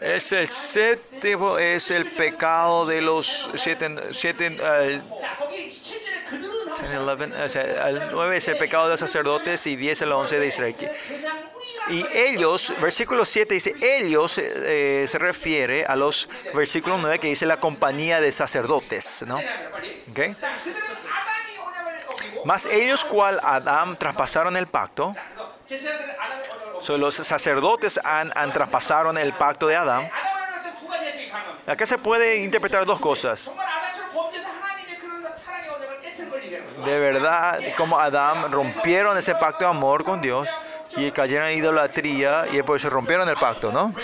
Es 0.00 0.32
el 0.32 0.46
séptimo, 0.46 1.58
es 1.58 1.90
el 1.90 2.10
pecado 2.12 2.86
de 2.86 3.02
los 3.02 3.50
siete, 3.56 3.92
siete 4.12 4.50
uh, 4.50 5.50
10, 5.50 6.94
11, 6.94 7.60
el 7.88 8.08
9 8.12 8.36
es 8.36 8.48
el 8.48 8.56
pecado 8.58 8.84
de 8.84 8.90
los 8.90 9.00
sacerdotes 9.00 9.66
y 9.66 9.74
10 9.74 10.02
el 10.02 10.12
11 10.12 10.38
de 10.38 10.46
Israel. 10.46 10.76
Y 11.90 12.06
ellos, 12.12 12.74
versículo 12.80 13.24
7 13.24 13.54
dice, 13.54 13.74
ellos 13.80 14.38
eh, 14.38 15.02
eh, 15.02 15.06
se 15.08 15.18
refiere 15.18 15.84
a 15.86 15.96
los 15.96 16.28
versículos 16.54 16.98
9 17.00 17.18
que 17.18 17.28
dice 17.28 17.46
la 17.46 17.58
compañía 17.58 18.20
de 18.20 18.30
sacerdotes, 18.32 19.24
¿no? 19.26 19.38
Okay. 20.10 20.34
Mas 22.44 22.66
ellos 22.66 23.04
cual 23.04 23.40
Adán 23.42 23.96
traspasaron 23.96 24.56
el 24.56 24.66
pacto, 24.66 25.12
so, 26.80 26.96
los 26.98 27.14
sacerdotes 27.14 27.98
han, 28.04 28.32
han 28.34 28.52
traspasaron 28.52 29.18
el 29.18 29.32
pacto 29.32 29.66
de 29.66 29.76
Adán. 29.76 30.10
Acá 31.66 31.84
se 31.84 31.98
puede 31.98 32.38
interpretar 32.38 32.84
dos 32.86 33.00
cosas. 33.00 33.50
De 36.84 36.98
verdad, 36.98 37.60
como 37.76 37.98
Adán 37.98 38.50
rompieron 38.52 39.18
ese 39.18 39.34
pacto 39.34 39.64
de 39.64 39.70
amor 39.70 40.04
con 40.04 40.20
Dios, 40.20 40.48
y 40.96 41.10
cayeron 41.10 41.48
en 41.48 41.58
idolatría 41.58 42.46
y 42.50 42.62
por 42.62 42.76
eso 42.76 42.90
rompieron 42.90 43.28
el 43.28 43.36
pacto, 43.36 43.70
¿no? 43.70 43.94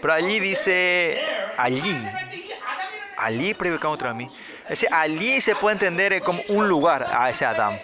Pero 0.00 0.12
allí 0.12 0.40
dice, 0.40 1.20
allí, 1.56 1.96
allí 3.16 3.54
predicó 3.54 3.88
contra 3.88 4.14
mí. 4.14 4.26
Ese 4.68 4.88
allí 4.90 5.40
se 5.40 5.56
puede 5.56 5.74
entender 5.74 6.22
como 6.22 6.40
un 6.48 6.68
lugar 6.68 7.06
a 7.12 7.28
ese 7.30 7.44
Adán. 7.44 7.80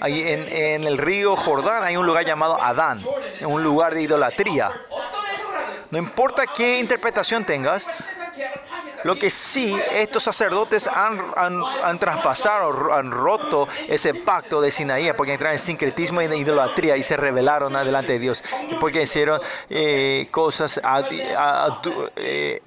Ahí 0.00 0.20
en, 0.20 0.48
en 0.48 0.84
el 0.84 0.98
río 0.98 1.36
Jordán 1.36 1.84
hay 1.84 1.96
un 1.96 2.04
lugar 2.04 2.24
llamado 2.24 2.60
Adán, 2.60 2.98
un 3.42 3.62
lugar 3.62 3.94
de 3.94 4.02
idolatría. 4.02 4.70
No 5.90 5.98
importa 5.98 6.46
qué 6.46 6.80
interpretación 6.80 7.44
tengas, 7.44 7.86
lo 9.04 9.16
que 9.16 9.30
sí 9.30 9.78
estos 9.92 10.22
sacerdotes 10.22 10.86
han, 10.88 11.20
han, 11.36 11.62
han 11.82 11.98
traspasado, 11.98 12.92
han 12.92 13.10
roto 13.10 13.68
ese 13.88 14.14
pacto 14.14 14.60
de 14.60 14.70
Sinaí, 14.70 15.12
porque 15.16 15.32
entraron 15.32 15.54
en 15.54 15.58
sincretismo 15.58 16.22
y 16.22 16.26
en 16.26 16.34
idolatría 16.34 16.96
y 16.96 17.02
se 17.02 17.16
rebelaron 17.16 17.72
delante 17.72 18.12
de 18.12 18.18
Dios, 18.18 18.42
porque 18.80 19.02
hicieron 19.02 19.40
eh, 19.70 20.28
cosas, 20.30 20.80
eh, 22.16 22.62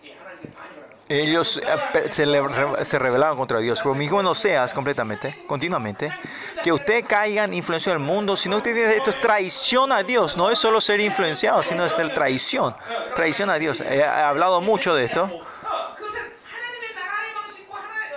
ellos 1.07 1.61
eh, 1.63 2.09
se, 2.11 2.25
le- 2.25 2.41
se 2.83 2.97
rebelaron 2.97 3.37
contra 3.37 3.59
Dios. 3.59 3.79
Pero 3.83 3.93
mismo 3.93 4.23
no 4.23 4.33
seas 4.33 4.73
completamente, 4.73 5.43
continuamente, 5.45 6.11
que 6.63 6.71
usted 6.71 7.05
caiga 7.05 7.43
en 7.43 7.53
influencia 7.53 7.91
del 7.91 7.99
mundo, 8.01 8.35
sino 8.35 8.61
que 8.61 8.97
esto 8.97 9.11
es 9.11 9.21
traición 9.21 9.91
a 9.91 10.01
Dios. 10.01 10.35
No 10.35 10.49
es 10.49 10.57
solo 10.57 10.81
ser 10.81 10.99
influenciado, 10.99 11.61
sino 11.61 11.85
es 11.85 11.95
traición. 12.13 12.75
Traición 13.15 13.51
a 13.51 13.59
Dios. 13.59 13.81
He 13.81 14.03
hablado 14.03 14.61
mucho 14.61 14.95
de 14.95 15.05
esto. 15.05 15.29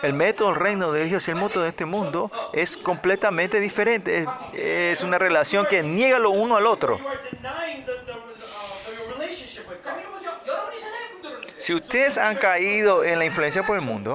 El 0.02 0.12
método 0.12 0.48
del 0.50 0.60
reino 0.60 0.92
de 0.92 1.04
Dios 1.04 1.26
y 1.26 1.30
el 1.30 1.36
método 1.36 1.64
de 1.64 1.70
este 1.70 1.84
mundo 1.84 2.30
es 2.52 2.76
completamente 2.76 3.60
diferente. 3.60 4.18
Es, 4.18 4.28
es 4.52 5.02
una 5.02 5.18
relación 5.18 5.66
que 5.66 5.82
niega 5.82 6.18
lo 6.18 6.30
uno 6.30 6.56
al 6.56 6.66
otro. 6.66 6.98
Si 11.58 11.74
ustedes 11.74 12.16
han 12.18 12.36
caído 12.36 13.04
en 13.04 13.18
la 13.18 13.24
influencia 13.24 13.62
por 13.62 13.76
el 13.76 13.82
mundo, 13.82 14.14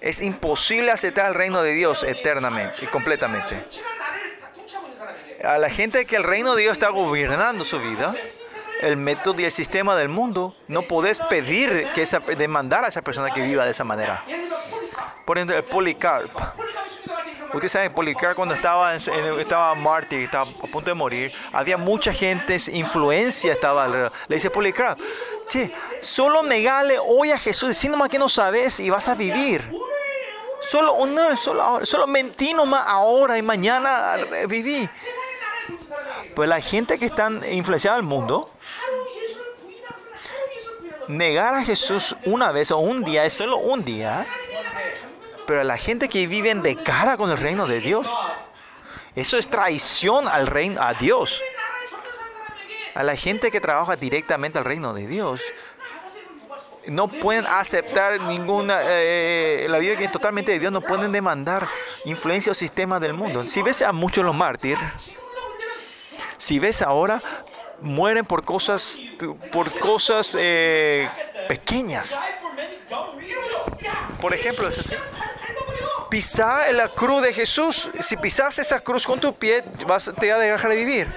es 0.00 0.20
imposible 0.20 0.90
aceptar 0.90 1.28
el 1.28 1.34
reino 1.34 1.62
de 1.62 1.72
Dios 1.72 2.02
eternamente 2.02 2.84
y 2.84 2.86
completamente. 2.86 3.64
A 5.44 5.58
la 5.58 5.70
gente 5.70 6.04
que 6.04 6.16
el 6.16 6.24
reino 6.24 6.54
de 6.54 6.62
Dios 6.62 6.72
está 6.72 6.88
gobernando 6.88 7.64
su 7.64 7.80
vida, 7.80 8.14
el 8.80 8.96
método 8.96 9.40
y 9.40 9.44
el 9.44 9.50
sistema 9.50 9.96
del 9.96 10.08
mundo, 10.08 10.54
no 10.68 10.82
podés 10.82 11.20
pedir 11.20 11.86
que 11.94 12.02
esa, 12.02 12.20
demandar 12.20 12.84
a 12.84 12.88
esa 12.88 13.02
persona 13.02 13.30
que 13.30 13.42
viva 13.42 13.64
de 13.64 13.70
esa 13.70 13.84
manera. 13.84 14.24
Por 15.24 15.36
ejemplo, 15.36 15.56
el 15.56 15.64
Policarp. 15.64 16.30
Ustedes 17.52 17.72
saben, 17.72 17.92
Policarp 17.92 18.36
cuando 18.36 18.54
estaba, 18.54 18.94
en, 18.94 19.00
estaba 19.40 19.74
mártir, 19.74 20.20
estaba 20.20 20.44
a 20.44 20.66
punto 20.66 20.90
de 20.90 20.94
morir, 20.94 21.32
había 21.52 21.76
mucha 21.76 22.12
gente, 22.12 22.58
influencia 22.72 23.52
estaba 23.52 23.84
alrededor. 23.84 24.12
Le 24.28 24.36
dice 24.36 24.50
Policarp, 24.50 24.98
che, 25.48 25.72
solo 26.02 26.42
negale 26.42 26.98
hoy 26.98 27.30
a 27.30 27.38
Jesús, 27.38 27.70
diciendo 27.70 27.96
más 27.96 28.10
que 28.10 28.18
no 28.18 28.28
sabes 28.28 28.80
y 28.80 28.90
vas 28.90 29.08
a 29.08 29.14
vivir. 29.14 29.62
Solo, 30.60 31.06
no, 31.06 31.36
solo, 31.36 31.86
solo 31.86 32.06
mentí 32.06 32.52
nomás 32.52 32.84
ahora 32.86 33.38
y 33.38 33.42
mañana 33.42 34.16
eh, 34.16 34.46
viví. 34.46 34.88
Pues 36.34 36.48
la 36.48 36.60
gente 36.60 36.98
que 36.98 37.06
está 37.06 37.30
influenciada 37.50 37.96
al 37.96 38.02
mundo, 38.02 38.50
negar 41.08 41.54
a 41.54 41.64
Jesús 41.64 42.14
una 42.26 42.52
vez 42.52 42.70
o 42.70 42.78
un 42.78 43.02
día 43.02 43.24
es 43.24 43.32
solo 43.32 43.56
un 43.56 43.84
día. 43.84 44.26
Pero 45.46 45.64
la 45.64 45.76
gente 45.76 46.08
que 46.08 46.26
vive 46.26 46.54
de 46.54 46.76
cara 46.76 47.16
con 47.16 47.30
el 47.30 47.38
reino 47.38 47.66
de 47.66 47.80
Dios, 47.80 48.08
eso 49.16 49.38
es 49.38 49.48
traición 49.48 50.28
al 50.28 50.46
reino, 50.46 50.80
a 50.82 50.94
Dios. 50.94 51.42
A 52.94 53.02
la 53.02 53.16
gente 53.16 53.50
que 53.50 53.60
trabaja 53.60 53.96
directamente 53.96 54.58
al 54.58 54.64
reino 54.64 54.92
de 54.92 55.06
Dios, 55.06 55.42
no 56.86 57.08
pueden 57.08 57.46
aceptar 57.46 58.20
ninguna. 58.20 58.80
Eh, 58.84 59.66
la 59.68 59.78
vida 59.78 59.94
es 59.94 60.12
totalmente 60.12 60.52
de 60.52 60.58
Dios, 60.58 60.72
no 60.72 60.80
pueden 60.80 61.12
demandar 61.12 61.66
influencia 62.04 62.52
o 62.52 62.54
sistema 62.54 63.00
del 63.00 63.14
mundo. 63.14 63.46
Si 63.46 63.62
ves 63.62 63.82
a 63.82 63.92
muchos 63.92 64.24
los 64.24 64.34
mártires 64.34 65.18
si 66.38 66.58
ves 66.58 66.82
ahora, 66.82 67.20
mueren 67.80 68.24
por 68.24 68.44
cosas, 68.44 69.00
por 69.52 69.76
cosas 69.78 70.36
eh, 70.38 71.08
pequeñas. 71.48 72.16
Por 74.20 74.32
ejemplo, 74.34 74.68
pisar 76.08 76.72
la 76.74 76.88
cruz 76.88 77.22
de 77.22 77.32
Jesús. 77.32 77.88
Si 78.02 78.16
pisas 78.16 78.58
esa 78.58 78.80
cruz 78.80 79.06
con 79.06 79.20
tu 79.20 79.34
pie, 79.34 79.64
vas, 79.86 80.10
te 80.18 80.30
va 80.30 80.36
a 80.36 80.38
dejar 80.38 80.70
de 80.70 80.76
vivir. 80.76 81.08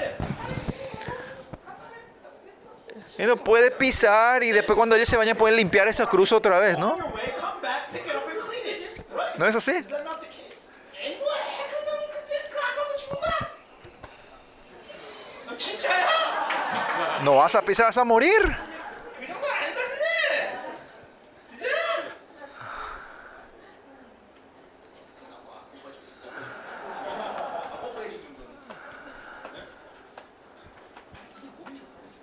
No 3.17 3.37
puede 3.37 3.69
pisar 3.69 4.43
y 4.43 4.51
después 4.51 4.75
cuando 4.75 4.95
ellos 4.95 5.07
se 5.07 5.15
vayan 5.15 5.37
pueden 5.37 5.55
limpiar 5.55 5.87
esa 5.87 6.07
cruz 6.07 6.31
otra 6.31 6.57
vez, 6.57 6.77
¿no? 6.77 6.97
¿No 9.37 9.47
es 9.47 9.55
así? 9.55 9.73
No 17.23 17.35
vas 17.35 17.55
a 17.55 17.61
pisar, 17.61 17.85
vas 17.87 17.97
a 17.97 18.03
morir. 18.03 18.57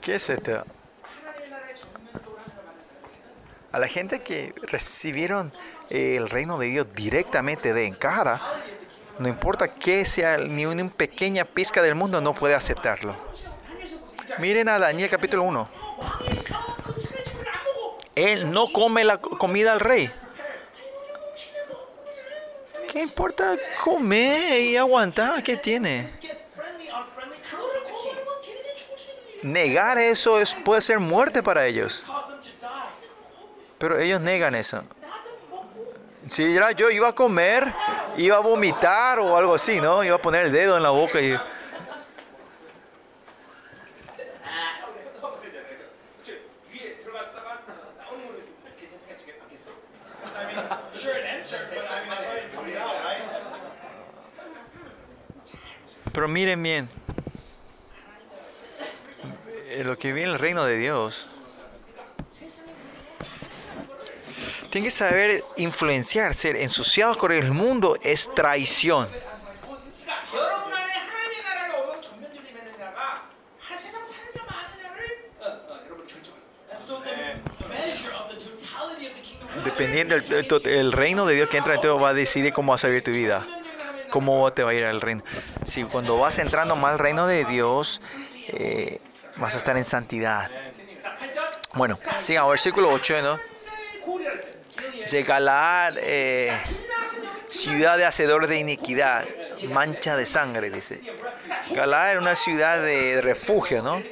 ¿Qué 0.02 0.14
es 0.14 0.30
esto? 0.30 0.64
A 3.70 3.78
la 3.78 3.86
gente 3.86 4.22
que 4.22 4.54
recibieron 4.62 5.52
eh, 5.90 6.16
el 6.16 6.30
reino 6.30 6.58
de 6.58 6.68
Dios 6.68 6.86
directamente 6.94 7.74
de 7.74 7.84
encara, 7.84 8.40
no 9.18 9.28
importa 9.28 9.74
que 9.74 10.06
sea 10.06 10.38
ni 10.38 10.64
una 10.64 10.88
pequeña 10.88 11.44
pizca 11.44 11.82
del 11.82 11.94
mundo, 11.94 12.22
no 12.22 12.32
puede 12.32 12.54
aceptarlo. 12.54 13.27
Miren 14.36 14.68
a 14.68 14.78
Daniel 14.78 15.08
capítulo 15.08 15.42
1. 15.44 15.68
Él 18.14 18.50
no 18.50 18.70
come 18.70 19.04
la 19.04 19.18
comida 19.18 19.72
al 19.72 19.80
rey. 19.80 20.10
¿Qué 22.92 23.02
importa 23.02 23.54
comer 23.82 24.60
y 24.60 24.76
aguantar? 24.76 25.42
¿Qué 25.42 25.56
tiene? 25.56 26.10
Negar 29.42 29.98
eso 29.98 30.40
es, 30.40 30.54
puede 30.54 30.80
ser 30.80 30.98
muerte 30.98 31.42
para 31.42 31.66
ellos. 31.66 32.04
Pero 33.78 33.98
ellos 33.98 34.20
negan 34.20 34.54
eso. 34.54 34.82
Si 36.28 36.58
yo 36.76 36.90
iba 36.90 37.08
a 37.08 37.14
comer, 37.14 37.72
iba 38.16 38.36
a 38.36 38.40
vomitar 38.40 39.18
o 39.20 39.36
algo 39.36 39.54
así, 39.54 39.80
¿no? 39.80 40.02
Iba 40.04 40.16
a 40.16 40.22
poner 40.22 40.46
el 40.46 40.52
dedo 40.52 40.76
en 40.76 40.82
la 40.82 40.90
boca 40.90 41.20
y 41.20 41.38
Pero 56.18 56.26
miren 56.26 56.60
bien, 56.60 56.88
eh, 59.68 59.84
lo 59.84 59.96
que 59.96 60.12
viene 60.12 60.32
el 60.32 60.38
reino 60.40 60.64
de 60.64 60.76
Dios, 60.76 61.28
tienen 64.70 64.88
que 64.88 64.90
saber 64.90 65.44
influenciar, 65.58 66.34
ser 66.34 66.56
ensuciados 66.56 67.18
con 67.18 67.30
el 67.30 67.52
mundo 67.52 67.96
es 68.02 68.28
traición. 68.30 69.06
Dependiendo 79.64 80.18
del 80.18 80.48
el, 80.64 80.90
reino 80.90 81.26
de 81.26 81.36
Dios 81.36 81.48
que 81.48 81.58
entra 81.58 81.76
en 81.76 81.80
todo, 81.80 82.00
va 82.00 82.08
a 82.08 82.14
decidir 82.14 82.52
cómo 82.52 82.72
va 82.72 82.74
a 82.74 82.78
salir 82.78 83.04
tu 83.04 83.12
vida 83.12 83.46
cómo 84.10 84.52
te 84.52 84.62
va 84.62 84.70
a 84.70 84.74
ir 84.74 84.84
al 84.84 85.00
reino. 85.00 85.22
Si 85.64 85.84
cuando 85.84 86.18
vas 86.18 86.38
entrando 86.38 86.76
más 86.76 86.92
al 86.92 86.98
reino 86.98 87.26
de 87.26 87.44
Dios, 87.44 88.00
eh, 88.48 88.98
vas 89.36 89.54
a 89.54 89.58
estar 89.58 89.76
en 89.76 89.84
santidad. 89.84 90.50
Bueno, 91.74 91.98
sigamos, 92.16 92.50
versículo 92.52 92.90
8, 92.90 93.22
¿no? 93.22 93.38
Dice 94.94 95.22
Galaad, 95.22 95.94
eh, 95.98 96.52
ciudad 97.48 97.96
de 97.96 98.04
hacedor 98.04 98.46
de 98.46 98.58
iniquidad, 98.58 99.26
mancha 99.70 100.16
de 100.16 100.26
sangre, 100.26 100.70
dice. 100.70 101.00
Galaad 101.70 102.12
era 102.12 102.20
una 102.20 102.34
ciudad 102.34 102.82
de 102.82 103.20
refugio, 103.20 103.82
¿no? 103.82 104.02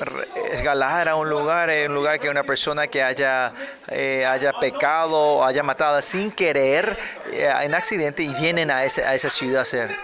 regalar 0.00 1.02
era 1.02 1.16
un 1.16 1.28
lugar, 1.28 1.70
un 1.70 1.94
lugar 1.94 2.18
que 2.18 2.28
una 2.28 2.44
persona 2.44 2.86
que 2.86 3.02
haya, 3.02 3.52
eh, 3.90 4.24
haya 4.26 4.52
pecado 4.52 5.44
haya 5.44 5.62
matado 5.62 6.00
sin 6.02 6.30
querer 6.30 6.96
eh, 7.32 7.52
en 7.62 7.74
accidente 7.74 8.22
y 8.22 8.32
vienen 8.34 8.70
a, 8.70 8.84
ese, 8.84 9.04
a 9.04 9.14
esa 9.14 9.30
ciudad 9.30 9.60
a 9.60 9.62
hacer. 9.62 9.96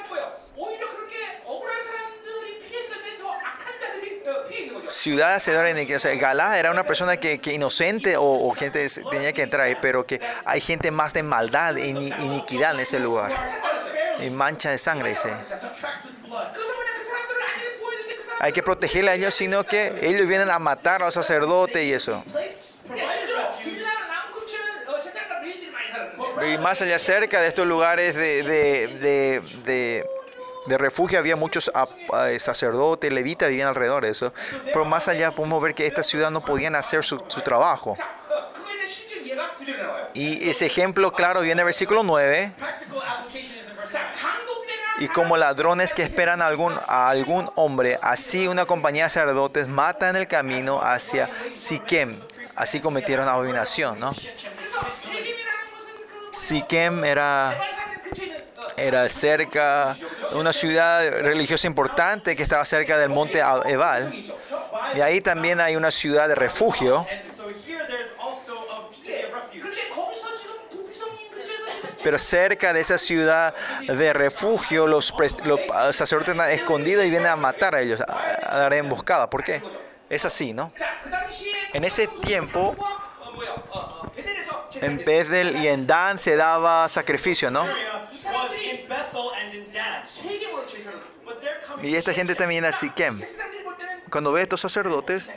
ciudad 4.95 5.35
hacedora 5.35 5.71
o 5.71 6.19
Galá 6.19 6.59
era 6.59 6.71
una 6.71 6.85
persona 6.85 7.17
que, 7.17 7.39
que 7.39 7.53
inocente 7.53 8.17
o, 8.17 8.51
gente 8.53 8.87
tenía 9.11 9.33
que 9.33 9.43
entrar 9.43 9.67
ahí, 9.67 9.77
pero 9.83 10.07
que 10.07 10.21
hay 10.45 10.61
gente 10.61 10.91
más 10.91 11.13
de 11.13 11.23
maldad 11.23 11.77
e 11.77 11.89
iniquidad 11.89 12.75
en 12.75 12.81
ese 12.81 13.01
lugar. 13.01 13.33
Y 14.21 14.31
mancha 14.31 14.71
de 14.71 14.79
sangre, 14.79 15.11
dice 15.11 15.31
hay 18.41 18.53
que 18.53 18.63
protegerle 18.63 19.11
a 19.11 19.15
ellos, 19.15 19.35
sino 19.35 19.65
que 19.65 19.99
ellos 20.03 20.27
vienen 20.27 20.51
a 20.51 20.59
matar 20.59 21.03
a 21.03 21.07
los 21.07 21.15
sacerdotes 21.15 21.83
y 21.83 21.93
eso. 21.93 22.23
Y 26.47 26.59
más 26.59 26.83
allá 26.83 26.99
cerca 26.99 27.41
de 27.41 27.49
estos 27.49 27.67
lugares 27.67 28.15
de, 28.17 28.43
de, 28.43 29.43
de, 29.65 30.07
de 30.67 30.79
refugio 30.79 31.19
había 31.19 31.37
muchos 31.37 31.71
eh, 32.29 32.39
sacerdotes, 32.41 33.13
levitas 33.13 33.49
vivían 33.49 33.69
alrededor 33.69 34.05
de 34.05 34.11
eso. 34.11 34.33
Pero 34.65 34.85
más 34.85 35.09
allá 35.09 35.31
podemos 35.31 35.63
ver 35.63 35.75
que 35.75 35.87
esta 35.87 36.03
ciudad 36.03 36.31
no 36.31 36.45
podían 36.45 36.75
hacer 36.75 37.05
su, 37.05 37.23
su 37.29 37.41
trabajo. 37.41 37.97
Y 40.13 40.49
ese 40.49 40.67
ejemplo 40.67 41.13
claro 41.13 41.41
viene 41.41 41.53
en 41.53 41.59
el 41.61 41.65
versículo 41.65 42.03
9 42.03 42.53
y 44.99 45.09
como 45.09 45.37
ladrones 45.37 45.93
que 45.93 46.03
esperan 46.03 46.41
a 46.41 46.47
algún, 46.47 46.75
a 46.87 47.09
algún 47.09 47.51
hombre, 47.57 47.99
así 48.01 48.47
una 48.47 48.65
compañía 48.67 49.05
de 49.05 49.09
sacerdotes 49.09 49.69
mata 49.69 50.09
en 50.09 50.17
el 50.17 50.27
camino 50.27 50.81
hacia 50.81 51.29
Siquem. 51.55 52.21
Así 52.57 52.81
cometieron 52.81 53.29
abominación, 53.29 53.99
¿no? 53.99 54.13
Siquem 56.33 57.05
era, 57.05 57.59
era 58.77 59.09
cerca, 59.09 59.97
una 60.35 60.53
ciudad 60.53 61.09
religiosa 61.23 61.67
importante 61.67 62.37
que 62.37 62.43
estaba 62.43 62.65
cerca 62.65 62.99
del 62.99 63.09
monte 63.09 63.41
Ebal. 63.41 64.13
Y 64.95 65.01
ahí 65.01 65.21
también 65.21 65.61
hay 65.61 65.75
una 65.77 65.91
ciudad 65.91 66.29
de 66.29 66.35
refugio. 66.35 67.07
pero 72.05 72.19
cerca 72.19 72.73
de 72.75 72.81
esa 72.81 72.99
ciudad 72.99 73.55
de 73.81 74.13
refugio 74.13 74.87
los, 74.87 75.13
los 75.45 75.61
ah, 75.73 75.93
sacerdotes 75.93 76.35
están 76.35 76.51
escondidos 76.51 77.05
y 77.07 77.11
vienen 77.11 77.29
a 77.29 77.37
matar 77.37 77.75
a 77.75 77.81
ellos, 77.81 78.01
a, 78.03 78.59
dar 78.59 78.75
emboscada. 78.75 79.29
¿Por 79.31 79.43
qué? 79.43 79.63
Es 80.11 80.25
así, 80.27 80.53
¿no? 80.53 80.71
En 81.73 81.83
ese 81.83 82.07
tiempo, 82.07 82.77
en 84.75 85.03
Bethel 85.05 85.57
y 85.57 85.67
en 85.67 85.87
Dan 85.87 86.19
se 86.19 86.37
daba 86.37 86.89
sacrificio, 86.91 87.51
¿no? 87.51 87.67
Y 91.83 91.97
esta 91.97 92.13
gente 92.13 92.35
también 92.35 92.67
a 92.67 92.73
Siquem. 92.73 93.19
Cuando 94.11 94.31
ve 94.31 94.41
a 94.41 94.43
estos 94.45 94.61
sacerdotes, 94.61 95.31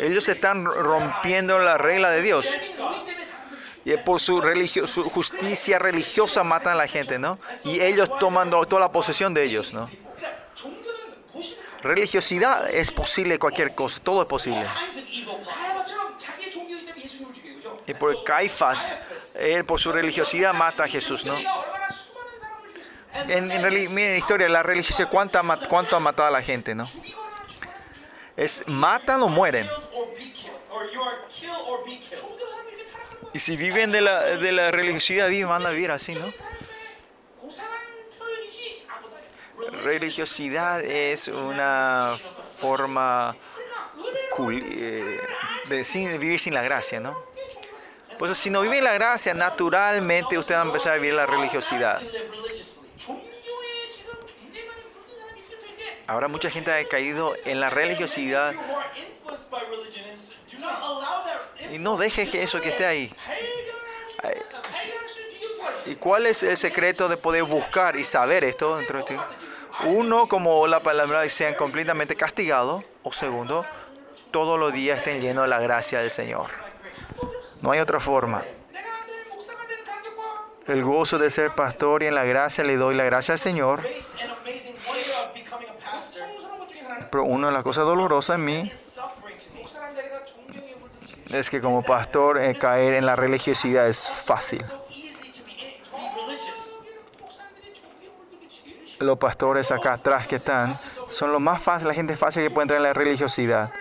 ellos 0.00 0.28
están 0.28 0.64
rompiendo 0.64 1.58
la 1.58 1.76
regla 1.78 2.10
de 2.10 2.22
Dios. 2.22 2.48
Y 3.84 3.96
por 3.96 4.20
su, 4.20 4.40
religio, 4.40 4.86
su 4.86 5.08
justicia 5.10 5.78
religiosa 5.78 6.44
matan 6.44 6.74
a 6.74 6.76
la 6.76 6.86
gente, 6.86 7.18
¿no? 7.18 7.38
Y 7.64 7.80
ellos 7.80 8.08
toman 8.18 8.50
toda 8.50 8.80
la 8.80 8.92
posesión 8.92 9.34
de 9.34 9.44
ellos, 9.44 9.72
¿no? 9.72 9.90
Religiosidad 11.82 12.70
es 12.70 12.92
posible 12.92 13.38
cualquier 13.40 13.74
cosa, 13.74 14.00
todo 14.02 14.22
es 14.22 14.28
posible. 14.28 14.64
Y 17.86 17.94
por 17.94 18.22
Caifás, 18.22 18.96
él 19.34 19.64
por 19.64 19.80
su 19.80 19.90
religiosidad 19.90 20.54
mata 20.54 20.84
a 20.84 20.88
Jesús, 20.88 21.24
¿no? 21.24 21.36
En, 23.28 23.50
en 23.50 23.94
miren 23.94 24.12
la 24.12 24.16
historia, 24.16 24.48
la 24.48 24.62
religiosidad, 24.62 25.10
¿cuánta, 25.10 25.42
¿cuánto 25.68 25.96
ha 25.96 26.00
matado 26.00 26.28
a 26.28 26.30
la 26.30 26.42
gente, 26.42 26.74
no? 26.74 26.88
Es 28.36 28.62
matan 28.66 29.22
o 29.22 29.28
mueren. 29.28 29.68
Y 33.34 33.38
si 33.38 33.56
viven 33.56 33.90
de 33.90 34.00
la, 34.00 34.22
de 34.36 34.52
la 34.52 34.70
religiosidad, 34.70 35.28
bien, 35.28 35.48
van 35.48 35.64
a 35.64 35.70
vivir 35.70 35.90
así, 35.90 36.14
¿no? 36.14 36.32
Religiosidad 39.82 40.84
es 40.84 41.28
una 41.28 42.16
forma 42.56 43.34
eh, 44.50 45.20
de 45.68 46.18
vivir 46.18 46.38
sin 46.38 46.54
la 46.54 46.62
gracia, 46.62 47.00
¿no? 47.00 47.16
Pues 48.18 48.36
si 48.36 48.50
no 48.50 48.60
viven 48.60 48.84
la 48.84 48.92
gracia, 48.92 49.34
naturalmente 49.34 50.38
ustedes 50.38 50.58
van 50.58 50.68
a 50.68 50.70
empezar 50.70 50.92
a 50.92 50.96
vivir 50.96 51.14
la 51.14 51.26
religiosidad. 51.26 52.00
Ahora 56.06 56.28
mucha 56.28 56.50
gente 56.50 56.70
ha 56.70 56.86
caído 56.86 57.34
en 57.44 57.58
la 57.58 57.70
religiosidad 57.70 58.54
y 61.70 61.78
no 61.78 61.96
dejes 61.96 62.30
que 62.30 62.42
eso 62.42 62.60
que 62.60 62.70
esté 62.70 62.86
ahí. 62.86 63.14
¿Y 65.86 65.96
cuál 65.96 66.26
es 66.26 66.42
el 66.42 66.56
secreto 66.56 67.08
de 67.08 67.16
poder 67.16 67.44
buscar 67.44 67.96
y 67.96 68.04
saber 68.04 68.44
esto 68.44 68.76
dentro 68.76 68.98
de 68.98 69.04
ti? 69.04 69.16
Uno, 69.84 70.28
como 70.28 70.66
la 70.66 70.80
palabra, 70.80 71.28
sean 71.28 71.54
completamente 71.54 72.14
castigados. 72.14 72.84
O 73.02 73.12
segundo, 73.12 73.64
todos 74.30 74.58
los 74.58 74.72
días 74.72 74.98
estén 74.98 75.20
llenos 75.20 75.44
de 75.44 75.48
la 75.48 75.60
gracia 75.60 76.00
del 76.00 76.10
Señor. 76.10 76.46
No 77.60 77.72
hay 77.72 77.80
otra 77.80 78.00
forma. 78.00 78.42
El 80.66 80.84
gozo 80.84 81.18
de 81.18 81.30
ser 81.30 81.54
pastor 81.54 82.02
y 82.02 82.06
en 82.06 82.14
la 82.14 82.24
gracia 82.24 82.62
le 82.62 82.76
doy 82.76 82.94
la 82.94 83.04
gracia 83.04 83.32
al 83.32 83.38
Señor. 83.38 83.82
Pero 87.10 87.24
una 87.24 87.48
de 87.48 87.52
las 87.52 87.62
cosas 87.62 87.84
dolorosas 87.84 88.36
en 88.36 88.44
mí 88.44 88.72
es 91.32 91.50
que 91.50 91.60
como 91.60 91.82
pastor 91.82 92.38
eh, 92.38 92.54
caer 92.54 92.94
en 92.94 93.06
la 93.06 93.16
religiosidad 93.16 93.88
es 93.88 94.08
fácil. 94.08 94.62
Los 98.98 99.18
pastores 99.18 99.72
acá 99.72 99.94
atrás 99.94 100.28
que 100.28 100.36
están 100.36 100.74
son 101.08 101.32
lo 101.32 101.40
más 101.40 101.60
fácil, 101.60 101.88
la 101.88 101.94
gente 101.94 102.16
fácil 102.16 102.42
que 102.44 102.50
puede 102.50 102.64
entrar 102.64 102.76
en 102.76 102.84
la 102.84 102.92
religiosidad. 102.92 103.72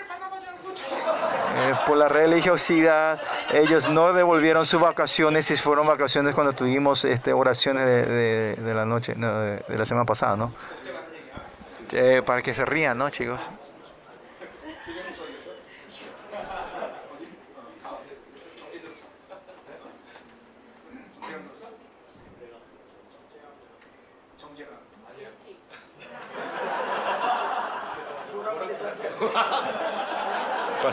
Eh, 1.58 1.76
por 1.86 1.98
la 1.98 2.08
religiosidad, 2.08 3.22
ellos 3.54 3.88
no 3.90 4.14
devolvieron 4.14 4.66
sus 4.66 4.82
vacaciones 4.82 5.52
y 5.52 5.58
fueron 5.58 5.86
vacaciones 5.86 6.34
cuando 6.34 6.54
tuvimos 6.54 7.06
este, 7.06 7.34
oraciones 7.34 7.86
de, 7.86 8.06
de, 8.06 8.56
de 8.56 8.74
la 8.74 8.86
noche, 8.86 9.14
no, 9.16 9.40
de, 9.42 9.58
de, 9.58 9.78
la 9.78 9.86
semana 9.86 10.06
pasada, 10.06 10.38
¿no? 10.38 10.54
Eh, 11.92 12.24
para 12.26 12.42
que 12.42 12.54
se 12.54 12.66
rían, 12.66 12.98
¿no, 12.98 13.10
chicos? 13.10 13.42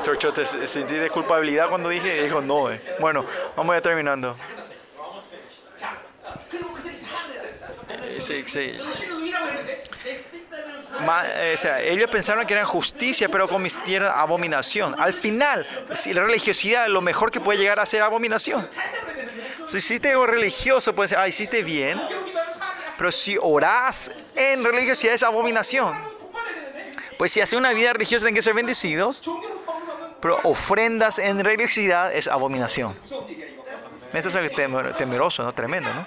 Torcho, 0.08 0.32
¿te 0.32 0.46
sentiste 0.46 1.10
culpabilidad 1.10 1.68
cuando 1.68 1.90
dije? 1.90 2.16
Y 2.16 2.22
dijo, 2.22 2.40
no. 2.40 2.72
Eh. 2.72 2.80
Bueno, 2.98 3.26
vamos 3.54 3.76
ya 3.76 3.82
terminando. 3.82 4.34
Sí, 8.18 8.42
sí. 8.44 8.78
Ma, 11.04 11.24
eh, 11.26 11.52
o 11.52 11.58
sea, 11.58 11.82
ellos 11.82 12.10
pensaron 12.10 12.46
que 12.46 12.54
eran 12.54 12.64
justicia, 12.64 13.28
pero 13.28 13.46
cometieron 13.46 14.10
abominación. 14.10 14.98
Al 14.98 15.12
final, 15.12 15.68
si 15.94 16.14
la 16.14 16.22
religiosidad 16.22 16.86
es 16.86 16.90
lo 16.90 17.02
mejor 17.02 17.30
que 17.30 17.40
puede 17.40 17.58
llegar 17.58 17.78
a 17.78 17.84
ser 17.84 18.00
abominación. 18.00 18.66
Si 19.66 19.76
hiciste 19.76 20.12
algo 20.12 20.26
religioso, 20.26 20.94
puedes 20.94 21.10
decir, 21.10 21.22
ah, 21.22 21.28
hiciste 21.28 21.62
bien. 21.62 22.00
Pero 22.96 23.12
si 23.12 23.36
orás 23.38 24.10
en 24.34 24.64
religiosidad 24.64 25.12
es 25.12 25.22
abominación. 25.22 25.94
Pues 27.18 27.30
si 27.30 27.42
haces 27.42 27.58
una 27.58 27.74
vida 27.74 27.92
religiosa, 27.92 28.22
tienen 28.22 28.36
que 28.36 28.42
ser 28.42 28.54
bendecidos. 28.54 29.22
Pero 30.20 30.38
ofrendas 30.42 31.18
en 31.18 31.42
religiosidad 31.42 32.12
es 32.14 32.28
abominación. 32.28 32.96
Esto 34.12 34.28
es 34.28 34.34
algo 34.34 34.54
temeroso, 34.96 35.42
¿no? 35.42 35.52
Tremendo, 35.52 35.92
¿no? 35.92 36.06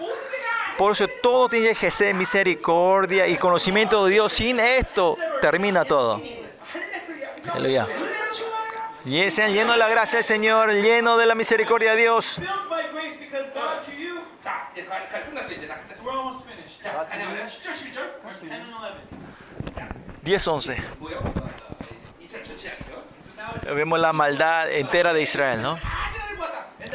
Por 0.77 0.93
eso 0.93 1.07
todo 1.21 1.47
tiene 1.47 1.75
que 1.75 1.91
ser 1.91 2.15
misericordia 2.15 3.27
y 3.27 3.37
conocimiento 3.37 4.05
de 4.05 4.13
Dios. 4.13 4.33
Sin 4.33 4.59
esto 4.59 5.17
termina 5.41 5.85
todo. 5.85 6.21
Aleluya. 7.51 7.87
Y 9.05 9.29
sean 9.31 9.53
llenos 9.53 9.73
de 9.73 9.79
la 9.79 9.89
gracia 9.89 10.17
del 10.17 10.23
Señor, 10.23 10.71
llenos 10.73 11.17
de 11.17 11.25
la 11.25 11.35
misericordia 11.35 11.91
de 11.95 12.01
Dios. 12.01 12.39
Diez 20.23 20.47
once 20.47 20.77
vemos 23.73 23.99
la 23.99 24.13
maldad 24.13 24.71
entera 24.71 25.13
de 25.13 25.21
Israel, 25.21 25.61
¿no? 25.61 25.77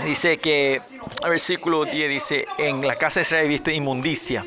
Dice 0.05 0.39
que, 0.39 0.81
versículo 1.29 1.85
10 1.85 2.11
dice, 2.11 2.47
en 2.59 2.87
la 2.87 2.97
casa 2.97 3.21
de 3.21 3.23
Israel 3.23 3.49
viste 3.49 3.73
inmundicia. 3.73 4.45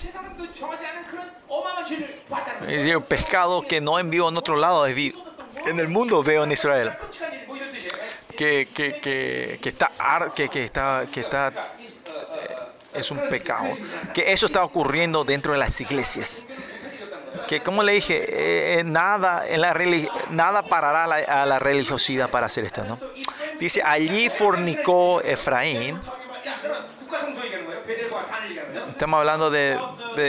Es 2.68 2.86
el 2.86 3.02
pescado 3.02 3.62
que 3.64 3.82
no 3.82 3.98
envío 3.98 4.30
en 4.30 4.38
otro 4.38 4.56
lado, 4.56 4.86
en 4.86 5.80
el 5.80 5.88
mundo 5.88 6.22
veo 6.22 6.44
en 6.44 6.52
Israel. 6.52 6.92
Que, 8.38 8.68
que, 8.74 9.00
que, 9.62 9.70
está, 9.70 9.92
que 10.34 10.64
está, 10.64 11.06
que 11.12 11.20
está 11.20 11.48
eh, 11.50 12.56
es 12.94 13.12
un 13.12 13.20
pecado. 13.28 13.68
Que 14.14 14.32
eso 14.32 14.46
está 14.46 14.64
ocurriendo 14.64 15.26
dentro 15.26 15.52
de 15.52 15.58
las 15.60 15.82
iglesias 15.82 16.48
que 17.48 17.62
como 17.62 17.84
le 17.84 17.94
dije, 17.94 18.18
eh, 18.18 18.80
eh 18.80 18.84
nada, 18.84 19.46
en 19.48 19.62
la 19.62 19.76
nada 20.30 20.64
parará 20.64 21.08
la, 21.08 21.16
a 21.16 21.46
la 21.46 21.60
religiosidad 21.60 22.30
para 22.30 22.48
hacer 22.48 22.66
esto. 22.66 22.84
¿no? 22.84 22.98
Dice, 23.60 23.82
allí 23.84 24.30
fornicó 24.30 25.22
Efraín. 25.22 26.00
Estamos 28.90 29.18
hablando 29.20 29.50
de, 29.50 29.78
de, 30.16 30.24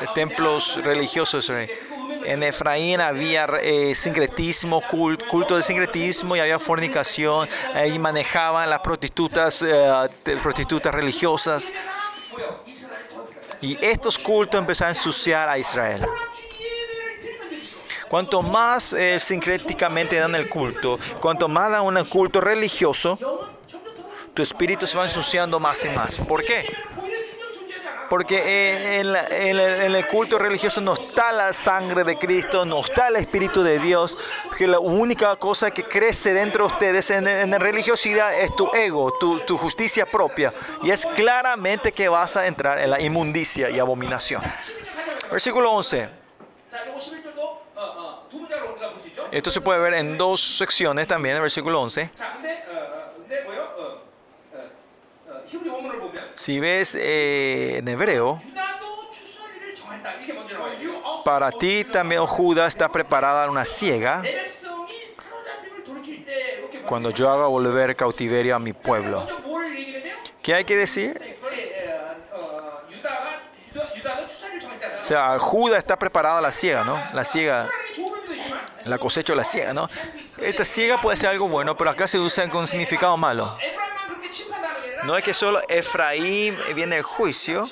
de 0.00 0.06
templos 0.14 0.80
religiosos. 0.84 1.48
¿eh? 1.50 1.70
En 2.24 2.42
Efraín 2.42 3.00
había 3.00 3.46
eh, 3.60 3.94
sincretismo, 3.94 4.82
culto 4.88 5.56
de 5.56 5.62
sincretismo 5.62 6.36
y 6.36 6.40
había 6.40 6.58
fornicación. 6.58 7.48
Ahí 7.74 7.98
manejaban 7.98 8.68
las 8.70 8.80
prostitutas, 8.80 9.64
eh, 9.66 10.08
prostitutas 10.42 10.94
religiosas. 10.94 11.72
Y 13.62 13.78
estos 13.80 14.18
cultos 14.18 14.58
empezaron 14.58 14.94
a 14.94 14.98
ensuciar 14.98 15.48
a 15.48 15.56
Israel. 15.56 16.04
Cuanto 18.08 18.42
más 18.42 18.92
eh, 18.92 19.18
sincréticamente 19.18 20.16
dan 20.16 20.34
el 20.34 20.48
culto, 20.48 20.98
cuanto 21.20 21.48
más 21.48 21.70
dan 21.70 21.82
un 21.84 22.04
culto 22.04 22.40
religioso, 22.42 23.18
tu 24.34 24.42
espíritu 24.42 24.86
se 24.86 24.98
va 24.98 25.04
ensuciando 25.04 25.58
más 25.58 25.84
y 25.84 25.88
más. 25.88 26.16
¿Por 26.16 26.44
qué? 26.44 26.66
Porque 28.12 29.00
en, 29.00 29.94
el 29.94 30.06
culto 30.06 30.38
religioso 30.38 30.82
no 30.82 30.92
está 30.92 31.32
la 31.32 31.54
sangre 31.54 32.04
de 32.04 32.18
Cristo, 32.18 32.66
no 32.66 32.80
está 32.80 33.08
el 33.08 33.16
Espíritu 33.16 33.62
de 33.62 33.78
Dios. 33.78 34.18
Que 34.58 34.66
la 34.66 34.78
única 34.80 35.34
cosa 35.36 35.70
que 35.70 35.84
crece 35.84 36.34
dentro 36.34 36.68
de 36.68 36.74
ustedes 36.74 37.08
en, 37.08 37.50
la 37.50 37.58
religiosidad 37.58 38.38
es 38.38 38.54
tu 38.54 38.70
ego, 38.74 39.10
tu, 39.18 39.56
justicia 39.56 40.04
propia. 40.04 40.52
Y 40.82 40.90
es 40.90 41.06
claramente 41.06 41.92
que 41.92 42.06
vas 42.10 42.36
a 42.36 42.46
entrar 42.46 42.80
en 42.80 42.90
la 42.90 43.00
inmundicia 43.00 43.70
y 43.70 43.78
abominación. 43.78 44.42
Versículo 45.30 45.72
11. 45.72 46.10
Esto 49.30 49.50
se 49.50 49.62
puede 49.62 49.80
ver 49.80 49.94
en 49.94 50.18
dos 50.18 50.58
secciones 50.58 51.08
también, 51.08 51.36
en 51.36 51.40
versículo 51.40 51.80
11. 51.80 52.10
Si 56.34 56.60
ves 56.60 56.96
eh, 56.98 57.78
en 57.78 57.88
hebreo, 57.88 58.40
para 61.24 61.52
ti 61.52 61.84
también 61.84 62.26
Judá 62.26 62.66
está 62.66 62.88
preparada 62.88 63.48
una 63.48 63.64
ciega 63.64 64.22
cuando 66.86 67.10
yo 67.10 67.30
haga 67.30 67.46
volver 67.46 67.94
cautiverio 67.96 68.56
a 68.56 68.58
mi 68.58 68.72
pueblo. 68.72 69.26
¿Qué 70.42 70.54
hay 70.54 70.64
que 70.64 70.76
decir? 70.76 71.12
O 75.00 75.04
sea, 75.04 75.38
Judá 75.38 75.78
está 75.78 75.98
preparada 75.98 76.40
la 76.40 76.52
ciega, 76.52 76.84
¿no? 76.84 77.02
La 77.12 77.24
ciega, 77.24 77.68
la 78.84 78.98
cosecha 78.98 79.32
o 79.32 79.36
la 79.36 79.44
ciega, 79.44 79.72
¿no? 79.72 79.88
Esta 80.38 80.64
ciega 80.64 81.00
puede 81.00 81.16
ser 81.16 81.30
algo 81.30 81.48
bueno, 81.48 81.76
pero 81.76 81.90
acá 81.90 82.06
se 82.06 82.18
usa 82.18 82.48
con 82.48 82.66
significado 82.66 83.16
malo. 83.16 83.56
No 85.04 85.16
es 85.16 85.24
que 85.24 85.34
solo 85.34 85.60
Efraín 85.68 86.56
viene 86.74 86.98
el 86.98 87.02
juicio, 87.02 87.68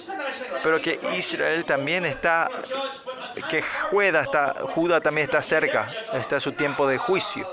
pero 0.63 0.81
que 0.81 0.99
Israel 1.17 1.65
también 1.65 2.05
está, 2.05 2.51
que 3.49 3.63
Juda, 3.63 4.23
está, 4.23 4.57
Judá 4.75 5.01
también 5.01 5.27
está 5.27 5.41
cerca, 5.41 5.87
está 6.13 6.41
su 6.41 6.53
tiempo 6.53 6.89
de 6.89 6.99
juicio. 6.99 7.49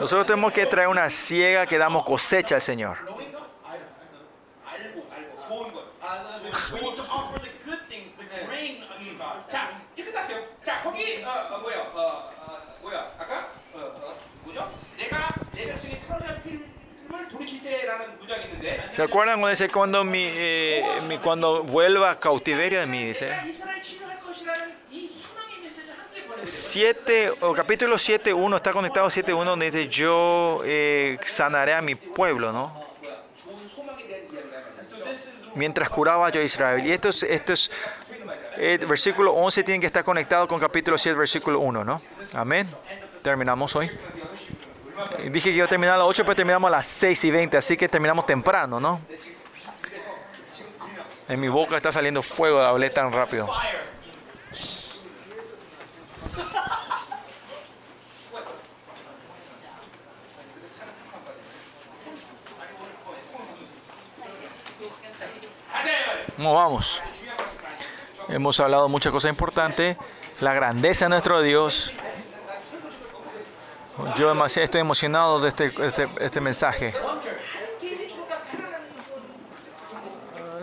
Nosotros 0.00 0.26
tenemos 0.26 0.52
que 0.52 0.66
traer 0.66 0.88
una 0.88 1.08
ciega 1.10 1.66
que 1.66 1.78
damos 1.78 2.04
cosecha 2.04 2.56
al 2.56 2.62
Señor. 2.62 2.98
¿Se 18.88 19.02
acuerdan 19.02 19.40
cuando 19.40 19.48
dice 19.48 19.68
cuando 19.70 20.04
mi, 20.04 20.32
eh, 20.34 20.84
mi 21.08 21.18
cuando 21.18 21.62
vuelva 21.62 22.10
a 22.10 22.18
cautiverio 22.18 22.80
de 22.80 22.86
mí? 22.86 23.04
Dice. 23.06 23.30
7 26.44 27.32
o 27.40 27.54
capítulo 27.54 27.96
7.1 27.96 28.56
está 28.56 28.72
conectado 28.72 29.06
a 29.06 29.10
7.1 29.10 29.44
donde 29.44 29.66
dice 29.66 29.88
yo 29.88 30.60
eh, 30.64 31.16
sanaré 31.24 31.74
a 31.74 31.80
mi 31.80 31.94
pueblo, 31.94 32.52
¿no? 32.52 32.82
Mientras 35.54 35.88
curaba 35.90 36.30
yo 36.30 36.40
a 36.40 36.44
Israel. 36.44 36.86
Y 36.86 36.92
esto 36.92 37.10
es, 37.10 37.22
esto 37.22 37.52
es 37.52 37.70
eh, 38.56 38.78
versículo 38.88 39.32
11 39.32 39.62
tiene 39.62 39.80
que 39.80 39.86
estar 39.86 40.04
conectado 40.04 40.46
con 40.46 40.60
capítulo 40.60 40.98
7, 40.98 41.16
versículo 41.18 41.60
1, 41.60 41.84
¿no? 41.84 42.00
Amén. 42.34 42.68
Terminamos 43.22 43.74
hoy. 43.76 43.90
Dije 45.30 45.50
que 45.50 45.56
iba 45.56 45.66
a 45.66 45.68
terminar 45.68 45.94
a 45.94 45.98
las 45.98 46.06
8, 46.06 46.24
pero 46.24 46.36
terminamos 46.36 46.68
a 46.68 46.70
las 46.70 46.86
6 46.86 47.24
y 47.24 47.30
20, 47.30 47.56
así 47.56 47.76
que 47.76 47.88
terminamos 47.88 48.26
temprano, 48.26 48.78
¿no? 48.80 49.00
En 51.28 51.40
mi 51.40 51.48
boca 51.48 51.76
está 51.76 51.92
saliendo 51.92 52.22
fuego 52.22 52.60
de 52.60 52.66
hablé 52.66 52.90
tan 52.90 53.12
rápido. 53.12 53.48
¿Cómo 66.36 66.54
vamos? 66.54 67.00
Hemos 68.28 68.58
hablado 68.58 68.88
muchas 68.88 69.12
cosas 69.12 69.30
importantes. 69.30 69.96
La 70.40 70.52
grandeza 70.52 71.04
de 71.04 71.10
nuestro 71.10 71.40
Dios. 71.40 71.92
Yo 74.16 74.28
demasiado 74.28 74.64
estoy 74.64 74.80
emocionado 74.80 75.40
de 75.40 75.48
este, 75.48 75.66
este, 75.66 76.08
este 76.20 76.40
mensaje. 76.40 76.94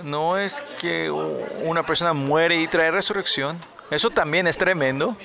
Uh, 0.01 0.03
no 0.03 0.37
es 0.37 0.61
que 0.81 1.11
una 1.11 1.83
persona 1.83 2.13
muere 2.13 2.55
y 2.55 2.67
trae 2.67 2.89
resurrección. 2.91 3.59
Eso 3.91 4.09
también 4.09 4.47
es 4.47 4.57
tremendo. 4.57 5.15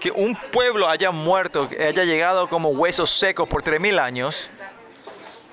Que 0.00 0.10
un 0.10 0.34
pueblo 0.36 0.88
haya 0.88 1.10
muerto, 1.10 1.68
haya 1.78 2.04
llegado 2.04 2.48
como 2.48 2.70
huesos 2.70 3.10
secos 3.10 3.48
por 3.48 3.62
3.000 3.62 4.00
años. 4.00 4.50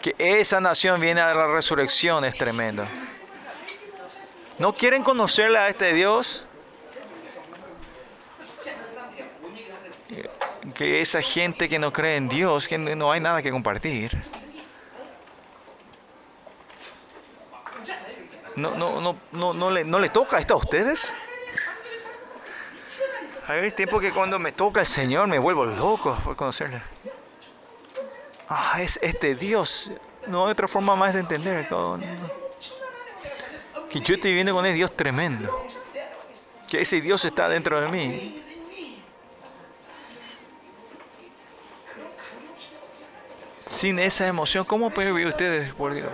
Que 0.02 0.16
esa 0.18 0.60
nación 0.60 1.00
viene 1.00 1.22
a 1.22 1.34
la 1.34 1.48
resurrección 1.48 2.26
es 2.26 2.36
tremendo. 2.36 2.86
¿No 4.58 4.74
quieren 4.74 5.04
conocerle 5.04 5.60
a 5.60 5.70
este 5.70 5.94
Dios? 5.94 6.46
Que 10.76 11.02
esa 11.02 11.22
gente 11.22 11.68
que 11.68 11.80
no 11.80 11.92
cree 11.92 12.18
en 12.18 12.30
Dios, 12.30 12.68
que 12.68 12.78
no 12.78 13.12
hay 13.12 13.20
nada 13.20 13.42
que 13.42 13.50
compartir. 13.50 14.22
No, 18.56 18.76
no, 18.76 19.02
no, 19.02 19.18
no, 19.32 19.54
no, 19.54 19.72
le, 19.72 19.84
no 19.86 19.98
le 19.98 20.10
toca 20.10 20.38
esto 20.38 20.54
a 20.54 20.58
ustedes. 20.58 21.16
Hay 23.48 23.72
tiempo 23.72 24.00
que 24.00 24.12
cuando 24.12 24.38
me 24.40 24.52
toca 24.52 24.82
el 24.82 24.86
Señor 24.86 25.28
me 25.28 25.40
vuelvo 25.40 25.66
loco 25.66 26.18
por 26.24 26.36
conocerle. 26.36 26.82
Ah, 28.48 28.82
es 28.82 29.00
este 29.02 29.36
Dios. 29.36 29.92
No 30.28 30.46
hay 30.46 30.52
otra 30.52 30.68
forma 30.68 30.96
más 30.96 31.14
de 31.14 31.22
entender. 31.22 31.68
Que 33.90 34.00
yo 34.00 34.14
estoy 34.14 34.32
viviendo 34.32 34.54
con 34.54 34.66
ese 34.66 34.76
Dios 34.76 34.96
tremendo. 34.96 35.66
Que 36.70 36.82
ese 36.82 37.02
Dios 37.02 37.26
está 37.26 37.50
dentro 37.50 37.82
de 37.82 37.88
mí. 37.90 38.06
is 38.06 38.52
in 38.52 38.64
me. 38.70 39.02
Sin 43.72 44.00
esa 44.00 44.28
emoción, 44.28 44.66
¿cómo 44.66 44.90
pueden 44.90 45.16
vivir 45.16 45.30
ustedes 45.30 45.74
por 45.74 45.94
Dios? 45.94 46.12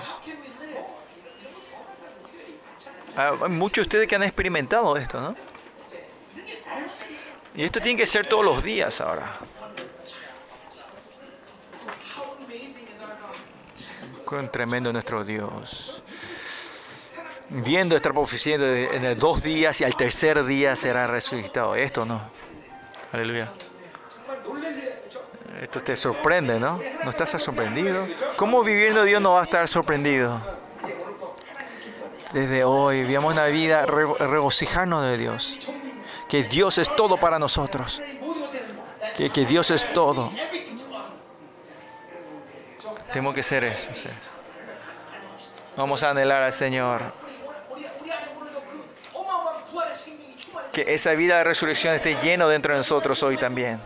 Ah, 3.15 3.33
Hay 3.41 3.49
muchos 3.49 3.77
de 3.77 3.81
ustedes 3.81 4.07
que 4.07 4.15
han 4.15 4.23
experimentado 4.23 4.95
esto, 4.95 5.19
¿no? 5.19 5.33
Y 7.55 7.63
esto 7.63 7.81
tiene 7.81 7.97
que 7.97 8.05
ser 8.05 8.27
todos 8.27 8.45
los 8.45 8.63
días 8.63 9.01
ahora. 9.01 9.27
Cuán 14.23 14.51
tremendo 14.51 14.93
nuestro 14.93 15.23
Dios. 15.23 16.03
Viendo 17.49 17.95
esta 17.95 18.11
profecía 18.13 18.55
en 18.55 19.17
dos 19.17 19.41
días 19.41 19.81
y 19.81 19.83
al 19.83 19.95
tercer 19.95 20.45
día 20.45 20.75
será 20.75 21.07
resucitado. 21.07 21.75
Esto 21.75 22.05
no. 22.05 22.21
Aleluya. 23.11 23.51
Esto 25.61 25.81
te 25.81 25.95
sorprende, 25.95 26.59
¿no? 26.59 26.79
¿No 27.03 27.09
estás 27.09 27.29
sorprendido? 27.41 28.07
¿Cómo 28.35 28.63
viviendo 28.63 29.03
Dios 29.03 29.21
no 29.21 29.33
va 29.33 29.41
a 29.41 29.43
estar 29.43 29.67
sorprendido? 29.67 30.39
Desde 32.31 32.63
hoy 32.63 33.03
vivamos 33.03 33.33
una 33.33 33.45
vida 33.45 33.85
re 33.85 34.05
regocijarnos 34.27 35.03
de 35.03 35.17
Dios. 35.17 35.57
Que 36.29 36.43
Dios 36.43 36.77
es 36.77 36.93
todo 36.95 37.17
para 37.17 37.39
nosotros. 37.39 38.01
Que, 39.15 39.29
que 39.31 39.45
Dios 39.45 39.71
es 39.71 39.91
todo. 39.93 40.31
Tenemos 43.11 43.33
que 43.33 43.41
ser 43.41 43.63
eso. 43.63 43.89
Vamos 45.75 46.03
a 46.03 46.11
anhelar 46.11 46.43
al 46.43 46.53
Señor. 46.53 47.01
Que 50.71 50.93
esa 50.93 51.13
vida 51.13 51.37
de 51.37 51.43
resurrección 51.45 51.95
esté 51.95 52.15
lleno 52.21 52.47
dentro 52.47 52.73
de 52.73 52.79
nosotros 52.79 53.23
hoy 53.23 53.37
también. 53.37 53.79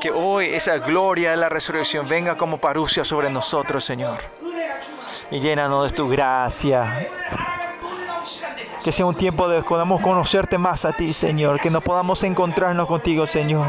que, 0.00 0.10
hoy 0.10 0.54
esa 0.54 0.78
gloria 0.78 1.32
de 1.32 1.36
la 1.36 1.48
resurrección 1.48 2.08
venga 2.08 2.36
como 2.36 2.58
parucia 2.58 3.04
sobre 3.04 3.30
nosotros, 3.30 3.84
Señor. 3.84 4.18
Y 5.30 5.40
llénanos 5.40 5.90
de 5.90 5.96
tu 5.96 6.08
gracia. 6.08 7.06
Que 8.82 8.92
sea 8.92 9.06
un 9.06 9.14
tiempo 9.14 9.48
de 9.48 9.62
podamos 9.62 10.00
conocerte 10.00 10.58
más 10.58 10.84
a 10.84 10.92
ti, 10.92 11.12
Señor. 11.12 11.60
Que 11.60 11.70
nos 11.70 11.82
podamos 11.82 12.22
encontrarnos 12.22 12.86
contigo, 12.86 13.26
Señor. 13.26 13.66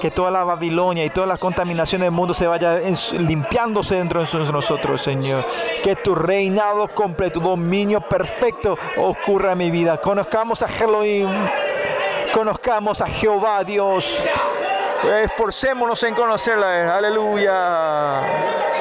Que 0.00 0.10
toda 0.10 0.30
la 0.30 0.44
Babilonia 0.44 1.04
y 1.04 1.10
todas 1.10 1.28
las 1.28 1.38
contaminaciones 1.38 2.06
del 2.06 2.12
mundo 2.12 2.34
se 2.34 2.46
vaya 2.46 2.80
limpiándose 3.18 3.96
dentro 3.96 4.24
de 4.24 4.52
nosotros, 4.52 5.00
Señor. 5.00 5.46
Que 5.82 5.96
tu 5.96 6.14
reinado 6.14 6.88
completo, 6.88 7.40
tu 7.40 7.46
dominio 7.46 8.00
perfecto 8.00 8.76
ocurra 8.96 9.52
en 9.52 9.58
mi 9.58 9.70
vida. 9.70 10.00
Conozcamos 10.00 10.62
a 10.62 10.66
Elohim. 10.66 11.28
Conozcamos 12.34 13.00
a 13.00 13.06
Jehová 13.06 13.62
Dios. 13.62 14.18
Esforcémonos 15.22 16.02
en 16.02 16.14
conocerla. 16.14 16.96
Aleluya. 16.96 18.73